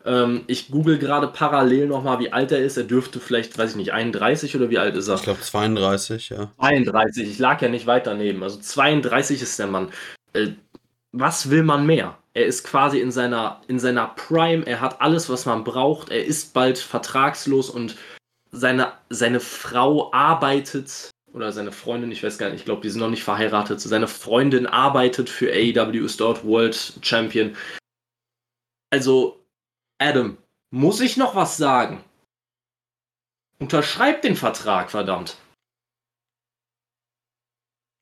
Ähm, 0.04 0.44
ich 0.48 0.70
google 0.72 0.98
gerade 0.98 1.28
parallel 1.28 1.88
nochmal, 1.88 2.20
wie 2.20 2.34
alt 2.34 2.52
er 2.52 2.60
ist. 2.60 2.78
Er 2.78 2.84
dürfte 2.84 3.20
vielleicht, 3.20 3.58
weiß 3.58 3.72
ich 3.72 3.76
nicht, 3.76 3.94
31 3.94 4.56
oder 4.56 4.70
wie 4.70 4.80
alt 4.80 4.96
ist 4.96 5.08
er? 5.08 5.16
Ich 5.16 5.24
glaube 5.24 5.42
32, 5.42 6.30
ja. 6.30 6.52
32, 6.60 7.30
ich 7.30 7.40
lag 7.40 7.62
ja 7.62 7.70
nicht 7.70 7.86
weit 7.86 8.08
daneben. 8.08 8.42
Also 8.44 8.60
32 8.60 9.42
ist 9.42 9.60
der 9.60 9.68
Mann. 9.68 9.92
Äh, 10.34 10.50
was 11.12 11.50
will 11.50 11.64
man 11.64 11.86
mehr? 11.86 12.18
Er 12.34 12.46
ist 12.46 12.64
quasi 12.64 13.00
in 13.00 13.12
seiner, 13.12 13.62
in 13.68 13.80
seiner 13.80 14.08
Prime, 14.08 14.66
er 14.66 14.80
hat 14.80 15.02
alles, 15.02 15.30
was 15.30 15.46
man 15.46 15.64
braucht, 15.64 16.10
er 16.10 16.24
ist 16.24 16.54
bald 16.54 16.78
vertragslos 16.78 17.70
und 17.70 17.98
seine, 18.52 18.94
seine 19.10 19.40
Frau 19.40 20.12
arbeitet 20.14 21.12
oder 21.34 21.52
seine 21.52 21.72
Freundin, 21.72 22.12
ich 22.12 22.24
weiß 22.24 22.38
gar 22.38 22.50
nicht, 22.50 22.60
ich 22.60 22.66
glaube, 22.66 22.82
die 22.82 22.90
sind 22.90 23.00
noch 23.00 23.10
nicht 23.10 23.24
verheiratet. 23.24 23.80
Seine 23.80 24.08
Freundin 24.08 24.68
arbeitet 24.68 25.30
für 25.30 25.52
AEW, 25.52 26.06
ist 26.06 26.20
dort 26.20 26.44
World 26.46 27.00
Champion. 27.02 27.56
Also, 28.90 29.46
Adam, 29.98 30.38
muss 30.72 31.00
ich 31.00 31.16
noch 31.16 31.36
was 31.36 31.56
sagen? 31.58 32.04
Unterschreib 33.60 34.22
den 34.22 34.36
Vertrag, 34.36 34.92
verdammt. 34.92 35.38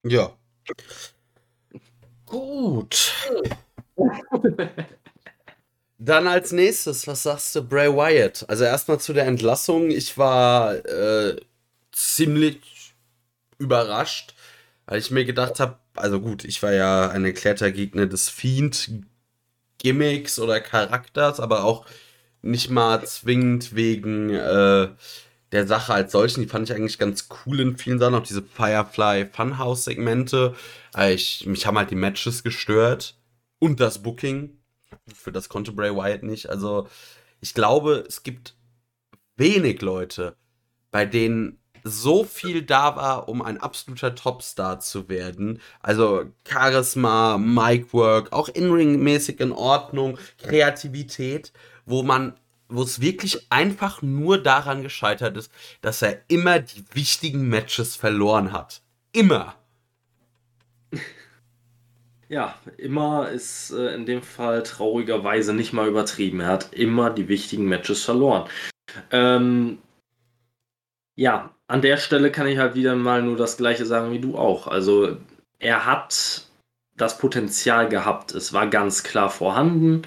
Ja. 0.08 0.36
Gut. 2.30 3.14
Dann 6.02 6.28
als 6.28 6.54
nächstes, 6.54 7.08
was 7.08 7.24
sagst 7.24 7.54
du, 7.56 7.62
Bray 7.62 7.90
Wyatt? 7.90 8.46
Also 8.48 8.64
erstmal 8.64 9.02
zu 9.02 9.12
der 9.14 9.26
Entlassung. 9.26 9.92
Ich 9.92 10.18
war 10.18 10.76
äh, 10.86 11.36
ziemlich 11.92 12.94
überrascht, 13.58 14.34
weil 14.86 15.00
ich 15.00 15.12
mir 15.12 15.26
gedacht 15.26 15.60
habe, 15.60 15.78
also 15.96 16.22
gut, 16.22 16.46
ich 16.46 16.64
war 16.64 16.72
ja 16.72 17.10
ein 17.10 17.26
erklärter 17.26 17.72
Gegner 17.72 18.06
des 18.06 18.30
Fiend-Gimmicks 18.30 20.40
oder 20.40 20.62
Charakters, 20.62 21.42
aber 21.42 21.66
auch 21.66 21.86
nicht 22.42 22.70
mal 22.70 23.06
zwingend 23.06 23.76
wegen 23.76 24.30
äh, 24.30 24.88
der 25.52 25.68
Sache 25.68 25.94
als 25.94 26.12
solchen. 26.12 26.42
Die 26.42 26.48
fand 26.48 26.70
ich 26.70 26.76
eigentlich 26.76 26.98
ganz 26.98 27.28
cool 27.46 27.60
in 27.60 27.78
vielen 27.78 28.00
Sachen. 28.00 28.16
Auch 28.16 28.24
diese 28.24 28.44
Firefly 28.44 29.28
Funhouse-Segmente. 29.32 30.56
Äh, 30.96 31.14
ich, 31.14 31.46
mich 31.46 31.66
haben 31.66 31.78
halt 31.78 31.92
die 31.92 31.96
Matches 31.96 32.44
gestört. 32.44 33.16
Und 33.60 33.80
das 33.80 34.02
Booking. 34.02 34.58
Für 35.14 35.32
das 35.32 35.50
konnte 35.50 35.72
Bray 35.72 35.96
Wyatt 35.96 36.24
nicht. 36.24 36.50
Also, 36.50 36.88
ich 37.42 37.54
glaube, 37.54 38.06
es 38.08 38.24
gibt 38.24 38.56
wenig 39.36 39.82
Leute, 39.82 40.36
bei 40.92 41.06
denen 41.06 41.60
so 41.84 42.24
viel 42.24 42.62
da 42.62 42.96
war, 42.96 43.30
um 43.30 43.42
ein 43.42 43.60
absoluter 43.60 44.16
Topstar 44.16 44.80
zu 44.80 45.10
werden. 45.10 45.62
Also 45.82 46.26
Charisma, 46.48 47.38
Micwork, 47.38 48.34
auch 48.34 48.50
In-Ring-mäßig 48.50 49.40
in 49.40 49.52
Ordnung, 49.52 50.18
Kreativität, 50.38 51.54
wo 51.86 52.04
man, 52.04 52.34
wo 52.70 52.84
es 52.84 53.02
wirklich 53.02 53.52
einfach 53.52 54.02
nur 54.02 54.42
daran 54.42 54.84
gescheitert 54.84 55.36
ist, 55.36 55.52
dass 55.82 56.02
er 56.02 56.22
immer 56.28 56.60
die 56.60 56.86
wichtigen 56.94 57.50
Matches 57.50 57.96
verloren 57.96 58.54
hat. 58.54 58.82
Immer. 59.12 59.56
Ja, 62.32 62.60
immer 62.78 63.28
ist 63.30 63.72
äh, 63.72 63.96
in 63.96 64.06
dem 64.06 64.22
Fall 64.22 64.62
traurigerweise 64.62 65.52
nicht 65.52 65.74
mal 65.74 65.88
übertrieben. 65.88 66.42
Er 66.42 66.50
hat 66.50 66.76
immer 66.76 67.10
die 67.10 67.28
wichtigen 67.28 67.66
Matches 67.66 68.06
verloren. 68.06 68.48
Ähm, 69.10 69.80
ja, 71.16 71.56
an 71.68 71.82
der 71.82 71.98
Stelle 71.98 72.32
kann 72.32 72.46
ich 72.46 72.60
halt 72.60 72.76
wieder 72.76 72.96
mal 72.96 73.24
nur 73.24 73.36
das 73.36 73.58
gleiche 73.58 73.88
sagen 73.88 74.12
wie 74.12 74.20
du 74.20 74.38
auch. 74.38 74.68
Also 74.68 75.18
er 75.58 75.88
hat 75.88 76.48
das 76.96 77.18
Potenzial 77.18 77.90
gehabt. 77.90 78.34
Es 78.34 78.54
war 78.54 78.68
ganz 78.68 79.04
klar 79.04 79.32
vorhanden. 79.32 80.04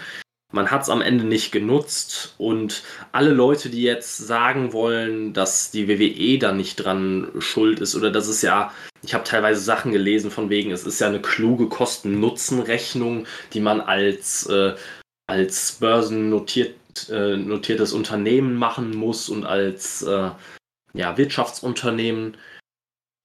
Man 0.53 0.71
hat 0.71 0.83
es 0.83 0.91
am 0.91 1.01
Ende 1.01 1.25
nicht 1.25 1.51
genutzt 1.51 2.35
und 2.37 2.83
alle 3.11 3.31
Leute, 3.31 3.71
die 3.71 3.83
jetzt 3.83 4.19
sagen 4.19 4.75
wollen, 4.75 5.33
dass 5.33 5.71
die 5.71 5.89
WWE 5.89 6.39
da 6.39 6.53
nicht 6.53 6.77
dran 6.77 7.29
schuld 7.39 7.81
ist 7.81 7.97
oder 7.97 8.11
dass 8.11 8.29
es 8.29 8.43
ja, 8.43 8.71
ich 9.03 9.15
habe 9.15 9.25
teilweise 9.25 9.63
Sachen 9.63 9.93
gelesen 9.93 10.31
von 10.31 10.51
wegen, 10.51 10.71
es 10.71 10.85
ist 10.85 11.01
ja 11.01 11.09
eine 11.09 11.23
kluge 11.23 11.69
Kosten-Nutzen-Rechnung, 11.69 13.27
die 13.55 13.61
man 13.61 13.81
als, 13.81 14.47
äh, 14.47 14.75
als 15.27 15.73
börsennotiertes 15.81 17.09
äh, 17.09 17.97
Unternehmen 17.97 18.57
machen 18.57 18.95
muss 18.95 19.31
und 19.31 19.47
als 19.47 20.03
äh, 20.03 20.31
ja, 20.95 21.17
Wirtschaftsunternehmen. 21.17 22.37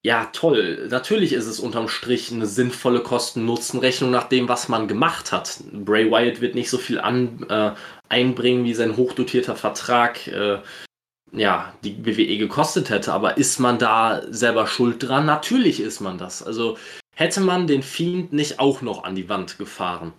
Ja, 0.04 0.30
toll. 0.32 0.88
Natürlich 0.90 1.34
ist 1.34 1.48
es 1.48 1.60
unterm 1.60 1.90
Strich 1.90 2.32
eine 2.32 2.46
sinnvolle 2.46 3.02
Kosten-Nutzen-Rechnung 3.02 4.12
nach 4.12 4.30
dem, 4.30 4.48
was 4.48 4.70
man 4.70 4.88
gemacht 4.88 5.32
hat. 5.32 5.60
Bray 5.74 6.10
Wyatt 6.10 6.40
wird 6.40 6.56
nicht 6.56 6.70
so 6.70 6.78
viel 6.78 7.00
an, 7.00 7.46
äh, 7.50 7.72
einbringen, 8.08 8.64
wie 8.64 8.74
sein 8.74 8.96
hochdotierter 8.96 9.56
Vertrag 9.56 10.28
äh, 10.28 10.60
ja, 11.34 11.74
die 11.84 12.06
WWE 12.06 12.38
gekostet 12.38 12.90
hätte. 12.90 13.14
Aber 13.14 13.38
ist 13.38 13.60
man 13.60 13.80
da 13.80 14.22
selber 14.30 14.68
schuld 14.68 15.04
dran? 15.04 15.26
Natürlich 15.26 15.80
ist 15.80 16.00
man 16.00 16.18
das. 16.18 16.44
Also 16.44 16.78
hätte 17.16 17.42
man 17.42 17.68
den 17.68 17.84
Fiend 17.84 18.34
nicht 18.34 18.60
auch 18.60 18.82
noch 18.82 19.04
an 19.04 19.16
die 19.16 19.30
Wand 19.30 19.58
gefahren 19.58 20.14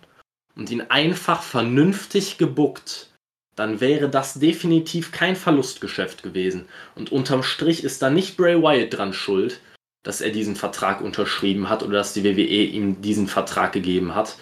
und 0.55 0.69
ihn 0.69 0.81
einfach 0.81 1.41
vernünftig 1.41 2.37
gebuckt, 2.37 3.09
dann 3.55 3.81
wäre 3.81 4.09
das 4.09 4.35
definitiv 4.35 5.11
kein 5.11 5.35
Verlustgeschäft 5.35 6.23
gewesen. 6.23 6.65
Und 6.95 7.11
unterm 7.11 7.43
Strich 7.43 7.83
ist 7.83 8.01
da 8.01 8.09
nicht 8.09 8.37
Bray 8.37 8.61
Wyatt 8.61 8.93
dran 8.93 9.13
schuld, 9.13 9.59
dass 10.03 10.21
er 10.21 10.31
diesen 10.31 10.55
Vertrag 10.55 11.01
unterschrieben 11.01 11.69
hat 11.69 11.83
oder 11.83 11.93
dass 11.93 12.13
die 12.13 12.23
WWE 12.23 12.63
ihm 12.63 13.01
diesen 13.01 13.27
Vertrag 13.27 13.73
gegeben 13.73 14.15
hat. 14.15 14.37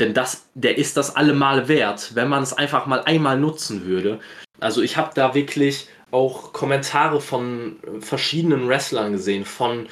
Denn 0.00 0.14
das, 0.14 0.48
der 0.54 0.78
ist 0.78 0.96
das 0.96 1.16
allemal 1.16 1.68
wert, 1.68 2.14
wenn 2.14 2.28
man 2.28 2.42
es 2.42 2.52
einfach 2.52 2.86
mal 2.86 3.02
einmal 3.02 3.38
nutzen 3.38 3.84
würde. 3.84 4.20
Also 4.60 4.82
ich 4.82 4.96
habe 4.96 5.12
da 5.14 5.34
wirklich 5.34 5.88
auch 6.10 6.52
Kommentare 6.52 7.20
von 7.20 7.78
verschiedenen 8.00 8.68
Wrestlern 8.68 9.12
gesehen, 9.12 9.44
von 9.44 9.88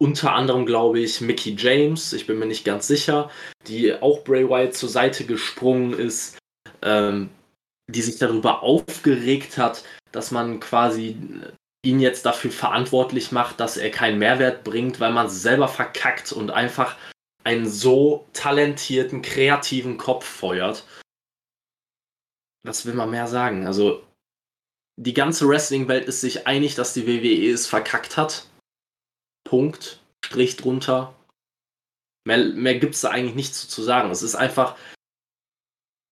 unter 0.00 0.32
anderem, 0.32 0.66
glaube 0.66 1.00
ich, 1.00 1.20
Mickey 1.20 1.56
James, 1.58 2.12
ich 2.12 2.26
bin 2.26 2.38
mir 2.38 2.46
nicht 2.46 2.64
ganz 2.64 2.86
sicher, 2.86 3.30
die 3.66 3.94
auch 3.94 4.22
Bray 4.22 4.48
Wyatt 4.48 4.74
zur 4.74 4.88
Seite 4.88 5.24
gesprungen 5.24 5.92
ist 5.92 6.38
ähm, 6.82 7.30
die 7.90 8.02
sich 8.02 8.18
darüber 8.18 8.62
aufgeregt 8.62 9.58
hat, 9.58 9.84
dass 10.12 10.30
man 10.30 10.60
quasi 10.60 11.16
ihn 11.84 12.00
jetzt 12.00 12.26
dafür 12.26 12.50
verantwortlich 12.50 13.32
macht, 13.32 13.60
dass 13.60 13.76
er 13.76 13.90
keinen 13.90 14.18
Mehrwert 14.18 14.64
bringt, 14.64 15.00
weil 15.00 15.12
man 15.12 15.28
selber 15.28 15.68
verkackt 15.68 16.32
und 16.32 16.50
einfach 16.50 16.96
einen 17.44 17.68
so 17.68 18.26
talentierten, 18.32 19.22
kreativen 19.22 19.96
Kopf 19.96 20.26
feuert. 20.26 20.84
was 22.64 22.84
will 22.84 22.94
man 22.94 23.10
mehr 23.10 23.28
sagen? 23.28 23.66
Also, 23.66 24.04
die 24.96 25.14
ganze 25.14 25.48
Wrestling-Welt 25.48 26.06
ist 26.06 26.20
sich 26.20 26.46
einig, 26.46 26.74
dass 26.74 26.92
die 26.92 27.06
WWE 27.06 27.52
es 27.52 27.66
verkackt 27.66 28.16
hat. 28.16 28.46
Punkt. 29.44 30.02
Strich 30.24 30.56
drunter. 30.56 31.14
Mehr, 32.26 32.38
mehr 32.38 32.78
gibt 32.78 32.96
es 32.96 33.00
da 33.00 33.10
eigentlich 33.10 33.36
nichts 33.36 33.68
zu 33.68 33.82
sagen. 33.82 34.10
Es 34.10 34.22
ist 34.22 34.34
einfach, 34.34 34.76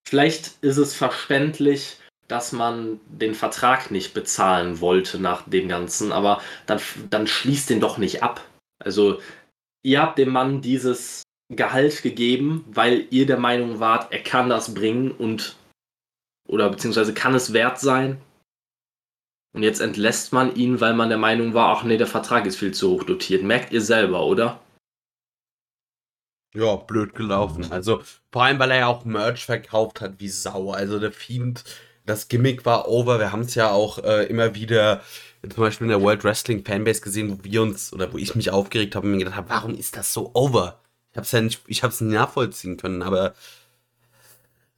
vielleicht 0.08 0.62
ist 0.62 0.78
es 0.78 0.94
verständlich, 0.94 1.98
dass 2.28 2.52
man 2.52 3.00
den 3.06 3.34
Vertrag 3.34 3.90
nicht 3.90 4.14
bezahlen 4.14 4.80
wollte 4.80 5.20
nach 5.20 5.42
dem 5.42 5.68
Ganzen, 5.68 6.12
aber 6.12 6.40
dann, 6.66 6.80
dann 7.10 7.26
schließt 7.26 7.70
den 7.70 7.80
doch 7.80 7.98
nicht 7.98 8.22
ab. 8.22 8.44
Also, 8.78 9.20
ihr 9.82 10.02
habt 10.02 10.18
dem 10.18 10.30
Mann 10.30 10.60
dieses 10.60 11.22
Gehalt 11.48 12.02
gegeben, 12.02 12.64
weil 12.68 13.06
ihr 13.10 13.26
der 13.26 13.38
Meinung 13.38 13.78
wart, 13.78 14.12
er 14.12 14.22
kann 14.22 14.48
das 14.48 14.74
bringen 14.74 15.12
und 15.12 15.56
oder 16.48 16.70
beziehungsweise 16.70 17.14
kann 17.14 17.34
es 17.34 17.52
wert 17.52 17.80
sein. 17.80 18.20
Und 19.54 19.62
jetzt 19.62 19.80
entlässt 19.80 20.32
man 20.32 20.54
ihn, 20.54 20.80
weil 20.80 20.94
man 20.94 21.08
der 21.08 21.18
Meinung 21.18 21.54
war, 21.54 21.76
ach 21.76 21.82
nee, 21.82 21.96
der 21.96 22.06
Vertrag 22.06 22.46
ist 22.46 22.56
viel 22.56 22.74
zu 22.74 22.90
hoch 22.90 23.04
dotiert. 23.04 23.42
Merkt 23.42 23.72
ihr 23.72 23.80
selber, 23.80 24.26
oder? 24.26 24.60
Ja, 26.54 26.76
blöd 26.76 27.14
gelaufen. 27.14 27.70
Also 27.70 28.02
vor 28.32 28.44
allem, 28.44 28.58
weil 28.58 28.70
er 28.70 28.78
ja 28.78 28.86
auch 28.86 29.04
Merch 29.04 29.44
verkauft 29.46 30.00
hat 30.00 30.20
wie 30.20 30.28
Sau. 30.28 30.70
Also 30.72 30.98
der 30.98 31.12
Fiend, 31.12 31.64
das 32.06 32.28
Gimmick 32.28 32.64
war 32.64 32.88
over. 32.88 33.18
Wir 33.18 33.32
haben 33.32 33.42
es 33.42 33.54
ja 33.54 33.70
auch 33.70 33.98
äh, 33.98 34.24
immer 34.26 34.54
wieder 34.54 35.02
zum 35.42 35.62
Beispiel 35.62 35.86
in 35.86 35.90
der 35.90 36.02
World 36.02 36.24
Wrestling 36.24 36.64
Fanbase 36.64 37.00
gesehen, 37.00 37.30
wo 37.30 37.44
wir 37.44 37.62
uns 37.62 37.92
oder 37.92 38.12
wo 38.12 38.18
ich 38.18 38.34
mich 38.34 38.50
aufgeregt 38.50 38.96
habe 38.96 39.06
und 39.06 39.12
mir 39.12 39.18
gedacht 39.18 39.36
habe, 39.36 39.50
warum 39.50 39.74
ist 39.76 39.96
das 39.96 40.12
so 40.12 40.30
over? 40.34 40.80
Ich 41.12 41.16
habe 41.16 41.24
es 41.24 41.32
ja 41.32 41.40
nicht, 41.40 41.60
ich 41.66 41.82
habe 41.82 41.92
es 41.92 42.00
nicht 42.00 42.14
nachvollziehen 42.14 42.76
können, 42.76 43.02
aber 43.02 43.34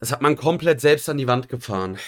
das 0.00 0.12
hat 0.12 0.22
man 0.22 0.36
komplett 0.36 0.80
selbst 0.80 1.08
an 1.08 1.18
die 1.18 1.26
Wand 1.26 1.48
gefahren. 1.48 1.98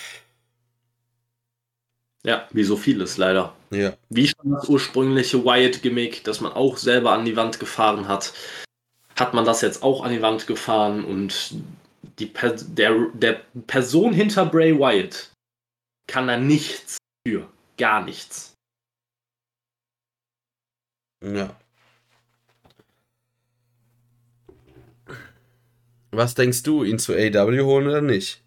Ja, 2.23 2.47
wie 2.51 2.65
so 2.65 2.77
vieles 2.77 3.17
leider. 3.17 3.55
Ja. 3.71 3.95
Wie 4.11 4.29
schon 4.29 4.53
das 4.53 4.69
ursprüngliche 4.69 5.45
Wyatt-Gimmick, 5.45 6.23
das 6.25 6.41
man 6.41 6.53
auch 6.53 6.77
selber 6.77 7.13
an 7.13 7.25
die 7.25 7.37
Wand 7.37 7.59
gefahren 7.59 8.09
hat, 8.09 8.35
hat 9.17 9.33
man 9.33 9.45
das 9.45 9.63
jetzt 9.63 9.83
auch 9.83 10.05
an 10.05 10.13
die 10.13 10.23
Wand 10.23 10.47
gefahren 10.47 11.05
und 11.05 11.55
die 12.21 12.27
per 12.27 12.53
der, 12.53 13.09
der 13.15 13.41
Person 13.67 14.13
hinter 14.13 14.47
Bray 14.47 14.79
Wyatt 14.79 15.33
kann 16.07 16.27
da 16.27 16.37
nichts 16.37 16.99
für. 17.27 17.49
Gar 17.77 18.05
nichts. 18.05 18.55
Ja. 21.23 21.57
Was 26.11 26.35
denkst 26.35 26.63
du, 26.65 26.83
ihn 26.85 26.99
zu 26.99 27.15
AW 27.15 27.61
holen 27.63 27.87
oder 27.87 28.01
nicht? 28.01 28.43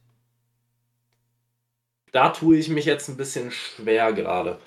Da 2.12 2.30
tue 2.30 2.58
ich 2.58 2.70
mich 2.70 2.86
jetzt 2.86 3.10
ein 3.10 3.18
bisschen 3.18 3.52
schwer 3.52 4.14
gerade. 4.14 4.60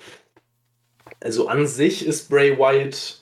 Also 1.21 1.47
an 1.47 1.67
sich 1.67 2.05
ist 2.05 2.29
Bray 2.29 2.57
Wyatt 2.57 3.21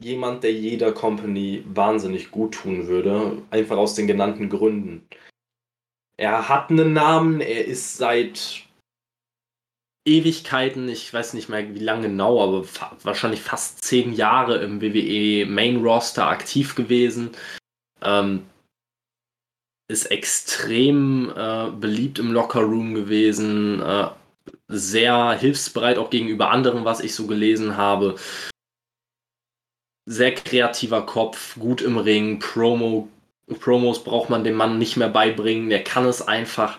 jemand, 0.00 0.42
der 0.42 0.52
jeder 0.52 0.92
Company 0.92 1.62
wahnsinnig 1.66 2.30
gut 2.30 2.54
tun 2.54 2.88
würde, 2.88 3.42
einfach 3.50 3.76
aus 3.76 3.94
den 3.94 4.06
genannten 4.06 4.48
Gründen. 4.48 5.06
Er 6.16 6.48
hat 6.48 6.70
einen 6.70 6.92
Namen, 6.92 7.40
er 7.40 7.64
ist 7.66 7.96
seit 7.96 8.64
Ewigkeiten, 10.06 10.88
ich 10.88 11.12
weiß 11.12 11.34
nicht 11.34 11.48
mehr 11.48 11.74
wie 11.74 11.78
lange 11.78 12.08
genau, 12.08 12.42
aber 12.42 12.64
fa 12.64 12.96
wahrscheinlich 13.02 13.40
fast 13.42 13.84
zehn 13.84 14.12
Jahre 14.12 14.58
im 14.58 14.80
WWE 14.80 15.46
Main 15.46 15.76
Roster 15.84 16.26
aktiv 16.26 16.74
gewesen. 16.74 17.30
Ähm, 18.02 18.46
ist 19.88 20.10
extrem 20.10 21.32
äh, 21.36 21.70
beliebt 21.70 22.18
im 22.18 22.32
Locker 22.32 22.60
Room 22.62 22.94
gewesen, 22.94 23.80
äh, 23.82 24.08
sehr 24.68 25.32
hilfsbereit 25.32 25.98
auch 25.98 26.10
gegenüber 26.10 26.50
anderen, 26.50 26.84
was 26.84 27.00
ich 27.00 27.14
so 27.14 27.26
gelesen 27.26 27.76
habe. 27.76 28.14
Sehr 30.10 30.34
kreativer 30.34 31.06
Kopf, 31.06 31.56
gut 31.58 31.82
im 31.82 31.96
Ring, 31.96 32.40
Promo, 32.40 33.08
Promos 33.60 34.02
braucht 34.02 34.28
man 34.28 34.42
dem 34.42 34.54
Mann 34.54 34.78
nicht 34.78 34.96
mehr 34.96 35.08
beibringen, 35.08 35.70
der 35.70 35.84
kann 35.84 36.06
es 36.06 36.20
einfach 36.20 36.78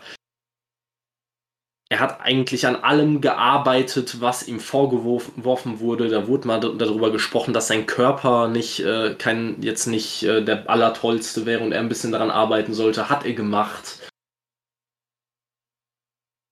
er 1.91 1.99
hat 1.99 2.21
eigentlich 2.21 2.65
an 2.65 2.77
allem 2.77 3.19
gearbeitet, 3.19 4.21
was 4.21 4.47
ihm 4.47 4.61
vorgeworfen 4.61 5.81
wurde. 5.81 6.07
Da 6.07 6.25
wurde 6.25 6.47
mal 6.47 6.61
darüber 6.61 7.11
gesprochen, 7.11 7.53
dass 7.53 7.67
sein 7.67 7.85
Körper 7.85 8.47
nicht 8.47 8.79
äh, 8.79 9.13
kein, 9.15 9.61
jetzt 9.61 9.87
nicht 9.87 10.23
äh, 10.23 10.41
der 10.41 10.69
allertollste 10.69 11.45
wäre 11.45 11.61
und 11.61 11.73
er 11.73 11.81
ein 11.81 11.89
bisschen 11.89 12.13
daran 12.13 12.31
arbeiten 12.31 12.73
sollte. 12.73 13.09
Hat 13.09 13.25
er 13.25 13.33
gemacht. 13.33 14.09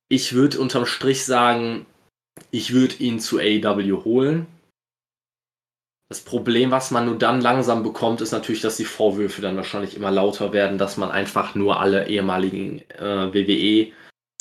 Ich 0.10 0.34
würde 0.34 0.60
unterm 0.60 0.86
Strich 0.86 1.24
sagen, 1.24 1.86
ich 2.52 2.74
würde 2.74 2.96
ihn 2.96 3.22
zu 3.22 3.40
AEW 3.40 4.04
holen. 4.04 4.46
Das 6.10 6.22
Problem, 6.22 6.72
was 6.72 6.90
man 6.90 7.06
nur 7.06 7.18
dann 7.20 7.40
langsam 7.40 7.84
bekommt, 7.84 8.22
ist 8.22 8.32
natürlich, 8.32 8.62
dass 8.62 8.78
die 8.78 8.86
Vorwürfe 8.86 9.44
dann 9.44 9.58
wahrscheinlich 9.58 9.96
immer 9.96 10.10
lauter 10.10 10.54
werden, 10.54 10.80
dass 10.80 10.98
man 10.98 11.12
einfach 11.12 11.54
nur 11.54 11.80
alle 11.80 12.08
ehemaligen 12.08 12.80
äh, 12.90 13.32
WWE 13.32 13.92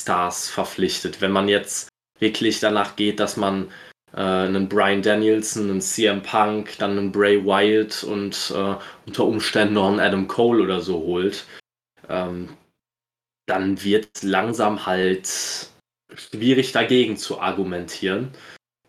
Stars 0.01 0.49
verpflichtet. 0.49 1.21
Wenn 1.21 1.31
man 1.33 1.47
jetzt 1.47 1.91
wirklich 2.19 2.61
danach 2.61 2.97
geht, 2.97 3.21
dass 3.21 3.37
man 3.37 3.71
äh, 4.15 4.21
einen 4.21 4.71
Brian 4.71 5.03
Danielson, 5.03 5.71
einen 5.71 5.83
CM 5.83 6.23
Punk, 6.23 6.79
dann 6.79 6.93
einen 6.93 7.13
Bray 7.13 7.45
Wyatt 7.45 8.03
und 8.03 8.51
äh, 8.57 8.77
unter 9.07 9.25
Umständen 9.25 9.75
noch 9.75 9.89
einen 9.89 10.01
Adam 10.01 10.27
Cole 10.27 10.63
oder 10.63 10.81
so 10.81 10.99
holt, 11.01 11.45
ähm, 12.09 12.49
dann 13.47 13.83
wird 13.85 14.23
langsam 14.23 14.87
halt 14.87 15.29
schwierig 16.15 16.73
dagegen 16.73 17.19
zu 17.19 17.41
argumentieren. 17.41 18.31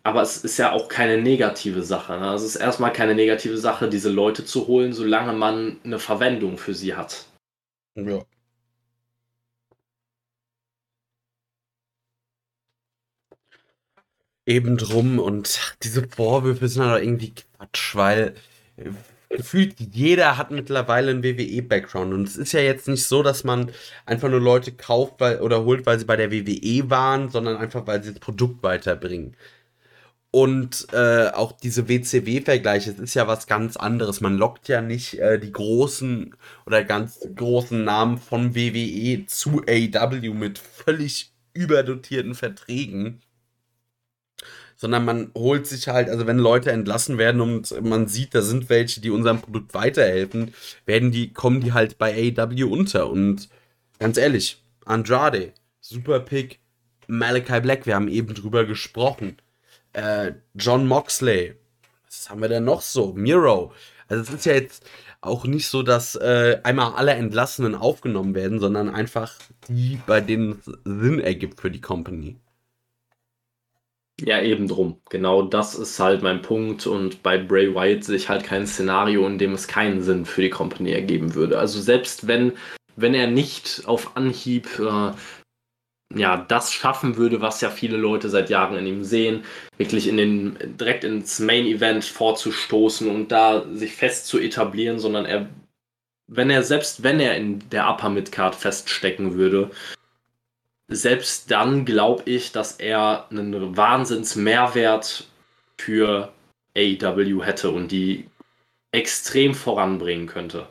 Aber 0.02 0.22
es 0.22 0.44
ist 0.44 0.56
ja 0.58 0.72
auch 0.72 0.88
keine 0.88 1.20
negative 1.20 1.82
Sache. 1.82 2.18
Ne? 2.18 2.32
Es 2.34 2.42
ist 2.42 2.56
erstmal 2.56 2.92
keine 2.92 3.14
negative 3.14 3.58
Sache, 3.58 3.88
diese 3.88 4.10
Leute 4.10 4.44
zu 4.44 4.66
holen, 4.66 4.92
solange 4.92 5.32
man 5.34 5.78
eine 5.84 5.98
Verwendung 5.98 6.56
für 6.58 6.74
sie 6.74 6.94
hat. 6.94 7.26
Ja. 7.94 8.24
eben 14.50 14.76
drum 14.76 15.18
und 15.18 15.76
diese 15.82 16.06
Vorwürfe 16.08 16.68
sind 16.68 16.84
halt 16.84 17.04
irgendwie 17.04 17.34
Quatsch, 17.34 17.94
weil 17.94 18.34
äh, 18.76 18.90
gefühlt 19.30 19.76
jeder 19.78 20.36
hat 20.38 20.50
mittlerweile 20.50 21.10
einen 21.12 21.22
WWE-Background 21.22 22.12
und 22.12 22.26
es 22.28 22.36
ist 22.36 22.52
ja 22.52 22.60
jetzt 22.60 22.88
nicht 22.88 23.06
so, 23.06 23.22
dass 23.22 23.44
man 23.44 23.70
einfach 24.06 24.28
nur 24.28 24.40
Leute 24.40 24.72
kauft 24.72 25.14
weil, 25.20 25.40
oder 25.40 25.64
holt, 25.64 25.86
weil 25.86 25.98
sie 26.00 26.04
bei 26.04 26.16
der 26.16 26.32
WWE 26.32 26.90
waren, 26.90 27.30
sondern 27.30 27.56
einfach, 27.58 27.86
weil 27.86 28.02
sie 28.02 28.10
das 28.12 28.20
Produkt 28.20 28.62
weiterbringen. 28.62 29.36
Und 30.32 30.86
äh, 30.92 31.28
auch 31.30 31.52
diese 31.52 31.88
WCW-Vergleiche, 31.88 32.90
es 32.90 32.98
ist 33.00 33.14
ja 33.14 33.26
was 33.26 33.48
ganz 33.48 33.76
anderes. 33.76 34.20
Man 34.20 34.36
lockt 34.36 34.68
ja 34.68 34.80
nicht 34.80 35.18
äh, 35.18 35.40
die 35.40 35.52
großen 35.52 36.36
oder 36.66 36.84
ganz 36.84 37.20
großen 37.34 37.82
Namen 37.82 38.18
von 38.18 38.54
WWE 38.54 39.26
zu 39.26 39.62
AW 39.68 40.30
mit 40.30 40.58
völlig 40.58 41.32
überdotierten 41.52 42.36
Verträgen 42.36 43.20
sondern 44.80 45.04
man 45.04 45.30
holt 45.36 45.66
sich 45.66 45.88
halt, 45.88 46.08
also 46.08 46.26
wenn 46.26 46.38
Leute 46.38 46.72
entlassen 46.72 47.18
werden 47.18 47.42
und 47.42 47.84
man 47.84 48.08
sieht, 48.08 48.34
da 48.34 48.40
sind 48.40 48.70
welche, 48.70 49.02
die 49.02 49.10
unserem 49.10 49.42
Produkt 49.42 49.74
weiterhelfen, 49.74 50.54
werden 50.86 51.10
die, 51.10 51.34
kommen 51.34 51.60
die 51.60 51.74
halt 51.74 51.98
bei 51.98 52.14
AEW 52.14 52.64
unter. 52.64 53.10
Und 53.10 53.50
ganz 53.98 54.16
ehrlich, 54.16 54.62
Andrade, 54.86 55.52
Super 55.82 56.20
Pick, 56.20 56.60
Malachi 57.08 57.60
Black, 57.60 57.84
wir 57.84 57.94
haben 57.94 58.08
eben 58.08 58.32
drüber 58.32 58.64
gesprochen. 58.64 59.36
Äh, 59.92 60.32
John 60.54 60.86
Moxley, 60.86 61.56
was 62.06 62.30
haben 62.30 62.42
wir 62.42 62.48
denn 62.48 62.64
noch 62.64 62.80
so? 62.80 63.12
Miro. 63.14 63.72
Also 64.08 64.22
es 64.22 64.30
ist 64.30 64.46
ja 64.46 64.54
jetzt 64.54 64.84
auch 65.20 65.44
nicht 65.44 65.68
so, 65.68 65.82
dass 65.82 66.16
äh, 66.16 66.58
einmal 66.62 66.94
alle 66.94 67.12
Entlassenen 67.12 67.74
aufgenommen 67.74 68.34
werden, 68.34 68.58
sondern 68.58 68.88
einfach 68.88 69.34
die, 69.68 70.00
bei 70.06 70.20
denen 70.20 70.52
es 70.52 70.64
Sinn 70.84 71.20
ergibt 71.20 71.60
für 71.60 71.70
die 71.70 71.80
Company. 71.80 72.36
Ja, 74.20 74.42
eben 74.42 74.68
drum. 74.68 75.00
Genau 75.08 75.42
das 75.42 75.74
ist 75.74 75.98
halt 75.98 76.22
mein 76.22 76.42
Punkt. 76.42 76.86
Und 76.86 77.22
bei 77.22 77.38
Bray 77.38 77.74
Wyatt 77.74 78.04
sehe 78.04 78.16
ich 78.16 78.28
halt 78.28 78.44
kein 78.44 78.66
Szenario, 78.66 79.26
in 79.26 79.38
dem 79.38 79.54
es 79.54 79.66
keinen 79.66 80.02
Sinn 80.02 80.26
für 80.26 80.42
die 80.42 80.50
Company 80.50 80.92
ergeben 80.92 81.34
würde. 81.34 81.58
Also 81.58 81.80
selbst 81.80 82.26
wenn, 82.26 82.52
wenn 82.96 83.14
er 83.14 83.28
nicht 83.28 83.82
auf 83.86 84.16
Anhieb 84.16 84.66
äh, 84.78 85.12
ja, 86.14 86.36
das 86.36 86.72
schaffen 86.72 87.16
würde, 87.16 87.40
was 87.40 87.60
ja 87.60 87.70
viele 87.70 87.96
Leute 87.96 88.28
seit 88.28 88.50
Jahren 88.50 88.76
in 88.76 88.86
ihm 88.86 89.04
sehen, 89.04 89.44
wirklich 89.76 90.08
in 90.08 90.16
den, 90.16 90.76
direkt 90.76 91.04
ins 91.04 91.38
Main 91.38 91.66
Event 91.66 92.04
vorzustoßen 92.04 93.08
und 93.08 93.28
da 93.28 93.64
sich 93.72 93.94
fest 93.94 94.26
zu 94.26 94.38
etablieren, 94.38 94.98
sondern 94.98 95.24
er, 95.24 95.48
wenn 96.26 96.50
er, 96.50 96.64
selbst 96.64 97.02
wenn 97.04 97.20
er 97.20 97.36
in 97.36 97.68
der 97.70 97.88
Upper 97.88 98.08
Midcard 98.08 98.56
feststecken 98.56 99.34
würde, 99.34 99.70
selbst 100.88 101.50
dann 101.52 101.84
glaube 101.84 102.24
ich, 102.26 102.50
dass 102.50 102.72
er 102.72 103.28
einen 103.30 103.76
Wahnsinns-Mehrwert 103.76 105.28
für 105.78 106.32
AEW 106.76 107.44
hätte 107.44 107.70
und 107.70 107.92
die 107.92 108.28
extrem 108.90 109.54
voranbringen 109.54 110.26
könnte. 110.26 110.66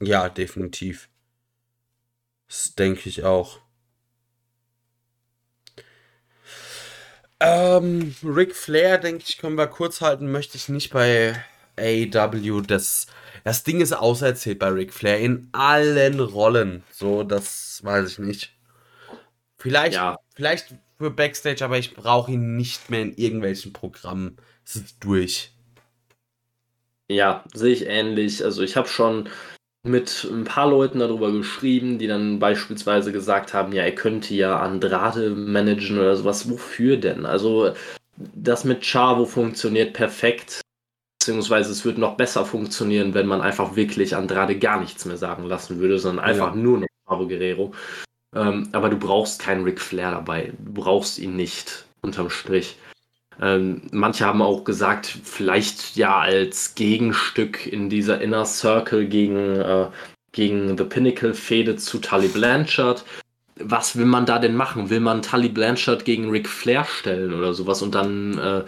Ja, 0.00 0.28
definitiv. 0.28 1.08
Das 2.54 2.76
denke 2.76 3.08
ich 3.08 3.24
auch. 3.24 3.58
Ähm, 7.40 8.14
Ric 8.22 8.54
Flair, 8.54 8.98
denke 8.98 9.24
ich, 9.26 9.38
können 9.38 9.58
wir 9.58 9.66
kurz 9.66 10.00
halten, 10.00 10.30
möchte 10.30 10.56
ich 10.56 10.68
nicht 10.68 10.92
bei 10.92 11.34
AEW. 11.76 12.60
Das, 12.60 13.08
das 13.42 13.64
Ding 13.64 13.80
ist 13.80 13.92
auserzählt 13.92 14.60
bei 14.60 14.68
Ric 14.68 14.92
Flair 14.92 15.18
in 15.18 15.48
allen 15.50 16.20
Rollen. 16.20 16.84
So, 16.92 17.24
das 17.24 17.80
weiß 17.82 18.12
ich 18.12 18.18
nicht. 18.20 18.52
Vielleicht, 19.58 19.94
ja. 19.94 20.20
vielleicht 20.36 20.76
für 20.96 21.10
Backstage, 21.10 21.64
aber 21.64 21.78
ich 21.78 21.94
brauche 21.94 22.30
ihn 22.30 22.54
nicht 22.54 22.88
mehr 22.88 23.02
in 23.02 23.14
irgendwelchen 23.14 23.72
Programmen. 23.72 24.36
Es 24.64 24.76
ist 24.76 24.98
durch. 25.00 25.50
Ja, 27.08 27.42
sehe 27.52 27.72
ich 27.72 27.86
ähnlich. 27.86 28.44
Also 28.44 28.62
ich 28.62 28.76
habe 28.76 28.86
schon 28.86 29.28
mit 29.84 30.26
ein 30.32 30.44
paar 30.44 30.68
Leuten 30.68 30.98
darüber 30.98 31.30
geschrieben, 31.30 31.98
die 31.98 32.06
dann 32.06 32.38
beispielsweise 32.38 33.12
gesagt 33.12 33.52
haben, 33.52 33.72
ja, 33.72 33.82
er 33.82 33.94
könnte 33.94 34.34
ja 34.34 34.58
Andrade 34.58 35.30
managen 35.30 35.98
oder 35.98 36.16
sowas. 36.16 36.50
Wofür 36.50 36.96
denn? 36.96 37.26
Also 37.26 37.74
das 38.16 38.64
mit 38.64 38.82
Chavo 38.82 39.26
funktioniert 39.26 39.92
perfekt. 39.92 40.62
Beziehungsweise 41.18 41.70
es 41.70 41.84
wird 41.84 41.98
noch 41.98 42.16
besser 42.16 42.46
funktionieren, 42.46 43.12
wenn 43.12 43.26
man 43.26 43.42
einfach 43.42 43.76
wirklich 43.76 44.16
Andrade 44.16 44.58
gar 44.58 44.80
nichts 44.80 45.04
mehr 45.04 45.18
sagen 45.18 45.44
lassen 45.44 45.78
würde, 45.78 45.98
sondern 45.98 46.24
einfach 46.24 46.54
ja. 46.54 46.60
nur 46.60 46.78
noch 46.80 46.88
Chavo 47.06 47.28
Guerrero. 47.28 47.72
Ähm, 48.34 48.68
aber 48.72 48.88
du 48.88 48.96
brauchst 48.96 49.40
keinen 49.40 49.64
Ric 49.64 49.80
Flair 49.80 50.10
dabei. 50.12 50.52
Du 50.58 50.72
brauchst 50.72 51.18
ihn 51.18 51.36
nicht, 51.36 51.84
unterm 52.00 52.30
Strich. 52.30 52.76
Ähm, 53.40 53.82
manche 53.90 54.24
haben 54.24 54.42
auch 54.42 54.64
gesagt, 54.64 55.06
vielleicht 55.06 55.96
ja 55.96 56.18
als 56.18 56.74
Gegenstück 56.74 57.66
in 57.66 57.88
dieser 57.88 58.20
Inner 58.20 58.44
Circle 58.44 59.06
gegen, 59.06 59.56
äh, 59.56 59.88
gegen 60.32 60.78
The 60.78 60.84
Pinnacle-Fehde 60.84 61.76
zu 61.76 61.98
Tully 61.98 62.28
Blanchard. 62.28 63.04
Was 63.56 63.96
will 63.96 64.06
man 64.06 64.26
da 64.26 64.38
denn 64.38 64.56
machen? 64.56 64.90
Will 64.90 65.00
man 65.00 65.22
Tully 65.22 65.48
Blanchard 65.48 66.04
gegen 66.04 66.30
Ric 66.30 66.48
Flair 66.48 66.84
stellen 66.84 67.32
oder 67.32 67.54
sowas 67.54 67.82
und 67.82 67.94
dann 67.94 68.38
äh, 68.38 68.64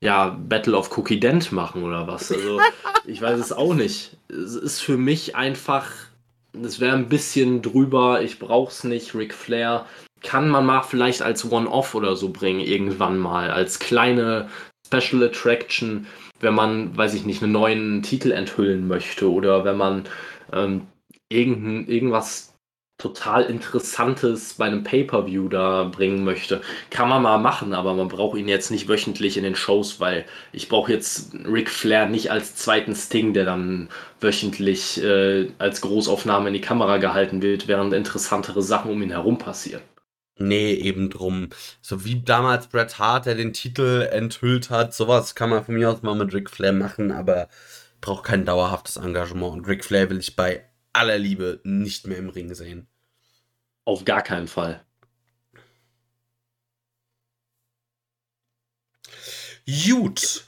ja 0.00 0.36
Battle 0.48 0.76
of 0.76 0.96
Cookie 0.96 1.18
Dent 1.18 1.50
machen 1.52 1.82
oder 1.82 2.06
was? 2.06 2.30
Also 2.30 2.60
ich 3.06 3.20
weiß 3.20 3.38
es 3.38 3.52
auch 3.52 3.74
nicht. 3.74 4.16
Es 4.28 4.54
ist 4.54 4.80
für 4.80 4.96
mich 4.96 5.34
einfach, 5.34 5.90
es 6.60 6.78
wäre 6.78 6.94
ein 6.94 7.08
bisschen 7.08 7.62
drüber. 7.62 8.22
Ich 8.22 8.38
brauch's 8.38 8.84
nicht. 8.84 9.14
Ric 9.14 9.34
Flair 9.34 9.86
kann 10.22 10.48
man 10.48 10.66
mal 10.66 10.82
vielleicht 10.82 11.22
als 11.22 11.50
One-Off 11.50 11.94
oder 11.94 12.16
so 12.16 12.30
bringen, 12.30 12.60
irgendwann 12.60 13.18
mal, 13.18 13.50
als 13.50 13.78
kleine 13.78 14.48
Special 14.86 15.22
Attraction, 15.22 16.06
wenn 16.40 16.54
man, 16.54 16.96
weiß 16.96 17.14
ich 17.14 17.24
nicht, 17.24 17.42
einen 17.42 17.52
neuen 17.52 18.02
Titel 18.02 18.30
enthüllen 18.32 18.88
möchte 18.88 19.30
oder 19.30 19.64
wenn 19.64 19.76
man 19.76 20.04
ähm, 20.52 20.86
irgend, 21.28 21.88
irgendwas 21.88 22.54
total 22.98 23.44
Interessantes 23.44 24.54
bei 24.54 24.66
einem 24.66 24.82
Pay-Per-View 24.82 25.48
da 25.48 25.84
bringen 25.84 26.24
möchte. 26.24 26.60
Kann 26.90 27.08
man 27.08 27.22
mal 27.22 27.38
machen, 27.38 27.72
aber 27.72 27.94
man 27.94 28.08
braucht 28.08 28.36
ihn 28.36 28.48
jetzt 28.48 28.72
nicht 28.72 28.88
wöchentlich 28.88 29.36
in 29.36 29.44
den 29.44 29.54
Shows, 29.54 30.00
weil 30.00 30.26
ich 30.52 30.68
brauche 30.68 30.92
jetzt 30.92 31.32
Ric 31.46 31.70
Flair 31.70 32.08
nicht 32.08 32.32
als 32.32 32.56
zweiten 32.56 32.96
Sting, 32.96 33.34
der 33.34 33.44
dann 33.44 33.88
wöchentlich 34.20 35.02
äh, 35.02 35.48
als 35.58 35.80
Großaufnahme 35.80 36.48
in 36.48 36.54
die 36.54 36.60
Kamera 36.60 36.96
gehalten 36.98 37.40
wird, 37.40 37.68
während 37.68 37.94
interessantere 37.94 38.62
Sachen 38.62 38.90
um 38.90 39.00
ihn 39.00 39.10
herum 39.10 39.38
passieren. 39.38 39.82
Nee, 40.38 40.72
eben 40.74 41.10
drum. 41.10 41.50
So 41.82 42.04
wie 42.04 42.22
damals 42.22 42.68
Bret 42.68 42.98
Hart, 42.98 43.26
der 43.26 43.34
den 43.34 43.52
Titel 43.52 44.08
enthüllt 44.10 44.70
hat, 44.70 44.94
sowas 44.94 45.34
kann 45.34 45.50
man 45.50 45.64
von 45.64 45.74
mir 45.74 45.90
aus 45.90 46.02
mal 46.02 46.14
mit 46.14 46.32
Ric 46.32 46.50
Flair 46.50 46.72
machen, 46.72 47.10
aber 47.12 47.48
braucht 48.00 48.24
kein 48.24 48.44
dauerhaftes 48.44 48.96
Engagement. 48.96 49.52
Und 49.54 49.66
Ric 49.66 49.84
Flair 49.84 50.10
will 50.10 50.20
ich 50.20 50.36
bei 50.36 50.64
aller 50.92 51.18
Liebe 51.18 51.60
nicht 51.64 52.06
mehr 52.06 52.18
im 52.18 52.28
Ring 52.28 52.54
sehen. 52.54 52.88
Auf 53.84 54.04
gar 54.04 54.22
keinen 54.22 54.48
Fall. 54.48 54.84
Gut. 59.66 60.44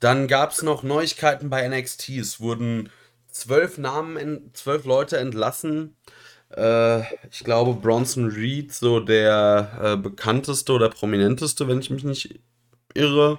Dann 0.00 0.26
gab 0.28 0.52
es 0.52 0.62
noch 0.62 0.82
Neuigkeiten 0.82 1.50
bei 1.50 1.66
NXT. 1.68 2.10
Es 2.10 2.40
wurden 2.40 2.90
zwölf 3.30 3.78
Namen, 3.78 4.50
zwölf 4.54 4.84
Leute 4.84 5.18
entlassen. 5.18 5.96
Äh, 6.58 7.02
ich 7.30 7.44
glaube, 7.44 7.74
Bronson 7.74 8.26
Reed, 8.26 8.72
so 8.72 9.00
der 9.00 9.70
äh, 9.80 9.96
bekannteste 9.96 10.72
oder 10.72 10.88
prominenteste, 10.88 11.68
wenn 11.68 11.78
ich 11.78 11.90
mich 11.90 12.04
nicht 12.04 12.40
irre. 12.94 13.38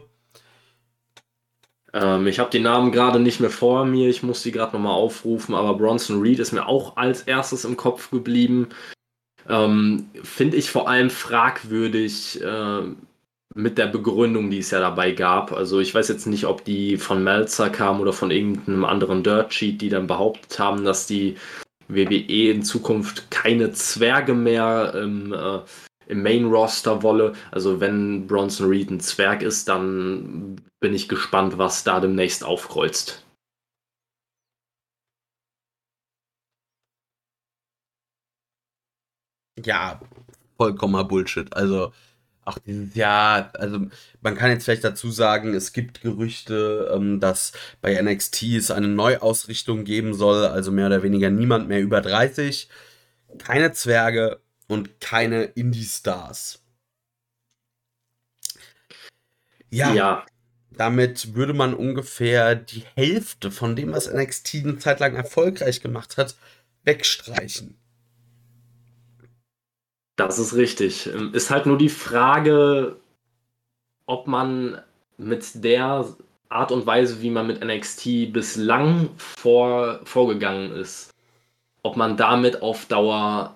Ähm, 1.93 2.27
ich 2.27 2.39
habe 2.39 2.51
die 2.51 2.59
Namen 2.59 2.91
gerade 2.91 3.19
nicht 3.19 3.39
mehr 3.39 3.49
vor 3.49 3.85
mir, 3.85 4.09
ich 4.09 4.23
muss 4.23 4.43
die 4.43 4.51
gerade 4.51 4.73
nochmal 4.73 4.93
aufrufen, 4.93 5.55
aber 5.55 5.75
Bronson 5.75 6.21
Reed 6.21 6.39
ist 6.39 6.51
mir 6.51 6.67
auch 6.67 6.97
als 6.97 7.23
erstes 7.23 7.65
im 7.65 7.75
Kopf 7.75 8.09
geblieben. 8.11 8.69
Ähm, 9.49 10.09
Finde 10.23 10.57
ich 10.57 10.69
vor 10.69 10.87
allem 10.87 11.09
fragwürdig 11.09 12.41
äh, 12.41 12.81
mit 13.55 13.77
der 13.77 13.87
Begründung, 13.87 14.49
die 14.51 14.59
es 14.59 14.71
ja 14.71 14.79
dabei 14.79 15.11
gab. 15.11 15.51
Also 15.51 15.79
ich 15.79 15.93
weiß 15.93 16.07
jetzt 16.07 16.27
nicht, 16.27 16.45
ob 16.45 16.63
die 16.63 16.97
von 16.97 17.23
Melzer 17.23 17.69
kam 17.69 17.99
oder 17.99 18.13
von 18.13 18.31
irgendeinem 18.31 18.85
anderen 18.85 19.23
Dirt 19.23 19.53
Sheet, 19.53 19.81
die 19.81 19.89
dann 19.89 20.07
behauptet 20.07 20.59
haben, 20.59 20.85
dass 20.85 21.07
die 21.07 21.35
WWE 21.89 22.51
in 22.51 22.63
Zukunft 22.63 23.29
keine 23.31 23.71
Zwerge 23.73 24.33
mehr 24.33 24.93
im, 24.95 25.33
äh, 25.33 25.59
im 26.07 26.23
Main-Roster 26.23 27.03
wolle. 27.03 27.33
Also 27.51 27.79
wenn 27.79 28.27
Bronson 28.27 28.67
Reed 28.69 28.91
ein 28.91 28.99
Zwerg 28.99 29.41
ist, 29.41 29.67
dann 29.67 30.61
bin 30.79 30.93
ich 30.93 31.09
gespannt, 31.09 31.57
was 31.57 31.83
da 31.83 31.99
demnächst 31.99 32.43
aufkreuzt. 32.45 33.25
Ja, 39.65 39.99
vollkommener 40.57 41.03
Bullshit. 41.03 41.53
Also 41.53 41.91
auch 42.49 42.59
dieses 42.59 42.95
Jahr, 42.95 43.51
also 43.55 43.87
man 44.21 44.35
kann 44.35 44.51
jetzt 44.51 44.65
vielleicht 44.65 44.83
dazu 44.83 45.11
sagen, 45.11 45.53
es 45.53 45.73
gibt 45.73 46.01
Gerüchte, 46.01 46.91
ähm, 46.93 47.19
dass 47.19 47.53
bei 47.81 47.99
NXT 48.01 48.43
es 48.43 48.71
eine 48.71 48.87
Neuausrichtung 48.87 49.83
geben 49.83 50.13
soll, 50.13 50.45
also 50.45 50.71
mehr 50.71 50.87
oder 50.87 51.03
weniger 51.03 51.29
niemand 51.29 51.67
mehr 51.67 51.81
über 51.81 52.01
30, 52.01 52.69
keine 53.37 53.71
Zwerge 53.71 54.41
und 54.67 54.99
keine 54.99 55.43
Indie-Stars. 55.43 56.61
Ja, 59.71 59.93
ja, 59.93 60.25
damit 60.71 61.35
würde 61.35 61.53
man 61.53 61.73
ungefähr 61.73 62.55
die 62.55 62.83
Hälfte 62.95 63.51
von 63.51 63.75
dem, 63.75 63.91
was 63.91 64.11
NXT 64.11 64.55
eine 64.55 64.77
Zeit 64.77 64.99
lang 64.99 65.15
erfolgreich 65.15 65.81
gemacht 65.81 66.17
hat, 66.17 66.35
wegstreichen. 66.83 67.77
Das 70.19 70.37
ist 70.37 70.53
richtig. 70.53 71.07
Ähm, 71.07 71.33
ist 71.33 71.49
halt 71.49 71.65
nur 71.65 71.77
die 71.77 71.87
Frage, 71.89 72.97
ob 74.05 74.27
man 74.27 74.81
mit 75.17 75.63
der 75.63 76.05
Art 76.49 76.71
und 76.73 76.85
Weise, 76.85 77.21
wie 77.21 77.29
man 77.29 77.47
mit 77.47 77.63
NXT 77.63 78.33
bislang 78.33 79.09
vor, 79.17 80.01
vorgegangen 80.03 80.71
ist, 80.73 81.11
ob 81.83 81.95
man 81.95 82.17
damit 82.17 82.61
auf 82.61 82.85
Dauer 82.87 83.55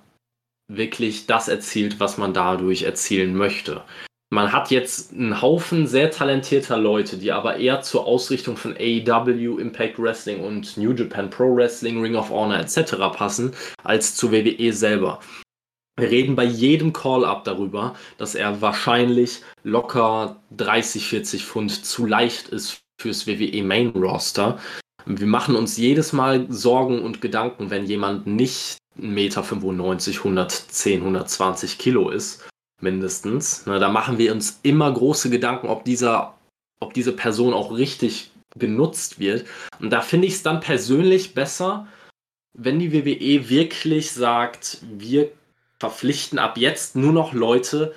wirklich 0.69 1.25
das 1.27 1.49
erzielt, 1.49 1.99
was 1.99 2.17
man 2.17 2.33
dadurch 2.33 2.83
erzielen 2.83 3.35
möchte. 3.35 3.81
Man 4.29 4.53
hat 4.53 4.71
jetzt 4.71 5.11
einen 5.11 5.41
Haufen 5.41 5.85
sehr 5.85 6.11
talentierter 6.11 6.77
Leute, 6.77 7.17
die 7.17 7.33
aber 7.33 7.57
eher 7.57 7.81
zur 7.81 8.07
Ausrichtung 8.07 8.55
von 8.55 8.73
AEW, 8.79 9.59
Impact 9.59 9.99
Wrestling 9.99 10.39
und 10.39 10.77
New 10.77 10.93
Japan 10.93 11.29
Pro 11.29 11.53
Wrestling, 11.55 12.01
Ring 12.01 12.15
of 12.15 12.29
Honor 12.29 12.59
etc. 12.59 12.95
passen, 13.13 13.51
als 13.83 14.15
zu 14.15 14.31
WWE 14.31 14.71
selber. 14.71 15.19
Wir 15.99 16.09
reden 16.09 16.35
bei 16.35 16.45
jedem 16.45 16.91
Call-up 16.91 17.43
darüber, 17.43 17.95
dass 18.17 18.33
er 18.33 18.61
wahrscheinlich 18.61 19.41
locker 19.63 20.41
30, 20.57 21.07
40 21.07 21.45
Pfund 21.45 21.85
zu 21.85 22.07
leicht 22.07 22.49
ist 22.49 22.81
fürs 22.99 23.27
WWE 23.27 23.61
Main 23.63 23.89
Roster. 23.89 24.59
Wir 25.05 25.27
machen 25.27 25.55
uns 25.55 25.77
jedes 25.77 26.11
Mal 26.11 26.47
Sorgen 26.51 27.03
und 27.03 27.21
Gedanken, 27.21 27.69
wenn 27.69 27.85
jemand 27.85 28.25
nicht 28.25 28.77
1,95 28.99 29.07
Meter, 29.07 29.43
110, 29.43 31.01
120 31.01 31.77
Kilo 31.77 32.09
ist, 32.09 32.47
mindestens. 32.81 33.63
Na, 33.67 33.77
da 33.77 33.89
machen 33.89 34.17
wir 34.17 34.31
uns 34.31 34.59
immer 34.63 34.91
große 34.91 35.29
Gedanken, 35.29 35.67
ob, 35.67 35.85
dieser, 35.85 36.35
ob 36.79 36.93
diese 36.93 37.13
Person 37.13 37.53
auch 37.53 37.71
richtig 37.71 38.31
genutzt 38.57 39.19
wird. 39.19 39.45
Und 39.79 39.91
da 39.91 40.01
finde 40.01 40.27
ich 40.27 40.33
es 40.33 40.43
dann 40.43 40.59
persönlich 40.59 41.35
besser, 41.35 41.87
wenn 42.57 42.79
die 42.79 42.93
WWE 42.93 43.49
wirklich 43.49 44.11
sagt, 44.11 44.79
wir 44.81 45.31
verpflichten 45.83 46.39
ab 46.39 46.57
jetzt 46.57 46.95
nur 46.95 47.11
noch 47.11 47.33
Leute, 47.33 47.93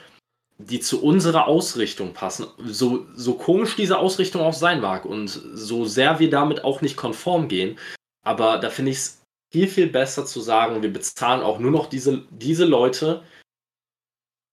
die 0.58 0.80
zu 0.80 1.04
unserer 1.04 1.46
Ausrichtung 1.46 2.14
passen. 2.14 2.48
So, 2.64 3.06
so 3.14 3.34
komisch 3.34 3.76
diese 3.76 3.98
Ausrichtung 3.98 4.42
auch 4.42 4.54
sein 4.54 4.80
mag 4.80 5.04
und 5.04 5.28
so 5.28 5.84
sehr 5.84 6.18
wir 6.18 6.28
damit 6.28 6.64
auch 6.64 6.80
nicht 6.80 6.96
konform 6.96 7.46
gehen. 7.46 7.78
Aber 8.24 8.58
da 8.58 8.70
finde 8.70 8.90
ich 8.90 8.96
es 8.98 9.22
viel, 9.52 9.68
viel 9.68 9.86
besser 9.86 10.26
zu 10.26 10.40
sagen, 10.40 10.82
wir 10.82 10.92
bezahlen 10.92 11.42
auch 11.42 11.60
nur 11.60 11.70
noch 11.70 11.86
diese, 11.86 12.24
diese 12.30 12.64
Leute, 12.64 13.22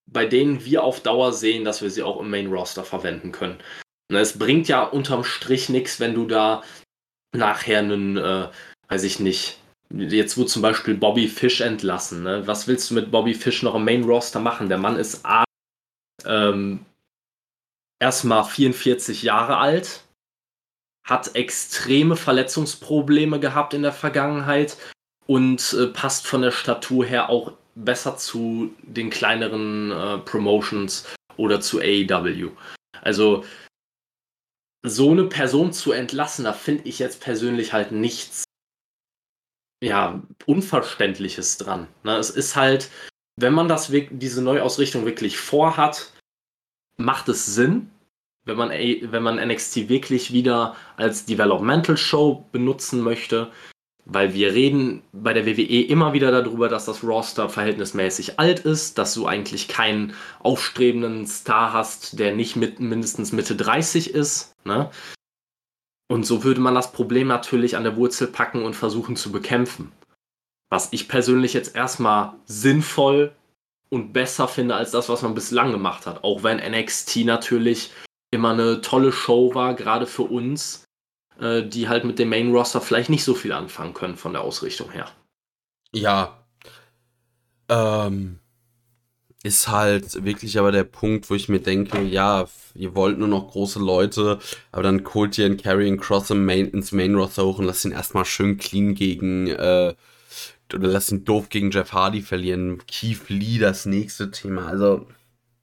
bei 0.06 0.28
denen 0.28 0.64
wir 0.64 0.84
auf 0.84 1.00
Dauer 1.00 1.34
sehen, 1.34 1.66
dass 1.66 1.82
wir 1.82 1.90
sie 1.90 2.04
auch 2.04 2.20
im 2.20 2.30
Main 2.30 2.54
Roster 2.54 2.84
verwenden 2.84 3.32
können. 3.32 3.58
Und 4.12 4.18
es 4.18 4.38
bringt 4.38 4.68
ja 4.68 4.84
unterm 4.84 5.24
Strich 5.24 5.70
nichts, 5.70 6.00
wenn 6.00 6.14
du 6.14 6.28
da 6.28 6.62
nachher 7.36 7.80
einen, 7.80 8.18
äh, 8.18 8.50
weiß 8.90 9.04
ich 9.06 9.20
nicht, 9.20 9.58
Jetzt 9.90 10.38
wurde 10.38 10.50
zum 10.50 10.62
Beispiel 10.62 10.96
Bobby 10.96 11.28
Fish 11.28 11.62
entlassen. 11.62 12.24
Ne? 12.24 12.48
Was 12.48 12.68
willst 12.68 12.90
du 12.90 12.96
mit 12.96 13.12
Bobby 13.12 13.34
Fish 13.34 13.62
noch 13.64 13.76
im 13.76 13.86
Main 13.86 14.04
Roster 14.04 14.40
machen? 14.40 14.70
Der 14.70 14.78
Mann 14.78 14.98
ist 14.98 15.26
A, 15.26 15.44
ähm, 16.26 16.86
erstmal 18.00 18.44
44 18.44 19.24
Jahre 19.24 19.58
alt, 19.58 20.04
hat 21.06 21.36
extreme 21.36 22.16
Verletzungsprobleme 22.16 23.40
gehabt 23.40 23.74
in 23.74 23.84
der 23.84 23.94
Vergangenheit 23.94 24.78
und 25.26 25.74
äh, 25.74 25.88
passt 25.88 26.28
von 26.28 26.42
der 26.42 26.52
Statur 26.52 27.06
her 27.06 27.30
auch 27.30 27.54
besser 27.76 28.18
zu 28.18 28.74
den 28.82 29.10
kleineren 29.10 29.92
äh, 29.92 30.18
Promotions 30.20 31.08
oder 31.38 31.62
zu 31.62 31.80
AEW. 31.80 32.52
Also 33.02 33.44
so 34.86 35.12
eine 35.12 35.26
Person 35.26 35.72
zu 35.72 35.92
entlassen, 35.92 36.46
da 36.46 36.54
finde 36.54 36.88
ich 36.88 37.00
jetzt 37.00 37.22
persönlich 37.22 37.74
halt 37.74 37.92
nichts 37.92 38.44
ja, 39.84 40.22
Unverständliches 40.46 41.58
dran. 41.58 41.88
Ne? 42.04 42.16
Es 42.18 42.30
ist 42.30 42.56
halt, 42.56 42.90
wenn 43.36 43.54
man 43.54 43.68
das 43.68 43.92
diese 44.12 44.42
Neuausrichtung 44.42 45.06
wirklich 45.06 45.38
vorhat, 45.38 46.12
macht 46.98 47.28
es 47.30 47.46
Sinn, 47.46 47.90
wenn 48.46 48.58
man, 48.58 48.70
wenn 48.70 49.24
man 49.24 49.46
NXT 49.46 49.90
wirklich 49.90 50.32
wieder 50.32 50.76
als 50.96 51.26
Developmental 51.26 51.98
Show 51.98 52.46
benutzen 52.52 53.02
möchte. 53.02 53.52
Weil 54.06 54.34
wir 54.34 54.54
reden 54.54 55.02
bei 55.14 55.32
der 55.32 55.46
WWE 55.46 55.82
immer 55.86 56.12
wieder 56.12 56.30
darüber, 56.30 56.68
dass 56.68 56.86
das 56.86 57.06
Roster 57.06 57.48
verhältnismäßig 57.48 58.38
alt 58.38 58.60
ist, 58.60 58.98
dass 58.98 59.14
du 59.14 59.28
eigentlich 59.28 59.70
keinen 59.70 60.14
aufstrebenden 60.40 61.26
Star 61.26 61.72
hast, 61.72 62.20
der 62.20 62.36
nicht 62.36 62.58
mit 62.58 62.82
mindestens 62.82 63.32
Mitte 63.32 63.56
30 63.56 64.14
ist. 64.14 64.56
Ne? 64.66 64.90
Und 66.10 66.26
so 66.26 66.44
würde 66.44 66.62
man 66.62 66.76
das 66.76 66.92
Problem 66.92 67.28
natürlich 67.28 67.76
an 67.76 67.84
der 67.84 67.96
Wurzel 67.96 68.28
packen 68.28 68.64
und 68.64 68.76
versuchen 68.76 69.16
zu 69.16 69.32
bekämpfen. 69.32 69.92
Was 70.70 70.92
ich 70.92 71.08
persönlich 71.08 71.54
jetzt 71.54 71.76
erstmal 71.76 72.34
sinnvoll 72.46 73.34
und 73.90 74.12
besser 74.12 74.48
finde 74.48 74.76
als 74.76 74.92
das, 74.92 75.08
was 75.10 75.22
man 75.22 75.36
bislang 75.36 75.72
gemacht 75.72 76.06
hat. 76.06 76.24
Auch 76.24 76.44
wenn 76.44 76.58
NXT 76.58 77.26
natürlich 77.26 77.92
immer 78.32 78.52
eine 78.52 78.82
tolle 78.82 79.12
Show 79.12 79.54
war, 79.54 79.76
gerade 79.76 80.08
für 80.08 80.24
uns, 80.24 80.86
äh, 81.40 81.64
die 81.64 81.88
halt 81.88 82.04
mit 82.04 82.20
dem 82.20 82.30
Main 82.30 82.52
Roster 82.52 82.82
vielleicht 82.82 83.10
nicht 83.10 83.24
so 83.24 83.36
viel 83.36 83.52
anfangen 83.52 83.94
können 83.94 84.18
von 84.18 84.34
der 84.34 84.42
Ausrichtung 84.42 84.92
her. 84.92 85.10
Ja. 85.92 86.44
Ähm, 87.70 88.40
ist 89.44 89.68
halt 89.68 90.24
wirklich 90.24 90.58
aber 90.58 90.72
der 90.72 90.86
Punkt, 90.86 91.30
wo 91.30 91.36
ich 91.36 91.50
mir 91.50 91.60
denke, 91.60 92.02
ja, 92.02 92.48
ihr 92.76 92.96
wollt 92.96 93.20
nur 93.20 93.28
noch 93.28 93.52
große 93.52 93.80
Leute, 93.80 94.40
aber 94.72 94.84
dann 94.84 95.04
holt 95.14 95.38
ihr 95.38 95.46
einen 95.46 95.58
Carrying 95.58 95.98
Cross 95.98 96.32
im 96.32 96.46
Main, 96.46 96.70
ins 96.70 96.94
Main 96.94 97.14
Roster 97.16 97.46
hoch 97.46 97.60
und 97.60 97.66
lasst 97.66 97.84
ihn 97.84 97.92
erstmal 97.92 98.26
schön 98.26 98.58
clean 98.58 98.96
gegen, 98.96 99.48
äh, 99.48 99.94
oder 100.74 100.88
lasst 100.88 101.12
ihn 101.12 101.26
doof 101.26 101.50
gegen 101.50 101.72
Jeff 101.72 101.92
Hardy 101.92 102.22
verlieren. 102.22 102.82
Keith 102.88 103.30
Lee, 103.30 103.60
das 103.60 103.86
nächste 103.86 104.32
Thema. 104.32 104.66
Also, 104.68 105.08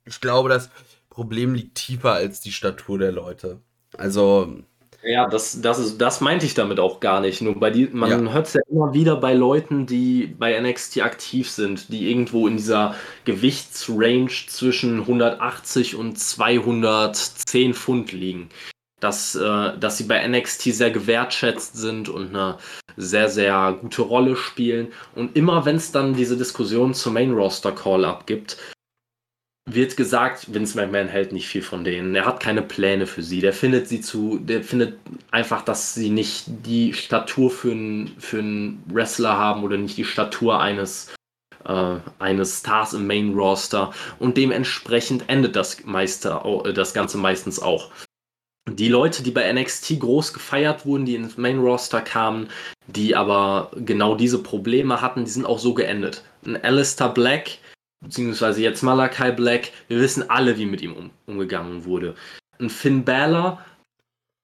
ich 0.05 0.21
glaube, 0.21 0.47
das 0.47 0.69
Problem 1.09 1.53
liegt 1.55 1.75
tiefer 1.75 2.13
als 2.13 2.39
die 2.39 2.51
Statur 2.53 2.99
der 2.99 3.11
Leute. 3.11 3.61
Also, 3.97 4.63
ja, 5.03 5.27
das, 5.27 5.61
das, 5.61 5.79
ist, 5.79 5.97
das 5.99 6.21
meinte 6.21 6.45
ich 6.45 6.53
damit 6.53 6.79
auch 6.79 6.99
gar 6.99 7.21
nicht. 7.21 7.41
Nur 7.41 7.59
bei 7.59 7.71
die, 7.71 7.87
man 7.91 8.25
ja. 8.25 8.33
hört 8.33 8.47
es 8.47 8.53
ja 8.53 8.61
immer 8.69 8.93
wieder 8.93 9.15
bei 9.15 9.33
Leuten, 9.33 9.85
die 9.85 10.27
bei 10.37 10.59
NXT 10.59 11.01
aktiv 11.01 11.49
sind, 11.49 11.91
die 11.91 12.09
irgendwo 12.09 12.47
in 12.47 12.57
dieser 12.57 12.95
Gewichtsrange 13.25 14.47
zwischen 14.47 14.99
180 15.01 15.95
und 15.95 16.19
210 16.19 17.73
Pfund 17.73 18.11
liegen. 18.11 18.49
Dass, 18.99 19.33
äh, 19.33 19.77
dass 19.79 19.97
sie 19.97 20.03
bei 20.03 20.27
NXT 20.27 20.75
sehr 20.75 20.91
gewertschätzt 20.91 21.75
sind 21.75 22.07
und 22.07 22.35
eine 22.35 22.57
sehr, 22.97 23.29
sehr 23.29 23.75
gute 23.81 24.03
Rolle 24.03 24.35
spielen. 24.35 24.89
Und 25.15 25.35
immer 25.35 25.65
wenn 25.65 25.77
es 25.77 25.91
dann 25.91 26.13
diese 26.13 26.37
Diskussion 26.37 26.93
zum 26.93 27.13
Main 27.13 27.31
Roster 27.31 27.71
Call-Up 27.71 28.27
gibt, 28.27 28.57
wird 29.73 29.97
gesagt, 29.97 30.53
Vince 30.53 30.77
McMahon 30.77 31.07
hält 31.07 31.31
nicht 31.31 31.47
viel 31.47 31.61
von 31.61 31.83
denen. 31.83 32.15
Er 32.15 32.25
hat 32.25 32.39
keine 32.39 32.61
Pläne 32.61 33.07
für 33.07 33.23
sie. 33.23 33.41
Der 33.41 33.53
findet 33.53 33.87
sie 33.87 34.01
zu, 34.01 34.39
der 34.39 34.63
findet 34.63 34.97
einfach, 35.31 35.61
dass 35.61 35.93
sie 35.93 36.09
nicht 36.09 36.45
die 36.47 36.93
Statur 36.93 37.51
für 37.51 37.71
einen 37.71 38.15
für 38.19 38.39
einen 38.39 38.83
Wrestler 38.87 39.37
haben 39.37 39.63
oder 39.63 39.77
nicht 39.77 39.97
die 39.97 40.05
Statur 40.05 40.59
eines 40.59 41.13
äh, 41.65 41.95
eines 42.19 42.59
Stars 42.59 42.93
im 42.93 43.07
Main 43.07 43.33
Roster 43.33 43.91
und 44.19 44.37
dementsprechend 44.37 45.29
endet 45.29 45.55
das 45.55 45.83
Meister, 45.85 46.43
äh, 46.65 46.73
das 46.73 46.93
Ganze 46.93 47.17
meistens 47.17 47.59
auch. 47.59 47.91
Die 48.69 48.89
Leute, 48.89 49.23
die 49.23 49.31
bei 49.31 49.51
NXT 49.51 49.99
groß 49.99 50.33
gefeiert 50.33 50.85
wurden, 50.85 51.05
die 51.05 51.15
ins 51.15 51.37
Main 51.37 51.59
Roster 51.59 51.99
kamen, 51.99 52.47
die 52.87 53.15
aber 53.15 53.71
genau 53.75 54.15
diese 54.15 54.41
Probleme 54.41 55.01
hatten, 55.01 55.25
die 55.25 55.31
sind 55.31 55.45
auch 55.45 55.59
so 55.59 55.73
geendet. 55.73 56.23
Ein 56.45 56.63
Alistair 56.63 57.09
Black 57.09 57.57
beziehungsweise 58.01 58.61
jetzt 58.61 58.81
Malakai 58.83 59.31
Black, 59.31 59.71
wir 59.87 59.99
wissen 59.99 60.29
alle, 60.29 60.57
wie 60.57 60.65
mit 60.65 60.81
ihm 60.81 60.93
um, 60.93 61.11
umgegangen 61.25 61.85
wurde. 61.85 62.15
Und 62.59 62.71
Finn 62.71 63.05
Balor 63.05 63.59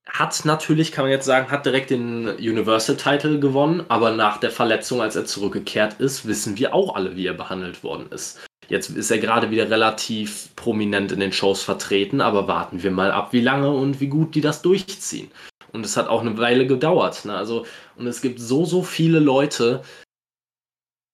hat 0.09 0.45
natürlich, 0.45 0.91
kann 0.91 1.05
man 1.05 1.11
jetzt 1.11 1.25
sagen, 1.25 1.51
hat 1.51 1.65
direkt 1.65 1.89
den 1.89 2.29
Universal-Title 2.29 3.39
gewonnen, 3.39 3.84
aber 3.89 4.11
nach 4.11 4.38
der 4.38 4.51
Verletzung, 4.51 5.01
als 5.01 5.15
er 5.15 5.25
zurückgekehrt 5.25 5.99
ist, 5.99 6.25
wissen 6.25 6.57
wir 6.57 6.73
auch 6.73 6.95
alle, 6.95 7.15
wie 7.15 7.27
er 7.27 7.34
behandelt 7.34 7.84
worden 7.84 8.07
ist. 8.11 8.39
Jetzt 8.69 8.89
ist 8.89 9.11
er 9.11 9.19
gerade 9.19 9.51
wieder 9.51 9.69
relativ 9.69 10.49
prominent 10.55 11.11
in 11.11 11.19
den 11.19 11.31
Shows 11.31 11.63
vertreten, 11.63 12.21
aber 12.21 12.47
warten 12.47 12.84
wir 12.84 12.91
mal 12.91 13.11
ab, 13.11 13.31
wie 13.31 13.41
lange 13.41 13.69
und 13.69 13.99
wie 13.99 14.07
gut 14.07 14.35
die 14.35 14.41
das 14.41 14.61
durchziehen. 14.61 15.31
Und 15.71 15.85
es 15.85 15.97
hat 15.97 16.07
auch 16.07 16.21
eine 16.21 16.38
Weile 16.38 16.67
gedauert. 16.67 17.25
Ne? 17.25 17.35
Also, 17.35 17.65
und 17.95 18.07
es 18.07 18.21
gibt 18.21 18.39
so, 18.39 18.65
so 18.65 18.84
viele 18.84 19.19
Leute, 19.19 19.84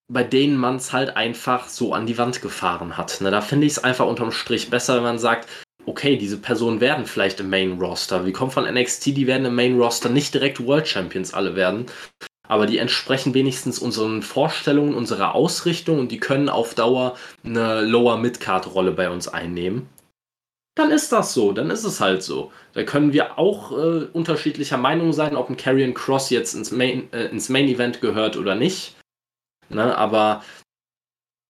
bei 0.08 0.22
denen 0.22 0.56
man 0.56 0.76
es 0.76 0.92
halt 0.92 1.16
einfach 1.16 1.68
so 1.68 1.94
an 1.94 2.06
die 2.06 2.18
Wand 2.18 2.42
gefahren 2.42 2.96
hat. 2.96 3.20
Ne, 3.20 3.30
da 3.30 3.40
finde 3.40 3.66
ich 3.66 3.72
es 3.72 3.84
einfach 3.84 4.06
unterm 4.06 4.32
Strich 4.32 4.70
besser, 4.70 4.96
wenn 4.96 5.02
man 5.02 5.18
sagt, 5.18 5.48
okay, 5.86 6.16
diese 6.16 6.38
Personen 6.38 6.80
werden 6.80 7.06
vielleicht 7.06 7.40
im 7.40 7.50
Main 7.50 7.78
Roster. 7.78 8.24
Wir 8.24 8.32
kommen 8.32 8.50
von 8.50 8.64
NXT, 8.64 9.06
die 9.06 9.26
werden 9.26 9.46
im 9.46 9.54
Main 9.54 9.78
Roster 9.78 10.08
nicht 10.08 10.34
direkt 10.34 10.64
World 10.64 10.88
Champions 10.88 11.34
alle 11.34 11.56
werden. 11.56 11.86
Aber 12.46 12.66
die 12.66 12.78
entsprechen 12.78 13.32
wenigstens 13.32 13.78
unseren 13.78 14.22
Vorstellungen, 14.22 14.94
unserer 14.94 15.34
Ausrichtung 15.34 15.98
und 15.98 16.12
die 16.12 16.20
können 16.20 16.50
auf 16.50 16.74
Dauer 16.74 17.16
eine 17.42 17.80
Lower 17.80 18.18
Midcard 18.18 18.74
Rolle 18.74 18.92
bei 18.92 19.08
uns 19.08 19.28
einnehmen. 19.28 19.88
Dann 20.76 20.90
ist 20.90 21.12
das 21.12 21.32
so, 21.32 21.52
dann 21.52 21.70
ist 21.70 21.84
es 21.84 22.00
halt 22.00 22.22
so. 22.22 22.52
Da 22.74 22.82
können 22.82 23.12
wir 23.12 23.38
auch 23.38 23.72
äh, 23.72 24.06
unterschiedlicher 24.12 24.76
Meinung 24.76 25.12
sein, 25.12 25.36
ob 25.36 25.48
ein 25.48 25.56
Karrion 25.56 25.94
Cross 25.94 26.30
jetzt 26.30 26.52
ins 26.54 26.72
Main, 26.72 27.10
äh, 27.12 27.26
ins 27.26 27.48
Main 27.48 27.68
Event 27.68 28.00
gehört 28.00 28.36
oder 28.36 28.56
nicht. 28.56 28.96
Ne? 29.74 29.96
Aber 29.96 30.42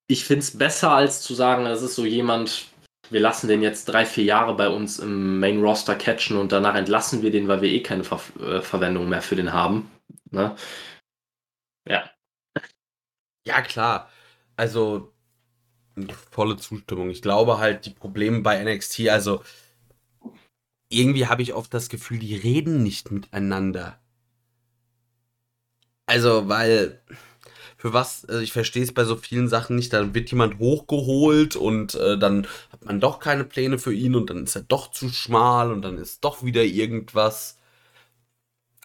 ich 0.07 0.25
finde 0.25 0.41
es 0.41 0.57
besser, 0.57 0.91
als 0.91 1.21
zu 1.21 1.33
sagen, 1.33 1.65
das 1.65 1.81
ist 1.81 1.95
so 1.95 2.05
jemand, 2.05 2.67
wir 3.09 3.19
lassen 3.19 3.47
den 3.47 3.61
jetzt 3.61 3.85
drei, 3.85 4.05
vier 4.05 4.23
Jahre 4.23 4.55
bei 4.55 4.69
uns 4.69 4.99
im 4.99 5.39
Main 5.39 5.61
Roster 5.61 5.95
catchen 5.95 6.37
und 6.37 6.51
danach 6.51 6.75
entlassen 6.75 7.21
wir 7.21 7.31
den, 7.31 7.47
weil 7.47 7.61
wir 7.61 7.69
eh 7.69 7.81
keine 7.81 8.03
Ver 8.03 8.21
äh, 8.39 8.61
Verwendung 8.61 9.09
mehr 9.09 9.21
für 9.21 9.35
den 9.35 9.53
haben. 9.53 9.91
Ne? 10.31 10.55
Ja. 11.87 12.09
Ja, 13.47 13.61
klar. 13.61 14.09
Also, 14.55 15.13
volle 16.31 16.57
Zustimmung. 16.57 17.09
Ich 17.09 17.21
glaube 17.21 17.59
halt, 17.59 17.85
die 17.85 17.91
Probleme 17.91 18.41
bei 18.41 18.63
NXT, 18.63 19.09
also 19.09 19.43
irgendwie 20.89 21.27
habe 21.27 21.41
ich 21.41 21.53
oft 21.53 21.73
das 21.73 21.89
Gefühl, 21.89 22.19
die 22.19 22.35
reden 22.35 22.83
nicht 22.83 23.11
miteinander. 23.11 23.99
Also, 26.07 26.47
weil 26.49 27.01
für 27.85 27.93
was, 27.93 28.25
also 28.25 28.41
ich 28.41 28.51
verstehe 28.51 28.81
es 28.81 28.91
bei 28.91 29.03
so 29.03 29.15
vielen 29.15 29.47
Sachen 29.47 29.75
nicht, 29.75 29.93
dann 29.93 30.15
wird 30.15 30.31
jemand 30.31 30.57
hochgeholt 30.57 31.55
und 31.55 31.93
äh, 31.93 32.17
dann 32.17 32.47
hat 32.71 32.83
man 32.83 32.99
doch 32.99 33.19
keine 33.19 33.43
Pläne 33.43 33.77
für 33.77 33.93
ihn 33.93 34.15
und 34.15 34.31
dann 34.31 34.45
ist 34.45 34.55
er 34.55 34.63
doch 34.63 34.89
zu 34.89 35.09
schmal 35.09 35.71
und 35.71 35.83
dann 35.83 35.99
ist 35.99 36.23
doch 36.23 36.43
wieder 36.43 36.63
irgendwas. 36.63 37.59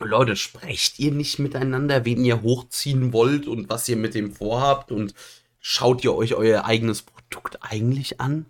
Leute, 0.01 0.37
sprecht 0.37 0.99
ihr 0.99 1.13
nicht 1.13 1.39
miteinander, 1.39 2.05
wen 2.05 2.23
ihr 2.23 2.43
hochziehen 2.43 3.15
wollt 3.15 3.47
und 3.47 3.71
was 3.71 3.89
ihr 3.89 3.97
mit 3.97 4.15
dem 4.15 4.33
vorhabt 4.33 4.93
und 4.93 5.15
schaut 5.61 6.05
ihr 6.05 6.15
euch 6.15 6.35
euer 6.35 6.67
eigenes 6.67 7.01
Produkt 7.01 7.57
eigentlich 7.63 8.21
an? 8.21 8.45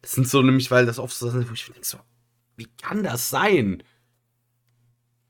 Das 0.00 0.12
sind 0.12 0.26
so 0.26 0.40
nämlich, 0.40 0.70
weil 0.70 0.86
das 0.86 0.98
oft 0.98 1.14
so 1.14 1.28
Sachen, 1.28 1.46
wo 1.46 1.52
ich 1.52 1.66
denke 1.66 1.84
so, 1.84 1.98
wie 2.56 2.68
kann 2.80 3.02
das 3.02 3.28
sein? 3.28 3.82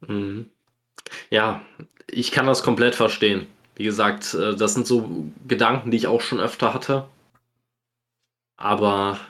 Mhm. 0.06 0.48
Ja, 1.28 1.60
ich 2.08 2.30
kann 2.30 2.46
das 2.46 2.62
komplett 2.62 2.94
verstehen. 2.94 3.48
Wie 3.78 3.84
gesagt, 3.84 4.34
äh, 4.34 4.54
das 4.56 4.74
sind 4.74 4.86
so 4.86 5.30
Gedanken, 5.46 5.90
die 5.90 5.96
ich 5.96 6.08
auch 6.08 6.20
schon 6.20 6.40
öfter 6.40 6.74
hatte. 6.74 7.08
Aber 8.58 9.20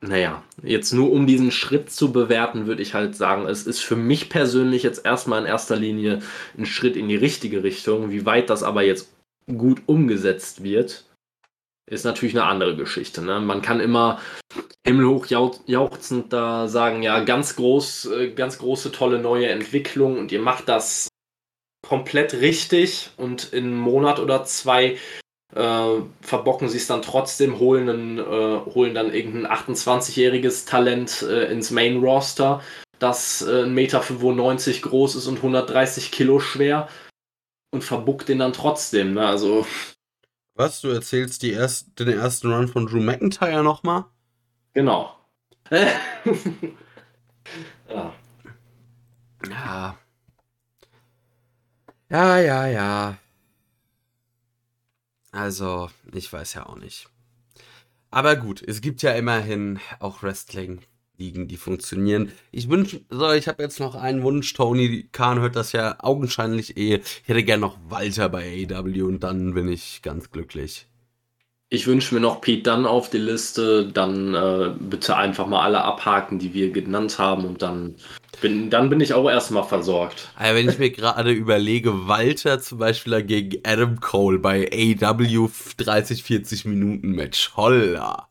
naja, 0.00 0.42
jetzt 0.62 0.92
nur 0.92 1.12
um 1.12 1.26
diesen 1.26 1.52
Schritt 1.52 1.90
zu 1.90 2.10
bewerten, 2.10 2.66
würde 2.66 2.82
ich 2.82 2.94
halt 2.94 3.14
sagen, 3.14 3.46
es 3.46 3.66
ist 3.66 3.80
für 3.80 3.94
mich 3.94 4.30
persönlich 4.30 4.82
jetzt 4.82 5.04
erstmal 5.04 5.40
in 5.40 5.46
erster 5.46 5.76
Linie 5.76 6.22
ein 6.58 6.66
Schritt 6.66 6.96
in 6.96 7.08
die 7.08 7.16
richtige 7.16 7.62
Richtung. 7.62 8.10
Wie 8.10 8.26
weit 8.26 8.50
das 8.50 8.62
aber 8.62 8.82
jetzt 8.82 9.12
gut 9.46 9.82
umgesetzt 9.86 10.64
wird, 10.64 11.04
ist 11.88 12.04
natürlich 12.04 12.34
eine 12.34 12.46
andere 12.46 12.76
Geschichte. 12.76 13.22
Ne? 13.22 13.40
Man 13.40 13.60
kann 13.60 13.78
immer 13.78 14.20
himmelhoch 14.86 15.26
jauchzend 15.26 16.32
da 16.32 16.66
sagen, 16.66 17.02
ja, 17.02 17.22
ganz 17.22 17.56
groß, 17.56 18.06
äh, 18.06 18.30
ganz 18.30 18.58
große, 18.58 18.90
tolle 18.90 19.18
neue 19.18 19.48
Entwicklung 19.48 20.18
und 20.18 20.32
ihr 20.32 20.40
macht 20.40 20.68
das 20.68 21.08
komplett 21.82 22.34
richtig 22.34 23.10
und 23.16 23.52
in 23.52 23.64
einem 23.64 23.78
Monat 23.78 24.18
oder 24.20 24.44
zwei 24.44 24.98
äh, 25.54 26.00
verbocken 26.20 26.68
sie 26.68 26.78
es 26.78 26.86
dann 26.86 27.02
trotzdem, 27.02 27.58
holen, 27.58 27.88
einen, 27.88 28.18
äh, 28.18 28.60
holen 28.72 28.94
dann 28.94 29.12
irgendein 29.12 29.50
28-jähriges 29.52 30.66
Talent 30.66 31.22
äh, 31.22 31.52
ins 31.52 31.70
Main 31.70 31.98
Roster, 31.98 32.62
das 32.98 33.42
äh, 33.42 33.64
1,95 33.64 33.68
Meter 33.68 34.00
groß 34.88 35.16
ist 35.16 35.26
und 35.26 35.36
130 35.38 36.10
Kilo 36.10 36.40
schwer 36.40 36.88
und 37.72 37.84
verbuckt 37.84 38.28
den 38.28 38.38
dann 38.38 38.52
trotzdem. 38.52 39.14
Ne? 39.14 39.26
Also. 39.26 39.66
Was? 40.54 40.80
Du 40.80 40.88
erzählst 40.88 41.42
die 41.42 41.52
erst, 41.52 41.98
den 41.98 42.08
ersten 42.08 42.52
Run 42.52 42.68
von 42.68 42.86
Drew 42.86 43.00
McIntyre 43.00 43.62
nochmal? 43.62 44.04
Genau. 44.74 45.14
ja. 47.88 48.14
Ja. 49.48 49.98
Ja, 52.12 52.38
ja, 52.38 52.66
ja. 52.68 53.18
Also, 55.30 55.90
ich 56.12 56.32
weiß 56.32 56.54
ja 56.54 56.66
auch 56.66 56.76
nicht. 56.76 57.08
Aber 58.10 58.36
gut, 58.36 58.62
es 58.62 58.80
gibt 58.80 59.02
ja 59.02 59.12
immerhin 59.12 59.80
auch 60.00 60.22
Wrestling-Ligen, 60.22 61.48
die 61.48 61.56
funktionieren. 61.56 62.32
Ich 62.52 62.68
wünsche, 62.68 63.02
so, 63.10 63.32
ich 63.32 63.48
habe 63.48 63.62
jetzt 63.62 63.80
noch 63.80 63.94
einen 63.94 64.22
Wunsch. 64.22 64.52
Tony 64.54 65.08
Khan 65.12 65.40
hört 65.40 65.56
das 65.56 65.72
ja 65.72 65.96
augenscheinlich 66.00 66.76
eh. 66.76 66.96
Ich 66.96 67.28
hätte 67.28 67.44
gern 67.44 67.60
noch 67.60 67.78
Walter 67.88 68.28
bei 68.28 68.66
AW 68.70 69.02
und 69.02 69.20
dann 69.20 69.54
bin 69.54 69.68
ich 69.68 70.02
ganz 70.02 70.30
glücklich. 70.30 70.88
Ich 71.72 71.86
wünsche 71.86 72.14
mir 72.14 72.20
noch 72.20 72.42
Pete 72.42 72.64
Dunn 72.64 72.84
auf 72.84 73.08
die 73.08 73.16
Liste. 73.16 73.86
Dann 73.86 74.34
äh, 74.34 74.74
bitte 74.78 75.16
einfach 75.16 75.46
mal 75.46 75.62
alle 75.62 75.82
abhaken, 75.82 76.38
die 76.38 76.52
wir 76.52 76.70
genannt 76.70 77.18
haben. 77.18 77.46
Und 77.46 77.62
dann 77.62 77.94
bin, 78.42 78.68
dann 78.68 78.90
bin 78.90 79.00
ich 79.00 79.14
auch 79.14 79.26
erstmal 79.26 79.64
versorgt. 79.64 80.28
Also 80.36 80.54
wenn 80.54 80.68
ich 80.68 80.78
mir 80.78 80.90
gerade 80.90 81.30
überlege, 81.32 82.06
Walter 82.06 82.60
zum 82.60 82.76
Beispiel 82.76 83.22
gegen 83.22 83.62
Adam 83.64 84.00
Cole 84.00 84.38
bei 84.38 84.68
AW 84.70 85.48
30, 85.78 86.22
40 86.22 86.66
Minuten 86.66 87.12
Match. 87.12 87.52
Holla. 87.56 88.28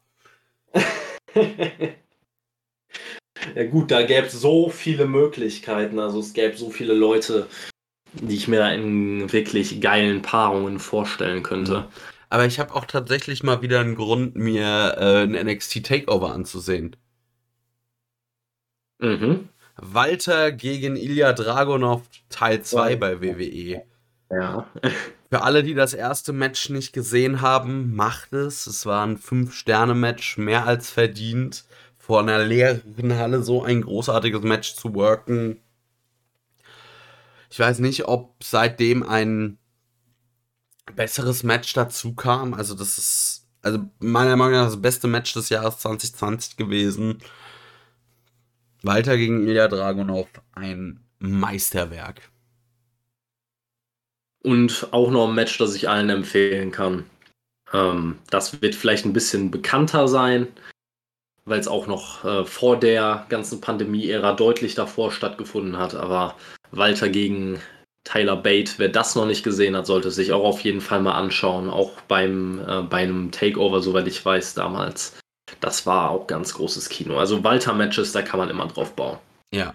ja 3.55 3.63
gut, 3.71 3.89
da 3.89 4.03
gäbe 4.03 4.27
es 4.27 4.33
so 4.33 4.69
viele 4.69 5.07
Möglichkeiten. 5.07 5.97
Also 5.97 6.19
es 6.19 6.33
gäbe 6.33 6.55
so 6.57 6.69
viele 6.69 6.93
Leute, 6.93 7.47
die 8.13 8.35
ich 8.35 8.47
mir 8.47 8.71
in 8.71 9.33
wirklich 9.33 9.81
geilen 9.81 10.21
Paarungen 10.21 10.77
vorstellen 10.77 11.41
könnte. 11.41 11.79
Mhm. 11.79 11.85
Aber 12.31 12.45
ich 12.45 12.59
habe 12.59 12.73
auch 12.73 12.85
tatsächlich 12.85 13.43
mal 13.43 13.61
wieder 13.61 13.81
einen 13.81 13.95
Grund, 13.95 14.37
mir 14.37 14.95
äh, 14.97 15.23
ein 15.23 15.31
NXT 15.31 15.85
Takeover 15.85 16.31
anzusehen. 16.33 16.95
Mhm. 18.99 19.49
Walter 19.75 20.53
gegen 20.53 20.95
Ilya 20.95 21.33
Dragunov 21.33 22.03
Teil 22.29 22.61
2 22.61 22.95
bei 22.95 23.21
WWE. 23.21 23.83
Ja. 24.29 24.65
Für 25.29 25.41
alle, 25.41 25.61
die 25.61 25.73
das 25.73 25.93
erste 25.93 26.31
Match 26.31 26.69
nicht 26.69 26.93
gesehen 26.93 27.41
haben, 27.41 27.93
macht 27.95 28.31
es. 28.31 28.65
Es 28.65 28.85
war 28.85 29.05
ein 29.05 29.17
5-Sterne-Match, 29.17 30.37
mehr 30.37 30.65
als 30.65 30.89
verdient. 30.89 31.65
Vor 31.97 32.21
einer 32.21 32.45
leeren 32.45 33.17
Halle 33.17 33.43
so 33.43 33.61
ein 33.63 33.81
großartiges 33.81 34.41
Match 34.43 34.75
zu 34.75 34.95
worken. 34.95 35.59
Ich 37.49 37.59
weiß 37.59 37.79
nicht, 37.79 38.05
ob 38.05 38.41
seitdem 38.41 39.03
ein 39.03 39.57
besseres 40.95 41.43
Match 41.43 41.73
dazu 41.73 42.13
kam. 42.13 42.53
Also, 42.53 42.75
das 42.75 42.97
ist, 42.97 43.47
also 43.61 43.79
meiner 43.99 44.35
Meinung 44.35 44.53
nach 44.53 44.65
das 44.65 44.81
beste 44.81 45.07
Match 45.07 45.33
des 45.33 45.49
Jahres 45.49 45.79
2020 45.79 46.57
gewesen. 46.57 47.19
Walter 48.83 49.17
gegen 49.17 49.47
Ilya 49.47 49.67
Dragunov, 49.67 50.27
ein 50.53 51.03
Meisterwerk. 51.19 52.31
Und 54.43 54.87
auch 54.91 55.11
noch 55.11 55.27
ein 55.27 55.35
Match, 55.35 55.57
das 55.59 55.75
ich 55.75 55.87
allen 55.87 56.09
empfehlen 56.09 56.71
kann. 56.71 57.05
Ähm, 57.73 58.17
das 58.29 58.61
wird 58.61 58.75
vielleicht 58.75 59.05
ein 59.05 59.13
bisschen 59.13 59.51
bekannter 59.51 60.07
sein, 60.07 60.47
weil 61.45 61.59
es 61.59 61.67
auch 61.67 61.85
noch 61.85 62.25
äh, 62.25 62.45
vor 62.45 62.79
der 62.79 63.25
ganzen 63.29 63.61
Pandemie-Ära 63.61 64.33
deutlich 64.33 64.73
davor 64.73 65.11
stattgefunden 65.11 65.77
hat. 65.77 65.93
Aber 65.93 66.35
Walter 66.71 67.09
gegen 67.09 67.59
Tyler 68.03 68.35
Bate, 68.35 68.73
wer 68.77 68.89
das 68.89 69.15
noch 69.15 69.25
nicht 69.25 69.43
gesehen 69.43 69.75
hat, 69.75 69.85
sollte 69.85 70.11
sich 70.11 70.31
auch 70.31 70.43
auf 70.43 70.61
jeden 70.61 70.81
Fall 70.81 71.01
mal 71.01 71.13
anschauen. 71.13 71.69
Auch 71.69 71.91
beim, 72.07 72.59
äh, 72.67 72.81
bei 72.81 73.03
einem 73.03 73.31
Takeover, 73.31 73.81
soweit 73.81 74.07
ich 74.07 74.23
weiß, 74.23 74.53
damals. 74.55 75.17
Das 75.59 75.85
war 75.85 76.09
auch 76.09 76.27
ganz 76.27 76.53
großes 76.53 76.89
Kino. 76.89 77.17
Also 77.17 77.43
Walter-Matches, 77.43 78.11
da 78.11 78.21
kann 78.21 78.39
man 78.39 78.49
immer 78.49 78.67
drauf 78.67 78.95
bauen. 78.95 79.17
Ja. 79.53 79.73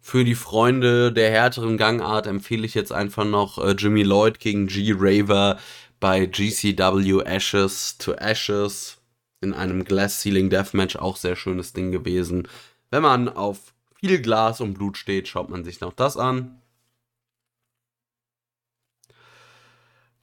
Für 0.00 0.24
die 0.24 0.34
Freunde 0.34 1.12
der 1.12 1.30
härteren 1.30 1.76
Gangart 1.76 2.26
empfehle 2.26 2.66
ich 2.66 2.74
jetzt 2.74 2.92
einfach 2.92 3.24
noch 3.24 3.58
äh, 3.58 3.72
Jimmy 3.72 4.02
Lloyd 4.02 4.40
gegen 4.40 4.66
G. 4.66 4.94
Raver 4.98 5.58
bei 6.00 6.26
GCW 6.26 7.22
Ashes 7.22 7.98
to 7.98 8.14
Ashes 8.14 8.98
in 9.40 9.54
einem 9.54 9.84
Glass 9.84 10.20
Ceiling 10.20 10.50
Deathmatch. 10.50 10.96
Auch 10.96 11.16
sehr 11.16 11.36
schönes 11.36 11.72
Ding 11.72 11.92
gewesen. 11.92 12.48
Wenn 12.90 13.02
man 13.02 13.28
auf 13.28 13.72
viel 14.02 14.20
Glas 14.20 14.60
und 14.60 14.74
Blut 14.74 14.96
steht, 14.96 15.28
schaut 15.28 15.48
man 15.48 15.62
sich 15.62 15.80
noch 15.80 15.92
das 15.92 16.16
an. 16.16 16.60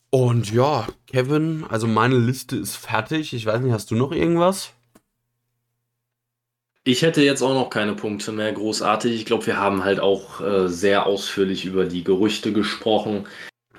Und 0.09 0.51
ja, 0.51 0.87
Kevin, 1.07 1.65
also 1.69 1.87
meine 1.87 2.17
Liste 2.17 2.57
ist 2.57 2.75
fertig. 2.75 3.33
Ich 3.33 3.45
weiß 3.45 3.61
nicht, 3.61 3.71
hast 3.71 3.89
du 3.91 3.95
noch 3.95 4.11
irgendwas? 4.11 4.73
Ich 6.83 7.03
hätte 7.03 7.21
jetzt 7.21 7.41
auch 7.41 7.53
noch 7.53 7.69
keine 7.69 7.93
Punkte 7.93 8.31
mehr 8.31 8.51
großartig. 8.51 9.13
Ich 9.13 9.25
glaube, 9.25 9.45
wir 9.45 9.57
haben 9.57 9.83
halt 9.83 9.99
auch 9.99 10.41
äh, 10.41 10.67
sehr 10.67 11.05
ausführlich 11.05 11.65
über 11.65 11.85
die 11.85 12.03
Gerüchte 12.03 12.51
gesprochen. 12.51 13.27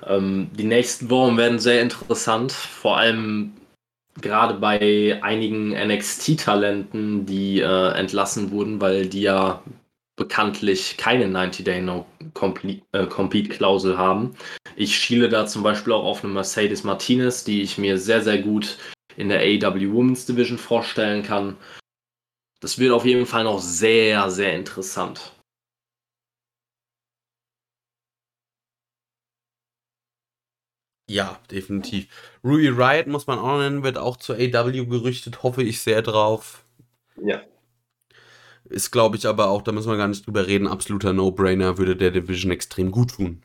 Ähm, 0.05 0.49
die 0.57 0.63
nächsten 0.63 1.09
Wochen 1.09 1.37
werden 1.37 1.59
sehr 1.59 1.81
interessant, 1.81 2.53
vor 2.53 2.97
allem 2.97 3.53
gerade 4.19 4.55
bei 4.55 5.19
einigen 5.21 5.71
NXT-Talenten, 5.71 7.25
die 7.25 7.59
äh, 7.59 7.91
entlassen 7.93 8.51
wurden, 8.51 8.81
weil 8.81 9.07
die 9.07 9.21
ja 9.21 9.61
bekanntlich 10.21 10.97
keine 10.97 11.25
90-Day-No-Compete-Klausel 11.25 13.93
äh, 13.93 13.97
haben. 13.97 14.35
Ich 14.75 14.95
schiele 14.95 15.29
da 15.29 15.47
zum 15.47 15.63
Beispiel 15.63 15.93
auch 15.93 16.03
auf 16.03 16.23
eine 16.23 16.31
Mercedes 16.31 16.83
Martinez, 16.83 17.43
die 17.43 17.63
ich 17.63 17.79
mir 17.79 17.97
sehr, 17.97 18.21
sehr 18.21 18.37
gut 18.37 18.77
in 19.17 19.29
der 19.29 19.39
AEW 19.39 19.91
Women's 19.91 20.27
Division 20.27 20.59
vorstellen 20.59 21.23
kann. 21.23 21.57
Das 22.59 22.77
wird 22.77 22.91
auf 22.91 23.03
jeden 23.03 23.25
Fall 23.25 23.45
noch 23.45 23.59
sehr, 23.59 24.29
sehr 24.29 24.55
interessant. 24.55 25.33
Ja, 31.09 31.39
definitiv. 31.49 32.07
Ruby 32.43 32.69
Riot 32.69 33.07
muss 33.07 33.25
man 33.25 33.39
auch 33.39 33.57
nennen, 33.57 33.81
wird 33.81 33.97
auch 33.97 34.17
zur 34.17 34.35
AW 34.35 34.85
gerüchtet, 34.85 35.41
hoffe 35.41 35.63
ich 35.63 35.81
sehr 35.81 36.03
drauf. 36.03 36.63
Ja. 37.17 37.41
Ist, 38.71 38.91
glaube 38.91 39.17
ich, 39.17 39.27
aber 39.27 39.49
auch, 39.49 39.61
da 39.61 39.71
müssen 39.71 39.89
wir 39.89 39.97
gar 39.97 40.07
nicht 40.07 40.25
drüber 40.25 40.47
reden, 40.47 40.67
absoluter 40.67 41.11
No-Brainer, 41.11 41.77
würde 41.77 41.95
der 41.95 42.11
Division 42.11 42.51
extrem 42.51 42.91
gut 42.91 43.15
tun. 43.15 43.43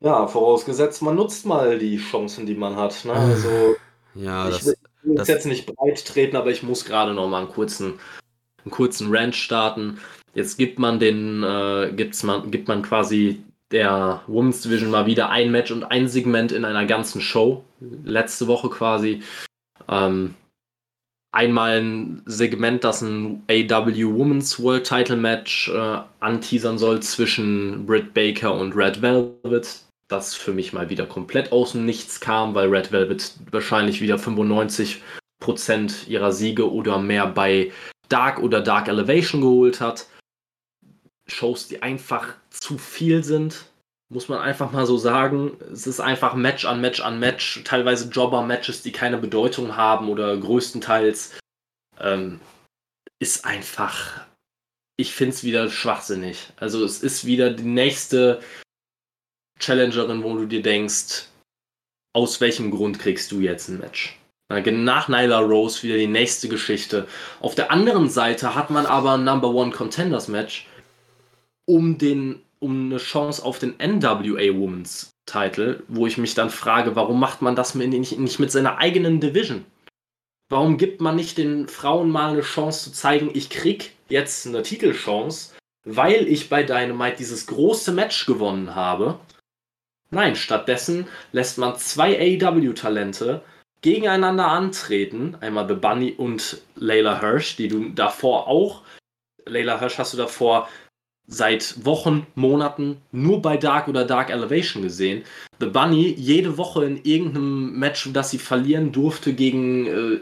Ja, 0.00 0.26
vorausgesetzt, 0.26 1.00
man 1.02 1.14
nutzt 1.14 1.46
mal 1.46 1.78
die 1.78 1.96
Chancen, 1.96 2.44
die 2.44 2.56
man 2.56 2.74
hat. 2.74 3.04
Ne? 3.04 3.12
Also, 3.12 3.76
ja, 4.16 4.48
ich 4.48 4.56
das, 4.56 4.66
will 4.66 5.14
das, 5.14 5.28
jetzt 5.28 5.46
nicht 5.46 5.66
breit 5.66 6.04
treten, 6.04 6.36
aber 6.36 6.50
ich 6.50 6.64
muss 6.64 6.84
gerade 6.84 7.14
noch 7.14 7.28
mal 7.28 7.38
einen 7.38 7.50
kurzen, 7.50 8.00
einen 8.64 8.72
kurzen 8.72 9.14
Rant 9.14 9.36
starten. 9.36 9.98
Jetzt 10.34 10.58
gibt 10.58 10.80
man 10.80 10.98
den, 10.98 11.44
äh, 11.44 11.92
gibt's 11.94 12.24
man, 12.24 12.50
gibt 12.50 12.66
man 12.66 12.82
quasi 12.82 13.42
der 13.70 14.22
Women's 14.26 14.62
Division 14.62 14.90
mal 14.90 15.06
wieder 15.06 15.30
ein 15.30 15.52
Match 15.52 15.70
und 15.70 15.84
ein 15.84 16.08
Segment 16.08 16.50
in 16.50 16.64
einer 16.64 16.84
ganzen 16.84 17.20
Show. 17.20 17.64
Letzte 18.04 18.48
Woche 18.48 18.70
quasi. 18.70 19.22
Ähm, 19.88 20.34
einmal 21.32 21.80
ein 21.80 22.22
Segment, 22.26 22.84
das 22.84 23.02
ein 23.02 23.42
AW 23.48 24.04
Women's 24.04 24.62
World 24.62 24.86
Title 24.86 25.16
Match 25.16 25.68
äh, 25.68 25.98
anteasern 26.20 26.78
soll 26.78 27.00
zwischen 27.00 27.84
Britt 27.86 28.14
Baker 28.14 28.54
und 28.54 28.76
Red 28.76 29.02
Velvet 29.02 29.82
das 30.12 30.34
für 30.34 30.52
mich 30.52 30.72
mal 30.72 30.90
wieder 30.90 31.06
komplett 31.06 31.50
aus 31.52 31.72
dem 31.72 31.86
Nichts 31.86 32.20
kam, 32.20 32.54
weil 32.54 32.68
Red 32.68 32.92
Velvet 32.92 33.32
wahrscheinlich 33.50 34.00
wieder 34.00 34.16
95% 34.16 35.00
ihrer 36.06 36.32
Siege 36.32 36.70
oder 36.70 36.98
mehr 36.98 37.26
bei 37.26 37.72
Dark 38.08 38.38
oder 38.38 38.60
Dark 38.60 38.88
Elevation 38.88 39.40
geholt 39.40 39.80
hat. 39.80 40.06
Shows, 41.26 41.68
die 41.68 41.82
einfach 41.82 42.34
zu 42.50 42.76
viel 42.76 43.24
sind, 43.24 43.64
muss 44.12 44.28
man 44.28 44.40
einfach 44.40 44.72
mal 44.72 44.86
so 44.86 44.98
sagen. 44.98 45.56
Es 45.72 45.86
ist 45.86 46.00
einfach 46.00 46.34
Match 46.34 46.66
an 46.66 46.80
Match 46.80 47.00
an 47.00 47.18
Match, 47.18 47.62
teilweise 47.64 48.10
Jobber-Matches, 48.10 48.82
die 48.82 48.92
keine 48.92 49.16
Bedeutung 49.16 49.76
haben 49.76 50.08
oder 50.08 50.36
größtenteils 50.36 51.32
ähm, 51.98 52.40
ist 53.18 53.46
einfach. 53.46 54.26
Ich 54.98 55.14
finde 55.14 55.34
es 55.34 55.44
wieder 55.44 55.70
schwachsinnig. 55.70 56.48
Also 56.56 56.84
es 56.84 57.02
ist 57.02 57.24
wieder 57.24 57.50
die 57.50 57.62
nächste 57.62 58.40
Challengerin, 59.58 60.22
wo 60.22 60.36
du 60.36 60.46
dir 60.46 60.62
denkst, 60.62 61.28
aus 62.14 62.40
welchem 62.42 62.70
Grund 62.70 62.98
kriegst 62.98 63.32
du 63.32 63.40
jetzt 63.40 63.68
ein 63.68 63.78
Match? 63.78 64.18
Nach 64.50 65.08
Nyla 65.08 65.38
Rose 65.38 65.82
wieder 65.82 65.96
die 65.96 66.06
nächste 66.06 66.46
Geschichte. 66.46 67.08
Auf 67.40 67.54
der 67.54 67.70
anderen 67.70 68.10
Seite 68.10 68.54
hat 68.54 68.68
man 68.68 68.84
aber 68.84 69.14
ein 69.14 69.24
Number 69.24 69.48
One 69.48 69.70
Contenders 69.70 70.28
Match 70.28 70.66
um 71.64 71.96
den 71.96 72.42
um 72.62 72.86
eine 72.86 72.98
Chance 72.98 73.44
auf 73.44 73.58
den 73.58 73.74
NWA 73.78 74.58
Women's 74.58 75.10
Title, 75.26 75.82
wo 75.88 76.06
ich 76.06 76.18
mich 76.18 76.34
dann 76.34 76.50
frage, 76.50 76.96
warum 76.96 77.20
macht 77.20 77.42
man 77.42 77.56
das 77.56 77.74
nicht, 77.74 78.18
nicht 78.18 78.38
mit 78.38 78.50
seiner 78.50 78.78
eigenen 78.78 79.20
Division? 79.20 79.64
Warum 80.48 80.76
gibt 80.76 81.00
man 81.00 81.16
nicht 81.16 81.38
den 81.38 81.68
Frauen 81.68 82.10
mal 82.10 82.32
eine 82.32 82.42
Chance 82.42 82.84
zu 82.84 82.92
zeigen, 82.92 83.30
ich 83.32 83.48
krieg 83.48 83.92
jetzt 84.08 84.46
eine 84.46 84.62
Titelchance, 84.62 85.54
weil 85.84 86.28
ich 86.28 86.48
bei 86.48 86.62
Dynamite 86.62 87.16
dieses 87.16 87.46
große 87.46 87.92
Match 87.92 88.26
gewonnen 88.26 88.74
habe? 88.74 89.18
Nein, 90.10 90.36
stattdessen 90.36 91.06
lässt 91.32 91.56
man 91.56 91.76
zwei 91.76 92.18
AEW-Talente 92.18 93.42
gegeneinander 93.80 94.46
antreten. 94.46 95.36
Einmal 95.40 95.66
The 95.66 95.74
Bunny 95.74 96.12
und 96.12 96.60
Layla 96.76 97.20
Hirsch, 97.20 97.56
die 97.56 97.68
du 97.68 97.88
davor 97.88 98.46
auch. 98.46 98.82
Layla 99.46 99.80
Hirsch 99.80 99.98
hast 99.98 100.12
du 100.12 100.18
davor 100.18 100.68
seit 101.32 101.84
Wochen, 101.84 102.26
Monaten 102.34 102.98
nur 103.10 103.40
bei 103.40 103.56
Dark 103.56 103.88
oder 103.88 104.04
Dark 104.04 104.30
Elevation 104.30 104.82
gesehen. 104.82 105.24
The 105.60 105.66
Bunny 105.66 106.14
jede 106.18 106.58
Woche 106.58 106.84
in 106.84 107.02
irgendeinem 107.04 107.78
Match, 107.78 108.10
das 108.12 108.30
sie 108.30 108.38
verlieren 108.38 108.92
durfte 108.92 109.32
gegen 109.32 109.86
äh, 109.86 110.20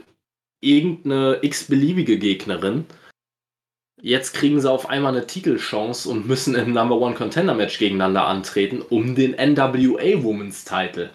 irgendeine 0.60 1.38
x-beliebige 1.42 2.18
Gegnerin. 2.18 2.86
Jetzt 4.02 4.32
kriegen 4.32 4.60
sie 4.60 4.70
auf 4.70 4.88
einmal 4.88 5.14
eine 5.14 5.26
Titelchance 5.26 6.08
und 6.08 6.26
müssen 6.26 6.54
im 6.54 6.72
Number 6.72 6.98
One 6.98 7.14
Contender 7.14 7.54
Match 7.54 7.78
gegeneinander 7.78 8.26
antreten 8.26 8.80
um 8.80 9.14
den 9.14 9.32
NWA 9.32 10.22
Women's 10.22 10.64
Title. 10.64 11.10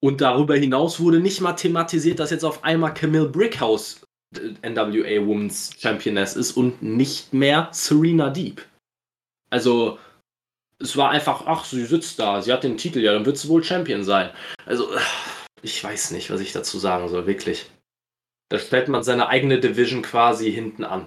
Und 0.00 0.20
darüber 0.20 0.54
hinaus 0.54 1.00
wurde 1.00 1.18
nicht 1.18 1.40
mal 1.40 1.54
thematisiert, 1.54 2.18
dass 2.18 2.30
jetzt 2.30 2.44
auf 2.44 2.62
einmal 2.62 2.94
Camille 2.94 3.28
Brickhouse 3.28 4.03
NWA 4.62 5.26
Women's 5.26 5.70
Championess 5.78 6.36
ist 6.36 6.52
und 6.52 6.82
nicht 6.82 7.32
mehr 7.32 7.68
Serena 7.72 8.30
Deep. 8.30 8.64
Also, 9.50 9.98
es 10.78 10.96
war 10.96 11.10
einfach, 11.10 11.46
ach, 11.46 11.64
sie 11.64 11.84
sitzt 11.84 12.18
da, 12.18 12.42
sie 12.42 12.52
hat 12.52 12.64
den 12.64 12.76
Titel, 12.76 13.00
ja, 13.00 13.12
dann 13.12 13.26
wird 13.26 13.38
sie 13.38 13.48
wohl 13.48 13.62
Champion 13.62 14.04
sein. 14.04 14.30
Also, 14.66 14.88
ich 15.62 15.82
weiß 15.82 16.10
nicht, 16.10 16.30
was 16.30 16.40
ich 16.40 16.52
dazu 16.52 16.78
sagen 16.78 17.08
soll, 17.08 17.26
wirklich. 17.26 17.70
Da 18.50 18.58
stellt 18.58 18.88
man 18.88 19.02
seine 19.02 19.28
eigene 19.28 19.60
Division 19.60 20.02
quasi 20.02 20.52
hinten 20.52 20.84
an. 20.84 21.06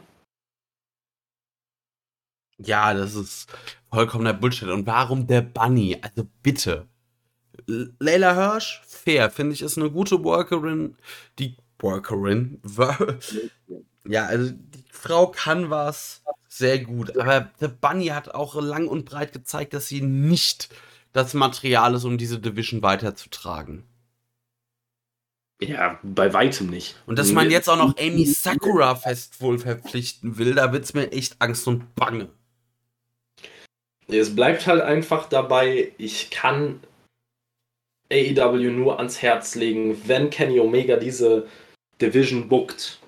Ja, 2.58 2.94
das 2.94 3.14
ist 3.16 3.48
vollkommener 3.92 4.34
Bullshit. 4.34 4.70
Und 4.70 4.88
warum 4.88 5.28
der 5.28 5.42
Bunny? 5.42 5.98
Also 6.02 6.28
bitte. 6.42 6.88
Leila 8.00 8.34
Hirsch, 8.34 8.82
fair, 8.88 9.30
finde 9.30 9.54
ich, 9.54 9.62
ist 9.62 9.78
eine 9.78 9.92
gute 9.92 10.24
Workerin, 10.24 10.98
die 11.38 11.56
Workerin. 11.80 12.62
ja, 14.06 14.26
also 14.26 14.52
die 14.52 14.84
Frau 14.92 15.28
kann 15.28 15.70
was 15.70 16.24
sehr 16.48 16.80
gut, 16.80 17.18
aber 17.18 17.52
The 17.60 17.68
Bunny 17.68 18.08
hat 18.08 18.34
auch 18.34 18.56
lang 18.56 18.88
und 18.88 19.06
breit 19.06 19.34
gezeigt, 19.34 19.74
dass 19.74 19.88
sie 19.88 20.02
nicht 20.02 20.70
das 21.14 21.34
Material 21.34 21.96
ist, 21.96 22.04
um 22.04 22.18
diese 22.18 22.40
Division 22.40 22.82
weiterzutragen. 22.82 23.84
Ja, 25.60 26.00
bei 26.04 26.34
weitem 26.34 26.70
nicht. 26.70 26.96
Und 27.08 27.18
dass 27.18 27.32
man 27.32 27.50
jetzt 27.50 27.68
auch 27.68 27.78
noch 27.78 27.98
Amy 28.00 28.26
Sakura 28.26 28.96
fest 28.96 29.42
wohl 29.42 29.58
verpflichten 29.58 30.38
will, 30.38 30.54
da 30.54 30.72
wird's 30.72 30.94
mir 30.94 31.12
echt 31.12 31.38
Angst 31.40 31.68
und 31.68 31.96
Bange. 31.96 32.30
Es 34.08 34.36
bleibt 34.36 34.68
halt 34.68 34.82
einfach 34.82 35.28
dabei, 35.28 35.92
ich 35.98 36.30
kann 36.30 36.80
AEW 38.12 38.72
nur 38.72 39.00
ans 39.00 39.22
Herz 39.22 39.56
legen, 39.56 40.02
wenn 40.06 40.30
Kenny 40.30 40.60
Omega 40.60 40.96
diese 40.96 41.48
Division 42.02 42.48
bookt, 42.48 43.00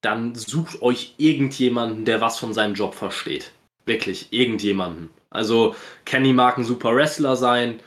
dann 0.00 0.34
sucht 0.34 0.80
euch 0.82 1.14
irgendjemanden, 1.18 2.04
der 2.04 2.20
was 2.20 2.38
von 2.38 2.54
seinem 2.54 2.74
Job 2.74 2.94
versteht. 2.94 3.52
Wirklich, 3.84 4.32
irgendjemanden. 4.32 5.10
Also, 5.30 5.74
Kenny 6.04 6.32
mag 6.32 6.58
ein 6.58 6.64
super 6.64 6.94
Wrestler 6.94 7.36
sein, 7.36 7.80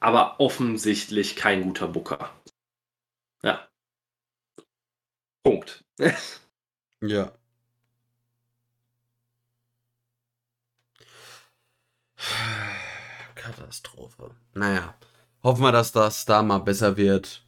aber 0.00 0.40
offensichtlich 0.40 1.36
kein 1.36 1.62
guter 1.62 1.88
Booker. 1.88 2.30
Ja. 3.42 3.68
Punkt. 5.42 5.84
ja. 7.00 7.32
Katastrophe. 13.34 14.30
Naja, 14.54 14.94
hoffen 15.42 15.62
wir, 15.62 15.72
dass 15.72 15.92
das 15.92 16.24
da 16.24 16.42
mal 16.42 16.58
besser 16.58 16.96
wird. 16.96 17.44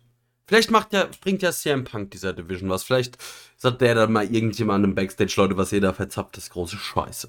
Vielleicht 0.50 0.72
macht 0.72 0.92
ja, 0.92 1.08
bringt 1.20 1.42
ja 1.42 1.52
CM 1.52 1.84
Punk 1.84 2.10
dieser 2.10 2.32
Division 2.32 2.68
was. 2.70 2.82
Vielleicht 2.82 3.18
sagt 3.56 3.80
der 3.82 3.94
dann 3.94 4.12
mal 4.12 4.24
irgendjemandem 4.24 4.96
Backstage, 4.96 5.34
Leute, 5.36 5.56
was 5.56 5.70
ihr 5.70 5.80
da 5.80 5.92
verzapft, 5.92 6.36
ist 6.38 6.50
große 6.50 6.76
Scheiße. 6.76 7.28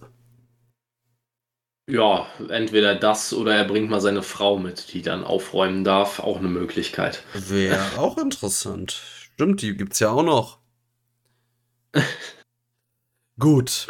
Ja, 1.88 2.26
entweder 2.50 2.96
das 2.96 3.32
oder 3.32 3.54
er 3.54 3.66
bringt 3.66 3.92
mal 3.92 4.02
seine 4.02 4.24
Frau 4.24 4.58
mit, 4.58 4.92
die 4.94 5.04
dann 5.04 5.24
aufräumen 5.24 5.84
darf. 5.84 6.18
Auch 6.20 6.40
eine 6.40 6.48
Möglichkeit. 6.48 7.24
Wäre 7.36 7.86
auch 8.00 8.18
interessant. 8.18 9.00
Stimmt, 9.36 9.62
die 9.62 9.78
gibt's 9.78 10.00
ja 10.00 10.10
auch 10.10 10.24
noch. 10.24 10.58
Gut. 13.38 13.86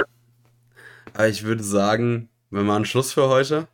Aber 1.13 1.29
ich 1.29 1.43
würde 1.43 1.63
sagen, 1.63 2.27
wir 2.49 2.63
machen 2.63 2.83
Schluss 2.83 3.13
für 3.13 3.29
heute. 3.29 3.69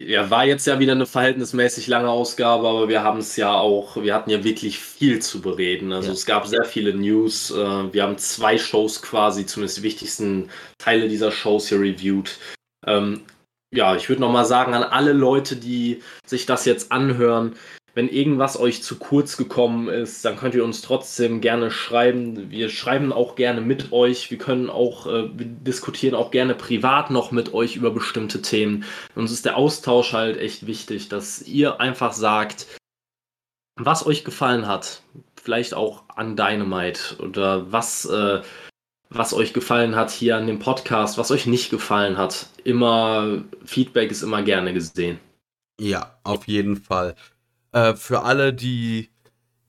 Ja, 0.00 0.30
war 0.30 0.44
jetzt 0.44 0.66
ja 0.66 0.80
wieder 0.80 0.92
eine 0.92 1.06
verhältnismäßig 1.06 1.86
lange 1.86 2.08
Ausgabe, 2.08 2.66
aber 2.66 2.88
wir 2.88 3.04
haben 3.04 3.20
es 3.20 3.36
ja 3.36 3.54
auch, 3.54 3.96
wir 3.96 4.14
hatten 4.14 4.30
ja 4.30 4.42
wirklich 4.42 4.80
viel 4.80 5.20
zu 5.20 5.40
bereden. 5.40 5.92
Also 5.92 6.08
ja. 6.08 6.14
es 6.14 6.26
gab 6.26 6.46
sehr 6.48 6.64
viele 6.64 6.92
News. 6.92 7.52
Äh, 7.52 7.92
wir 7.92 8.02
haben 8.02 8.18
zwei 8.18 8.58
Shows 8.58 9.00
quasi, 9.00 9.46
zumindest 9.46 9.78
die 9.78 9.82
wichtigsten 9.84 10.50
Teile 10.78 11.08
dieser 11.08 11.30
Shows 11.30 11.68
hier 11.68 11.78
reviewed. 11.78 12.36
Ähm, 12.84 13.22
ja, 13.72 13.94
ich 13.94 14.08
würde 14.08 14.22
nochmal 14.22 14.44
sagen 14.44 14.74
an 14.74 14.82
alle 14.82 15.12
Leute, 15.12 15.54
die 15.54 16.02
sich 16.24 16.46
das 16.46 16.64
jetzt 16.64 16.90
anhören, 16.90 17.54
wenn 17.96 18.10
irgendwas 18.10 18.60
euch 18.60 18.82
zu 18.82 18.98
kurz 18.98 19.38
gekommen 19.38 19.88
ist, 19.88 20.22
dann 20.22 20.36
könnt 20.36 20.54
ihr 20.54 20.64
uns 20.64 20.82
trotzdem 20.82 21.40
gerne 21.40 21.70
schreiben. 21.70 22.50
Wir 22.50 22.68
schreiben 22.68 23.10
auch 23.10 23.36
gerne 23.36 23.62
mit 23.62 23.90
euch. 23.90 24.30
Wir 24.30 24.36
können 24.36 24.68
auch, 24.68 25.06
äh, 25.06 25.30
wir 25.32 25.46
diskutieren 25.46 26.14
auch 26.14 26.30
gerne 26.30 26.54
privat 26.54 27.10
noch 27.10 27.30
mit 27.30 27.54
euch 27.54 27.74
über 27.74 27.90
bestimmte 27.90 28.42
Themen. 28.42 28.84
Uns 29.14 29.32
ist 29.32 29.46
der 29.46 29.56
Austausch 29.56 30.12
halt 30.12 30.36
echt 30.36 30.66
wichtig, 30.66 31.08
dass 31.08 31.40
ihr 31.40 31.80
einfach 31.80 32.12
sagt, 32.12 32.66
was 33.76 34.04
euch 34.04 34.26
gefallen 34.26 34.66
hat. 34.66 35.00
Vielleicht 35.42 35.72
auch 35.72 36.04
an 36.14 36.36
Dynamite 36.36 37.16
oder 37.18 37.72
was, 37.72 38.04
äh, 38.04 38.42
was 39.08 39.32
euch 39.32 39.54
gefallen 39.54 39.96
hat 39.96 40.10
hier 40.10 40.36
an 40.36 40.46
dem 40.46 40.58
Podcast, 40.58 41.16
was 41.16 41.30
euch 41.30 41.46
nicht 41.46 41.70
gefallen 41.70 42.18
hat. 42.18 42.50
Immer, 42.62 43.42
Feedback 43.64 44.10
ist 44.10 44.20
immer 44.20 44.42
gerne 44.42 44.74
gesehen. 44.74 45.18
Ja, 45.80 46.18
auf 46.24 46.46
jeden 46.46 46.76
Fall. 46.76 47.14
Äh, 47.76 47.94
für 47.96 48.22
alle, 48.22 48.54
die 48.54 49.10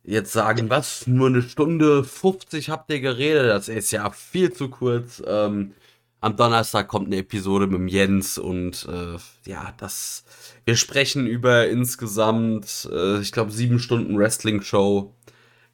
jetzt 0.04 0.32
sagen, 0.32 0.70
was, 0.70 1.08
nur 1.08 1.28
eine 1.28 1.42
Stunde 1.42 2.06
50 2.06 2.70
habt 2.70 2.90
ihr 2.92 3.02
geredet, 3.02 3.50
das 3.50 3.68
ist 3.68 3.92
ja 3.92 4.10
viel 4.12 4.54
zu 4.54 4.70
kurz. 4.70 5.22
Ähm, 5.28 5.74
am 6.22 6.38
Donnerstag 6.38 6.88
kommt 6.88 7.08
eine 7.08 7.18
Episode 7.18 7.68
mit 7.68 7.80
dem 7.80 7.88
Jens 7.90 8.38
und 8.38 8.88
äh, 8.90 9.18
ja, 9.50 9.74
das. 9.78 10.24
Wir 10.66 10.78
sprechen 10.78 11.28
über 11.28 11.68
insgesamt, 11.68 12.90
äh, 12.92 13.20
ich 13.20 13.32
glaube, 13.34 13.52
sieben 13.52 13.80
Stunden 13.80 14.18
Wrestling-Show. 14.18 15.14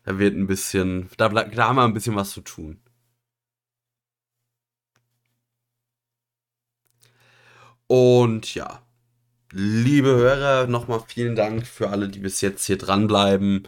Da 0.04 0.20
wird 0.20 0.36
ein 0.36 0.48
bisschen, 0.48 1.10
da, 1.18 1.30
da 1.30 1.68
haben 1.68 1.76
wir 1.78 1.84
ein 1.86 1.94
bisschen 1.94 2.16
was 2.16 2.32
zu 2.32 2.42
tun. 2.42 2.80
Und 7.88 8.56
ja, 8.56 8.83
Liebe 9.56 10.08
Hörer, 10.08 10.66
nochmal 10.66 11.04
vielen 11.06 11.36
Dank 11.36 11.68
für 11.68 11.92
alle, 11.92 12.10
die 12.10 12.18
bis 12.18 12.42
jetzt 12.42 12.66
hier 12.66 12.78
dranbleiben. 12.80 13.68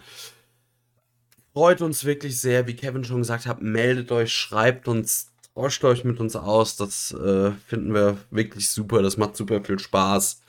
Freut 1.54 1.84
uns 1.84 2.06
wirklich 2.06 2.42
sehr, 2.42 2.66
wie 2.66 2.76
Kevin 2.76 3.04
schon 3.04 3.20
gesagt 3.20 3.46
hat, 3.46 3.62
meldet 3.62 4.12
euch, 4.12 4.34
schreibt 4.34 4.88
uns, 4.88 5.32
tauscht 5.54 5.84
euch 5.84 6.04
mit 6.04 6.20
uns 6.20 6.36
aus. 6.36 6.76
Das 6.76 7.12
äh, 7.12 7.52
finden 7.68 7.94
wir 7.94 8.18
wirklich 8.32 8.70
super. 8.70 9.04
Das 9.04 9.18
macht 9.18 9.38
super 9.38 9.64
viel 9.64 9.78
Spaß. 9.78 10.42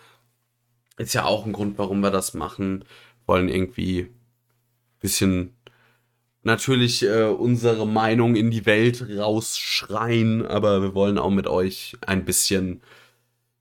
Ist 0.97 1.13
ja 1.13 1.27
auch 1.27 1.45
ein 1.45 1.53
Grund, 1.53 1.77
warum 1.77 2.01
wir 2.01 2.11
das 2.11 2.33
machen. 2.33 2.87
Wollen 3.27 3.51
irgendwie 3.51 4.05
ein 4.05 5.01
bisschen 5.01 5.55
natürlich 6.45 7.03
äh, 7.03 7.25
unsere 7.25 7.87
Meinung 7.87 8.37
in 8.37 8.51
die 8.51 8.65
Welt 8.65 9.07
rausschreien, 9.07 10.47
aber 10.47 10.81
wir 10.81 10.95
wollen 10.95 11.19
auch 11.19 11.29
mit 11.29 11.47
euch 11.47 11.95
ein 12.01 12.25
bisschen 12.25 12.81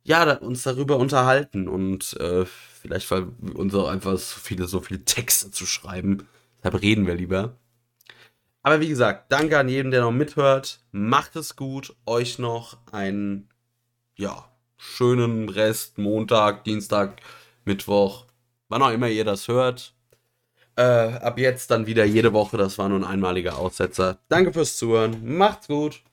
ja, 0.05 0.37
uns 0.37 0.63
darüber 0.63 0.97
unterhalten 0.97 1.67
und 1.67 2.13
äh, 2.19 2.45
vielleicht, 2.45 3.09
weil 3.09 3.27
uns 3.55 3.73
auch 3.73 3.89
einfach 3.89 4.17
so 4.17 4.39
viele, 4.39 4.67
so 4.67 4.79
viele 4.79 5.03
Texte 5.03 5.49
zu 5.51 5.65
schreiben. 5.65 6.27
Deshalb 6.59 6.81
reden 6.81 7.07
wir 7.07 7.15
lieber. 7.15 7.57
Aber 8.61 8.79
wie 8.81 8.87
gesagt, 8.87 9.31
danke 9.31 9.57
an 9.57 9.67
jeden, 9.67 9.91
der 9.91 10.01
noch 10.01 10.11
mithört. 10.11 10.79
Macht 10.91 11.35
es 11.35 11.55
gut. 11.55 11.95
Euch 12.05 12.39
noch 12.39 12.77
einen, 12.91 13.49
ja, 14.15 14.49
schönen 14.77 15.49
Rest. 15.49 15.97
Montag, 15.97 16.63
Dienstag, 16.63 17.21
Mittwoch. 17.63 18.25
Wann 18.69 18.83
auch 18.83 18.91
immer 18.91 19.07
ihr 19.09 19.25
das 19.25 19.47
hört. 19.47 19.93
Äh, 20.75 20.83
ab 20.83 21.39
jetzt 21.39 21.71
dann 21.71 21.87
wieder 21.87 22.05
jede 22.05 22.31
Woche. 22.33 22.57
Das 22.57 22.77
war 22.77 22.89
nur 22.89 22.99
ein 22.99 23.05
einmaliger 23.05 23.57
Aussetzer. 23.57 24.19
Danke 24.29 24.53
fürs 24.53 24.77
Zuhören. 24.77 25.37
Macht's 25.37 25.67
gut. 25.67 26.03